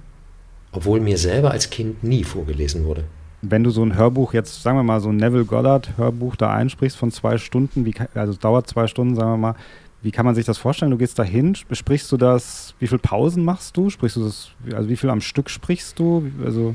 obwohl 0.73 1.01
mir 1.01 1.19
selber 1.19 1.51
als 1.51 1.71
Kind 1.71 2.05
nie 2.05 2.25
vorgelesen 2.25 2.85
wurde. 2.85 3.05
Wenn 3.43 3.65
du 3.65 3.71
so 3.71 3.83
ein 3.83 3.97
Hörbuch, 3.97 4.35
jetzt 4.35 4.63
sagen 4.63 4.77
wir 4.77 4.83
mal 4.83 5.01
so 5.01 5.09
ein 5.09 5.17
Neville 5.17 5.45
Goddard 5.45 5.97
Hörbuch 5.97 6.37
da 6.37 6.53
einsprichst 6.53 6.97
von 6.97 7.11
zwei 7.11 7.39
Stunden, 7.39 7.85
wie, 7.85 7.95
also 8.15 8.33
es 8.33 8.39
dauert 8.39 8.69
zwei 8.69 8.87
Stunden, 8.87 9.17
sagen 9.17 9.31
wir 9.33 9.37
mal, 9.37 9.55
wie 10.03 10.11
kann 10.11 10.25
man 10.25 10.35
sich 10.35 10.47
das 10.47 10.59
vorstellen? 10.59 10.91
Du 10.91 10.97
gehst 10.99 11.19
da 11.19 11.23
hin, 11.23 11.57
besprichst 11.69 12.11
du 12.13 12.17
das, 12.17 12.75
wie 12.79 12.87
viele 12.87 13.01
Pausen 13.01 13.45
machst 13.45 13.77
du? 13.77 13.91
Sprichst 13.91 14.17
du 14.17 14.25
das, 14.25 14.51
also 14.75 14.89
wie 14.89 14.97
viel 14.97 15.11
am 15.11 15.21
Stück 15.21 15.51
sprichst 15.51 15.99
du? 15.99 16.31
Also 16.45 16.75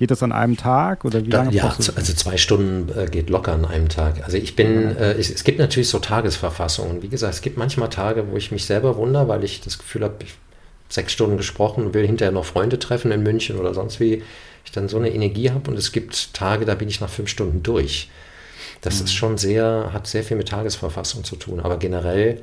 geht 0.00 0.10
das 0.10 0.22
an 0.22 0.32
einem 0.32 0.56
Tag 0.56 1.04
oder 1.04 1.22
wie 1.26 1.28
lange 1.28 1.50
da, 1.50 1.56
Ja, 1.56 1.76
also 1.76 2.14
zwei 2.14 2.38
Stunden 2.38 2.90
äh, 2.98 3.04
geht 3.04 3.28
locker 3.28 3.52
an 3.52 3.66
einem 3.66 3.90
Tag. 3.90 4.24
Also 4.24 4.38
ich 4.38 4.56
bin, 4.56 4.96
äh, 4.96 5.12
es, 5.12 5.28
es, 5.28 5.44
gibt 5.44 5.58
natürlich 5.58 5.90
so 5.90 5.98
Tagesverfassungen. 5.98 7.02
Wie 7.02 7.10
gesagt, 7.10 7.34
es 7.34 7.42
gibt 7.42 7.58
manchmal 7.58 7.90
Tage, 7.90 8.24
wo 8.30 8.36
ich 8.38 8.50
mich 8.50 8.64
selber 8.64 8.96
wundere, 8.96 9.28
weil 9.28 9.44
ich 9.44 9.60
das 9.60 9.78
Gefühl 9.78 10.04
habe, 10.04 10.14
ich 10.24 10.32
sechs 10.88 11.12
Stunden 11.12 11.36
gesprochen 11.36 11.84
und 11.84 11.92
will 11.92 12.06
hinterher 12.06 12.32
noch 12.32 12.46
Freunde 12.46 12.78
treffen 12.78 13.12
in 13.12 13.22
München 13.22 13.58
oder 13.58 13.74
sonst 13.74 14.00
wie. 14.00 14.22
Ich 14.64 14.72
dann 14.72 14.88
so 14.88 14.96
eine 14.96 15.10
Energie 15.10 15.50
habe 15.50 15.70
und 15.70 15.76
es 15.76 15.92
gibt 15.92 16.32
Tage, 16.32 16.64
da 16.64 16.74
bin 16.74 16.88
ich 16.88 17.02
nach 17.02 17.10
fünf 17.10 17.28
Stunden 17.28 17.62
durch. 17.62 18.08
Das 18.80 19.00
mhm. 19.00 19.04
ist 19.04 19.12
schon 19.12 19.36
sehr, 19.36 19.90
hat 19.92 20.06
sehr 20.06 20.24
viel 20.24 20.38
mit 20.38 20.48
Tagesverfassung 20.48 21.24
zu 21.24 21.36
tun. 21.36 21.60
Aber 21.60 21.76
generell 21.76 22.40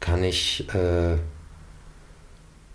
kann 0.00 0.24
ich, 0.24 0.66
äh, 0.74 1.16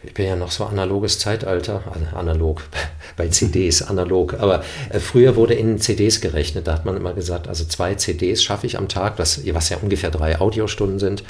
ich 0.03 0.13
bin 0.13 0.25
ja 0.25 0.35
noch 0.35 0.51
so 0.51 0.65
analoges 0.65 1.19
Zeitalter, 1.19 1.83
analog, 2.13 2.63
bei 3.17 3.27
CDs 3.29 3.81
analog, 3.81 4.35
aber 4.35 4.63
äh, 4.89 4.99
früher 4.99 5.35
wurde 5.35 5.53
in 5.53 5.79
CDs 5.79 6.21
gerechnet, 6.21 6.67
da 6.67 6.73
hat 6.73 6.85
man 6.85 6.95
immer 6.95 7.13
gesagt, 7.13 7.47
also 7.47 7.65
zwei 7.65 7.95
CDs 7.95 8.43
schaffe 8.43 8.67
ich 8.67 8.77
am 8.77 8.87
Tag, 8.87 9.17
was, 9.17 9.41
was 9.53 9.69
ja 9.69 9.77
ungefähr 9.77 10.11
drei 10.11 10.39
Audiostunden 10.39 10.99
sind. 10.99 11.23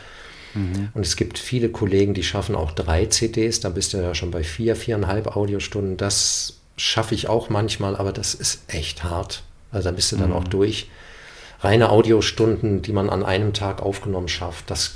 Mhm. 0.54 0.90
Und 0.94 1.06
es 1.06 1.16
gibt 1.16 1.40
viele 1.40 1.70
Kollegen, 1.70 2.14
die 2.14 2.24
schaffen 2.24 2.56
auch 2.56 2.72
drei 2.72 3.06
CDs, 3.06 3.60
da 3.60 3.70
bist 3.70 3.94
du 3.94 3.98
ja 3.98 4.14
schon 4.14 4.32
bei 4.32 4.44
vier, 4.44 4.76
viereinhalb 4.76 5.36
Audiostunden. 5.36 5.98
Das 5.98 6.58
schaffe 6.76 7.16
ich 7.16 7.30
auch 7.30 7.50
manchmal, 7.50 7.96
aber 7.96 8.12
das 8.12 8.34
ist 8.34 8.62
echt 8.68 9.04
hart. 9.04 9.44
Also 9.72 9.90
da 9.90 9.96
bist 9.96 10.12
du 10.12 10.18
dann 10.18 10.30
mhm. 10.30 10.36
auch 10.36 10.44
durch 10.46 10.90
reine 11.62 11.90
Audiostunden, 11.90 12.82
die 12.82 12.94
man 12.94 13.10
an 13.10 13.24
einem 13.24 13.54
Tag 13.54 13.82
aufgenommen 13.82 14.28
schafft, 14.28 14.70
das 14.70 14.96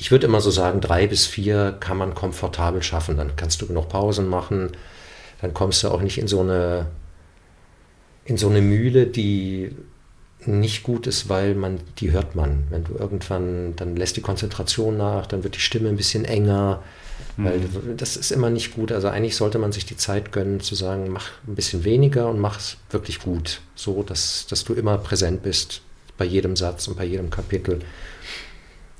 ich 0.00 0.10
würde 0.10 0.26
immer 0.26 0.40
so 0.40 0.50
sagen, 0.50 0.80
drei 0.80 1.06
bis 1.06 1.26
vier 1.26 1.76
kann 1.78 1.98
man 1.98 2.14
komfortabel 2.14 2.82
schaffen. 2.82 3.18
Dann 3.18 3.36
kannst 3.36 3.60
du 3.60 3.66
genug 3.66 3.90
Pausen 3.90 4.28
machen. 4.28 4.70
Dann 5.42 5.52
kommst 5.52 5.82
du 5.82 5.88
auch 5.88 6.00
nicht 6.00 6.16
in 6.16 6.26
so 6.26 6.40
eine, 6.40 6.86
in 8.24 8.38
so 8.38 8.48
eine 8.48 8.62
Mühle, 8.62 9.06
die 9.06 9.76
nicht 10.46 10.84
gut 10.84 11.06
ist, 11.06 11.28
weil 11.28 11.54
man, 11.54 11.80
die 11.98 12.12
hört 12.12 12.34
man. 12.34 12.64
Wenn 12.70 12.84
du 12.84 12.94
irgendwann, 12.94 13.76
dann 13.76 13.94
lässt 13.94 14.16
die 14.16 14.22
Konzentration 14.22 14.96
nach, 14.96 15.26
dann 15.26 15.44
wird 15.44 15.56
die 15.56 15.60
Stimme 15.60 15.90
ein 15.90 15.96
bisschen 15.96 16.24
enger, 16.24 16.82
mhm. 17.36 17.44
weil 17.44 17.60
das 17.98 18.16
ist 18.16 18.32
immer 18.32 18.48
nicht 18.48 18.74
gut. 18.74 18.92
Also 18.92 19.08
eigentlich 19.08 19.36
sollte 19.36 19.58
man 19.58 19.70
sich 19.70 19.84
die 19.84 19.98
Zeit 19.98 20.32
gönnen, 20.32 20.60
zu 20.60 20.74
sagen, 20.74 21.10
mach 21.10 21.28
ein 21.46 21.56
bisschen 21.56 21.84
weniger 21.84 22.30
und 22.30 22.40
mach 22.40 22.58
es 22.58 22.78
wirklich 22.88 23.20
gut. 23.20 23.60
So, 23.74 24.02
dass, 24.02 24.46
dass 24.46 24.64
du 24.64 24.72
immer 24.72 24.96
präsent 24.96 25.42
bist 25.42 25.82
bei 26.16 26.24
jedem 26.24 26.56
Satz 26.56 26.88
und 26.88 26.96
bei 26.96 27.04
jedem 27.04 27.28
Kapitel. 27.28 27.80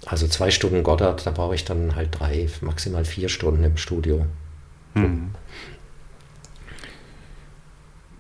Also 0.07 0.27
zwei 0.27 0.51
Stunden 0.51 0.83
Goddard, 0.83 1.27
da 1.27 1.31
brauche 1.31 1.55
ich 1.55 1.65
dann 1.65 1.95
halt 1.95 2.19
drei, 2.19 2.49
maximal 2.63 3.05
vier 3.05 3.29
Stunden 3.29 3.63
im 3.65 3.77
Studio. 3.77 4.25
Mhm. 4.95 5.31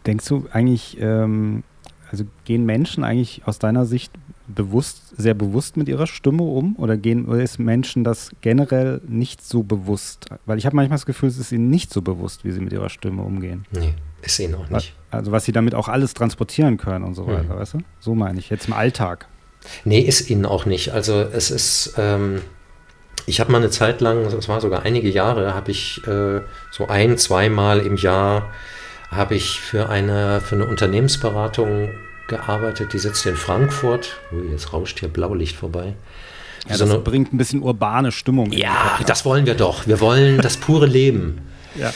Denkst 0.07 0.27
du 0.27 0.47
eigentlich, 0.53 0.99
ähm, 1.01 1.63
also 2.11 2.25
gehen 2.45 2.67
Menschen 2.67 3.05
eigentlich 3.05 3.43
aus 3.47 3.59
deiner 3.59 3.87
Sicht 3.87 4.13
bewusst, 4.47 5.15
sehr 5.17 5.35
bewusst 5.35 5.77
mit 5.77 5.89
ihrer 5.89 6.07
Stimme 6.07 6.43
um 6.43 6.77
oder 6.77 6.97
gehen 6.97 7.27
oder 7.27 7.43
ist 7.43 7.59
Menschen 7.59 8.05
das 8.05 8.31
generell 8.41 9.01
nicht 9.07 9.45
so 9.45 9.63
bewusst? 9.63 10.27
Weil 10.47 10.59
ich 10.59 10.67
habe 10.67 10.77
manchmal 10.77 10.97
das 10.97 11.07
Gefühl, 11.07 11.29
es 11.29 11.39
ist 11.39 11.53
ihnen 11.53 11.71
nicht 11.71 11.93
so 11.93 12.03
bewusst, 12.03 12.45
wie 12.45 12.51
sie 12.51 12.61
mit 12.61 12.73
ihrer 12.73 12.89
Stimme 12.89 13.23
umgehen. 13.23 13.65
Nee, 13.71 13.95
ist 14.23 14.39
ihnen 14.41 14.55
auch 14.55 14.69
nicht. 14.69 14.95
Also 15.11 15.33
was 15.33 15.45
sie 15.45 15.53
damit 15.53 15.75
auch 15.75 15.89
alles 15.89 16.15
transportieren 16.15 16.77
können 16.77 17.05
und 17.05 17.15
so 17.15 17.25
mhm. 17.25 17.33
weiter, 17.33 17.57
weißt 17.57 17.75
du? 17.75 17.79
So 18.01 18.15
meine 18.15 18.39
ich, 18.39 18.51
jetzt 18.51 18.69
im 18.69 18.75
Alltag. 18.75 19.29
Nee, 19.85 20.01
ist 20.01 20.31
ihnen 20.31 20.47
auch 20.47 20.67
nicht. 20.67 20.93
Also 20.93 21.21
es 21.21 21.51
ist, 21.51 21.95
ähm, 21.99 22.43
ich 23.27 23.41
habe 23.41 23.53
mal 23.53 23.59
eine 23.59 23.71
Zeit 23.71 24.01
lang, 24.01 24.25
das 24.31 24.49
war 24.49 24.61
sogar 24.61 24.83
einige 24.83 25.09
Jahre, 25.09 25.55
habe 25.55 25.71
ich 25.71 26.01
äh, 26.07 26.41
so 26.71 26.89
ein, 26.89 27.19
zweimal 27.19 27.81
im 27.81 27.97
Jahr 27.97 28.51
habe 29.11 29.35
ich 29.35 29.61
für 29.61 29.89
eine, 29.89 30.41
für 30.41 30.55
eine 30.55 30.67
Unternehmensberatung 30.67 31.91
gearbeitet, 32.29 32.93
die 32.93 32.99
sitzt 32.99 33.27
in 33.27 33.37
Frankfurt. 33.37 34.21
Ui, 34.33 34.53
jetzt 34.53 34.73
rauscht 34.73 35.01
hier 35.01 35.09
Blaulicht 35.09 35.57
vorbei. 35.57 35.95
Ja, 36.69 36.77
so 36.77 36.85
das 36.85 36.95
eine, 36.95 37.03
bringt 37.03 37.33
ein 37.33 37.39
bisschen 37.39 37.63
urbane 37.63 38.13
Stimmung. 38.13 38.53
Ja, 38.53 39.01
das 39.07 39.25
wollen 39.25 39.47
wir 39.47 39.55
doch. 39.55 39.87
Wir 39.87 40.01
wollen 40.01 40.41
das 40.41 40.57
pure 40.57 40.87
Leben. 40.87 41.49
Ja. 41.75 41.93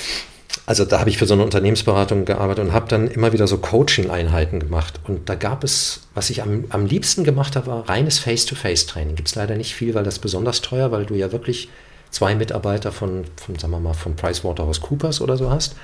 Also 0.66 0.86
da 0.86 0.98
habe 0.98 1.10
ich 1.10 1.18
für 1.18 1.26
so 1.26 1.34
eine 1.34 1.44
Unternehmensberatung 1.44 2.24
gearbeitet 2.24 2.64
und 2.64 2.72
habe 2.72 2.88
dann 2.88 3.08
immer 3.08 3.32
wieder 3.34 3.46
so 3.46 3.58
Coaching-Einheiten 3.58 4.60
gemacht. 4.60 4.98
Und 5.06 5.28
da 5.28 5.34
gab 5.34 5.62
es, 5.62 6.00
was 6.14 6.30
ich 6.30 6.42
am, 6.42 6.64
am 6.70 6.86
liebsten 6.86 7.22
gemacht 7.22 7.54
habe, 7.54 7.66
war 7.66 7.88
reines 7.88 8.18
Face-to-Face-Training. 8.18 9.14
Gibt 9.14 9.28
es 9.28 9.34
leider 9.34 9.56
nicht 9.56 9.74
viel, 9.74 9.94
weil 9.94 10.04
das 10.04 10.18
besonders 10.18 10.62
teuer, 10.62 10.90
weil 10.90 11.04
du 11.04 11.14
ja 11.14 11.32
wirklich 11.32 11.68
zwei 12.10 12.34
Mitarbeiter 12.34 12.92
von, 12.92 13.24
von 13.36 13.58
sagen 13.58 13.72
wir 13.72 13.80
mal, 13.80 13.92
von 13.92 14.16
PricewaterhouseCoopers 14.16 15.20
oder 15.20 15.36
so 15.36 15.50
hast 15.50 15.76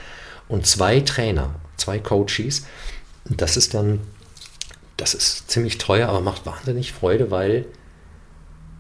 und 0.49 0.67
zwei 0.67 1.01
Trainer, 1.01 1.55
zwei 1.77 1.99
Coaches. 1.99 2.67
Das 3.25 3.59
ist 3.59 3.75
dann, 3.75 4.01
das 4.97 5.13
ist 5.13 5.51
ziemlich 5.51 5.77
teuer, 5.77 6.09
aber 6.09 6.21
macht 6.23 6.47
wahnsinnig 6.47 6.93
Freude, 6.93 7.31
weil 7.31 7.67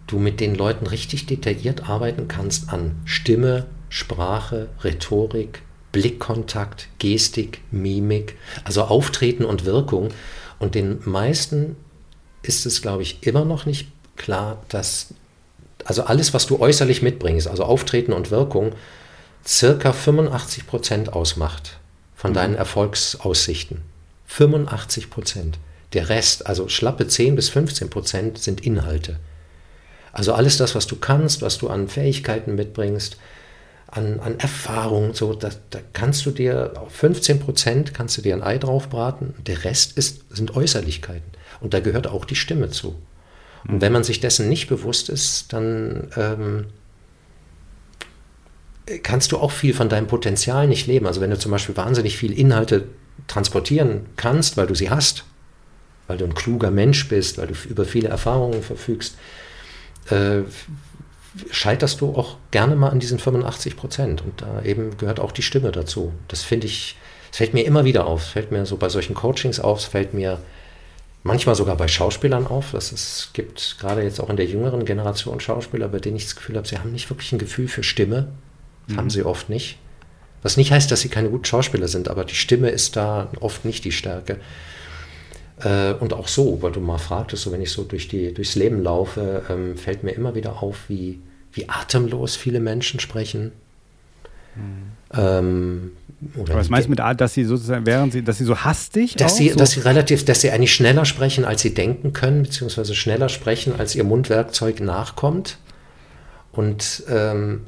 du 0.07 0.18
mit 0.18 0.40
den 0.40 0.55
Leuten 0.55 0.86
richtig 0.86 1.26
detailliert 1.26 1.88
arbeiten 1.88 2.26
kannst 2.26 2.72
an 2.72 3.01
Stimme, 3.05 3.66
Sprache, 3.88 4.68
Rhetorik, 4.82 5.62
Blickkontakt, 5.93 6.88
Gestik, 6.99 7.62
Mimik, 7.70 8.36
also 8.64 8.82
Auftreten 8.84 9.45
und 9.45 9.64
Wirkung. 9.64 10.09
Und 10.59 10.74
den 10.74 11.01
meisten 11.05 11.76
ist 12.43 12.66
es, 12.66 12.82
glaube 12.82 13.03
ich, 13.03 13.26
immer 13.26 13.45
noch 13.45 13.66
nicht 13.66 13.88
klar, 14.16 14.62
dass 14.68 15.14
also 15.84 16.05
alles, 16.05 16.34
was 16.34 16.47
du 16.47 16.61
äußerlich 16.61 17.03
mitbringst, 17.03 17.49
also 17.49 17.64
Auftreten 17.64 18.12
und 18.12 18.30
Wirkung, 18.30 18.72
circa 19.47 19.93
85 19.93 20.66
Prozent 20.66 21.12
ausmacht 21.12 21.78
von 22.14 22.34
deinen 22.34 22.53
mhm. 22.53 22.59
Erfolgsaussichten. 22.59 23.82
85 24.26 25.11
Prozent. 25.11 25.59
Der 25.93 26.09
Rest, 26.09 26.47
also 26.47 26.68
schlappe 26.68 27.09
10 27.09 27.34
bis 27.34 27.49
15 27.49 27.91
Prozent, 27.91 28.38
sind 28.38 28.64
Inhalte. 28.64 29.18
Also 30.12 30.34
alles 30.34 30.57
das, 30.57 30.74
was 30.74 30.86
du 30.86 30.97
kannst, 30.97 31.43
was 31.43 31.59
du 31.59 31.68
an 31.68 31.88
Fähigkeiten 31.88 32.55
mitbringst, 32.55 33.16
an, 33.91 34.20
an 34.20 34.38
Erfahrung, 34.38 35.14
so, 35.14 35.34
da, 35.34 35.51
da 35.70 35.80
kannst 35.93 36.24
du 36.24 36.30
dir, 36.30 36.72
auf 36.76 36.93
15 36.93 37.41
Prozent 37.41 37.95
kannst 37.95 38.16
du 38.16 38.22
dir 38.22 38.34
ein 38.34 38.43
Ei 38.43 38.59
drauf 38.59 38.88
braten. 38.88 39.34
Der 39.47 39.64
Rest 39.64 39.97
ist, 39.99 40.34
sind 40.34 40.55
Äußerlichkeiten. 40.55 41.30
Und 41.61 41.74
da 41.74 41.80
gehört 41.80 42.07
auch 42.07 42.24
die 42.24 42.36
Stimme 42.36 42.70
zu. 42.70 42.95
Und 43.66 43.76
mhm. 43.76 43.80
wenn 43.80 43.93
man 43.93 44.05
sich 44.05 44.20
dessen 44.20 44.49
nicht 44.49 44.68
bewusst 44.68 45.09
ist, 45.09 45.53
dann 45.53 46.09
ähm, 46.16 46.66
kannst 49.03 49.32
du 49.32 49.38
auch 49.38 49.51
viel 49.51 49.74
von 49.74 49.88
deinem 49.88 50.07
Potenzial 50.07 50.68
nicht 50.68 50.86
leben. 50.86 51.07
Also 51.07 51.20
wenn 51.20 51.30
du 51.30 51.38
zum 51.38 51.51
Beispiel 51.51 51.76
wahnsinnig 51.76 52.16
viel 52.16 52.32
Inhalte 52.32 52.88
transportieren 53.26 54.07
kannst, 54.16 54.57
weil 54.57 54.66
du 54.66 54.74
sie 54.74 54.91
hast, 54.91 55.24
weil 56.07 56.16
du 56.16 56.24
ein 56.24 56.34
kluger 56.34 56.70
Mensch 56.70 57.09
bist, 57.09 57.38
weil 57.38 57.49
du 57.49 57.55
über 57.68 57.84
viele 57.84 58.09
Erfahrungen 58.09 58.62
verfügst, 58.62 59.16
äh, 60.11 60.43
scheiterst 61.51 62.01
du 62.01 62.14
auch 62.14 62.37
gerne 62.51 62.76
mal 62.76 62.89
an 62.89 63.01
diesen 63.01 63.18
85 63.18 63.76
Prozent. 63.76 64.22
Und 64.22 64.43
da 64.43 64.62
eben 64.62 64.97
gehört 64.97 65.20
auch 65.20 65.33
die 65.33 65.43
Stimme 65.43 65.72
dazu. 65.72 66.12
Das 66.28 66.43
finde 66.43 66.66
ich, 66.66 66.97
es 67.31 67.39
fällt 67.39 67.55
mir 67.55 67.64
immer 67.64 67.85
wieder 67.85 68.07
auf. 68.07 68.22
Es 68.22 68.28
fällt 68.28 68.51
mir 68.51 68.66
so 68.66 68.76
bei 68.76 68.89
solchen 68.89 69.14
Coachings 69.14 69.61
auf, 69.61 69.78
es 69.78 69.85
fällt 69.85 70.14
mir 70.14 70.39
manchmal 71.22 71.55
sogar 71.55 71.76
bei 71.76 71.89
Schauspielern 71.89 72.47
auf. 72.47 72.72
Dass 72.72 72.93
es 72.93 73.31
gibt 73.33 73.76
gerade 73.81 74.03
jetzt 74.03 74.20
auch 74.20 74.31
in 74.31 74.37
der 74.37 74.47
jüngeren 74.47 74.85
Generation 74.85 75.41
Schauspieler, 75.41 75.89
bei 75.89 75.99
denen 75.99 76.16
ich 76.16 76.24
das 76.24 76.37
Gefühl 76.37 76.57
habe, 76.57 76.66
sie 76.66 76.78
haben 76.78 76.93
nicht 76.93 77.11
wirklich 77.11 77.33
ein 77.33 77.39
Gefühl 77.39 77.68
für 77.68 77.83
Stimme. 77.83 78.28
Mhm. 78.89 78.97
Haben 78.97 79.11
sie 79.11 79.24
oft 79.24 79.49
nicht. 79.49 79.78
Was 80.43 80.57
nicht 80.57 80.72
heißt, 80.72 80.91
dass 80.91 81.01
sie 81.01 81.11
keine 81.11 81.28
guten 81.28 81.45
Schauspieler 81.45 81.87
sind, 81.87 82.09
aber 82.09 82.24
die 82.24 82.35
Stimme 82.35 82.70
ist 82.70 82.97
da 82.97 83.28
oft 83.41 83.64
nicht 83.64 83.85
die 83.85 83.93
Stärke. 83.93 84.41
Äh, 85.63 85.95
und 85.95 86.13
auch 86.13 86.29
so, 86.29 86.63
weil 86.63 86.73
du 86.73 86.81
mal 86.81 86.99
fragtest, 86.99 87.43
so 87.43 87.53
wenn 87.53 87.61
ich 87.61 87.71
so 87.71 87.85
durch 87.85 88.09
die, 88.09 88.33
durchs 88.33 88.55
Leben 88.55 88.83
laufe, 88.83 89.43
ähm, 89.49 89.77
fällt 89.77 90.03
mir 90.03 90.13
immer 90.13 90.35
wieder 90.35 90.63
auf, 90.63 90.89
wie, 90.89 91.21
wie 91.53 91.69
atemlos 91.69 92.37
viele 92.37 92.61
Menschen 92.61 93.01
sprechen. 93.01 93.53
Mhm. 94.57 94.93
Ähm, 95.13 95.93
was 96.35 96.69
meinst 96.69 96.87
du 96.87 96.91
mit 96.91 97.01
Art, 97.01 97.21
dass 97.21 97.35
sie 97.35 97.45
sozusagen, 97.45 97.87
während 97.87 98.13
sie, 98.13 98.23
dass 98.23 98.39
sie 98.39 98.45
so 98.45 98.59
hastig 98.59 99.17
dass 99.17 99.37
sie, 99.37 99.49
so 99.51 99.57
dass 99.57 99.71
sie 99.73 99.81
relativ, 99.81 100.25
dass 100.25 100.43
sie 100.43 100.51
eigentlich 100.51 100.75
schneller 100.75 101.07
sprechen, 101.07 101.45
als 101.45 101.63
sie 101.63 101.73
denken 101.73 102.13
können, 102.13 102.43
beziehungsweise 102.43 102.95
schneller 102.95 103.31
sprechen, 103.31 103.75
als 103.79 103.95
ihr 103.95 104.05
Mundwerkzeug 104.05 104.81
nachkommt. 104.81 105.57
Und 106.53 107.05
ähm, 107.09 107.63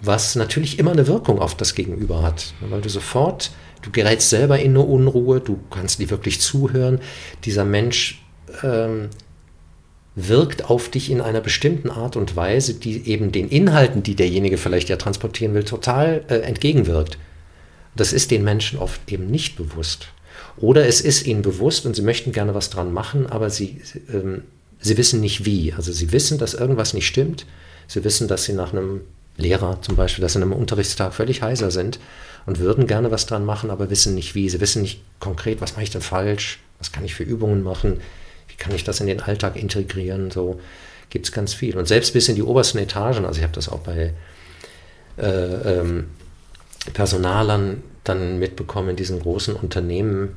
was 0.00 0.36
natürlich 0.36 0.78
immer 0.78 0.92
eine 0.92 1.06
Wirkung 1.06 1.38
auf 1.38 1.54
das 1.54 1.74
Gegenüber 1.74 2.22
hat, 2.22 2.54
weil 2.60 2.80
du 2.80 2.88
sofort, 2.88 3.50
du 3.82 3.90
gerätst 3.90 4.30
selber 4.30 4.58
in 4.58 4.72
eine 4.72 4.80
Unruhe, 4.80 5.40
du 5.40 5.58
kannst 5.70 5.98
dir 5.98 6.10
wirklich 6.10 6.40
zuhören. 6.40 7.00
Dieser 7.44 7.64
Mensch 7.64 8.24
ähm, 8.62 9.10
wirkt 10.14 10.64
auf 10.64 10.88
dich 10.88 11.10
in 11.10 11.20
einer 11.20 11.40
bestimmten 11.40 11.90
Art 11.90 12.16
und 12.16 12.34
Weise, 12.34 12.74
die 12.74 13.08
eben 13.08 13.30
den 13.30 13.48
Inhalten, 13.48 14.02
die 14.02 14.16
derjenige 14.16 14.58
vielleicht 14.58 14.88
ja 14.88 14.96
transportieren 14.96 15.54
will, 15.54 15.64
total 15.64 16.24
äh, 16.28 16.38
entgegenwirkt. 16.38 17.18
Das 17.94 18.12
ist 18.12 18.30
den 18.30 18.44
Menschen 18.44 18.78
oft 18.78 19.00
eben 19.10 19.30
nicht 19.30 19.56
bewusst. 19.56 20.08
Oder 20.56 20.86
es 20.86 21.00
ist 21.00 21.26
ihnen 21.26 21.42
bewusst 21.42 21.86
und 21.86 21.94
sie 21.94 22.02
möchten 22.02 22.32
gerne 22.32 22.54
was 22.54 22.70
dran 22.70 22.92
machen, 22.92 23.26
aber 23.26 23.50
sie, 23.50 23.80
ähm, 24.12 24.42
sie 24.80 24.96
wissen 24.96 25.20
nicht 25.20 25.44
wie. 25.44 25.72
Also 25.72 25.92
sie 25.92 26.12
wissen, 26.12 26.38
dass 26.38 26.54
irgendwas 26.54 26.94
nicht 26.94 27.06
stimmt. 27.06 27.46
Sie 27.86 28.02
wissen, 28.04 28.28
dass 28.28 28.44
sie 28.44 28.52
nach 28.52 28.72
einem 28.72 29.02
Lehrer 29.38 29.80
zum 29.80 29.96
Beispiel, 29.96 30.20
dass 30.20 30.32
sie 30.34 30.38
an 30.38 30.42
einem 30.42 30.52
Unterrichtstag 30.52 31.14
völlig 31.14 31.42
heiser 31.42 31.70
sind 31.70 31.98
und 32.44 32.58
würden 32.58 32.86
gerne 32.86 33.10
was 33.10 33.24
dran 33.24 33.44
machen, 33.44 33.70
aber 33.70 33.88
wissen 33.88 34.14
nicht 34.14 34.34
wie. 34.34 34.48
Sie 34.50 34.60
wissen 34.60 34.82
nicht 34.82 35.00
konkret, 35.20 35.60
was 35.60 35.72
mache 35.72 35.84
ich 35.84 35.90
denn 35.90 36.02
falsch, 36.02 36.58
was 36.78 36.92
kann 36.92 37.04
ich 37.04 37.14
für 37.14 37.22
Übungen 37.22 37.62
machen, 37.62 38.00
wie 38.48 38.56
kann 38.56 38.74
ich 38.74 38.84
das 38.84 39.00
in 39.00 39.06
den 39.06 39.22
Alltag 39.22 39.56
integrieren. 39.56 40.30
So 40.30 40.60
gibt 41.08 41.26
es 41.26 41.32
ganz 41.32 41.54
viel. 41.54 41.78
Und 41.78 41.86
selbst 41.86 42.12
bis 42.12 42.28
in 42.28 42.34
die 42.34 42.42
obersten 42.42 42.78
Etagen, 42.78 43.24
also 43.24 43.38
ich 43.38 43.44
habe 43.44 43.54
das 43.54 43.68
auch 43.68 43.80
bei 43.80 44.12
äh, 45.16 45.22
ähm, 45.26 46.08
Personalern 46.92 47.82
dann 48.04 48.38
mitbekommen 48.38 48.90
in 48.90 48.96
diesen 48.96 49.20
großen 49.20 49.54
Unternehmen, 49.54 50.36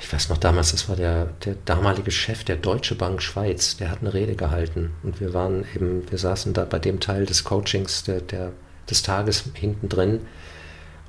ich 0.00 0.12
weiß 0.12 0.30
noch 0.30 0.38
damals, 0.38 0.72
das 0.72 0.88
war 0.88 0.96
der, 0.96 1.26
der 1.44 1.56
damalige 1.64 2.10
Chef 2.10 2.44
der 2.44 2.56
Deutsche 2.56 2.94
Bank 2.94 3.22
Schweiz, 3.22 3.76
der 3.76 3.90
hat 3.90 4.00
eine 4.00 4.14
Rede 4.14 4.34
gehalten. 4.34 4.92
Und 5.02 5.20
wir 5.20 5.34
waren 5.34 5.64
eben, 5.74 6.10
wir 6.10 6.18
saßen 6.18 6.54
da 6.54 6.64
bei 6.64 6.78
dem 6.78 7.00
Teil 7.00 7.26
des 7.26 7.44
Coachings 7.44 8.04
der, 8.04 8.20
der 8.20 8.52
des 8.90 9.02
Tages 9.02 9.44
hinten 9.54 9.88
drin. 9.88 10.20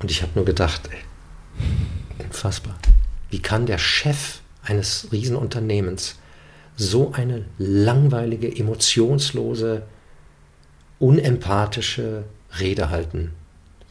Und 0.00 0.10
ich 0.10 0.22
habe 0.22 0.32
nur 0.34 0.44
gedacht, 0.44 0.88
ey, 0.90 2.24
unfassbar, 2.24 2.78
wie 3.30 3.40
kann 3.40 3.66
der 3.66 3.78
Chef 3.78 4.40
eines 4.62 5.08
Riesenunternehmens 5.10 6.16
so 6.76 7.12
eine 7.12 7.44
langweilige, 7.58 8.54
emotionslose, 8.54 9.82
unempathische 10.98 12.24
Rede 12.58 12.90
halten? 12.90 13.32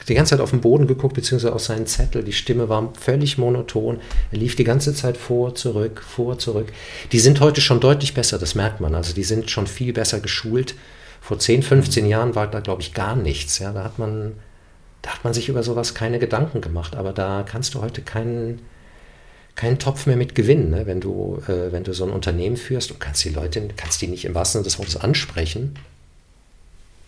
Die 0.07 0.15
ganze 0.15 0.31
Zeit 0.31 0.41
auf 0.41 0.49
den 0.51 0.61
Boden 0.61 0.87
geguckt, 0.87 1.13
beziehungsweise 1.13 1.53
auf 1.53 1.61
seinen 1.61 1.85
Zettel. 1.85 2.23
Die 2.23 2.33
Stimme 2.33 2.69
war 2.69 2.91
völlig 2.99 3.37
monoton. 3.37 3.99
Er 4.31 4.37
lief 4.37 4.55
die 4.55 4.63
ganze 4.63 4.93
Zeit 4.93 5.17
vor, 5.17 5.55
zurück, 5.55 6.01
vor, 6.01 6.39
zurück. 6.39 6.71
Die 7.11 7.19
sind 7.19 7.39
heute 7.39 7.61
schon 7.61 7.79
deutlich 7.79 8.13
besser, 8.13 8.39
das 8.39 8.55
merkt 8.55 8.81
man. 8.81 8.95
Also 8.95 9.13
die 9.13 9.23
sind 9.23 9.49
schon 9.51 9.67
viel 9.67 9.93
besser 9.93 10.19
geschult. 10.19 10.75
Vor 11.21 11.37
10, 11.37 11.61
15 11.61 12.07
Jahren 12.07 12.35
war 12.35 12.47
da, 12.47 12.61
glaube 12.61 12.81
ich, 12.81 12.93
gar 12.93 13.15
nichts. 13.15 13.59
Ja, 13.59 13.71
da 13.71 13.83
hat 13.83 13.99
man, 13.99 14.33
da 15.03 15.11
hat 15.11 15.23
man 15.23 15.33
sich 15.33 15.49
über 15.49 15.61
sowas 15.61 15.93
keine 15.93 16.17
Gedanken 16.17 16.61
gemacht. 16.61 16.95
Aber 16.95 17.13
da 17.13 17.43
kannst 17.43 17.75
du 17.75 17.81
heute 17.81 18.01
keinen, 18.01 18.59
keinen 19.55 19.77
Topf 19.77 20.07
mehr 20.07 20.17
mit 20.17 20.33
Gewinn. 20.33 20.71
Ne? 20.71 20.87
Wenn, 20.87 20.99
du, 20.99 21.43
äh, 21.47 21.71
wenn 21.71 21.83
du 21.83 21.93
so 21.93 22.05
ein 22.05 22.11
Unternehmen 22.11 22.57
führst 22.57 22.91
und 22.91 22.99
kannst 22.99 23.23
die 23.23 23.29
Leute, 23.29 23.69
kannst 23.77 24.01
die 24.01 24.07
nicht 24.07 24.25
im 24.25 24.33
wahrsten 24.33 24.59
Sinne 24.59 24.63
des 24.63 24.79
Wortes 24.79 24.97
ansprechen, 24.97 25.75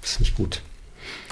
das 0.01 0.11
ist 0.11 0.19
nicht 0.19 0.35
gut. 0.35 0.61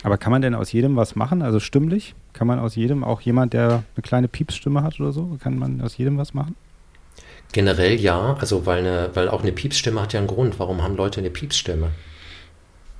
Aber 0.03 0.17
kann 0.17 0.31
man 0.31 0.41
denn 0.41 0.55
aus 0.55 0.71
jedem 0.71 0.95
was 0.95 1.15
machen? 1.15 1.41
Also 1.41 1.59
stimmlich? 1.59 2.15
Kann 2.33 2.47
man 2.47 2.59
aus 2.59 2.75
jedem, 2.75 3.03
auch 3.03 3.21
jemand, 3.21 3.53
der 3.53 3.83
eine 3.95 4.01
kleine 4.01 4.27
Piepsstimme 4.27 4.81
hat 4.83 4.99
oder 4.99 5.11
so, 5.11 5.37
kann 5.41 5.57
man 5.57 5.81
aus 5.81 5.97
jedem 5.97 6.17
was 6.17 6.33
machen? 6.33 6.55
Generell 7.51 7.99
ja, 7.99 8.35
also 8.39 8.65
weil, 8.65 8.79
eine, 8.79 9.09
weil 9.13 9.29
auch 9.29 9.41
eine 9.41 9.51
Piepsstimme 9.51 10.01
hat 10.01 10.13
ja 10.13 10.19
einen 10.19 10.27
Grund. 10.27 10.57
Warum 10.59 10.81
haben 10.81 10.95
Leute 10.95 11.19
eine 11.19 11.29
Piepsstimme? 11.29 11.91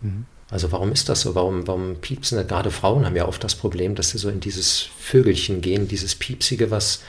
Mhm. 0.02 0.26
Also 0.52 0.72
warum 0.74 0.91
ist 0.91 1.08
das 1.08 1.22
so? 1.22 1.34
Warum, 1.34 1.66
warum 1.66 1.95
piepsen? 1.95 2.45
Gerade 2.45 2.72
Frauen 2.72 3.06
haben 3.06 3.16
ja 3.16 3.26
oft 3.26 3.41
das 3.41 3.56
Problem, 3.56 3.95
dass 3.95 4.10
sie 4.10 4.18
so 4.18 4.30
in 4.30 4.41
dieses 4.41 4.82
Vögelchen 4.82 5.62
gehen, 5.62 5.88
dieses 5.88 6.14
Piepsige, 6.16 6.70
was 6.70 7.02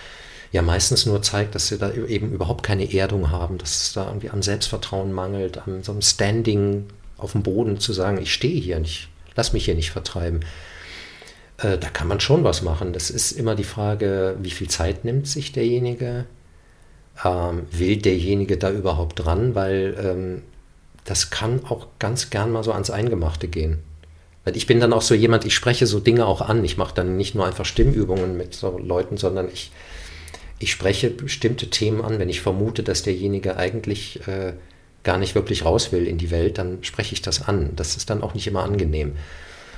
ja 0.52 0.62
meistens 0.62 1.06
nur 1.06 1.22
zeigt, 1.22 1.56
dass 1.56 1.66
sie 1.66 1.78
da 1.78 1.92
eben 1.92 2.32
überhaupt 2.32 2.62
keine 2.62 2.94
Erdung 2.94 3.30
haben, 3.30 3.58
dass 3.58 3.82
es 3.82 3.92
da 3.94 4.06
irgendwie 4.06 4.30
am 4.30 4.42
Selbstvertrauen 4.42 5.12
mangelt, 5.12 5.58
an 5.58 5.82
so 5.82 5.90
einem 5.90 6.02
Standing 6.02 6.86
auf 7.16 7.32
dem 7.32 7.42
Boden 7.42 7.80
zu 7.80 7.92
sagen, 7.92 8.18
ich 8.18 8.32
stehe 8.32 8.60
hier 8.60 8.76
und 8.76 8.86
ich 8.86 9.08
lass 9.34 9.52
mich 9.52 9.64
hier 9.64 9.74
nicht 9.74 9.90
vertreiben. 9.90 10.40
Äh, 11.58 11.78
da 11.78 11.88
kann 11.88 12.08
man 12.08 12.20
schon 12.20 12.44
was 12.44 12.62
machen. 12.62 12.92
Das 12.92 13.10
ist 13.10 13.32
immer 13.32 13.54
die 13.54 13.64
Frage, 13.64 14.36
wie 14.40 14.50
viel 14.50 14.68
Zeit 14.68 15.04
nimmt 15.04 15.26
sich 15.26 15.52
derjenige? 15.52 16.26
Ähm, 17.24 17.66
will 17.70 17.96
derjenige 17.96 18.56
da 18.56 18.70
überhaupt 18.70 19.24
dran? 19.24 19.54
Weil 19.54 19.96
ähm, 20.02 20.42
das 21.04 21.30
kann 21.30 21.64
auch 21.66 21.86
ganz 21.98 22.30
gern 22.30 22.52
mal 22.52 22.64
so 22.64 22.72
ans 22.72 22.90
Eingemachte 22.90 23.48
gehen. 23.48 23.78
Weil 24.44 24.56
ich 24.56 24.66
bin 24.66 24.80
dann 24.80 24.92
auch 24.92 25.02
so 25.02 25.14
jemand, 25.14 25.44
ich 25.44 25.54
spreche 25.54 25.86
so 25.86 26.00
Dinge 26.00 26.26
auch 26.26 26.40
an. 26.40 26.64
Ich 26.64 26.76
mache 26.76 26.94
dann 26.94 27.16
nicht 27.16 27.34
nur 27.34 27.46
einfach 27.46 27.64
Stimmübungen 27.64 28.36
mit 28.36 28.54
so 28.54 28.78
Leuten, 28.78 29.16
sondern 29.16 29.48
ich, 29.52 29.70
ich 30.58 30.72
spreche 30.72 31.10
bestimmte 31.10 31.70
Themen 31.70 32.02
an. 32.02 32.18
Wenn 32.18 32.28
ich 32.28 32.40
vermute, 32.40 32.82
dass 32.82 33.02
derjenige 33.02 33.56
eigentlich 33.56 34.26
äh, 34.26 34.54
gar 35.02 35.18
nicht 35.18 35.34
wirklich 35.34 35.64
raus 35.64 35.92
will 35.92 36.06
in 36.06 36.18
die 36.18 36.30
Welt, 36.30 36.58
dann 36.58 36.78
spreche 36.82 37.14
ich 37.14 37.22
das 37.22 37.48
an. 37.48 37.70
Das 37.76 37.96
ist 37.96 38.10
dann 38.10 38.22
auch 38.22 38.34
nicht 38.34 38.46
immer 38.46 38.62
angenehm. 38.62 39.12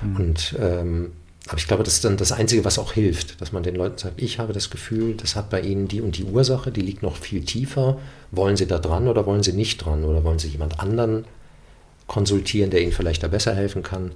Mhm. 0.02 0.16
Und 0.16 0.56
ähm, 0.60 1.12
aber 1.48 1.58
ich 1.58 1.66
glaube, 1.66 1.82
das 1.82 1.94
ist 1.94 2.04
dann 2.04 2.16
das 2.16 2.32
Einzige, 2.32 2.64
was 2.64 2.78
auch 2.78 2.92
hilft, 2.92 3.40
dass 3.40 3.52
man 3.52 3.62
den 3.62 3.76
Leuten 3.76 3.98
sagt, 3.98 4.20
ich 4.20 4.38
habe 4.38 4.54
das 4.54 4.70
Gefühl, 4.70 5.14
das 5.14 5.36
hat 5.36 5.50
bei 5.50 5.60
Ihnen 5.60 5.88
die 5.88 6.00
und 6.00 6.16
die 6.16 6.24
Ursache, 6.24 6.70
die 6.70 6.80
liegt 6.80 7.02
noch 7.02 7.16
viel 7.16 7.44
tiefer. 7.44 7.98
Wollen 8.30 8.56
Sie 8.56 8.66
da 8.66 8.78
dran 8.78 9.08
oder 9.08 9.26
wollen 9.26 9.42
Sie 9.42 9.52
nicht 9.52 9.84
dran? 9.84 10.04
Oder 10.04 10.24
wollen 10.24 10.38
Sie 10.38 10.48
jemand 10.48 10.80
anderen 10.80 11.26
konsultieren, 12.06 12.70
der 12.70 12.80
Ihnen 12.80 12.92
vielleicht 12.92 13.22
da 13.22 13.28
besser 13.28 13.54
helfen 13.54 13.82
kann? 13.82 14.12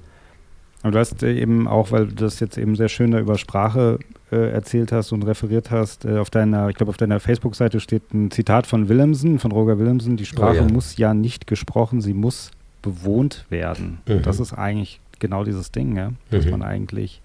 Aber 0.82 0.92
du 0.92 0.98
hast 0.98 1.22
eben 1.22 1.68
auch, 1.68 1.90
weil 1.90 2.06
du 2.06 2.14
das 2.14 2.40
jetzt 2.40 2.56
eben 2.56 2.76
sehr 2.76 2.88
schön 2.88 3.10
da 3.10 3.18
über 3.18 3.36
Sprache 3.36 3.98
äh, 4.30 4.50
erzählt 4.50 4.92
hast 4.92 5.12
und 5.12 5.22
referiert 5.22 5.70
hast, 5.70 6.04
äh, 6.04 6.18
auf 6.18 6.30
deiner, 6.30 6.68
ich 6.68 6.76
glaube, 6.76 6.90
auf 6.90 6.96
deiner 6.96 7.20
Facebook-Seite 7.20 7.80
steht 7.80 8.12
ein 8.12 8.30
Zitat 8.30 8.66
von 8.66 8.88
Willemsen, 8.88 9.38
von 9.38 9.52
Roger 9.52 9.78
Willemsen, 9.78 10.16
die 10.16 10.26
Sprache 10.26 10.60
oh 10.60 10.66
ja. 10.66 10.72
muss 10.72 10.96
ja 10.96 11.14
nicht 11.14 11.46
gesprochen, 11.46 12.00
sie 12.00 12.14
muss 12.14 12.50
bewohnt 12.82 13.46
werden. 13.50 13.98
Mhm. 14.06 14.22
Das 14.22 14.40
ist 14.40 14.52
eigentlich 14.52 15.00
genau 15.18 15.44
dieses 15.44 15.72
Ding, 15.72 15.96
ja? 15.96 16.12
dass 16.30 16.44
mhm. 16.44 16.52
man 16.52 16.62
eigentlich 16.62 17.20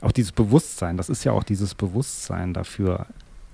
auch 0.00 0.12
dieses 0.12 0.32
Bewusstsein, 0.32 0.96
das 0.96 1.08
ist 1.08 1.24
ja 1.24 1.32
auch 1.32 1.42
dieses 1.42 1.74
Bewusstsein 1.74 2.54
dafür, 2.54 3.06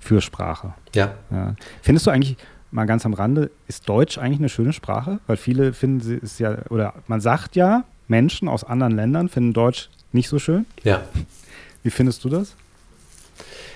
für 0.05 0.21
Sprache. 0.21 0.73
Ja. 0.93 1.15
ja. 1.31 1.55
Findest 1.81 2.05
du 2.05 2.11
eigentlich, 2.11 2.37
mal 2.71 2.85
ganz 2.85 3.05
am 3.05 3.13
Rande, 3.13 3.51
ist 3.67 3.89
Deutsch 3.89 4.17
eigentlich 4.17 4.39
eine 4.39 4.49
schöne 4.49 4.73
Sprache? 4.73 5.19
Weil 5.27 5.37
viele 5.37 5.73
finden 5.73 6.01
sie 6.01 6.15
ist 6.15 6.39
ja, 6.39 6.57
oder 6.69 6.93
man 7.07 7.21
sagt 7.21 7.55
ja, 7.55 7.83
Menschen 8.07 8.47
aus 8.47 8.63
anderen 8.63 8.95
Ländern 8.95 9.29
finden 9.29 9.53
Deutsch 9.53 9.89
nicht 10.11 10.29
so 10.29 10.37
schön. 10.37 10.65
Ja. 10.83 11.03
Wie 11.83 11.89
findest 11.89 12.23
du 12.23 12.29
das? 12.29 12.55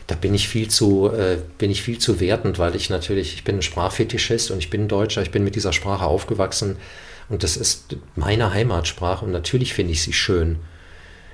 Da 0.10 0.16
bin 0.16 0.34
ich 0.34 0.50
viel 0.50 0.70
zu, 0.70 1.12
äh, 1.12 1.38
bin 1.60 1.70
ich 1.70 1.84
viel 1.84 2.00
zu 2.00 2.20
wertend, 2.20 2.58
weil 2.58 2.76
ich 2.76 2.90
natürlich, 2.90 3.36
ich 3.36 3.44
bin 3.44 3.58
ein 3.58 3.62
Sprachfetischist 3.62 4.50
und 4.50 4.58
ich 4.58 4.72
bin 4.72 4.88
Deutscher, 4.88 5.22
ich 5.22 5.30
bin 5.30 5.44
mit 5.44 5.56
dieser 5.56 5.72
Sprache 5.72 6.06
aufgewachsen 6.06 6.78
und 7.30 7.44
das 7.44 7.56
ist 7.56 7.96
meine 8.16 8.52
Heimatsprache 8.52 9.24
und 9.24 9.32
natürlich 9.32 9.76
finde 9.76 9.92
ich 9.92 10.02
sie 10.02 10.14
schön. 10.14 10.58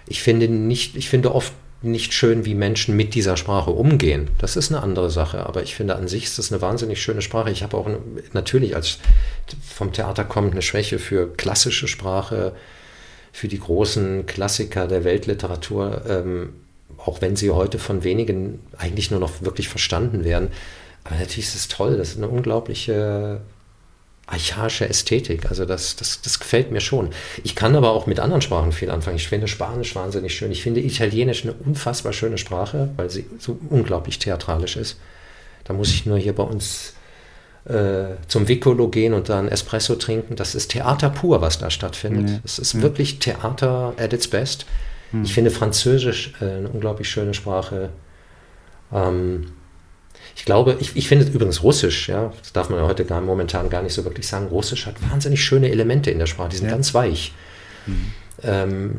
Ich 0.07 0.21
finde 0.21 0.49
nicht, 0.49 0.97
ich 0.97 1.07
finde 1.07 1.33
oft 1.33 1.53
nicht 1.83 2.11
schön, 2.13 2.43
wie 2.43 2.53
Menschen 2.53 2.97
mit 2.97 3.13
dieser 3.13 3.37
Sprache 3.37 3.71
umgehen. 3.71 4.29
Das 4.39 4.57
ist 4.57 4.73
eine 4.73 4.83
andere 4.83 5.09
Sache, 5.09 5.45
aber 5.45 5.63
ich 5.63 5.73
finde 5.73 5.95
an 5.95 6.09
sich 6.09 6.25
ist 6.25 6.37
das 6.37 6.51
eine 6.51 6.61
wahnsinnig 6.61 7.01
schöne 7.01 7.21
Sprache. 7.21 7.51
Ich 7.51 7.63
habe 7.63 7.77
auch 7.77 7.89
natürlich 8.33 8.75
als 8.75 8.99
vom 9.63 9.93
Theater 9.93 10.25
kommt 10.25 10.51
eine 10.51 10.61
Schwäche 10.61 10.99
für 10.99 11.31
klassische 11.31 11.87
Sprache, 11.87 12.53
für 13.31 13.47
die 13.47 13.59
großen 13.59 14.25
Klassiker 14.25 14.87
der 14.87 15.05
Weltliteratur, 15.05 16.01
ähm, 16.09 16.49
auch 17.05 17.21
wenn 17.21 17.35
sie 17.35 17.51
heute 17.51 17.79
von 17.79 18.03
wenigen 18.03 18.59
eigentlich 18.77 19.11
nur 19.11 19.19
noch 19.19 19.41
wirklich 19.41 19.69
verstanden 19.69 20.23
werden. 20.23 20.49
Aber 21.03 21.15
natürlich 21.15 21.47
ist 21.47 21.55
es 21.55 21.67
toll, 21.67 21.97
das 21.97 22.09
ist 22.09 22.17
eine 22.17 22.27
unglaubliche 22.27 23.41
archaische 24.27 24.89
Ästhetik. 24.89 25.49
Also 25.49 25.65
das, 25.65 25.95
das, 25.95 26.21
das 26.21 26.39
gefällt 26.39 26.71
mir 26.71 26.81
schon. 26.81 27.09
Ich 27.43 27.55
kann 27.55 27.75
aber 27.75 27.91
auch 27.91 28.07
mit 28.07 28.19
anderen 28.19 28.41
Sprachen 28.41 28.71
viel 28.71 28.89
anfangen. 28.89 29.17
Ich 29.17 29.27
finde 29.27 29.47
Spanisch 29.47 29.95
wahnsinnig 29.95 30.33
schön. 30.35 30.51
Ich 30.51 30.63
finde 30.63 30.81
Italienisch 30.81 31.43
eine 31.43 31.53
unfassbar 31.53 32.11
schöne 32.11 32.39
Sprache, 32.39 32.89
weil 32.97 33.09
sie 33.09 33.25
so 33.37 33.59
unglaublich 33.69 34.17
theatralisch 34.17 34.77
ist. 34.77 34.97
Da 35.63 35.73
muss 35.73 35.89
ich 35.89 36.07
nur 36.07 36.17
hier 36.17 36.33
bei 36.33 36.43
uns 36.43 36.93
äh, 37.65 38.15
zum 38.27 38.47
Vicolo 38.47 38.87
gehen 38.87 39.13
und 39.13 39.29
dann 39.29 39.47
Espresso 39.47 39.95
trinken. 39.95 40.35
Das 40.35 40.55
ist 40.55 40.71
Theater 40.71 41.11
pur, 41.11 41.41
was 41.41 41.59
da 41.59 41.69
stattfindet. 41.69 42.29
Ja. 42.29 42.39
Es 42.43 42.57
ist 42.57 42.73
ja. 42.73 42.81
wirklich 42.81 43.19
Theater 43.19 43.93
at 43.97 44.11
its 44.11 44.27
best. 44.27 44.65
Hm. 45.15 45.23
Ich 45.23 45.33
finde 45.33 45.51
Französisch 45.51 46.33
äh, 46.41 46.45
eine 46.45 46.69
unglaublich 46.69 47.09
schöne 47.09 47.33
Sprache. 47.33 47.89
Ähm, 48.91 49.53
ich 50.35 50.43
glaube, 50.45 50.77
ich, 50.79 50.95
ich 50.95 51.07
finde 51.07 51.25
übrigens 51.25 51.63
Russisch, 51.63 52.09
ja, 52.09 52.33
das 52.39 52.51
darf 52.51 52.69
man 52.69 52.79
ja 52.79 52.85
heute 52.85 53.05
gar, 53.05 53.21
momentan 53.21 53.69
gar 53.69 53.81
nicht 53.81 53.93
so 53.93 54.03
wirklich 54.03 54.27
sagen. 54.27 54.47
Russisch 54.47 54.85
hat 54.85 54.95
wahnsinnig 55.09 55.43
schöne 55.43 55.69
Elemente 55.69 56.11
in 56.11 56.19
der 56.19 56.25
Sprache, 56.25 56.49
die 56.49 56.57
sind 56.57 56.67
ja. 56.67 56.73
ganz 56.73 56.93
weich. 56.93 57.33
Mhm. 57.85 58.13
Ähm, 58.43 58.97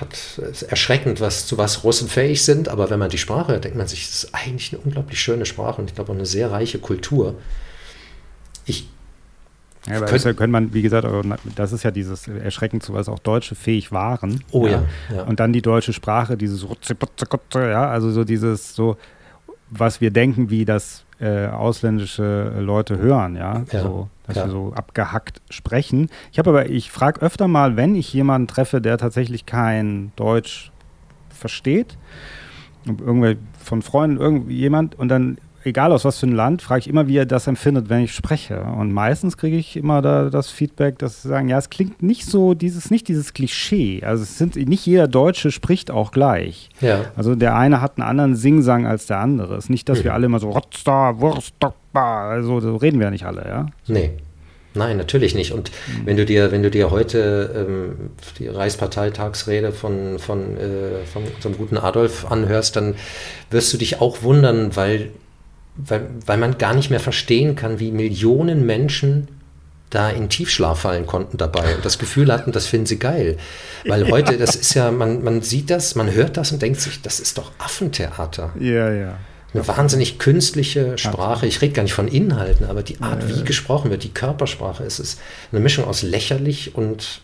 hat, 0.00 0.14
ist 0.50 0.62
erschreckend, 0.62 1.20
was, 1.20 1.46
zu 1.46 1.58
was 1.58 1.84
Russen 1.84 2.08
fähig 2.08 2.42
sind, 2.42 2.68
aber 2.68 2.90
wenn 2.90 2.98
man 2.98 3.08
die 3.08 3.18
Sprache, 3.18 3.60
denkt 3.60 3.78
man 3.78 3.86
sich, 3.86 4.02
es 4.02 4.24
ist 4.24 4.34
eigentlich 4.34 4.72
eine 4.72 4.82
unglaublich 4.82 5.20
schöne 5.20 5.46
Sprache 5.46 5.80
und 5.80 5.90
ich 5.90 5.94
glaube 5.94 6.10
auch 6.10 6.16
eine 6.16 6.26
sehr 6.26 6.50
reiche 6.50 6.80
Kultur. 6.80 7.36
Ja, 9.86 9.98
aber 9.98 10.06
das 10.06 10.22
könnte 10.22 10.46
man, 10.48 10.72
wie 10.72 10.82
gesagt, 10.82 11.06
das 11.56 11.72
ist 11.72 11.82
ja 11.82 11.90
dieses 11.90 12.26
erschreckend, 12.26 12.82
zu 12.82 12.94
was 12.94 13.08
auch 13.08 13.18
Deutsche 13.18 13.54
fähig 13.54 13.92
waren. 13.92 14.42
Oh 14.50 14.66
ja, 14.66 14.84
ja. 15.14 15.24
Und 15.24 15.40
dann 15.40 15.52
die 15.52 15.62
deutsche 15.62 15.92
Sprache, 15.92 16.36
dieses 16.36 16.66
ja, 17.54 17.88
also 17.88 18.10
so 18.10 18.24
dieses 18.24 18.74
so 18.74 18.96
was 19.70 20.00
wir 20.00 20.10
denken, 20.10 20.50
wie 20.50 20.64
das 20.64 21.04
äh, 21.20 21.46
ausländische 21.46 22.52
Leute 22.60 22.98
hören, 22.98 23.36
ja, 23.36 23.64
ja 23.70 23.80
so, 23.80 24.08
dass 24.26 24.36
ja. 24.36 24.44
wir 24.46 24.50
so 24.50 24.72
abgehackt 24.74 25.40
sprechen. 25.50 26.08
Ich 26.32 26.38
habe 26.38 26.50
aber, 26.50 26.68
ich 26.68 26.90
frage 26.90 27.20
öfter 27.20 27.48
mal, 27.48 27.76
wenn 27.76 27.94
ich 27.94 28.12
jemanden 28.12 28.48
treffe, 28.48 28.80
der 28.80 28.98
tatsächlich 28.98 29.46
kein 29.46 30.12
Deutsch 30.16 30.70
versteht, 31.30 31.98
irgendwie 32.86 33.38
von 33.58 33.82
Freunden, 33.82 34.18
irgendjemand, 34.18 34.98
und 34.98 35.08
dann 35.08 35.38
egal 35.66 35.92
aus 35.92 36.04
was 36.04 36.18
für 36.18 36.26
einem 36.26 36.36
Land, 36.36 36.62
frage 36.62 36.80
ich 36.80 36.88
immer, 36.88 37.06
wie 37.06 37.16
er 37.16 37.26
das 37.26 37.46
empfindet, 37.46 37.88
wenn 37.88 38.02
ich 38.02 38.14
spreche. 38.14 38.62
Und 38.62 38.92
meistens 38.92 39.36
kriege 39.36 39.56
ich 39.56 39.76
immer 39.76 40.02
da 40.02 40.30
das 40.30 40.50
Feedback, 40.50 40.98
dass 40.98 41.22
sie 41.22 41.28
sagen, 41.28 41.48
ja, 41.48 41.58
es 41.58 41.70
klingt 41.70 42.02
nicht 42.02 42.26
so, 42.26 42.54
dieses, 42.54 42.90
nicht 42.90 43.08
dieses 43.08 43.32
Klischee. 43.32 44.02
Also 44.04 44.22
es 44.22 44.38
sind, 44.38 44.56
nicht 44.56 44.86
jeder 44.86 45.08
Deutsche 45.08 45.50
spricht 45.50 45.90
auch 45.90 46.10
gleich. 46.12 46.70
Ja. 46.80 47.06
Also 47.16 47.34
der 47.34 47.56
eine 47.56 47.80
hat 47.80 47.98
einen 47.98 48.08
anderen 48.08 48.36
Singsang 48.36 48.86
als 48.86 49.06
der 49.06 49.18
andere. 49.18 49.56
Es 49.56 49.64
ist 49.64 49.70
nicht, 49.70 49.88
dass 49.88 50.00
mhm. 50.00 50.04
wir 50.04 50.14
alle 50.14 50.26
immer 50.26 50.38
so 50.38 50.50
Rotzda, 50.50 51.20
Wurstokba, 51.20 52.30
also 52.30 52.60
so 52.60 52.76
reden 52.76 52.98
wir 52.98 53.06
ja 53.06 53.10
nicht 53.10 53.26
alle, 53.26 53.44
ja? 53.46 53.66
Nee. 53.86 54.10
Nein, 54.76 54.96
natürlich 54.96 55.36
nicht. 55.36 55.52
Und 55.52 55.70
mhm. 55.70 56.06
wenn 56.06 56.16
du 56.16 56.24
dir, 56.24 56.50
wenn 56.50 56.62
du 56.62 56.70
dir 56.70 56.90
heute 56.90 57.66
ähm, 57.68 58.10
die 58.38 58.48
Reichsparteitagsrede 58.48 59.70
von, 59.70 60.18
von, 60.18 60.56
äh, 60.56 61.04
von 61.04 61.22
unserem 61.36 61.56
guten 61.56 61.78
Adolf 61.78 62.30
anhörst, 62.30 62.74
dann 62.74 62.96
wirst 63.50 63.72
du 63.72 63.78
dich 63.78 64.00
auch 64.00 64.22
wundern, 64.22 64.74
weil 64.74 65.10
weil, 65.76 66.08
weil 66.26 66.38
man 66.38 66.58
gar 66.58 66.74
nicht 66.74 66.90
mehr 66.90 67.00
verstehen 67.00 67.56
kann, 67.56 67.80
wie 67.80 67.90
Millionen 67.90 68.64
Menschen 68.66 69.28
da 69.90 70.10
in 70.10 70.28
Tiefschlaf 70.28 70.80
fallen 70.80 71.06
konnten 71.06 71.36
dabei 71.36 71.76
und 71.76 71.84
das 71.84 71.98
Gefühl 71.98 72.32
hatten, 72.32 72.50
das 72.52 72.66
finden 72.66 72.86
sie 72.86 72.98
geil. 72.98 73.36
Weil 73.86 74.10
heute, 74.10 74.36
das 74.38 74.56
ist 74.56 74.74
ja, 74.74 74.90
man, 74.90 75.22
man 75.22 75.42
sieht 75.42 75.70
das, 75.70 75.94
man 75.94 76.12
hört 76.12 76.36
das 76.36 76.52
und 76.52 76.62
denkt 76.62 76.80
sich, 76.80 77.00
das 77.02 77.20
ist 77.20 77.38
doch 77.38 77.52
Affentheater. 77.58 78.52
Ja, 78.58 78.92
ja. 78.92 79.16
Eine 79.52 79.68
wahnsinnig 79.68 80.18
künstliche 80.18 80.98
Sprache. 80.98 81.46
Ich 81.46 81.62
rede 81.62 81.74
gar 81.74 81.84
nicht 81.84 81.94
von 81.94 82.08
Inhalten, 82.08 82.66
aber 82.66 82.82
die 82.82 83.00
Art, 83.00 83.28
wie 83.28 83.44
gesprochen 83.44 83.88
wird, 83.92 84.02
die 84.02 84.12
Körpersprache, 84.12 84.82
es 84.82 84.98
ist 84.98 85.20
eine 85.52 85.60
Mischung 85.60 85.84
aus 85.84 86.02
lächerlich 86.02 86.74
und 86.74 87.20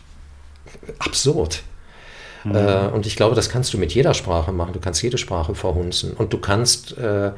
absurd. 0.97 1.63
Mhm. 2.45 2.55
Äh, 2.55 2.87
und 2.87 3.05
ich 3.05 3.17
glaube, 3.17 3.35
das 3.35 3.49
kannst 3.49 3.73
du 3.73 3.77
mit 3.77 3.93
jeder 3.93 4.13
Sprache 4.13 4.53
machen. 4.53 4.71
Du 4.71 4.79
kannst 4.79 5.03
jede 5.03 5.17
Sprache 5.17 5.55
verhunzen. 5.55 6.13
Und 6.13 6.31
du 6.31 6.37
kannst 6.37 6.97
äh, 6.97 7.31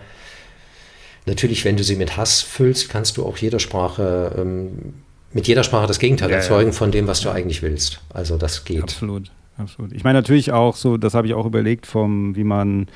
Natürlich, 1.26 1.64
wenn 1.64 1.78
du 1.78 1.84
sie 1.84 1.96
mit 1.96 2.18
Hass 2.18 2.42
füllst, 2.42 2.90
kannst 2.90 3.18
du 3.18 3.26
auch 3.26 3.38
jeder 3.38 3.60
Sprache, 3.60 4.36
ähm, 4.38 4.94
mit 5.32 5.48
jeder 5.48 5.64
Sprache 5.64 5.88
das 5.88 6.00
Gegenteil 6.00 6.30
ja, 6.30 6.38
erzeugen 6.38 6.72
ja. 6.72 6.78
von 6.78 6.92
dem, 6.92 7.08
was 7.08 7.22
du 7.22 7.30
eigentlich 7.30 7.62
willst. 7.62 8.02
Also 8.14 8.38
das 8.38 8.66
geht. 8.66 8.84
Absolut, 8.84 9.32
absolut. 9.58 9.94
Ich 9.94 10.04
meine 10.04 10.20
natürlich 10.20 10.52
auch 10.52 10.76
so, 10.76 10.98
das 10.98 11.14
habe 11.14 11.28
ich 11.28 11.34
auch 11.34 11.46
überlegt, 11.46 11.86
vom, 11.86 12.36
wie 12.36 12.44
man 12.44 12.88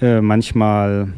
äh, 0.00 0.20
manchmal 0.20 1.14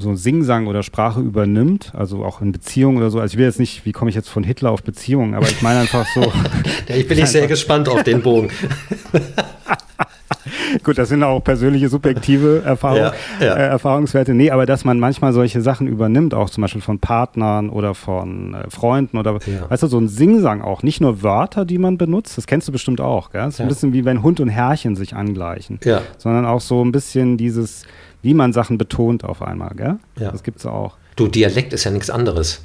so 0.00 0.14
Singsang 0.14 0.66
oder 0.66 0.82
Sprache 0.82 1.20
übernimmt, 1.20 1.92
also 1.94 2.24
auch 2.24 2.40
in 2.40 2.52
Beziehungen 2.52 2.96
oder 2.96 3.10
so. 3.10 3.20
Also 3.20 3.34
ich 3.34 3.38
will 3.38 3.44
jetzt 3.44 3.60
nicht, 3.60 3.84
wie 3.84 3.92
komme 3.92 4.08
ich 4.08 4.16
jetzt 4.16 4.30
von 4.30 4.42
Hitler 4.42 4.70
auf 4.70 4.82
Beziehungen, 4.82 5.34
aber 5.34 5.46
ich 5.46 5.60
meine 5.60 5.80
einfach 5.80 6.06
so. 6.14 6.22
ja, 6.88 6.96
ich 6.96 7.06
bin 7.06 7.18
nicht 7.18 7.28
sehr 7.28 7.46
gespannt 7.46 7.88
auf 7.88 8.02
den 8.02 8.22
Bogen. 8.22 8.50
Gut, 10.84 10.98
das 10.98 11.08
sind 11.08 11.22
auch 11.22 11.42
persönliche, 11.42 11.88
subjektive 11.88 12.62
Erfahrung, 12.64 12.98
ja, 12.98 13.12
ja. 13.40 13.54
Äh, 13.54 13.66
Erfahrungswerte. 13.68 14.34
Nee, 14.34 14.50
aber 14.50 14.66
dass 14.66 14.84
man 14.84 14.98
manchmal 14.98 15.32
solche 15.32 15.60
Sachen 15.60 15.86
übernimmt, 15.86 16.34
auch 16.34 16.50
zum 16.50 16.62
Beispiel 16.62 16.80
von 16.80 16.98
Partnern 16.98 17.70
oder 17.70 17.94
von 17.94 18.54
äh, 18.54 18.70
Freunden 18.70 19.18
oder, 19.18 19.38
ja. 19.46 19.70
weißt 19.70 19.82
du, 19.82 19.86
so 19.86 19.98
ein 19.98 20.08
Singsang 20.08 20.62
auch. 20.62 20.82
Nicht 20.82 21.00
nur 21.00 21.22
Wörter, 21.22 21.64
die 21.64 21.78
man 21.78 21.98
benutzt, 21.98 22.36
das 22.38 22.46
kennst 22.46 22.68
du 22.68 22.72
bestimmt 22.72 23.00
auch, 23.00 23.30
gell? 23.30 23.42
Das 23.42 23.54
ist 23.54 23.60
ein 23.60 23.68
bisschen 23.68 23.92
wie 23.92 24.04
wenn 24.04 24.22
Hund 24.22 24.40
und 24.40 24.48
Herrchen 24.48 24.96
sich 24.96 25.14
angleichen. 25.14 25.78
Ja. 25.84 26.02
Sondern 26.18 26.46
auch 26.46 26.60
so 26.60 26.84
ein 26.84 26.92
bisschen 26.92 27.36
dieses, 27.36 27.84
wie 28.22 28.34
man 28.34 28.52
Sachen 28.52 28.78
betont 28.78 29.24
auf 29.24 29.42
einmal, 29.42 29.74
gell? 29.74 29.96
Ja. 30.18 30.30
Das 30.30 30.42
gibt's 30.42 30.66
auch. 30.66 30.96
Du, 31.16 31.28
Dialekt 31.28 31.72
ist 31.72 31.84
ja 31.84 31.90
nichts 31.90 32.10
anderes. 32.10 32.62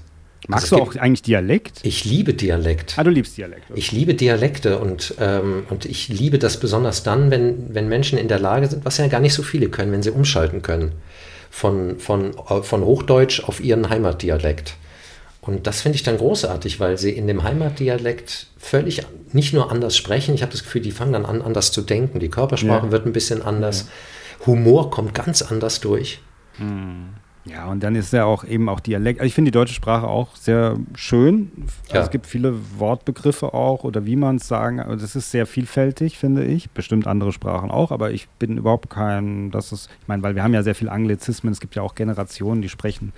Magst 0.47 0.71
also 0.71 0.77
du 0.77 0.81
auch 0.83 0.95
eigentlich 0.95 1.23
Dialekt? 1.23 1.79
Ich 1.83 2.05
liebe 2.05 2.33
Dialekt. 2.33 2.95
Ah, 2.97 3.03
du 3.03 3.09
liebst 3.09 3.37
Dialekt. 3.37 3.69
Okay. 3.69 3.79
Ich 3.79 3.91
liebe 3.91 4.13
Dialekte 4.13 4.79
und, 4.79 5.15
ähm, 5.19 5.63
und 5.69 5.85
ich 5.85 6.09
liebe 6.09 6.39
das 6.39 6.59
besonders 6.59 7.03
dann, 7.03 7.31
wenn, 7.31 7.73
wenn 7.73 7.87
Menschen 7.87 8.17
in 8.17 8.27
der 8.27 8.39
Lage 8.39 8.67
sind, 8.67 8.85
was 8.85 8.97
ja 8.97 9.07
gar 9.07 9.19
nicht 9.19 9.33
so 9.33 9.43
viele 9.43 9.69
können, 9.69 9.91
wenn 9.91 10.03
sie 10.03 10.11
umschalten 10.11 10.61
können, 10.61 10.93
von, 11.49 11.99
von, 11.99 12.33
von 12.63 12.83
Hochdeutsch 12.83 13.43
auf 13.43 13.59
ihren 13.59 13.89
Heimatdialekt. 13.89 14.75
Und 15.41 15.67
das 15.67 15.81
finde 15.81 15.95
ich 15.95 16.03
dann 16.03 16.17
großartig, 16.17 16.79
weil 16.79 16.97
sie 16.97 17.11
in 17.11 17.27
dem 17.27 17.43
Heimatdialekt 17.43 18.47
völlig 18.57 19.03
nicht 19.31 19.53
nur 19.53 19.71
anders 19.71 19.95
sprechen, 19.95 20.33
ich 20.33 20.41
habe 20.41 20.51
das 20.51 20.63
Gefühl, 20.63 20.81
die 20.81 20.91
fangen 20.91 21.13
dann 21.13 21.25
an, 21.25 21.41
anders 21.41 21.71
zu 21.71 21.81
denken. 21.81 22.19
Die 22.19 22.29
Körpersprache 22.29 22.87
ja. 22.87 22.91
wird 22.91 23.05
ein 23.05 23.13
bisschen 23.13 23.41
anders. 23.41 23.81
Ja. 24.39 24.47
Humor 24.47 24.89
kommt 24.89 25.13
ganz 25.13 25.41
anders 25.41 25.81
durch. 25.81 26.19
Hm. 26.57 27.09
Ja, 27.47 27.67
und 27.67 27.83
dann 27.83 27.95
ist 27.95 28.11
ja 28.11 28.25
auch 28.25 28.43
eben 28.43 28.69
auch 28.69 28.79
Dialekt. 28.79 29.19
Also 29.19 29.27
ich 29.27 29.35
finde 29.35 29.51
die 29.51 29.53
deutsche 29.53 29.75
Sprache 29.75 30.07
auch 30.07 30.35
sehr 30.35 30.77
schön. 30.95 31.51
Also 31.83 31.95
ja. 31.95 32.01
Es 32.01 32.09
gibt 32.09 32.25
viele 32.25 32.55
Wortbegriffe 32.79 33.53
auch 33.53 33.83
oder 33.83 34.05
wie 34.05 34.15
man 34.15 34.37
es 34.37 34.47
sagen. 34.47 34.79
Also 34.79 34.95
das 34.95 35.15
ist 35.15 35.29
sehr 35.29 35.45
vielfältig, 35.45 36.17
finde 36.17 36.43
ich. 36.43 36.71
Bestimmt 36.71 37.05
andere 37.05 37.31
Sprachen 37.31 37.69
auch, 37.69 37.91
aber 37.91 38.11
ich 38.11 38.27
bin 38.39 38.57
überhaupt 38.57 38.89
kein, 38.89 39.51
das 39.51 39.71
ist, 39.71 39.89
ich 40.01 40.07
meine, 40.07 40.23
weil 40.23 40.33
wir 40.33 40.43
haben 40.43 40.55
ja 40.55 40.63
sehr 40.63 40.73
viele 40.73 40.91
Anglizismen. 40.91 41.53
Es 41.53 41.59
gibt 41.59 41.75
ja 41.75 41.83
auch 41.83 41.93
Generationen, 41.93 42.63
die 42.63 42.69
sprechen 42.69 43.13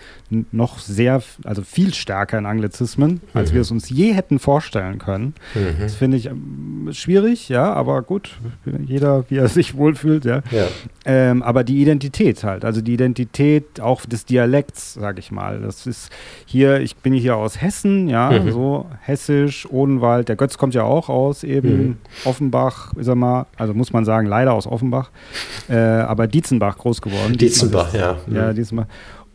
noch 0.51 0.79
sehr, 0.79 1.23
also 1.45 1.61
viel 1.61 1.93
stärker 1.93 2.37
in 2.37 2.45
Anglizismen, 2.45 3.21
als 3.33 3.51
mhm. 3.51 3.55
wir 3.55 3.61
es 3.61 3.71
uns 3.71 3.89
je 3.89 4.11
hätten 4.11 4.39
vorstellen 4.39 4.99
können. 4.99 5.35
Mhm. 5.55 5.79
Das 5.79 5.95
finde 5.95 6.17
ich 6.17 6.25
ähm, 6.25 6.89
schwierig, 6.91 7.47
ja, 7.47 7.71
aber 7.73 8.01
gut, 8.01 8.37
jeder, 8.85 9.23
wie 9.29 9.37
er 9.37 9.47
sich 9.47 9.77
wohlfühlt, 9.77 10.25
ja. 10.25 10.41
ja. 10.51 10.67
Ähm, 11.05 11.43
aber 11.43 11.63
die 11.63 11.81
Identität 11.81 12.43
halt, 12.43 12.65
also 12.65 12.81
die 12.81 12.93
Identität 12.93 13.79
auch 13.79 14.05
des 14.05 14.16
Dialekts, 14.25 14.95
sage 14.95 15.19
ich 15.19 15.31
mal. 15.31 15.59
Das 15.61 15.87
ist 15.87 16.09
hier, 16.45 16.79
ich 16.81 16.95
bin 16.97 17.13
hier 17.13 17.35
aus 17.35 17.61
Hessen, 17.61 18.07
ja, 18.07 18.31
mhm. 18.31 18.51
so 18.51 18.85
hessisch, 19.01 19.67
Odenwald. 19.69 20.29
Der 20.29 20.35
Götz 20.35 20.57
kommt 20.57 20.73
ja 20.73 20.83
auch 20.83 21.09
aus 21.09 21.43
eben 21.43 21.77
mhm. 21.77 21.97
Offenbach, 22.25 22.93
ist 22.93 23.07
er 23.07 23.15
mal, 23.15 23.45
also 23.57 23.73
muss 23.73 23.93
man 23.93 24.05
sagen, 24.05 24.27
leider 24.27 24.53
aus 24.53 24.67
Offenbach, 24.67 25.11
äh, 25.69 25.75
aber 25.75 26.27
Dietzenbach 26.27 26.77
groß 26.77 27.01
geworden. 27.01 27.37
Dietzenbach, 27.37 27.93
ja. 27.93 28.17
Ja, 28.27 28.51
mhm. 28.51 28.55
Dietzenbach. 28.55 28.87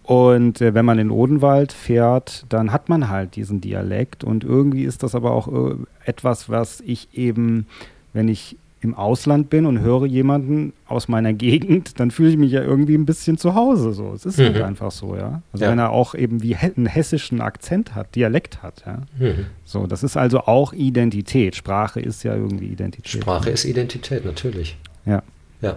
Und 0.03 0.61
äh, 0.61 0.75
wenn 0.75 0.85
man 0.85 0.99
in 0.99 1.11
Odenwald 1.11 1.73
fährt, 1.73 2.45
dann 2.49 2.73
hat 2.73 2.89
man 2.89 3.09
halt 3.09 3.37
diesen 3.37 3.61
Dialekt. 3.61 4.25
Und 4.25 4.45
irgendwie 4.45 4.85
ist 4.85 5.03
das 5.03 5.15
aber 5.15 5.31
auch 5.31 5.49
äh, 5.49 5.75
etwas, 6.05 6.49
was 6.49 6.81
ich 6.81 7.17
eben, 7.17 7.67
wenn 8.13 8.29
ich 8.29 8.59
im 8.83 8.95
Ausland 8.95 9.49
bin 9.49 9.65
und 9.65 9.81
höre 9.81 10.07
jemanden 10.07 10.73
aus 10.87 11.07
meiner 11.07 11.33
Gegend, 11.33 12.01
dann 12.01 12.11
fühle 12.11 12.31
ich 12.31 12.37
mich 12.37 12.51
ja 12.51 12.63
irgendwie 12.63 12.97
ein 12.97 13.07
bisschen 13.07 13.39
zu 13.39 13.55
Hause. 13.55 13.93
So, 13.93 14.13
es 14.13 14.27
ist 14.27 14.39
halt 14.39 14.51
mhm. 14.51 14.55
halt 14.55 14.65
einfach 14.65 14.91
so, 14.91 15.17
ja. 15.17 15.43
Also 15.53 15.65
ja. 15.65 15.71
wenn 15.71 15.79
er 15.79 15.91
auch 15.91 16.15
eben 16.15 16.43
wie 16.43 16.57
einen 16.57 16.87
hessischen 16.87 17.41
Akzent 17.41 17.95
hat, 17.95 18.15
Dialekt 18.17 18.63
hat, 18.63 18.83
ja. 18.85 19.03
Mhm. 19.19 19.47
So, 19.65 19.87
das 19.87 20.03
ist 20.03 20.17
also 20.17 20.41
auch 20.41 20.73
Identität. 20.73 21.55
Sprache 21.55 22.01
ist 22.01 22.25
ja 22.25 22.35
irgendwie 22.35 22.67
Identität. 22.67 23.23
Sprache 23.23 23.51
ist 23.51 23.65
Identität, 23.65 24.25
natürlich. 24.25 24.77
Ja. 25.07 25.23
Ja. 25.61 25.77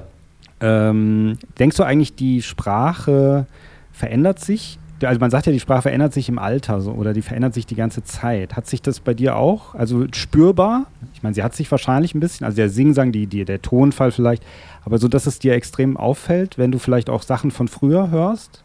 Ähm, 0.59 1.37
denkst 1.59 1.77
du 1.77 1.83
eigentlich, 1.83 2.15
die 2.15 2.41
Sprache 2.41 3.45
verändert 3.91 4.39
sich 4.39 4.79
also 5.01 5.19
man 5.19 5.29
sagt 5.29 5.45
ja, 5.45 5.51
die 5.51 5.59
Sprache 5.59 5.83
verändert 5.83 6.13
sich 6.13 6.29
im 6.29 6.39
Alter 6.39 6.79
so, 6.81 6.91
oder 6.91 7.13
die 7.13 7.21
verändert 7.21 7.53
sich 7.53 7.65
die 7.65 7.75
ganze 7.75 8.03
Zeit. 8.03 8.55
Hat 8.55 8.67
sich 8.67 8.81
das 8.81 8.99
bei 8.99 9.13
dir 9.13 9.35
auch, 9.35 9.75
also 9.75 10.05
spürbar? 10.13 10.85
Ich 11.13 11.23
meine, 11.23 11.35
sie 11.35 11.43
hat 11.43 11.53
sich 11.53 11.69
wahrscheinlich 11.69 12.15
ein 12.15 12.19
bisschen, 12.19 12.45
also 12.45 12.55
der 12.55 12.69
Singsang, 12.69 13.11
die, 13.11 13.27
die, 13.27 13.43
der 13.43 13.61
Tonfall 13.61 14.11
vielleicht, 14.11 14.43
aber 14.85 14.97
so, 14.97 15.07
dass 15.07 15.25
es 15.25 15.39
dir 15.39 15.53
extrem 15.53 15.97
auffällt, 15.97 16.57
wenn 16.57 16.71
du 16.71 16.79
vielleicht 16.79 17.09
auch 17.09 17.23
Sachen 17.23 17.51
von 17.51 17.67
früher 17.67 18.09
hörst? 18.09 18.63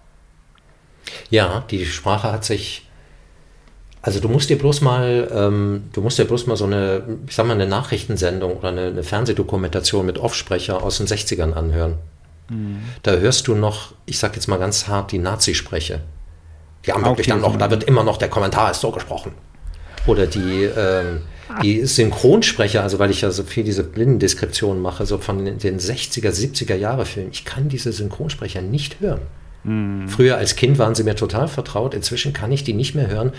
Ja, 1.31 1.65
die 1.71 1.85
Sprache 1.85 2.31
hat 2.31 2.45
sich, 2.45 2.87
also 4.03 4.21
du 4.21 4.29
musst 4.29 4.51
dir 4.51 4.59
bloß 4.59 4.83
mal, 4.83 5.29
ähm, 5.35 5.85
du 5.93 6.01
musst 6.01 6.19
dir 6.19 6.27
bloß 6.27 6.47
mal 6.47 6.57
so 6.57 6.67
eine, 6.67 7.03
ich 7.27 7.35
sag 7.35 7.47
mal, 7.47 7.55
eine 7.55 7.67
Nachrichtensendung 7.67 8.57
oder 8.57 8.69
eine, 8.69 8.87
eine 8.87 9.03
Fernsehdokumentation 9.03 10.07
mit 10.07 10.19
Offsprecher 10.19 10.83
aus 10.83 10.99
den 10.99 11.07
60ern 11.07 11.55
anhören. 11.55 11.95
Mhm. 12.51 12.83
Da 13.03 13.13
hörst 13.13 13.49
du 13.49 13.55
noch, 13.55 13.95
ich 14.07 14.19
sag 14.19 14.37
jetzt 14.37 14.47
mal 14.47 14.59
ganz 14.59 14.87
hart, 14.87 15.11
die 15.13 15.19
Nazispreche. 15.19 16.03
Die 16.87 16.93
haben 16.93 17.05
wirklich 17.05 17.27
dann 17.27 17.41
noch, 17.41 17.57
da 17.57 17.71
wird 17.71 17.85
immer 17.85 18.05
noch 18.05 18.17
der 18.17 18.29
Kommentar 18.29 18.71
ist 18.71 18.81
so 18.81 18.91
gesprochen. 18.91 19.33
Oder 20.07 20.27
die, 20.27 20.65
ähm, 20.65 21.23
die 21.63 21.85
Synchronsprecher, 21.85 22.83
also 22.83 22.99
weil 22.99 23.11
ich 23.11 23.21
ja 23.21 23.31
so 23.31 23.43
viel 23.43 23.65
diese 23.65 23.85
Blindendeskription 23.85 24.81
mache, 24.81 25.05
so 25.05 25.19
von 25.19 25.45
den 25.45 25.59
60er, 25.59 26.31
70er 26.31 26.75
Jahre 26.75 27.05
Filmen, 27.05 27.31
ich 27.33 27.45
kann 27.45 27.69
diese 27.69 27.93
Synchronsprecher 27.93 28.63
nicht 28.63 29.01
hören. 29.01 29.21
Mhm. 29.65 30.09
Früher 30.09 30.37
als 30.37 30.57
Kind 30.57 30.79
waren 30.79 30.95
sie 30.95 31.05
mir 31.05 31.17
total 31.17 31.49
vertraut, 31.49 31.95
inzwischen 31.95 32.33
kann 32.33 32.51
ich 32.51 32.65
die 32.65 32.73
nicht 32.73 32.95
mehr 32.95 33.09
hören, 33.09 33.33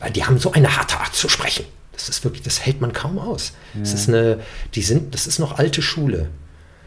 weil 0.00 0.10
die 0.10 0.24
haben 0.24 0.38
so 0.38 0.52
eine 0.52 0.76
harte 0.76 0.98
Art 0.98 1.14
zu 1.14 1.28
sprechen. 1.28 1.64
Das 1.92 2.08
ist 2.08 2.24
wirklich, 2.24 2.42
das 2.42 2.64
hält 2.64 2.80
man 2.80 2.92
kaum 2.92 3.18
aus. 3.18 3.52
Ja. 3.74 3.80
Das 3.80 3.94
ist 3.94 4.08
eine, 4.08 4.40
die 4.74 4.82
sind, 4.82 5.14
das 5.14 5.26
ist 5.26 5.38
noch 5.38 5.58
alte 5.58 5.82
Schule. 5.82 6.28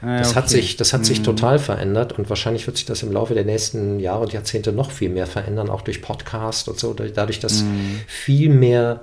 Ah, 0.06 0.20
das, 0.20 0.30
okay. 0.30 0.38
hat 0.38 0.49
sich, 0.49 0.78
das 0.78 0.93
hat 0.93 1.06
sich 1.06 1.20
mhm. 1.20 1.24
total 1.24 1.58
verändert 1.60 2.14
und 2.14 2.30
wahrscheinlich 2.30 2.68
wird 2.68 2.78
sich 2.78 2.86
das 2.86 3.01
im 3.01 3.12
Laufe 3.12 3.34
der 3.34 3.43
nächsten 3.43 3.99
Jahre 3.99 4.22
und 4.24 4.34
Jahrzehnte 4.34 4.72
noch 4.72 4.91
viel 4.91 5.10
mehr 5.10 5.26
verändern, 5.26 5.70
auch 5.70 5.82
durch 5.82 6.01
Podcast 6.01 6.70
und 6.70 6.80
so, 6.80 6.93
dadurch, 6.93 7.39
dass 7.39 7.64
mhm. 7.64 8.01
viel 8.08 8.49
mehr 8.49 9.01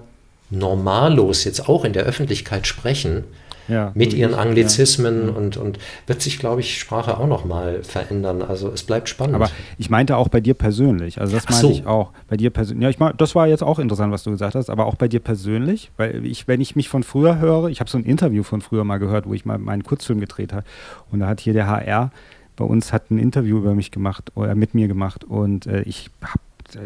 normallos 0.50 1.44
jetzt 1.44 1.68
auch 1.68 1.84
in 1.84 1.92
der 1.92 2.04
Öffentlichkeit 2.04 2.66
sprechen, 2.66 3.24
ja, 3.68 3.92
mit 3.94 4.12
ihren 4.12 4.34
Anglizismen 4.34 5.28
ja. 5.28 5.34
und, 5.34 5.56
und 5.56 5.78
wird 6.06 6.22
sich, 6.22 6.38
glaube 6.38 6.60
ich, 6.60 6.78
Sprache 6.78 7.18
auch 7.18 7.26
noch 7.26 7.44
mal 7.44 7.82
verändern. 7.82 8.42
Also 8.42 8.70
es 8.70 8.82
bleibt 8.82 9.08
spannend. 9.08 9.34
Aber 9.34 9.50
ich 9.78 9.90
meinte 9.90 10.16
auch 10.16 10.28
bei 10.28 10.40
dir 10.40 10.54
persönlich. 10.54 11.20
Also 11.20 11.36
das 11.36 11.48
meinte 11.48 11.66
so. 11.66 11.72
ich 11.72 11.86
auch 11.86 12.12
bei 12.28 12.36
dir 12.36 12.50
persönlich. 12.50 12.82
Ja, 12.82 12.90
ich 12.90 12.98
mein, 12.98 13.16
das 13.16 13.34
war 13.34 13.46
jetzt 13.46 13.62
auch 13.62 13.78
interessant, 13.78 14.12
was 14.12 14.22
du 14.22 14.30
gesagt 14.30 14.54
hast, 14.54 14.70
aber 14.70 14.86
auch 14.86 14.96
bei 14.96 15.08
dir 15.08 15.20
persönlich, 15.20 15.90
weil 15.96 16.24
ich, 16.26 16.48
wenn 16.48 16.60
ich 16.60 16.76
mich 16.76 16.88
von 16.88 17.02
früher 17.02 17.38
höre, 17.38 17.68
ich 17.68 17.80
habe 17.80 17.90
so 17.90 17.98
ein 17.98 18.04
Interview 18.04 18.42
von 18.42 18.60
früher 18.60 18.84
mal 18.84 18.98
gehört, 18.98 19.26
wo 19.26 19.34
ich 19.34 19.44
mal 19.44 19.58
meinen 19.58 19.84
Kurzfilm 19.84 20.20
gedreht 20.20 20.52
habe 20.52 20.64
und 21.10 21.20
da 21.20 21.28
hat 21.28 21.40
hier 21.40 21.52
der 21.52 21.66
HR 21.66 22.10
bei 22.56 22.64
uns 22.64 22.92
hat 22.92 23.10
ein 23.10 23.18
Interview 23.18 23.58
über 23.58 23.74
mich 23.74 23.90
gemacht 23.90 24.30
oder 24.34 24.54
mit 24.54 24.74
mir 24.74 24.88
gemacht 24.88 25.24
und 25.24 25.66
äh, 25.66 25.82
ich 25.82 26.10
habe 26.22 26.40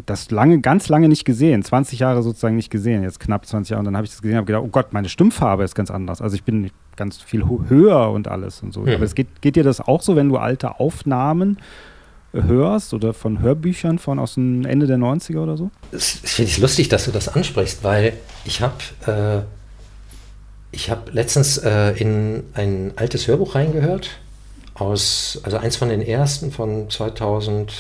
das 0.07 0.31
lange, 0.31 0.61
ganz 0.61 0.89
lange 0.89 1.09
nicht 1.09 1.25
gesehen, 1.25 1.63
20 1.63 1.99
Jahre 1.99 2.23
sozusagen 2.23 2.57
nicht 2.57 2.71
gesehen, 2.71 3.03
jetzt 3.03 3.21
knapp 3.21 3.47
20 3.47 3.71
Jahre. 3.71 3.81
Und 3.81 3.87
dann 3.87 3.97
habe 3.97 4.05
ich 4.05 4.11
das 4.11 4.23
gesehen 4.23 4.35
und 4.35 4.39
habe 4.39 4.47
gedacht, 4.47 4.65
oh 4.65 4.69
Gott, 4.69 4.93
meine 4.93 5.09
Stimmfarbe 5.09 5.65
ist 5.65 5.75
ganz 5.75 5.91
anders. 5.91 6.21
Also 6.21 6.37
ich 6.37 6.45
bin 6.45 6.71
ganz 6.97 7.21
viel 7.21 7.45
höher 7.69 8.11
und 8.11 8.29
alles 8.29 8.63
und 8.63 8.73
so. 8.73 8.81
Mhm. 8.81 8.95
Aber 8.95 9.05
es 9.05 9.15
geht, 9.15 9.43
geht 9.43 9.57
dir 9.57 9.65
das 9.65 9.81
auch 9.81 10.03
so, 10.03 10.17
wenn 10.17 10.29
du 10.29 10.37
alte 10.37 10.81
Aufnahmen 10.81 11.59
hörst 12.33 12.93
oder 12.95 13.15
von 13.15 13.41
Hörbüchern 13.41 13.99
von 13.99 14.19
aus 14.19 14.35
dem 14.35 14.65
Ende 14.65 14.87
der 14.87 14.99
90er 14.99 15.39
oder 15.39 15.57
so? 15.57 15.71
Das 15.91 16.11
finde 16.11 16.51
ich 16.51 16.59
lustig, 16.59 16.89
dass 16.89 17.05
du 17.05 17.11
das 17.11 17.29
ansprichst, 17.29 17.83
weil 17.85 18.15
ich 18.45 18.61
habe 18.61 18.75
äh, 19.07 19.43
ich 20.73 20.91
habe 20.91 21.11
letztens 21.13 21.59
äh, 21.59 21.93
in 21.93 22.45
ein 22.55 22.93
altes 22.97 23.27
Hörbuch 23.29 23.55
reingehört 23.55 24.11
aus 24.75 25.41
also 25.43 25.57
eins 25.57 25.77
von 25.77 25.89
den 25.89 26.03
ersten 26.03 26.53
von 26.53 26.91
2000 26.91 27.73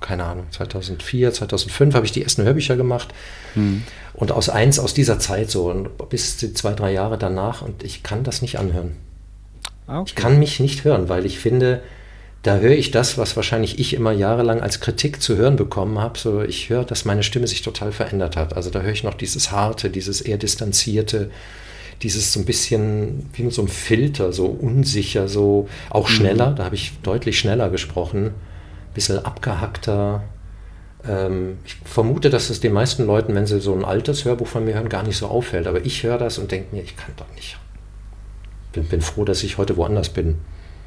keine 0.00 0.24
Ahnung, 0.24 0.46
2004, 0.50 1.32
2005 1.32 1.94
habe 1.94 2.06
ich 2.06 2.12
die 2.12 2.22
ersten 2.22 2.42
Hörbücher 2.42 2.76
gemacht. 2.76 3.08
Hm. 3.54 3.82
Und 4.14 4.32
aus 4.32 4.48
eins 4.48 4.78
aus 4.78 4.94
dieser 4.94 5.18
Zeit 5.18 5.50
so 5.50 5.70
und 5.70 6.08
bis 6.08 6.38
zwei, 6.38 6.72
drei 6.72 6.92
Jahre 6.92 7.18
danach 7.18 7.62
und 7.62 7.82
ich 7.82 8.02
kann 8.02 8.24
das 8.24 8.42
nicht 8.42 8.58
anhören. 8.58 8.96
Ah, 9.86 10.00
okay. 10.00 10.08
Ich 10.08 10.14
kann 10.14 10.38
mich 10.38 10.58
nicht 10.60 10.84
hören, 10.84 11.08
weil 11.08 11.26
ich 11.26 11.38
finde, 11.38 11.82
da 12.42 12.56
höre 12.58 12.76
ich 12.76 12.90
das, 12.90 13.18
was 13.18 13.36
wahrscheinlich 13.36 13.78
ich 13.78 13.94
immer 13.94 14.12
jahrelang 14.12 14.60
als 14.60 14.80
Kritik 14.80 15.20
zu 15.20 15.36
hören 15.36 15.56
bekommen 15.56 15.98
habe. 15.98 16.18
So, 16.18 16.42
ich 16.42 16.70
höre, 16.70 16.84
dass 16.84 17.04
meine 17.04 17.22
Stimme 17.22 17.46
sich 17.46 17.62
total 17.62 17.92
verändert 17.92 18.36
hat. 18.36 18.56
Also 18.56 18.70
da 18.70 18.80
höre 18.80 18.92
ich 18.92 19.04
noch 19.04 19.14
dieses 19.14 19.50
harte, 19.50 19.90
dieses 19.90 20.20
eher 20.20 20.38
distanzierte, 20.38 21.30
dieses 22.02 22.32
so 22.32 22.40
ein 22.40 22.46
bisschen 22.46 23.28
wie 23.34 23.42
mit 23.42 23.52
so 23.52 23.62
einem 23.62 23.68
Filter, 23.68 24.32
so 24.32 24.46
unsicher, 24.46 25.28
so 25.28 25.68
auch 25.90 26.08
hm. 26.08 26.14
schneller. 26.14 26.50
Mhm. 26.50 26.56
Da 26.56 26.64
habe 26.64 26.74
ich 26.74 26.92
deutlich 27.02 27.38
schneller 27.38 27.68
gesprochen 27.68 28.32
bisschen 28.96 29.24
abgehackter. 29.24 30.24
Ähm, 31.06 31.58
ich 31.64 31.76
vermute, 31.84 32.30
dass 32.30 32.50
es 32.50 32.60
den 32.60 32.72
meisten 32.72 33.06
Leuten, 33.06 33.34
wenn 33.34 33.46
sie 33.46 33.60
so 33.60 33.72
ein 33.74 33.84
altes 33.84 34.24
Hörbuch 34.24 34.48
von 34.48 34.64
mir 34.64 34.74
hören, 34.74 34.88
gar 34.88 35.04
nicht 35.04 35.16
so 35.18 35.28
auffällt. 35.28 35.68
Aber 35.68 35.84
ich 35.84 36.02
höre 36.02 36.18
das 36.18 36.38
und 36.38 36.50
denke 36.50 36.74
mir, 36.74 36.82
ich 36.82 36.96
kann 36.96 37.12
doch 37.16 37.32
nicht. 37.34 37.58
Bin, 38.72 38.84
bin 38.84 39.00
froh, 39.00 39.24
dass 39.24 39.44
ich 39.44 39.58
heute 39.58 39.76
woanders 39.76 40.08
bin. 40.08 40.38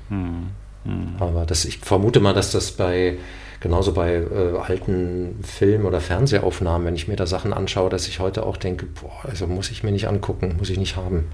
Hm. 0.10 0.48
Mhm. 0.84 1.16
Aber 1.20 1.46
das, 1.46 1.66
ich 1.66 1.78
vermute 1.80 2.20
mal, 2.20 2.34
dass 2.34 2.52
das 2.52 2.72
bei 2.72 3.18
genauso 3.60 3.94
bei 3.94 4.16
äh, 4.16 4.58
alten 4.58 5.40
Film- 5.44 5.86
oder 5.86 6.00
Fernsehaufnahmen, 6.00 6.88
wenn 6.88 6.96
ich 6.96 7.08
mir 7.08 7.16
da 7.16 7.28
Sachen 7.28 7.54
anschaue, 7.54 7.90
dass 7.90 8.08
ich 8.08 8.20
heute 8.20 8.46
auch 8.46 8.58
denke, 8.58 8.86
boah, 8.86 9.30
also 9.30 9.48
muss 9.48 9.70
ich 9.70 9.84
mir 9.84 9.92
nicht 9.92 10.08
angucken, 10.08 10.56
muss 10.58 10.70
ich 10.70 10.80
nicht 10.80 10.96
haben. 10.96 11.26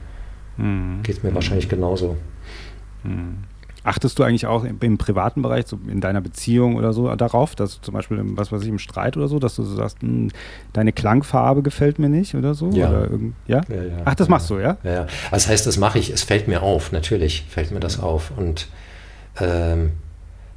Mhm. 0.57 1.01
Geht 1.03 1.23
mir 1.23 1.31
mhm. 1.31 1.35
wahrscheinlich 1.35 1.69
genauso. 1.69 2.17
Mhm. 3.03 3.43
Achtest 3.85 4.17
du 4.17 4.23
eigentlich 4.23 4.47
auch 4.47 4.63
im, 4.63 4.97
privaten 4.97 5.43
Bereich, 5.43 5.67
so 5.67 5.79
in 5.87 6.01
deiner 6.01 6.19
Beziehung 6.19 6.75
oder 6.75 6.91
so, 6.91 7.13
darauf, 7.15 7.55
dass 7.55 7.75
du 7.75 7.81
zum 7.81 7.93
Beispiel, 7.93 8.17
im, 8.17 8.35
was 8.35 8.51
weiß 8.51 8.63
ich, 8.63 8.69
im 8.69 8.79
Streit 8.79 9.15
oder 9.15 9.27
so, 9.27 9.37
dass 9.37 9.55
du 9.55 9.63
so 9.63 9.75
sagst, 9.75 10.01
mh, 10.01 10.09
hm, 10.09 10.31
deine 10.73 10.91
Klangfarbe 10.91 11.61
gefällt 11.61 11.99
mir 11.99 12.09
nicht 12.09 12.33
oder 12.33 12.55
so? 12.55 12.71
Ja. 12.71 12.89
Oder 12.89 13.09
ja? 13.47 13.61
ja, 13.69 13.75
ja 13.75 13.97
Ach, 14.03 14.15
das 14.15 14.27
machst 14.27 14.49
du, 14.49 14.57
ja? 14.57 14.77
Ja, 14.83 14.91
ja. 14.91 15.01
Also 15.01 15.45
das 15.45 15.47
heißt, 15.49 15.67
das 15.67 15.77
mache 15.77 15.99
ich, 15.99 16.09
es 16.09 16.23
fällt 16.23 16.47
mir 16.47 16.63
auf, 16.63 16.91
natürlich 16.91 17.45
fällt 17.47 17.71
mir 17.71 17.79
das 17.79 17.99
auf. 17.99 18.31
Und 18.35 18.67
ähm, 19.39 19.91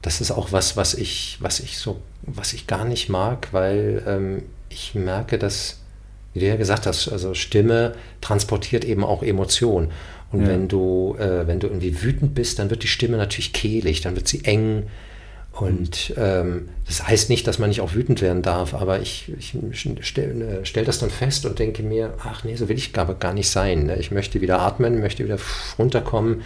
das 0.03 0.20
ist 0.20 0.31
auch 0.31 0.53
was, 0.53 0.76
was 0.76 0.95
ich, 0.95 1.37
was 1.41 1.61
ich 1.61 1.79
so, 1.79 2.01
was 2.22 2.53
ich 2.53 2.66
gar 2.66 2.85
nicht 2.85 3.09
mag, 3.09 3.49
weil 3.53 4.03
ähm, 4.07 4.43
ich 4.68 4.95
merke, 4.95 5.39
dass, 5.39 5.81
wie 6.33 6.41
du 6.41 6.47
ja 6.47 6.57
gesagt 6.57 6.87
hast, 6.87 7.09
also 7.09 7.35
Stimme 7.35 7.95
transportiert 8.20 8.85
eben 8.85 9.05
auch 9.05 9.22
Emotionen. 9.22 9.91
Und 10.31 10.43
ja. 10.43 10.49
wenn 10.49 10.68
du, 10.68 11.16
äh, 11.18 11.47
wenn 11.47 11.61
du 11.61 11.68
irgendwie 11.68 12.03
wütend 12.03 12.35
bist, 12.35 12.59
dann 12.59 12.70
wird 12.70 12.83
die 12.83 12.89
Stimme 12.89 13.16
natürlich 13.16 13.53
kehlig, 13.53 14.01
dann 14.03 14.14
wird 14.14 14.29
sie 14.29 14.45
eng. 14.45 14.85
Und 15.53 16.14
ähm, 16.16 16.68
das 16.87 17.09
heißt 17.09 17.31
nicht, 17.31 17.47
dass 17.47 17.59
man 17.59 17.70
nicht 17.70 17.81
auch 17.81 17.95
wütend 17.95 18.22
werden 18.22 18.43
darf, 18.43 18.74
aber 18.74 19.01
ich, 19.01 19.33
ich 19.39 19.57
stelle 20.03 20.61
stell 20.62 20.85
das 20.85 21.01
dann 21.01 21.11
fest 21.11 21.47
und 21.47 21.59
denke 21.59 21.83
mir, 21.83 22.14
ach 22.22 22.45
nee, 22.45 22.55
so 22.55 22.68
will 22.68 22.76
ich 22.76 22.93
gar, 22.93 23.12
gar 23.14 23.33
nicht 23.33 23.49
sein. 23.49 23.87
Ne? 23.87 23.97
Ich 23.97 24.12
möchte 24.12 24.41
wieder 24.41 24.61
atmen, 24.61 25.01
möchte 25.01 25.24
wieder 25.24 25.39
runterkommen. 25.79 26.43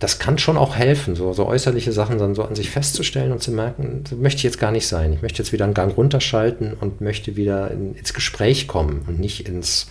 Das 0.00 0.18
kann 0.18 0.36
schon 0.36 0.58
auch 0.58 0.76
helfen, 0.76 1.14
so, 1.14 1.32
so 1.32 1.46
äußerliche 1.46 1.92
Sachen 1.92 2.18
dann 2.18 2.34
so 2.34 2.42
an 2.42 2.54
sich 2.54 2.68
festzustellen 2.68 3.32
und 3.32 3.42
zu 3.42 3.52
merken, 3.52 4.04
so 4.06 4.16
möchte 4.16 4.38
ich 4.38 4.42
jetzt 4.42 4.58
gar 4.58 4.72
nicht 4.72 4.86
sein. 4.86 5.14
Ich 5.14 5.22
möchte 5.22 5.42
jetzt 5.42 5.52
wieder 5.52 5.64
einen 5.64 5.72
Gang 5.72 5.96
runterschalten 5.96 6.74
und 6.74 7.00
möchte 7.00 7.36
wieder 7.36 7.70
in, 7.70 7.94
ins 7.94 8.12
Gespräch 8.12 8.66
kommen 8.66 9.02
und 9.06 9.18
nicht 9.18 9.48
ins 9.48 9.86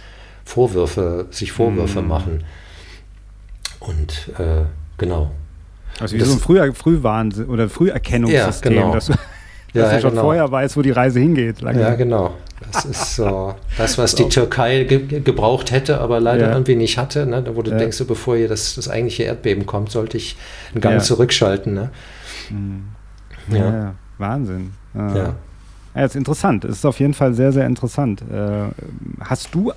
Vorwürfe, 0.46 1.28
sich 1.32 1.52
Vorwürfe 1.52 2.02
mm. 2.02 2.08
machen. 2.08 2.44
Und 3.88 4.32
äh, 4.40 4.66
genau. 4.98 5.32
Also 6.00 6.16
wie 6.16 6.20
das, 6.20 6.30
so 6.30 6.36
ein 6.36 6.40
Früh 6.40 6.74
Frühwarn- 6.74 7.34
oder 7.48 7.70
Früherkennungssystem, 7.70 8.74
ja, 8.74 8.82
genau. 8.82 8.94
dass, 8.94 9.08
du, 9.08 9.14
dass 9.14 9.22
ja, 9.74 9.96
du 9.96 10.02
schon 10.02 10.10
genau. 10.12 10.22
vorher 10.24 10.52
weißt, 10.52 10.76
wo 10.78 10.82
die 10.82 10.92
Reise 10.92 11.20
hingeht. 11.20 11.62
Lange. 11.62 11.82
Ja, 11.82 11.96
genau. 11.96 12.34
Das 12.72 12.86
ist 12.86 13.16
so 13.16 13.56
das, 13.78 13.98
was 13.98 14.16
die 14.16 14.30
Türkei 14.30 14.86
ge 14.86 15.20
gebraucht 15.20 15.72
hätte, 15.72 16.00
aber 16.00 16.20
leider 16.20 16.48
ja. 16.48 16.54
irgendwie 16.54 16.76
nicht 16.76 16.98
hatte. 16.98 17.26
Ne? 17.26 17.44
Wo 17.54 17.62
du 17.62 17.72
ja. 17.72 17.78
denkst, 17.78 18.02
bevor 18.08 18.38
hier 18.38 18.48
das, 18.48 18.76
das 18.76 18.90
eigentliche 18.90 19.24
Erdbeben 19.24 19.66
kommt, 19.66 19.92
sollte 19.92 20.18
ich 20.18 20.38
einen 20.72 20.82
Gang 20.82 20.96
ja. 20.96 21.02
zurückschalten. 21.02 21.74
Ne? 21.74 21.90
Mhm. 22.50 22.86
Ja. 23.50 23.96
Wahnsinn. 24.18 24.74
Ja. 24.96 25.36
Ja, 25.96 26.06
ist 26.06 26.16
interessant. 26.16 26.66
Es 26.66 26.78
ist 26.78 26.86
auf 26.86 27.00
jeden 27.00 27.14
Fall 27.14 27.34
sehr, 27.34 27.52
sehr 27.52 27.68
interessant. 27.68 28.22
Äh, 28.22 28.70
hast 29.20 29.54
du 29.54 29.74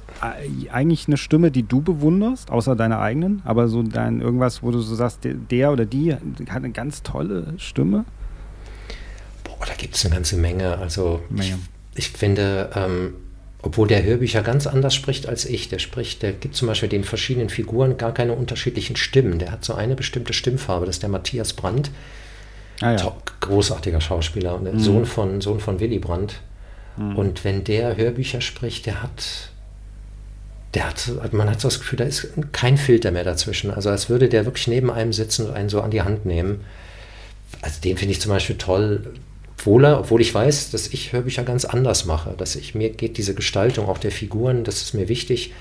eigentlich 0.73 1.07
eine 1.09 1.19
Stimme, 1.19 1.51
die 1.51 1.63
du 1.63 1.83
bewunderst, 1.83 2.51
außer 2.51 2.75
deiner 2.75 3.01
eigenen? 3.01 3.43
Aber 3.45 3.69
so 3.69 3.83
dein 3.83 4.21
irgendwas, 4.21 4.63
wo 4.63 4.71
du 4.71 4.81
so 4.81 4.95
sagst, 4.95 5.21
der 5.25 5.73
oder 5.73 5.85
die 5.85 6.15
hat 6.15 6.23
eine 6.51 6.71
ganz 6.71 7.03
tolle 7.03 7.55
Stimme? 7.59 8.07
Boah, 9.45 9.67
da 9.67 9.75
gibt 9.75 9.95
es 9.95 10.07
eine 10.07 10.15
ganze 10.15 10.37
Menge. 10.37 10.79
Also 10.79 11.21
Menge. 11.29 11.59
Ich, 11.95 12.07
ich, 12.07 12.11
finde, 12.11 12.71
ähm, 12.75 13.15
obwohl 13.61 13.87
der 13.87 14.03
Hörbücher 14.03 14.43
ganz 14.43 14.67
anders 14.67 14.95
spricht 14.95 15.29
als 15.29 15.45
ich, 15.45 15.69
der 15.69 15.81
spricht, 15.81 16.23
der 16.23 16.33
gibt 16.33 16.57
zum 16.57 16.69
Beispiel 16.69 16.89
den 16.89 17.05
verschiedenen 17.05 17.51
Figuren 17.51 17.99
gar 17.99 18.15
keine 18.15 18.33
unterschiedlichen 18.33 18.97
Stimmen. 18.97 19.39
Der 19.39 19.53
hat 19.53 19.67
so 19.67 19.75
eine 19.75 19.95
bestimmte 19.95 20.33
Stimmfarbe, 20.33 20.87
das 20.87 20.97
ist 20.97 21.03
der 21.03 21.11
Matthias 21.11 21.53
Brandt. 21.53 21.91
Ah, 22.81 22.93
ja. 22.93 23.17
Großartiger 23.41 24.01
Schauspieler 24.01 24.55
und 24.55 24.73
mhm. 24.73 24.79
Sohn, 24.79 25.07
von, 25.07 25.41
Sohn 25.41 25.61
von 25.61 25.81
Willy 25.81 25.99
Brandt. 25.99 26.41
Mhm. 26.97 27.17
Und 27.17 27.45
wenn 27.45 27.65
der 27.65 27.97
Hörbücher 27.97 28.41
spricht, 28.41 28.87
der 28.87 29.03
hat, 29.03 29.51
der 30.75 30.89
hat, 30.89 31.33
man 31.33 31.51
hat 31.51 31.61
so 31.61 31.69
das 31.69 31.79
Gefühl, 31.79 31.99
da 31.99 32.05
ist 32.05 32.29
kein 32.53 32.77
Filter 32.77 33.11
mehr 33.11 33.25
dazwischen. 33.25 33.71
Also 33.71 33.91
als 33.91 34.09
würde 34.09 34.29
der 34.29 34.45
wirklich 34.45 34.69
neben 34.69 34.91
einem 34.91 35.13
sitzen 35.13 35.47
und 35.47 35.55
einen 35.55 35.69
so 35.69 35.81
an 35.81 35.91
die 35.91 36.03
Hand 36.03 36.27
nehmen. 36.27 36.65
Also 37.63 37.81
den 37.81 37.97
finde 37.97 38.13
ich 38.13 38.21
zum 38.21 38.33
Beispiel 38.33 38.59
toll, 38.59 39.15
obwohl, 39.59 39.85
er, 39.85 40.01
obwohl 40.01 40.21
ich 40.21 40.35
weiß, 40.35 40.71
dass 40.71 40.89
ich 40.89 41.13
Hörbücher 41.13 41.43
ganz 41.45 41.65
anders 41.65 42.05
mache. 42.05 42.35
Dass 42.37 42.57
ich, 42.57 42.75
mir 42.75 42.91
geht 42.91 43.17
diese 43.17 43.35
Gestaltung 43.35 43.89
auch 43.89 43.99
der 43.99 44.11
Figuren, 44.11 44.65
das 44.65 44.83
ist 44.83 44.95
mir 44.95 45.09
wichtig. 45.09 45.53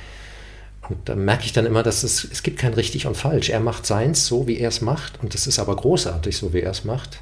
Und 0.90 1.10
da 1.10 1.16
merke 1.16 1.46
ich 1.46 1.54
dann 1.54 1.66
immer, 1.66 1.84
dass 1.84 2.04
es, 2.04 2.24
es 2.24 2.44
gibt 2.44 2.60
kein 2.60 2.74
richtig 2.74 3.08
und 3.08 3.16
falsch. 3.16 3.50
Er 3.50 3.60
macht 3.60 3.86
seins 3.86 4.26
so, 4.28 4.48
wie 4.48 4.60
er 4.60 4.70
es 4.70 4.82
macht. 4.82 5.22
Und 5.22 5.34
das 5.34 5.48
ist 5.48 5.60
aber 5.60 5.76
großartig, 5.76 6.38
so 6.38 6.54
wie 6.54 6.62
er 6.62 6.72
es 6.72 6.84
macht. 6.84 7.22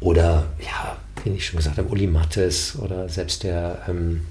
Oder, 0.00 0.46
ja, 0.60 0.96
wie 1.22 1.30
ich 1.30 1.46
schon 1.46 1.58
gesagt 1.58 1.78
habe, 1.78 1.88
Uli 1.88 2.06
Mattes 2.06 2.76
oder 2.78 3.08
selbst 3.08 3.42
der, 3.42 3.82
ähm, 3.88 4.26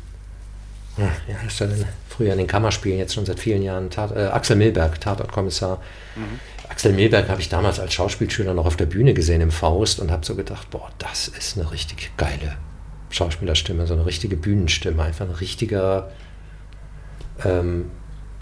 ja, 0.98 1.10
ist 1.48 1.60
denn 1.60 1.86
früher 2.08 2.34
in 2.34 2.38
den 2.38 2.48
Kammerspielen, 2.48 3.00
jetzt 3.00 3.16
schon 3.16 3.26
seit 3.26 3.40
vielen 3.40 3.64
Jahren, 3.64 3.90
Tat, 3.90 4.16
äh, 4.16 4.26
Axel 4.26 4.56
Milberg, 4.56 5.02
Tatortkommissar. 5.02 5.82
Mhm. 6.16 6.40
Axel 6.70 6.94
Milberg 6.94 7.30
habe 7.30 7.42
ich 7.42 7.50
damals 7.50 7.80
als 7.80 7.94
Schauspielschüler 7.94 8.54
noch 8.54 8.66
auf 8.66 8.76
der 8.76 8.86
Bühne 8.86 9.14
gesehen 9.14 9.42
im 9.42 9.52
Faust 9.52 10.00
und 10.00 10.12
habe 10.12 10.26
so 10.26 10.36
gedacht, 10.36 10.70
boah, 10.70 10.92
das 11.00 11.28
ist 11.28 11.58
eine 11.58 11.72
richtig 11.72 12.12
geile 12.18 12.58
Schauspielerstimme, 13.10 13.88
so 13.88 13.94
eine 13.94 14.06
richtige 14.06 14.36
Bühnenstimme, 14.36 15.02
einfach 15.04 15.26
ein 15.26 15.32
richtiger 15.32 16.12
ähm, 17.46 17.86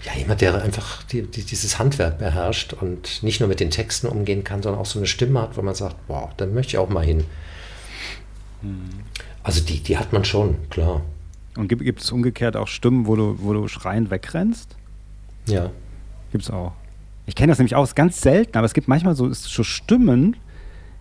ja, 0.04 0.14
jemand, 0.18 0.40
der 0.40 0.60
einfach 0.62 1.02
die, 1.04 1.22
die, 1.22 1.44
dieses 1.44 1.78
Handwerk 1.78 2.18
beherrscht 2.18 2.72
und 2.72 3.22
nicht 3.22 3.40
nur 3.40 3.48
mit 3.48 3.60
den 3.60 3.70
Texten 3.70 4.08
umgehen 4.08 4.42
kann, 4.42 4.62
sondern 4.62 4.80
auch 4.80 4.86
so 4.86 4.98
eine 4.98 5.06
Stimme 5.06 5.40
hat, 5.40 5.56
wo 5.56 5.62
man 5.62 5.74
sagt, 5.74 5.96
wow, 6.08 6.30
dann 6.36 6.54
möchte 6.54 6.70
ich 6.70 6.78
auch 6.78 6.88
mal 6.88 7.04
hin. 7.04 7.24
Mhm. 8.62 8.90
Also 9.42 9.62
die, 9.62 9.80
die 9.80 9.98
hat 9.98 10.12
man 10.12 10.24
schon, 10.24 10.56
klar. 10.70 11.02
Und 11.56 11.68
gibt, 11.68 11.82
gibt 11.82 12.00
es 12.00 12.10
umgekehrt 12.10 12.56
auch 12.56 12.68
Stimmen, 12.68 13.06
wo 13.06 13.14
du, 13.14 13.36
wo 13.38 13.52
du 13.52 13.68
schreiend 13.68 14.10
wegrennst? 14.10 14.76
Ja. 15.46 15.70
Gibt 16.30 16.44
es 16.44 16.50
auch. 16.50 16.72
Ich 17.26 17.34
kenne 17.34 17.52
das 17.52 17.58
nämlich 17.58 17.76
auch, 17.76 17.84
ist 17.84 17.94
ganz 17.94 18.20
selten, 18.20 18.56
aber 18.56 18.64
es 18.64 18.74
gibt 18.74 18.88
manchmal 18.88 19.14
so, 19.14 19.32
so 19.32 19.62
Stimmen, 19.62 20.36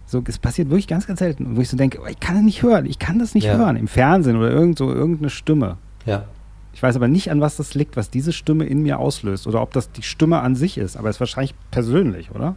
so, 0.05 0.21
es 0.27 0.37
passiert 0.37 0.69
wirklich 0.69 0.87
ganz, 0.87 1.07
ganz 1.07 1.19
selten, 1.19 1.55
wo 1.55 1.61
ich 1.61 1.69
so 1.69 1.77
denke, 1.77 1.99
oh, 2.03 2.07
ich 2.07 2.19
kann 2.19 2.35
das 2.35 2.43
nicht 2.43 2.61
hören, 2.61 2.85
ich 2.85 2.99
kann 2.99 3.17
das 3.17 3.33
nicht 3.33 3.45
ja. 3.45 3.55
hören, 3.55 3.77
im 3.77 3.87
Fernsehen 3.87 4.35
oder 4.35 4.51
irgend 4.51 4.77
so, 4.77 4.91
irgendeine 4.91 5.29
Stimme. 5.29 5.77
Ja. 6.05 6.25
Ich 6.73 6.81
weiß 6.81 6.95
aber 6.95 7.07
nicht, 7.07 7.31
an 7.31 7.41
was 7.41 7.57
das 7.57 7.73
liegt, 7.73 7.97
was 7.97 8.09
diese 8.09 8.33
Stimme 8.33 8.65
in 8.65 8.81
mir 8.81 8.99
auslöst 8.99 9.47
oder 9.47 9.61
ob 9.61 9.73
das 9.73 9.91
die 9.91 10.03
Stimme 10.03 10.39
an 10.39 10.55
sich 10.55 10.77
ist. 10.77 10.97
Aber 10.97 11.09
es 11.09 11.17
ist 11.17 11.19
wahrscheinlich 11.19 11.53
persönlich, 11.69 12.31
oder? 12.31 12.55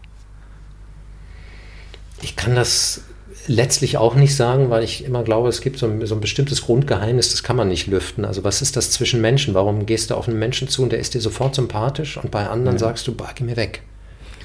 Ich 2.23 2.37
kann 2.37 2.55
das 2.55 3.03
letztlich 3.47 3.99
auch 3.99 4.15
nicht 4.15 4.35
sagen, 4.35 4.71
weil 4.71 4.83
ich 4.85 5.05
immer 5.05 5.23
glaube, 5.23 5.49
es 5.49 5.61
gibt 5.61 5.79
so 5.79 5.87
ein, 5.87 6.05
so 6.07 6.15
ein, 6.15 6.21
bestimmtes 6.21 6.63
Grundgeheimnis, 6.63 7.31
das 7.31 7.43
kann 7.43 7.57
man 7.57 7.69
nicht 7.69 7.87
lüften. 7.87 8.25
Also 8.25 8.45
was 8.45 8.63
ist 8.63 8.77
das 8.77 8.91
zwischen 8.91 9.21
Menschen? 9.21 9.55
Warum 9.55 9.87
gehst 9.87 10.11
du 10.11 10.15
auf 10.15 10.29
einen 10.29 10.39
Menschen 10.39 10.69
zu 10.69 10.83
und 10.83 10.93
der 10.93 10.99
ist 10.99 11.15
dir 11.15 11.21
sofort 11.21 11.55
sympathisch 11.55 12.17
und 12.17 12.31
bei 12.31 12.49
anderen 12.49 12.77
ja. 12.77 12.81
sagst 12.81 13.07
du, 13.07 13.15
bah, 13.15 13.31
geh 13.35 13.45
mir 13.45 13.57
weg. 13.57 13.83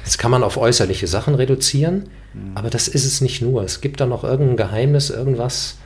Das 0.04 0.18
kann 0.18 0.32
man 0.32 0.44
auf 0.44 0.58
äußerliche 0.58 1.08
Sachen 1.08 1.36
reduzieren, 1.36 2.10
mhm. 2.34 2.52
aber 2.56 2.70
das 2.70 2.88
ist 2.88 3.06
es 3.06 3.22
nicht 3.22 3.42
nur. 3.42 3.64
Es 3.64 3.82
gibt 3.82 4.00
da 4.00 4.06
noch 4.06 4.24
irgendein 4.24 4.58
Geheimnis, 4.58 5.10
irgendwas, 5.10 5.78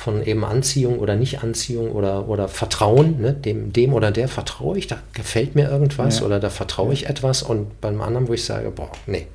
von 0.00 0.24
eben 0.26 0.46
Anziehung 0.46 0.98
oder 0.98 1.14
Nicht-Anziehung 1.14 1.92
oder, 1.92 2.26
oder 2.26 2.48
Vertrauen, 2.48 3.20
ne? 3.20 3.34
dem, 3.34 3.70
dem 3.70 3.92
oder 3.92 4.10
der 4.10 4.28
vertraue 4.28 4.78
ich, 4.78 4.86
da 4.86 4.98
gefällt 5.12 5.54
mir 5.54 5.68
irgendwas 5.68 6.20
ja. 6.20 6.26
oder 6.26 6.40
da 6.40 6.48
vertraue 6.48 6.94
ich 6.94 7.06
etwas 7.06 7.42
und 7.42 7.82
beim 7.82 8.00
anderen, 8.00 8.26
wo 8.26 8.32
ich 8.32 8.42
sage, 8.42 8.70
boah, 8.70 8.90
nee, 9.06 9.26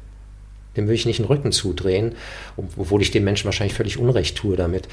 dem 0.75 0.87
will 0.87 0.95
ich 0.95 1.05
nicht 1.05 1.19
den 1.19 1.27
Rücken 1.27 1.51
zudrehen, 1.51 2.15
obwohl 2.57 3.03
ich 3.03 3.11
dem 3.11 3.23
Menschen 3.23 3.45
wahrscheinlich 3.45 3.75
völlig 3.75 3.99
Unrecht 3.99 4.37
tue 4.37 4.55
damit. 4.55 4.87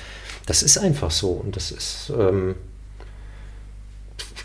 Das 0.44 0.62
ist 0.62 0.76
einfach 0.76 1.10
so 1.10 1.30
und 1.30 1.56
das 1.56 1.70
ist, 1.70 2.12
ähm, 2.18 2.54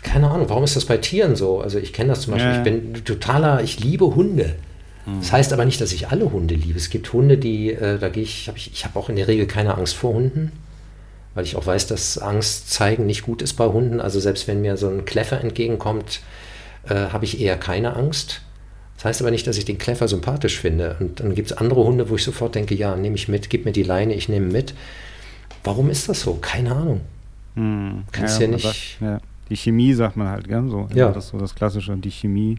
keine 0.02 0.30
Ahnung, 0.30 0.48
warum 0.48 0.64
ist 0.64 0.76
das 0.76 0.86
bei 0.86 0.96
Tieren 0.96 1.36
so? 1.36 1.60
Also 1.60 1.78
ich 1.78 1.92
kenne 1.92 2.08
das 2.08 2.22
zum 2.22 2.32
Beispiel, 2.32 2.52
ja. 2.52 2.56
ich 2.56 2.64
bin 2.64 3.04
totaler, 3.04 3.62
ich 3.62 3.80
liebe 3.80 4.14
Hunde. 4.14 4.54
Mhm. 5.04 5.20
Das 5.20 5.30
heißt 5.32 5.52
aber 5.52 5.66
nicht, 5.66 5.82
dass 5.82 5.92
ich 5.92 6.08
alle 6.08 6.32
Hunde 6.32 6.54
liebe. 6.54 6.78
Es 6.78 6.88
gibt 6.88 7.12
Hunde, 7.12 7.36
die, 7.36 7.74
äh, 7.74 7.98
da 7.98 8.08
gehe 8.08 8.22
ich, 8.22 8.48
hab 8.48 8.56
ich, 8.56 8.72
ich 8.72 8.86
habe 8.86 8.98
auch 8.98 9.10
in 9.10 9.16
der 9.16 9.28
Regel 9.28 9.46
keine 9.46 9.76
Angst 9.76 9.94
vor 9.94 10.14
Hunden 10.14 10.52
weil 11.34 11.44
ich 11.44 11.56
auch 11.56 11.66
weiß, 11.66 11.86
dass 11.86 12.18
Angst 12.18 12.70
zeigen 12.70 13.06
nicht 13.06 13.22
gut 13.22 13.42
ist 13.42 13.54
bei 13.54 13.66
Hunden. 13.66 14.00
Also 14.00 14.20
selbst 14.20 14.48
wenn 14.48 14.60
mir 14.60 14.76
so 14.76 14.88
ein 14.88 15.04
Kleffer 15.04 15.40
entgegenkommt, 15.40 16.20
äh, 16.88 16.94
habe 16.94 17.24
ich 17.24 17.40
eher 17.40 17.56
keine 17.56 17.96
Angst. 17.96 18.42
Das 18.96 19.04
heißt 19.04 19.20
aber 19.20 19.30
nicht, 19.30 19.46
dass 19.46 19.56
ich 19.56 19.64
den 19.64 19.78
Kleffer 19.78 20.08
sympathisch 20.08 20.58
finde. 20.58 20.96
Und 20.98 21.20
dann 21.20 21.34
gibt 21.34 21.50
es 21.50 21.56
andere 21.56 21.84
Hunde, 21.84 22.10
wo 22.10 22.16
ich 22.16 22.24
sofort 22.24 22.56
denke, 22.56 22.74
ja, 22.74 22.96
nehme 22.96 23.14
ich 23.14 23.28
mit, 23.28 23.48
gib 23.48 23.64
mir 23.64 23.72
die 23.72 23.84
Leine, 23.84 24.14
ich 24.14 24.28
nehme 24.28 24.46
mit. 24.46 24.74
Warum 25.62 25.90
ist 25.90 26.08
das 26.08 26.22
so? 26.22 26.34
Keine 26.34 26.74
Ahnung. 26.74 27.00
Hm. 27.54 28.04
Kannst 28.10 28.40
ja, 28.40 28.46
ja 28.46 28.52
nicht. 28.52 28.64
Sagt, 28.64 28.96
ja. 29.00 29.20
Die 29.50 29.56
Chemie 29.56 29.92
sagt 29.94 30.16
man 30.16 30.28
halt, 30.28 30.48
gell? 30.48 30.68
So, 30.68 30.88
ja. 30.94 31.10
Das 31.10 31.26
ist 31.26 31.30
so 31.30 31.38
das 31.38 31.54
Klassische. 31.54 31.96
Die 31.96 32.10
Chemie 32.10 32.58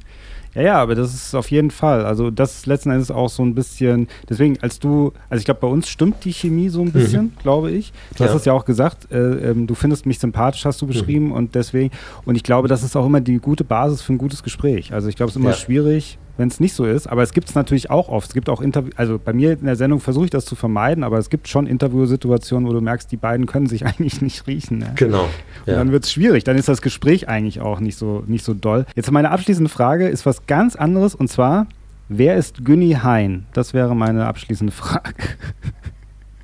ja, 0.56 0.62
ja, 0.62 0.82
aber 0.82 0.96
das 0.96 1.14
ist 1.14 1.36
auf 1.36 1.52
jeden 1.52 1.70
Fall. 1.70 2.06
Also 2.06 2.32
das 2.32 2.56
ist 2.56 2.66
letzten 2.66 2.92
Endes 2.92 3.12
auch 3.12 3.30
so 3.30 3.44
ein 3.44 3.54
bisschen, 3.54 4.08
deswegen, 4.28 4.58
als 4.62 4.80
du, 4.80 5.14
also 5.30 5.40
ich 5.40 5.46
glaube, 5.46 5.60
bei 5.62 5.68
uns 5.68 5.88
stimmt 5.88 6.26
die 6.26 6.34
Chemie 6.34 6.70
so 6.70 6.82
ein 6.82 6.92
bisschen, 6.92 7.26
mhm. 7.26 7.32
glaube 7.42 7.72
ich. 7.72 7.94
Du 8.16 8.24
ja. 8.24 8.30
hast 8.30 8.36
es 8.36 8.46
ja 8.46 8.54
auch 8.54 8.66
gesagt, 8.66 9.12
äh, 9.12 9.18
ähm, 9.18 9.68
du 9.68 9.76
findest 9.76 10.06
mich 10.06 10.20
sympathisch, 10.20 10.66
hast 10.66 10.82
du 10.82 10.86
mhm. 10.86 10.90
beschrieben 10.90 11.26
mhm. 11.28 11.32
und 11.34 11.56
deswegen, 11.56 11.92
und 12.26 12.36
ich 12.36 12.44
glaube, 12.44 12.68
das 12.68 12.84
ist 12.84 12.96
auch 12.96 13.06
immer 13.06 13.22
die 13.22 13.38
gute 13.38 13.64
Basis 13.64 14.02
für 14.02 14.14
ein 14.14 14.18
gutes 14.18 14.42
Gespräch. 14.42 14.92
Also 14.92 15.08
ich 15.08 15.16
glaube, 15.16 15.30
es 15.30 15.36
ist 15.36 15.42
immer 15.42 15.52
ja. 15.52 15.56
schwierig, 15.56 16.18
wenn 16.40 16.48
es 16.48 16.60
nicht 16.62 16.74
so 16.74 16.86
ist. 16.86 17.06
Aber 17.08 17.22
es 17.22 17.34
gibt 17.34 17.50
es 17.50 17.56
natürlich 17.56 17.90
auch 17.92 18.08
oft. 18.08 18.30
Es 18.30 18.34
gibt 18.34 18.50
auch 18.50 18.62
Interviews, 18.62 18.98
also 18.98 19.20
bei 19.24 19.34
mir 19.34 19.52
in 19.52 19.66
der 19.66 19.76
Sendung 19.76 20.00
versuche 20.00 20.26
ich 20.26 20.32
das 20.32 20.46
zu 20.46 20.56
vermeiden, 20.56 21.04
aber 21.04 21.18
es 21.18 21.30
gibt 21.30 21.50
schon 21.50 21.68
Interviewsituationen, 21.68 22.68
wo 22.68 22.74
du 22.74 22.80
merkst, 22.80 23.12
die 23.12 23.18
beiden 23.18 23.46
können 23.46 23.68
sich 23.68 23.86
eigentlich 23.86 24.22
nicht 24.22 24.48
riechen. 24.48 24.80
Ne? 24.80 24.94
Genau. 24.96 25.24
Und 25.66 25.74
dann 25.74 25.92
wird 25.92 26.06
es 26.06 26.12
schwierig. 26.12 26.46
Dann 26.46 26.58
ist 26.58 26.70
das 26.70 26.82
Gespräch 26.82 27.28
eigentlich 27.28 27.60
auch 27.60 27.82
nicht 27.82 27.98
so, 27.98 28.24
nicht 28.26 28.46
so 28.46 28.54
doll. 28.54 28.86
Jetzt 28.96 29.12
meine 29.12 29.32
abschließende 29.32 29.70
Frage 29.70 30.08
ist 30.08 30.26
was 30.26 30.48
ganz 30.48 30.78
anderes 30.78 31.14
und 31.14 31.30
zwar, 31.30 31.68
wer 32.08 32.38
ist 32.38 32.64
Günni 32.64 32.98
Hein? 33.04 33.46
Das 33.54 33.74
wäre 33.74 33.96
meine 33.96 34.26
abschließende 34.26 34.72
Frage. 34.80 35.14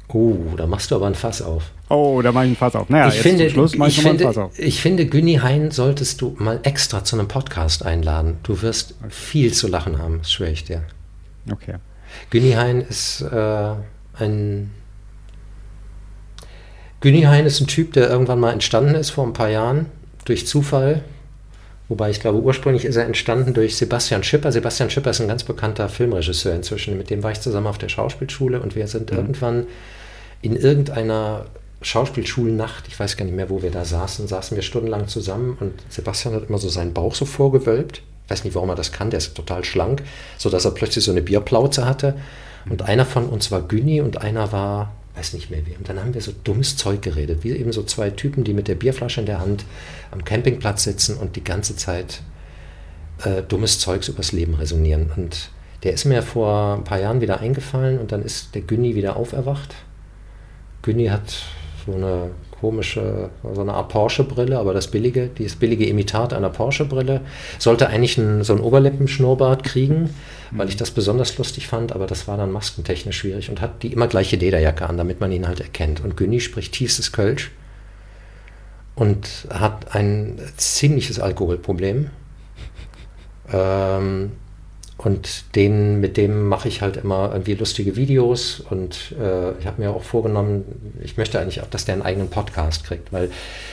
Oh, 0.08 0.36
da 0.56 0.68
machst 0.68 0.92
du 0.92 0.96
aber 0.96 1.08
ein 1.08 1.16
Fass 1.16 1.42
auf. 1.42 1.72
Oh, 1.90 2.22
da 2.24 2.32
mache 2.32 2.46
ich 2.46 2.52
ein 2.52 2.56
Fass 2.56 2.76
auf. 2.76 2.90
Naja, 2.90 3.08
ich 3.08 3.16
jetzt 3.16 3.24
finde, 3.24 3.46
zum 3.46 3.54
Schluss 3.54 3.76
mache 3.76 3.90
ich, 3.90 3.98
ich, 3.98 4.04
nochmal 4.04 4.14
ein 4.14 4.18
finde, 4.20 4.34
Fass 4.34 4.44
auf. 4.44 4.60
ich 4.60 4.82
finde, 4.82 5.06
Günni 5.08 5.36
Hein 5.36 5.72
solltest 5.72 6.22
du 6.22 6.36
mal 6.40 6.60
extra 6.64 7.04
zu 7.04 7.18
einem 7.18 7.28
Podcast 7.28 7.86
einladen. 7.86 8.38
Du 8.44 8.62
wirst 8.62 8.96
viel 9.10 9.54
zu 9.54 9.68
lachen 9.68 9.98
haben, 10.00 10.20
das 10.20 10.32
schwöre 10.32 10.52
ich 10.52 10.64
dir. 10.64 10.84
Okay. 11.52 11.76
Günni 12.30 12.52
Hein 12.52 12.82
ist 12.82 13.22
äh, 13.22 13.74
ein. 14.18 14.72
Günni 17.02 17.24
Hein 17.24 17.46
ist 17.46 17.62
ein 17.62 17.68
Typ, 17.68 17.94
der 17.94 18.10
irgendwann 18.10 18.40
mal 18.40 18.52
entstanden 18.52 18.96
ist 18.96 19.10
vor 19.12 19.26
ein 19.26 19.34
paar 19.34 19.50
Jahren 19.50 19.88
durch 20.26 20.48
Zufall. 20.48 21.04
Wobei 21.88 22.10
ich 22.10 22.20
glaube, 22.20 22.40
ursprünglich 22.40 22.86
ist 22.86 22.96
er 22.96 23.06
entstanden 23.06 23.54
durch 23.54 23.78
Sebastian 23.78 24.24
Schipper. 24.24 24.52
Sebastian 24.52 24.90
Schipper 24.90 25.12
ist 25.12 25.22
ein 25.22 25.28
ganz 25.28 25.44
bekannter 25.44 25.88
Filmregisseur 25.88 26.56
inzwischen. 26.56 26.98
Mit 26.98 27.10
dem 27.10 27.22
war 27.22 27.32
ich 27.32 27.42
zusammen 27.42 27.68
auf 27.68 27.78
der 27.78 27.90
Schauspielschule 27.90 28.60
und 28.60 28.76
wir 28.76 28.88
sind 28.88 29.12
Mhm. 29.12 29.18
irgendwann 29.18 29.68
in 30.42 30.56
irgendeiner 30.56 31.46
Schauspielschulnacht, 31.82 32.88
ich 32.88 33.00
weiß 33.00 33.18
gar 33.18 33.26
nicht 33.26 33.36
mehr, 33.36 33.50
wo 33.50 33.62
wir 33.62 33.72
da 33.72 33.86
saßen, 33.86 34.28
saßen 34.28 34.56
wir 34.56 34.64
stundenlang 34.64 35.08
zusammen 35.08 35.58
und 35.60 35.74
Sebastian 35.90 36.34
hat 36.34 36.50
immer 36.50 36.58
so 36.58 36.70
seinen 36.70 36.94
Bauch 36.94 37.14
so 37.14 37.26
vorgewölbt. 37.26 38.02
Ich 38.26 38.32
weiß 38.32 38.44
nicht, 38.44 38.56
warum 38.56 38.70
er 38.70 38.76
das 38.76 38.92
kann, 38.92 39.12
der 39.12 39.20
ist 39.20 39.36
total 39.36 39.64
schlank, 39.64 40.02
sodass 40.38 40.66
er 40.66 40.72
plötzlich 40.72 41.06
so 41.06 41.12
eine 41.12 41.22
Bierplauze 41.22 41.86
hatte. 41.86 42.16
Und 42.70 42.82
einer 42.82 43.06
von 43.06 43.28
uns 43.30 43.52
war 43.52 43.62
Günni 43.62 44.02
und 44.02 44.22
einer 44.22 44.52
war, 44.52 44.92
weiß 45.16 45.34
nicht 45.34 45.50
mehr 45.50 45.66
wie. 45.66 45.76
Und 45.76 45.88
dann 45.88 46.00
haben 46.00 46.14
wir 46.14 46.22
so 46.22 46.34
dummes 46.44 46.78
Zeug 46.78 47.02
geredet, 47.02 47.44
wie 47.44 47.52
eben 47.52 47.72
so 47.72 47.84
zwei 47.84 48.10
Typen, 48.10 48.44
die 48.44 48.54
mit 48.54 48.68
der 48.68 48.76
Bierflasche 48.76 49.22
in 49.22 49.26
der 49.26 49.40
Hand 49.40 49.66
am 50.12 50.24
Campingplatz 50.24 50.84
sitzen 50.84 51.18
und 51.18 51.36
die 51.36 51.44
ganze 51.44 51.76
Zeit 51.76 52.22
äh, 53.24 53.42
dummes 53.42 53.80
Zeugs 53.80 54.08
übers 54.08 54.32
Leben 54.32 54.56
resonieren. 54.56 55.12
Und 55.16 55.50
der 55.84 55.94
ist 55.94 56.06
mir 56.06 56.22
vor 56.22 56.78
ein 56.78 56.84
paar 56.84 57.00
Jahren 57.00 57.22
wieder 57.22 57.40
eingefallen 57.40 58.00
und 58.00 58.12
dann 58.12 58.22
ist 58.24 58.56
der 58.56 58.62
Günni 58.62 58.96
wieder 58.96 59.16
auferwacht. 59.16 59.76
Günni 60.82 61.08
hat 61.08 61.44
so 61.86 61.94
eine 61.94 62.32
komische, 62.60 63.30
so 63.54 63.62
eine 63.62 63.74
Art 63.74 63.90
Porsche-Brille, 63.90 64.58
aber 64.58 64.74
das 64.74 64.88
billige, 64.88 65.28
dieses 65.28 65.56
billige 65.56 65.86
Imitat 65.86 66.34
einer 66.34 66.50
Porsche-Brille. 66.50 67.22
Sollte 67.60 67.88
eigentlich 67.88 68.18
ein, 68.18 68.44
so 68.44 68.54
ein 68.54 68.60
Oberlippenschnurrbart 68.60 69.64
kriegen, 69.64 70.10
weil 70.52 70.70
ich 70.70 70.78
das 70.78 70.92
besonders 70.92 71.38
lustig 71.38 71.68
fand, 71.68 71.94
aber 71.94 72.08
das 72.08 72.28
war 72.28 72.38
dann 72.38 72.52
maskentechnisch 72.52 73.18
schwierig 73.18 73.50
und 73.50 73.62
hat 73.62 73.84
die 73.84 73.92
immer 73.92 74.08
gleiche 74.08 74.36
Lederjacke 74.36 74.88
an, 74.88 74.98
damit 74.98 75.20
man 75.20 75.32
ihn 75.32 75.48
halt 75.48 75.60
erkennt. 75.60 76.04
Und 76.04 76.18
Günni 76.18 76.40
spricht 76.40 76.74
tiefstes 76.74 77.12
Kölsch 77.12 77.52
und 78.96 79.48
hat 79.50 79.94
ein 79.94 80.40
ziemliches 80.58 81.20
Alkoholproblem. 81.20 82.10
Ähm, 83.52 84.32
und 85.06 85.56
den, 85.56 86.00
mit 86.00 86.18
dem 86.18 86.48
mache 86.48 86.68
ich 86.68 86.82
halt 86.82 86.98
immer 86.98 87.30
irgendwie 87.32 87.54
lustige 87.54 87.96
Videos. 87.96 88.60
Und 88.60 89.14
äh, 89.22 89.52
ich 89.60 89.68
habe 89.68 89.80
mir 89.80 89.92
auch 89.92 90.02
vorgenommen, 90.02 90.64
ich 91.04 91.16
möchte 91.16 91.40
eigentlich 91.40 91.62
auch, 91.62 91.68
dass 91.68 91.86
der 91.86 91.94
einen 91.94 92.02
eigenen 92.02 92.30
Podcast 92.32 92.86
kriegt, 92.86 93.14
weil, 93.14 93.30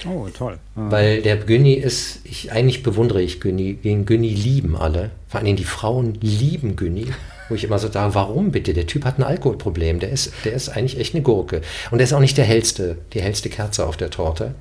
Oh, 0.07 0.29
toll. 0.29 0.59
Ah. 0.77 0.91
weil 0.91 1.23
der 1.23 1.39
Günni 1.39 1.73
ist, 1.73 2.21
ich, 2.25 2.53
eigentlich 2.53 2.83
bewundere 2.83 3.23
ich 3.23 3.41
Günni, 3.41 3.77
den 3.77 4.05
Günni 4.05 4.29
lieben 4.29 4.77
alle, 4.77 5.11
vor 5.27 5.41
allem 5.41 5.57
die 5.57 5.65
Frauen 5.65 6.19
lieben 6.21 6.77
Günni, 6.77 7.07
wo 7.49 7.55
ich 7.55 7.65
immer 7.65 7.79
so 7.79 7.91
sage, 7.91 8.15
warum 8.15 8.51
bitte, 8.51 8.75
der 8.75 8.87
Typ 8.87 9.07
hat 9.07 9.19
ein 9.19 9.23
Alkoholproblem, 9.23 10.01
der 10.01 10.11
ist, 10.11 10.35
der 10.45 10.53
ist 10.53 10.69
eigentlich 10.69 11.01
echt 11.01 11.15
eine 11.15 11.23
Gurke. 11.23 11.63
Und 11.91 11.97
der 11.97 12.05
ist 12.05 12.13
auch 12.13 12.21
nicht 12.21 12.37
der 12.37 12.45
hellste, 12.45 12.99
die 13.15 13.23
hellste 13.23 13.49
Kerze 13.49 13.87
auf 13.87 13.97
der 13.97 14.11
Torte, 14.11 14.55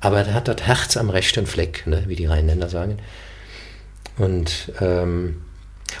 aber 0.00 0.24
der 0.24 0.32
hat 0.32 0.48
das 0.48 0.62
Herz 0.62 0.96
am 0.96 1.10
rechten 1.10 1.44
Fleck, 1.46 1.86
ne, 1.86 2.04
wie 2.06 2.16
die 2.16 2.24
Rheinländer 2.24 2.70
sagen. 2.70 2.96
Und 4.16 4.72
ähm, 4.80 5.42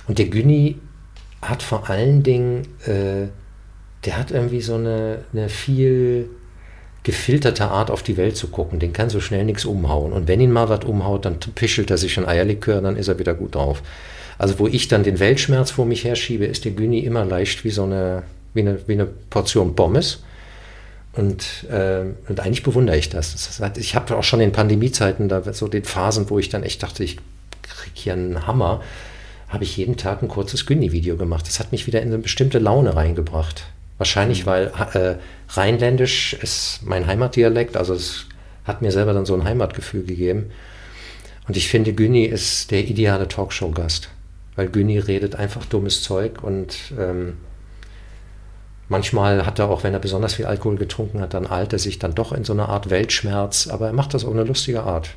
und 0.06 0.18
der 0.18 0.26
Günni 0.26 0.76
hat 1.42 1.62
vor 1.62 1.88
allen 1.88 2.22
Dingen, 2.22 2.62
äh, 2.86 3.28
der 4.04 4.18
hat 4.18 4.30
irgendwie 4.30 4.60
so 4.60 4.74
eine, 4.74 5.24
eine 5.32 5.48
viel 5.48 6.30
gefilterte 7.02 7.68
Art 7.68 7.90
auf 7.90 8.02
die 8.02 8.16
Welt 8.16 8.36
zu 8.36 8.48
gucken. 8.48 8.78
Den 8.78 8.92
kann 8.92 9.08
so 9.08 9.20
schnell 9.20 9.44
nichts 9.44 9.64
umhauen. 9.64 10.12
Und 10.12 10.28
wenn 10.28 10.40
ihn 10.40 10.52
mal 10.52 10.68
was 10.68 10.84
umhaut, 10.84 11.24
dann 11.24 11.38
pischelt 11.54 11.90
er 11.90 11.98
sich 11.98 12.18
ein 12.18 12.26
Eierlikör, 12.26 12.80
dann 12.80 12.96
ist 12.96 13.08
er 13.08 13.18
wieder 13.18 13.34
gut 13.34 13.54
drauf. 13.54 13.82
Also 14.36 14.58
wo 14.58 14.66
ich 14.66 14.88
dann 14.88 15.02
den 15.02 15.18
Weltschmerz 15.18 15.70
vor 15.70 15.86
mich 15.86 16.04
herschiebe, 16.04 16.44
ist 16.44 16.64
der 16.64 16.72
Günni 16.72 17.00
immer 17.00 17.24
leicht 17.24 17.64
wie 17.64 17.70
so 17.70 17.84
eine, 17.84 18.24
wie 18.54 18.60
eine, 18.60 18.78
wie 18.86 18.92
eine 18.92 19.06
Portion 19.06 19.74
Pommes. 19.74 20.22
Und, 21.12 21.64
äh, 21.70 22.02
und 22.28 22.40
eigentlich 22.40 22.62
bewundere 22.62 22.96
ich 22.96 23.08
das. 23.08 23.32
das 23.32 23.60
hat, 23.60 23.78
ich 23.78 23.94
habe 23.94 24.16
auch 24.16 24.22
schon 24.22 24.40
in 24.40 24.52
Pandemiezeiten, 24.52 25.28
da 25.28 25.52
so 25.52 25.66
den 25.66 25.84
Phasen, 25.84 26.30
wo 26.30 26.38
ich 26.38 26.48
dann 26.48 26.62
echt 26.62 26.82
dachte, 26.82 27.02
ich 27.02 27.16
kriege 27.62 27.94
hier 27.94 28.12
einen 28.12 28.46
Hammer, 28.46 28.82
habe 29.48 29.64
ich 29.64 29.76
jeden 29.76 29.96
Tag 29.96 30.22
ein 30.22 30.28
kurzes 30.28 30.66
Günni-Video 30.66 31.16
gemacht. 31.16 31.46
Das 31.46 31.58
hat 31.58 31.72
mich 31.72 31.86
wieder 31.86 32.02
in 32.02 32.08
eine 32.08 32.18
bestimmte 32.18 32.58
Laune 32.58 32.94
reingebracht. 32.94 33.64
Wahrscheinlich, 33.96 34.46
weil 34.46 34.70
äh, 34.94 35.16
Rheinländisch 35.48 36.34
ist 36.34 36.80
mein 36.84 37.06
Heimatdialekt, 37.06 37.76
also 37.76 37.94
es 37.94 38.26
hat 38.64 38.80
mir 38.82 38.92
selber 38.92 39.12
dann 39.12 39.26
so 39.26 39.34
ein 39.34 39.44
Heimatgefühl 39.44 40.04
gegeben. 40.04 40.50
Und 41.48 41.56
ich 41.56 41.68
finde, 41.68 41.94
Günni 41.94 42.24
ist 42.24 42.70
der 42.70 42.86
ideale 42.86 43.26
Talkshow-Gast, 43.26 44.10
weil 44.54 44.68
Günni 44.68 44.98
redet 44.98 45.34
einfach 45.34 45.64
dummes 45.64 46.02
Zeug 46.02 46.44
und 46.44 46.76
ähm, 46.98 47.38
manchmal 48.88 49.46
hat 49.46 49.58
er 49.58 49.70
auch, 49.70 49.82
wenn 49.82 49.94
er 49.94 49.98
besonders 49.98 50.34
viel 50.34 50.46
Alkohol 50.46 50.76
getrunken 50.76 51.20
hat, 51.20 51.34
dann 51.34 51.50
eilt 51.50 51.72
er 51.72 51.78
sich 51.78 51.98
dann 51.98 52.14
doch 52.14 52.32
in 52.32 52.44
so 52.44 52.52
eine 52.52 52.68
Art 52.68 52.90
Weltschmerz, 52.90 53.66
aber 53.66 53.86
er 53.86 53.94
macht 53.94 54.14
das 54.14 54.24
auf 54.24 54.32
eine 54.32 54.44
lustige 54.44 54.82
Art. 54.82 55.16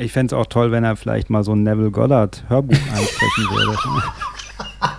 Ich 0.00 0.12
fände 0.12 0.34
es 0.34 0.40
auch 0.40 0.46
toll, 0.46 0.72
wenn 0.72 0.82
er 0.82 0.96
vielleicht 0.96 1.28
mal 1.28 1.44
so 1.44 1.52
ein 1.52 1.62
Neville 1.62 1.90
Goddard 1.90 2.44
Hörbuch 2.48 2.74
einsprechen 2.96 3.44
würde. 3.50 3.76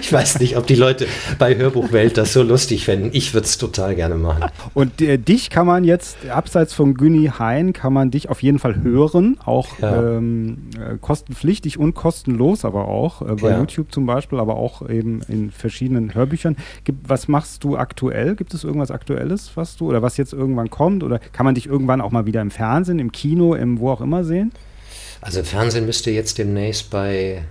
Ich 0.00 0.12
weiß 0.12 0.40
nicht, 0.40 0.56
ob 0.56 0.66
die 0.66 0.74
Leute 0.74 1.06
bei 1.38 1.56
Hörbuchwelt 1.56 2.16
das 2.16 2.32
so 2.32 2.42
lustig 2.42 2.84
fänden. 2.84 3.10
Ich 3.12 3.34
würde 3.34 3.46
es 3.46 3.58
total 3.58 3.94
gerne 3.94 4.14
machen. 4.16 4.44
Und 4.74 5.00
äh, 5.00 5.18
dich 5.18 5.50
kann 5.50 5.66
man 5.66 5.84
jetzt, 5.84 6.16
abseits 6.28 6.74
von 6.74 6.94
Günni 6.94 7.30
Hein, 7.38 7.72
kann 7.72 7.92
man 7.92 8.10
dich 8.10 8.28
auf 8.28 8.42
jeden 8.42 8.58
Fall 8.58 8.82
hören. 8.82 9.38
Auch 9.44 9.78
Ja. 9.80 10.16
ähm, 10.16 10.68
äh, 10.78 10.96
kostenpflichtig 11.00 11.78
und 11.78 11.94
kostenlos, 11.94 12.64
aber 12.64 12.88
auch 12.88 13.22
äh, 13.22 13.34
bei 13.34 13.50
Ja. 13.50 13.58
YouTube 13.58 13.92
zum 13.92 14.06
Beispiel, 14.06 14.38
aber 14.38 14.56
auch 14.56 14.88
eben 14.88 15.22
in 15.28 15.50
verschiedenen 15.50 16.14
Hörbüchern. 16.14 16.56
Gibt, 16.84 17.08
was 17.08 17.28
machst 17.28 17.64
du 17.64 17.76
aktuell? 17.76 18.36
Gibt 18.36 18.54
es 18.54 18.64
irgendwas 18.64 18.90
Aktuelles, 18.90 19.50
was 19.54 19.76
du 19.76 19.88
oder 19.88 20.02
was 20.02 20.16
jetzt 20.16 20.32
irgendwann 20.32 20.70
kommt? 20.70 21.02
Oder 21.02 21.18
kann 21.18 21.44
man 21.46 21.54
dich 21.54 21.66
irgendwann 21.66 22.00
auch 22.00 22.10
mal 22.10 22.26
wieder 22.26 22.40
im 22.42 22.50
Fernsehen, 22.50 22.98
im 22.98 23.12
Kino, 23.12 23.54
im 23.54 23.78
wo 23.80 23.90
auch 23.90 24.00
immer 24.00 24.24
sehen? 24.24 24.52
Also 25.22 25.42
Fernsehen 25.42 25.86
müsste 25.86 26.10
jetzt 26.10 26.38
demnächst 26.38 26.90
bei 26.90 27.42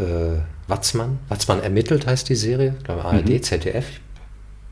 äh, 0.00 0.40
Watzmann, 0.68 1.18
Watzmann 1.28 1.62
ermittelt 1.62 2.06
heißt 2.06 2.28
die 2.28 2.34
Serie, 2.34 2.74
ich 2.78 2.84
glaube 2.84 3.04
ARD, 3.04 3.44
ZDF, 3.44 3.86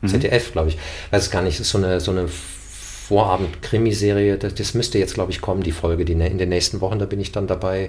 ZDF 0.05 0.51
glaube 0.51 0.69
ich, 0.69 0.77
weiß 1.11 1.23
es 1.23 1.31
gar 1.31 1.41
nicht, 1.41 1.59
ist 1.59 1.69
so 1.69 1.79
eine, 1.79 1.99
so 1.99 2.11
eine 2.11 2.27
Vorabend-Krimiserie, 2.27 4.37
das, 4.37 4.53
das 4.53 4.73
müsste 4.73 4.99
jetzt 4.99 5.15
glaube 5.15 5.31
ich 5.31 5.41
kommen, 5.41 5.63
die 5.63 5.71
Folge, 5.71 6.05
die 6.05 6.13
in 6.13 6.37
den 6.37 6.49
nächsten 6.49 6.81
Wochen, 6.81 6.99
da 6.99 7.05
bin 7.05 7.19
ich 7.19 7.31
dann 7.31 7.47
dabei. 7.47 7.87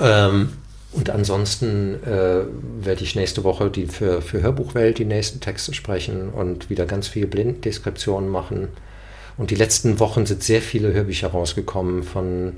Ähm, 0.00 0.52
und 0.92 1.10
ansonsten 1.10 2.02
äh, 2.04 2.44
werde 2.80 3.02
ich 3.02 3.16
nächste 3.16 3.42
Woche 3.42 3.70
die 3.70 3.86
für, 3.86 4.22
für 4.22 4.42
Hörbuchwelt 4.42 4.98
die 4.98 5.04
nächsten 5.04 5.40
Texte 5.40 5.74
sprechen 5.74 6.30
und 6.30 6.70
wieder 6.70 6.86
ganz 6.86 7.08
viele 7.08 7.26
Blindendeskriptionen 7.26 8.28
machen. 8.28 8.68
Und 9.36 9.50
die 9.50 9.56
letzten 9.56 9.98
Wochen 9.98 10.26
sind 10.26 10.44
sehr 10.44 10.62
viele 10.62 10.92
Hörbücher 10.92 11.28
rausgekommen 11.28 12.04
von 12.04 12.52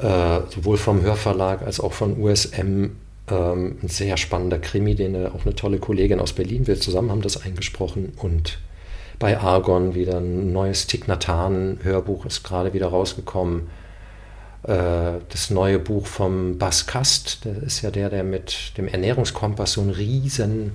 äh, 0.00 0.40
sowohl 0.54 0.76
vom 0.76 1.02
Hörverlag 1.02 1.62
als 1.62 1.80
auch 1.80 1.92
von 1.92 2.20
USM. 2.20 2.90
Ähm, 3.28 3.78
ein 3.82 3.88
sehr 3.88 4.16
spannender 4.16 4.58
Krimi, 4.58 4.94
den 4.94 5.14
äh, 5.14 5.26
auch 5.26 5.44
eine 5.44 5.54
tolle 5.54 5.78
Kollegin 5.78 6.20
aus 6.20 6.32
Berlin, 6.32 6.66
wir 6.66 6.80
zusammen 6.80 7.10
haben 7.10 7.22
das 7.22 7.42
eingesprochen. 7.42 8.12
Und 8.16 8.58
bei 9.18 9.38
Argon 9.38 9.94
wieder 9.94 10.18
ein 10.18 10.52
neues 10.52 10.86
Thich 10.86 11.08
Nhat 11.08 11.26
Hanh 11.26 11.78
Hörbuch 11.82 12.26
ist 12.26 12.44
gerade 12.44 12.72
wieder 12.72 12.88
rausgekommen. 12.88 13.62
Äh, 14.62 15.20
das 15.28 15.50
neue 15.50 15.78
Buch 15.78 16.06
vom 16.06 16.58
Bas 16.58 16.86
Kast, 16.86 17.44
der 17.44 17.62
ist 17.62 17.82
ja 17.82 17.90
der, 17.90 18.10
der 18.10 18.22
mit 18.22 18.72
dem 18.78 18.86
Ernährungskompass 18.86 19.72
so 19.72 19.80
einen 19.80 19.90
riesen 19.90 20.72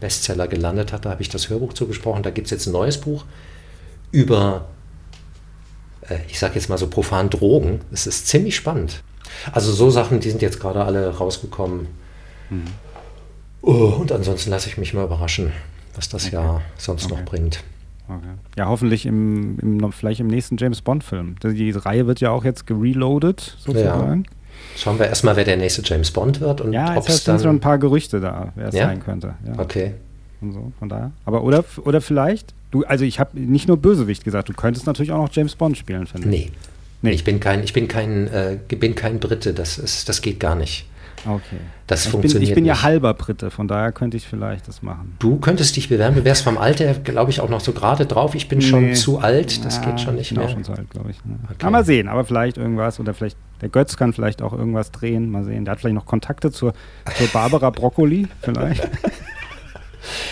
Bestseller 0.00 0.46
gelandet 0.46 0.92
hat. 0.92 1.04
Da 1.04 1.10
habe 1.10 1.22
ich 1.22 1.28
das 1.28 1.48
Hörbuch 1.48 1.72
zugesprochen. 1.72 2.22
Da 2.22 2.30
gibt 2.30 2.46
es 2.46 2.50
jetzt 2.52 2.66
ein 2.66 2.72
neues 2.72 2.98
Buch 2.98 3.24
über 4.12 4.66
ich 6.28 6.38
sage 6.38 6.54
jetzt 6.54 6.68
mal 6.68 6.78
so 6.78 6.86
profan 6.88 7.30
Drogen. 7.30 7.80
Es 7.92 8.06
ist 8.06 8.26
ziemlich 8.28 8.56
spannend. 8.56 9.02
Also 9.52 9.72
so 9.72 9.90
Sachen, 9.90 10.20
die 10.20 10.30
sind 10.30 10.42
jetzt 10.42 10.58
gerade 10.60 10.84
alle 10.84 11.08
rausgekommen. 11.16 11.86
Oh, 13.62 13.96
und 14.00 14.12
ansonsten 14.12 14.50
lasse 14.50 14.68
ich 14.68 14.78
mich 14.78 14.94
mal 14.94 15.04
überraschen, 15.04 15.52
was 15.94 16.08
das 16.08 16.26
Okay. 16.26 16.36
Jahr 16.36 16.62
sonst 16.76 17.06
Okay. 17.06 17.14
noch 17.14 17.24
bringt. 17.24 17.62
Okay. 18.08 18.26
Ja, 18.56 18.66
hoffentlich 18.68 19.04
im, 19.04 19.58
im, 19.58 19.92
vielleicht 19.92 20.20
im 20.20 20.28
nächsten 20.28 20.56
James 20.56 20.80
Bond-Film. 20.80 21.36
Die 21.42 21.70
Reihe 21.72 22.06
wird 22.06 22.20
ja 22.20 22.30
auch 22.30 22.44
jetzt 22.44 22.66
gereloadet, 22.66 23.56
sozusagen. 23.58 24.24
Schauen 24.76 24.98
wir 24.98 25.06
erstmal, 25.06 25.36
wer 25.36 25.44
der 25.44 25.56
nächste 25.58 25.82
James 25.84 26.10
Bond 26.10 26.40
wird 26.40 26.60
und 26.62 26.72
Ja, 26.72 26.96
ob 26.96 27.06
es 27.08 27.24
sind 27.24 27.28
dann. 27.34 27.40
schon 27.40 27.56
ein 27.56 27.60
paar 27.60 27.78
Gerüchte 27.78 28.20
da, 28.20 28.52
wer 28.54 28.68
es 28.68 28.74
Ja? 28.74 28.86
sein 28.86 29.00
könnte. 29.04 29.34
Ja. 29.46 29.58
Okay. 29.58 29.94
Und 30.40 30.52
so, 30.52 30.72
von 30.78 30.88
daher. 30.88 31.10
Aber 31.26 31.42
oder, 31.42 31.64
oder 31.84 32.00
vielleicht, 32.00 32.54
du, 32.70 32.84
also 32.84 33.04
ich 33.04 33.18
habe 33.20 33.38
nicht 33.38 33.68
nur 33.68 33.76
Bösewicht 33.76 34.24
gesagt, 34.24 34.48
du 34.48 34.52
könntest 34.52 34.86
natürlich 34.86 35.12
auch 35.12 35.22
noch 35.24 35.32
James 35.32 35.54
Bond 35.56 35.76
spielen, 35.78 36.06
finde 36.06 36.28
ich. 36.28 36.46
Nee. 36.46 36.52
Nee. 37.00 37.10
Ich 37.12 37.22
bin 37.24 37.38
kein, 37.38 37.62
ich 37.62 37.72
bin 37.72 37.86
kein, 37.86 38.26
äh, 38.28 38.58
bin 38.68 38.94
kein 38.96 39.20
Brite, 39.20 39.54
das, 39.54 39.78
ist, 39.78 40.08
das 40.08 40.20
geht 40.20 40.40
gar 40.40 40.54
nicht. 40.56 40.84
Okay. 41.26 41.56
Das 41.88 42.00
ich 42.00 42.04
bin, 42.06 42.12
funktioniert 42.12 42.48
ich 42.50 42.54
bin 42.54 42.64
ja 42.64 42.74
nicht. 42.74 42.82
halber 42.84 43.12
Brite, 43.14 43.50
von 43.50 43.66
daher 43.66 43.90
könnte 43.92 44.16
ich 44.16 44.26
vielleicht 44.26 44.68
das 44.68 44.82
machen. 44.82 45.14
Du 45.18 45.36
könntest 45.38 45.74
dich 45.76 45.88
bewerben, 45.88 46.14
du 46.16 46.24
wärst 46.24 46.42
vom 46.42 46.58
Alter, 46.58 46.94
glaube 46.94 47.30
ich, 47.32 47.40
auch 47.40 47.48
noch 47.48 47.60
so 47.60 47.72
gerade 47.72 48.06
drauf. 48.06 48.34
Ich 48.36 48.48
bin 48.48 48.60
schon 48.60 48.86
Nee. 48.86 48.92
zu 48.94 49.18
alt, 49.18 49.64
das 49.64 49.76
Ja, 49.76 49.84
geht 49.86 50.00
schon 50.00 50.14
nicht 50.16 50.30
ich 50.30 50.36
bin 50.36 50.38
mehr. 50.38 50.48
auch 50.48 50.52
schon 50.52 50.64
zu 50.64 50.72
alt, 50.72 50.88
glaube 50.90 51.10
ich. 51.10 51.24
Ne? 51.24 51.36
Okay. 51.44 51.54
Kann 51.58 51.72
man 51.72 51.84
sehen, 51.84 52.08
aber 52.08 52.24
vielleicht 52.24 52.56
irgendwas 52.56 53.00
oder 53.00 53.14
vielleicht, 53.14 53.36
der 53.60 53.68
Götz 53.68 53.96
kann 53.96 54.12
vielleicht 54.12 54.42
auch 54.42 54.52
irgendwas 54.52 54.90
drehen, 54.92 55.28
mal 55.30 55.44
sehen. 55.44 55.64
Der 55.64 55.72
hat 55.72 55.80
vielleicht 55.80 55.96
noch 55.96 56.06
Kontakte 56.06 56.50
zur, 56.52 56.72
zur 57.16 57.26
Barbara 57.28 57.70
Broccoli, 57.70 58.26
vielleicht. 58.42 58.88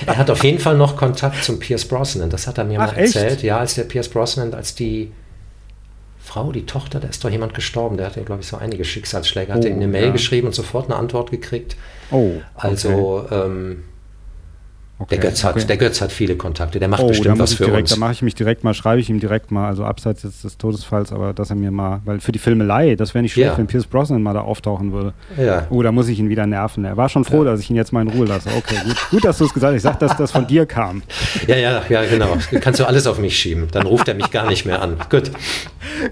Er 0.06 0.16
hat 0.16 0.30
auf 0.30 0.44
jeden 0.44 0.58
Fall 0.58 0.76
noch 0.76 0.96
Kontakt 0.96 1.42
zum 1.44 1.58
Pierce 1.58 1.86
Brosnan, 1.86 2.30
das 2.30 2.46
hat 2.46 2.58
er 2.58 2.64
mir 2.64 2.80
Ach, 2.80 2.92
mal 2.92 2.98
echt? 3.02 3.16
erzählt. 3.16 3.42
Ja, 3.42 3.58
als 3.58 3.74
der 3.74 3.84
Pierce 3.84 4.08
Brosnan, 4.08 4.54
als 4.54 4.74
die 4.74 5.10
Frau, 6.18 6.50
die 6.52 6.66
Tochter, 6.66 6.98
da 7.00 7.08
ist 7.08 7.22
doch 7.24 7.30
jemand 7.30 7.54
gestorben, 7.54 7.96
der 7.96 8.06
hatte, 8.06 8.22
glaube 8.22 8.42
ich, 8.42 8.48
so 8.48 8.56
einige 8.56 8.84
Schicksalsschläge, 8.84 9.52
hat 9.52 9.60
Oh, 9.60 9.64
er 9.64 9.70
ihm 9.70 9.76
eine 9.76 9.86
Mail 9.88 10.06
ja. 10.06 10.10
geschrieben 10.10 10.48
und 10.48 10.54
sofort 10.54 10.86
eine 10.86 10.96
Antwort 10.96 11.30
gekriegt. 11.30 11.76
Oh. 12.10 12.32
Also 12.54 13.26
ähm, 13.30 13.84
okay. 14.98 15.16
der, 15.16 15.18
Götz 15.30 15.44
hat, 15.44 15.56
okay. 15.56 15.66
der 15.66 15.76
Götz 15.76 16.00
hat 16.00 16.12
viele 16.12 16.36
Kontakte, 16.36 16.78
der 16.78 16.88
macht 16.88 17.02
Oh, 17.02 17.08
bestimmt 17.08 17.38
was 17.38 17.54
für 17.54 17.64
direkt, 17.64 17.82
uns. 17.82 17.90
da 17.90 17.96
mache 17.96 18.12
ich 18.12 18.22
mich 18.22 18.34
direkt 18.34 18.64
mal, 18.64 18.74
schreibe 18.74 19.00
ich 19.00 19.10
ihm 19.10 19.20
direkt 19.20 19.50
mal, 19.50 19.66
also 19.68 19.84
abseits 19.84 20.22
jetzt 20.22 20.44
des 20.44 20.56
Todesfalls, 20.58 21.12
aber 21.12 21.32
dass 21.32 21.50
er 21.50 21.56
mir 21.56 21.70
mal, 21.70 22.00
weil 22.04 22.20
für 22.20 22.32
die 22.32 22.38
Filmelei, 22.38 22.96
das 22.96 23.14
wäre 23.14 23.22
nicht 23.22 23.32
schlecht, 23.34 23.50
Ja. 23.52 23.58
wenn 23.58 23.66
Pierce 23.66 23.86
Brosnan 23.86 24.22
mal 24.22 24.34
da 24.34 24.40
auftauchen 24.40 24.92
würde. 24.92 25.12
Ja. 25.36 25.66
Oh, 25.70 25.82
da 25.82 25.92
muss 25.92 26.08
ich 26.08 26.18
ihn 26.18 26.28
wieder 26.28 26.46
nerven. 26.46 26.84
Er 26.84 26.96
war 26.96 27.08
schon 27.08 27.24
froh, 27.24 27.44
dass 27.44 27.60
ich 27.60 27.70
ihn 27.70 27.76
jetzt 27.76 27.92
mal 27.92 28.02
in 28.02 28.08
Ruhe 28.08 28.26
lasse. 28.26 28.48
Okay, 28.56 28.76
gut, 28.84 28.96
gut 29.10 29.24
dass 29.24 29.38
du 29.38 29.44
es 29.44 29.52
gesagt 29.54 29.72
hast. 29.72 29.76
Ich 29.76 29.82
sag, 29.82 29.98
dass 29.98 30.16
das 30.16 30.30
von 30.32 30.46
dir 30.46 30.66
kam. 30.66 31.02
ja, 31.46 31.56
ja, 31.56 31.82
ja, 31.88 32.04
genau. 32.04 32.36
Kannst 32.60 32.80
du 32.80 32.86
alles 32.86 33.06
auf 33.06 33.18
mich 33.18 33.36
schieben. 33.38 33.68
Dann 33.72 33.86
ruft 33.86 34.08
er 34.08 34.14
mich 34.14 34.30
gar 34.30 34.48
nicht 34.48 34.64
mehr 34.66 34.80
an. 34.82 34.96
Gut. 35.10 35.30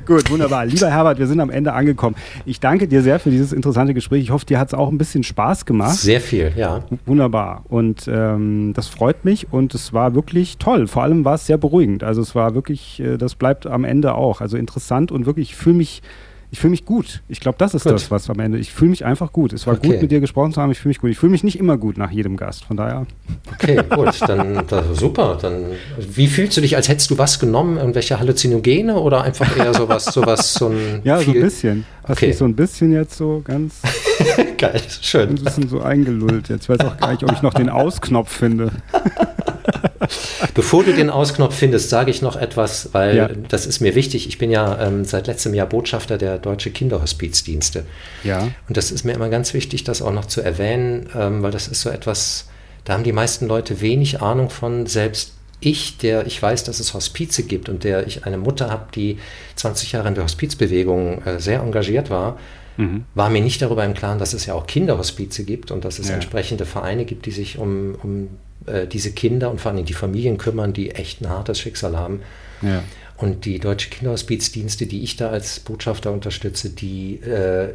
Gut, 0.06 0.31
wunderbar. 0.31 0.66
Lieber 0.66 0.90
Herbert, 0.90 1.19
wir 1.19 1.27
sind 1.27 1.40
am 1.40 1.51
Ende 1.51 1.73
angekommen. 1.73 2.16
Ich 2.44 2.61
danke 2.61 2.86
dir 2.89 3.02
sehr 3.02 3.19
für 3.19 3.31
dieses 3.31 3.52
interessante 3.52 3.94
Gespräch. 3.94 4.23
Ich 4.23 4.31
hoffe, 4.31 4.47
dir 4.47 4.59
hat 4.59 4.69
es 4.69 4.74
auch 4.74 4.89
ein 4.90 4.98
bisschen 4.98 5.23
Spaß 5.24 5.65
gemacht. 5.66 5.94
Sehr 5.97 6.20
viel, 6.20 6.52
ja. 6.56 6.85
Wunderbar. 7.06 7.65
Und 7.69 8.06
ähm, 8.09 8.74
das 8.75 8.89
freut 8.89 9.25
mich 9.25 9.53
und 9.53 9.75
es 9.75 9.93
war 9.93 10.15
wirklich 10.15 10.59
toll. 10.59 10.87
Vor 10.87 11.03
allem 11.03 11.25
war 11.25 11.35
es 11.37 11.47
sehr 11.47 11.57
beruhigend. 11.59 12.03
Also 12.05 12.21
es 12.23 12.35
war 12.35 12.55
wirklich, 12.55 13.01
äh, 13.01 13.17
das 13.17 13.35
bleibt 13.35 13.67
am 13.67 13.85
Ende 13.85 14.15
auch. 14.15 14.41
Also 14.41 14.57
interessant 14.57 15.11
und 15.13 15.27
wirklich, 15.27 15.51
ich 15.51 15.57
fühle 15.57 15.77
mich, 15.77 16.03
ich 16.51 16.61
fühle 16.61 16.71
mich 16.73 16.85
gut. 16.85 17.23
Ich 17.29 17.41
glaube, 17.41 17.57
das 17.59 17.75
ist 17.75 17.83
Gut. 17.83 17.93
das, 17.95 18.13
was 18.13 18.31
am 18.31 18.39
Ende. 18.39 18.59
Ich 18.59 18.73
fühle 18.73 18.91
mich 18.91 19.05
einfach 19.05 19.33
gut. 19.33 19.53
Es 19.53 19.67
war 19.67 19.75
Okay. 19.75 19.89
gut, 19.89 20.03
mit 20.03 20.13
dir 20.13 20.21
gesprochen 20.21 20.53
zu 20.53 20.61
haben. 20.63 20.71
Ich 20.71 20.79
fühle 20.79 20.91
mich 20.91 21.01
gut. 21.01 21.11
Ich 21.11 21.19
fühle 21.19 21.33
mich 21.33 21.43
nicht 21.43 21.59
immer 21.59 21.77
gut 21.77 21.99
nach 21.99 22.13
jedem 22.13 22.37
Gast. 22.37 22.65
Von 22.65 22.77
daher. 22.77 23.07
Okay, 23.53 23.81
gut. 23.91 24.21
Dann 24.29 24.65
da, 24.69 24.85
super. 24.95 25.37
Dann 25.43 25.65
wie 25.99 26.29
fühlst 26.29 26.57
du 26.57 26.61
dich, 26.61 26.77
als 26.77 26.89
hättest 26.89 27.11
du 27.11 27.19
was 27.19 27.41
genommen? 27.41 27.77
Irgendwelche 27.77 28.21
Halluzinogene 28.21 28.95
oder 29.01 29.23
einfach 29.25 29.57
eher 29.57 29.75
sowas, 29.75 30.05
sowas, 30.05 30.55
so 30.55 30.69
ein 30.69 31.01
Ja, 31.05 31.19
so 31.21 31.33
ein 31.33 31.41
bisschen. 31.41 31.87
Hast 32.05 32.11
Okay. 32.19 32.33
so 32.33 32.45
ein 32.45 32.55
bisschen 32.55 32.93
jetzt 32.93 33.17
so 33.17 33.41
ganz 33.45 33.81
Geil, 34.59 34.81
schön. 35.01 35.31
ein 35.31 35.35
bisschen 35.37 35.69
so 35.69 35.81
eingelullt. 35.81 36.49
Jetzt 36.49 36.69
weiß 36.69 36.81
auch 36.81 36.97
gar 36.97 37.13
nicht, 37.13 37.23
ob 37.25 37.33
ich 37.33 37.43
noch 37.43 37.55
den 37.55 37.69
Ausknopf 37.69 38.31
finde. 38.33 38.71
Bevor 40.55 40.85
du 40.85 40.93
den 40.93 41.11
Ausknopf 41.11 41.55
findest, 41.57 41.89
sage 41.91 42.11
ich 42.11 42.23
noch 42.23 42.37
etwas, 42.37 42.91
weil 42.93 43.17
Ja. 43.17 43.29
das 43.49 43.67
ist 43.67 43.81
mir 43.81 43.95
wichtig. 43.95 44.29
Ich 44.29 44.39
bin 44.39 44.51
ja 44.51 44.79
ähm, 44.87 45.05
seit 45.05 45.27
letztem 45.27 45.55
Jahr 45.55 45.67
Botschafter 45.67 46.19
der 46.19 46.39
Deutsche 46.39 46.71
Kinderhospizdienste. 46.71 47.85
Ja. 48.23 48.49
Und 48.69 48.77
das 48.77 48.91
ist 48.91 49.05
mir 49.05 49.13
immer 49.13 49.29
ganz 49.31 49.55
wichtig, 49.55 49.85
das 49.85 50.03
auch 50.03 50.13
noch 50.13 50.27
zu 50.27 50.41
erwähnen, 50.43 51.09
ähm, 51.19 51.43
weil 51.43 51.51
das 51.51 51.69
ist 51.69 51.81
so 51.81 51.91
etwas, 51.91 52.49
da 52.85 52.93
haben 52.95 53.05
die 53.05 53.13
meisten 53.13 53.47
Leute 53.47 53.81
wenig 53.81 54.21
Ahnung 54.21 54.51
von. 54.51 54.87
Selbst 54.87 55.33
ich, 55.61 55.97
der 55.99 56.27
ich 56.27 56.41
weiß, 56.41 56.65
dass 56.65 56.79
es 56.81 56.93
Hospize 56.93 57.43
gibt 57.45 57.69
und 57.69 57.85
der 57.85 58.07
ich 58.07 58.27
eine 58.27 58.37
Mutter 58.37 58.71
habe, 58.71 58.87
die 58.95 59.19
20 59.57 59.93
Jahre 59.93 60.09
in 60.09 60.15
der 60.15 60.25
Hospizbewegung 60.25 61.23
äh, 61.25 61.41
sehr 61.41 61.61
engagiert 61.61 62.11
war, 62.11 62.39
Mhm. 62.77 63.05
war 63.15 63.31
mir 63.31 63.41
nicht 63.41 63.63
darüber 63.63 63.85
im 63.85 63.95
Klaren, 63.95 64.19
dass 64.19 64.33
es 64.35 64.47
ja 64.47 64.55
auch 64.55 64.67
Kinderhospize 64.67 65.45
gibt 65.45 65.71
und 65.71 65.85
dass 65.85 65.99
es 65.99 66.09
Ja. 66.09 66.15
entsprechende 66.15 66.67
Vereine 66.67 67.05
gibt, 67.05 67.27
die 67.27 67.31
sich 67.31 67.59
um, 67.59 67.97
um 68.03 68.29
äh, 68.67 68.87
diese 68.87 69.13
Kinder 69.13 69.51
und 69.51 69.61
vor 69.61 69.73
allem 69.73 69.85
die 69.85 69.93
Familien 69.93 70.39
kümmern, 70.39 70.73
die 70.73 70.91
echt 70.91 71.21
ein 71.21 71.29
hartes 71.29 71.61
Schicksal 71.61 71.97
haben. 71.97 72.21
Ja. 72.63 72.83
Und 73.17 73.45
die 73.45 73.61
deutsche 73.61 73.91
Kinderhospizdienste, 73.91 74.87
die 74.87 75.03
ich 75.05 75.17
da 75.17 75.31
als 75.31 75.61
Botschafter 75.61 76.11
unterstütze, 76.13 76.71
die 76.71 77.17
äh, 77.21 77.75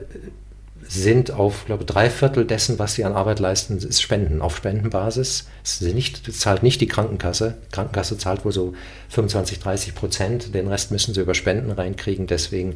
sind 0.88 1.32
auf, 1.32 1.66
glaube 1.66 1.86
drei 1.86 2.10
Viertel 2.10 2.46
dessen, 2.46 2.80
was 2.80 2.96
sie 2.96 3.04
an 3.06 3.14
Arbeit 3.14 3.40
leisten, 3.40 3.78
ist 3.78 4.02
Spenden, 4.02 4.42
auf 4.42 4.58
Spendenbasis. 4.58 5.48
Sind 5.64 5.94
nicht, 5.96 6.28
das 6.28 6.40
zahlt 6.40 6.64
nicht 6.64 6.82
die 6.82 6.88
Krankenkasse. 6.88 7.56
Die 7.68 7.72
Krankenkasse 7.76 8.18
zahlt 8.18 8.44
wohl 8.44 8.52
so 8.52 8.74
25, 9.10 9.60
30 9.60 9.96
Prozent. 9.96 10.54
Den 10.56 10.68
Rest 10.68 10.92
müssen 10.92 11.14
sie 11.14 11.22
über 11.22 11.36
Spenden 11.36 11.72
reinkriegen. 11.72 12.28
Deswegen 12.28 12.76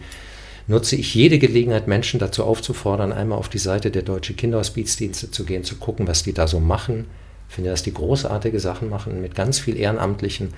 nutze 0.68 0.96
ich 0.96 1.14
jede 1.14 1.40
Gelegenheit, 1.40 1.88
Menschen 1.88 2.20
dazu 2.20 2.44
aufzufordern, 2.44 3.12
einmal 3.12 3.38
auf 3.38 3.50
die 3.50 3.58
Seite 3.58 3.92
der 3.92 4.02
Deutsche 4.04 4.34
Kinderhospizdienste 4.34 5.32
zu 5.32 5.44
gehen, 5.46 5.64
zu 5.64 5.76
gucken, 5.76 6.08
was 6.08 6.24
die 6.24 6.34
da 6.34 6.48
so 6.48 6.60
machen. 6.60 7.06
Ich 7.50 7.56
finde, 7.56 7.70
dass 7.70 7.84
die 7.84 7.94
großartige 7.94 8.60
Sachen 8.60 8.90
machen 8.90 9.22
mit 9.22 9.36
ganz 9.36 9.60
viel 9.60 9.78
Ehrenamtlichen 9.78 10.50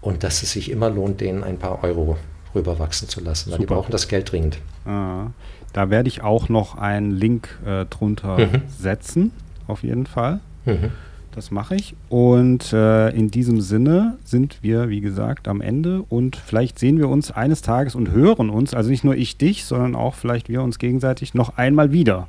und 0.00 0.22
dass 0.24 0.42
es 0.42 0.52
sich 0.52 0.70
immer 0.70 0.88
lohnt, 0.90 1.20
denen 1.20 1.44
ein 1.44 1.58
paar 1.58 1.82
Euro 1.84 2.16
rüberwachsen 2.54 3.08
zu 3.08 3.20
lassen, 3.20 3.50
weil 3.50 3.58
die 3.58 3.64
Super. 3.64 3.76
brauchen 3.76 3.92
das 3.92 4.08
Geld 4.08 4.30
dringend. 4.32 4.58
Ah, 4.86 5.26
da 5.72 5.90
werde 5.90 6.08
ich 6.08 6.22
auch 6.22 6.48
noch 6.48 6.76
einen 6.76 7.10
Link 7.10 7.58
äh, 7.66 7.84
drunter 7.86 8.38
Mhm. 8.38 8.62
setzen, 8.68 9.32
auf 9.66 9.82
jeden 9.82 10.06
Fall. 10.06 10.40
Mhm. 10.64 10.90
Das 11.34 11.50
mache 11.50 11.76
ich. 11.76 11.94
Und 12.10 12.72
äh, 12.74 13.08
in 13.10 13.30
diesem 13.30 13.62
Sinne 13.62 14.18
sind 14.22 14.58
wir, 14.60 14.90
wie 14.90 15.00
gesagt, 15.00 15.48
am 15.48 15.62
Ende. 15.62 16.02
Und 16.08 16.36
vielleicht 16.36 16.78
sehen 16.78 16.98
wir 16.98 17.08
uns 17.08 17.30
eines 17.30 17.62
Tages 17.62 17.94
und 17.94 18.10
hören 18.10 18.50
uns, 18.50 18.74
also 18.74 18.90
nicht 18.90 19.02
nur 19.02 19.16
ich 19.16 19.38
dich, 19.38 19.64
sondern 19.64 19.94
auch 19.94 20.14
vielleicht 20.14 20.48
wir 20.48 20.62
uns 20.62 20.78
gegenseitig 20.78 21.32
noch 21.32 21.56
einmal 21.56 21.90
wieder. 21.90 22.28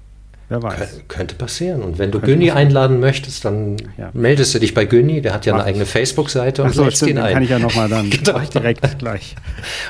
Wer 0.53 0.63
weiß. 0.63 0.79
Kö- 0.79 1.01
Könnte 1.07 1.35
passieren. 1.35 1.81
Und 1.81 1.97
wenn 1.99 2.11
du 2.11 2.19
Könnte 2.19 2.33
Günni 2.33 2.47
passieren. 2.49 2.67
einladen 2.67 2.99
möchtest, 2.99 3.45
dann 3.45 3.77
Ja. 3.97 4.09
meldest 4.13 4.53
du 4.55 4.59
dich 4.59 4.73
bei 4.73 4.85
Günni. 4.85 5.21
Der 5.21 5.33
hat 5.33 5.45
ja 5.45 5.53
Mach 5.53 5.59
eine 5.61 5.69
eigene. 5.69 5.85
Facebook-Seite 5.85 6.61
und 6.63 6.69
Achso, 6.69 6.83
lädst 6.85 7.01
ihn 7.07 7.17
ein. 7.17 7.33
kann 7.33 7.43
ich 7.43 7.49
ja 7.49 7.59
nochmal 7.59 7.89
dann 7.89 8.09
Genau. 8.23 8.39
direkt 8.53 8.99
gleich. 8.99 9.35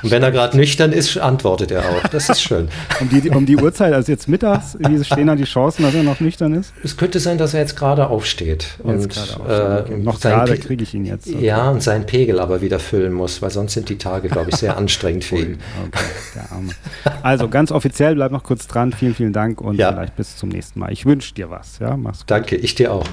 Und 0.01 0.11
wenn 0.11 0.23
er 0.23 0.31
gerade 0.31 0.55
nüchtern 0.57 0.91
ist, 0.93 1.17
antwortet 1.17 1.71
er 1.71 1.81
auch. 1.89 2.07
Das 2.09 2.29
ist 2.29 2.41
schön. 2.41 2.67
Um 3.01 3.09
die, 3.09 3.29
um 3.29 3.45
die 3.45 3.57
Uhrzeit, 3.57 3.91
also 3.93 4.11
jetzt 4.11 4.29
mittags, 4.29 4.77
wie 4.79 5.03
stehen 5.03 5.27
da 5.27 5.35
die 5.35 5.43
Chancen, 5.43 5.83
dass 5.83 5.93
er 5.95 6.03
noch 6.03 6.19
nüchtern 6.19 6.53
ist? 6.53 6.73
Es 6.83 6.95
könnte 6.95 7.19
sein, 7.19 7.37
dass 7.37 7.53
er 7.53 7.59
jetzt 7.61 7.75
gerade 7.75 8.07
aufsteht. 8.07 8.77
Jetzt 8.77 8.79
und, 8.83 9.09
gerade 9.09 9.39
auch 9.39 9.49
äh, 9.49 9.81
okay. 9.81 9.97
Noch 9.97 10.19
gerade 10.21 10.57
kriege 10.57 10.83
ich 10.83 10.93
ihn 10.93 11.05
jetzt. 11.05 11.27
Ja, 11.27 11.69
und 11.71 11.81
seinen 11.83 12.05
Pegel 12.05 12.39
aber 12.39 12.61
wieder 12.61 12.79
füllen 12.79 13.11
muss, 13.11 13.41
weil 13.41 13.49
sonst 13.49 13.73
sind 13.73 13.89
die 13.89 13.97
Tage, 13.97 14.29
glaube 14.29 14.51
ich, 14.51 14.55
sehr 14.57 14.77
anstrengend 14.83 15.23
für 15.25 15.37
ihn. 15.37 15.57
Okay, 15.87 16.03
der 16.35 16.51
Arme. 16.51 16.69
Also 17.23 17.49
ganz 17.49 17.71
offiziell, 17.71 18.15
bleib 18.15 18.31
noch 18.31 18.43
kurz 18.43 18.67
dran. 18.67 18.93
Vielen, 18.93 19.15
vielen 19.15 19.33
Dank 19.33 19.59
und 19.59 19.75
Ja. 19.75 19.91
vielleicht 19.91 20.15
bis 20.15 20.37
zum 20.37 20.49
nächsten 20.53 20.79
Mal. 20.79 20.91
Ich 20.91 21.05
wünsche 21.05 21.33
dir 21.33 21.49
was. 21.49 21.79
Ja, 21.79 21.97
mach's 21.97 22.19
gut. 22.19 22.31
Danke, 22.31 22.55
ich 22.55 22.75
dir 22.75 22.93
auch. 22.93 23.07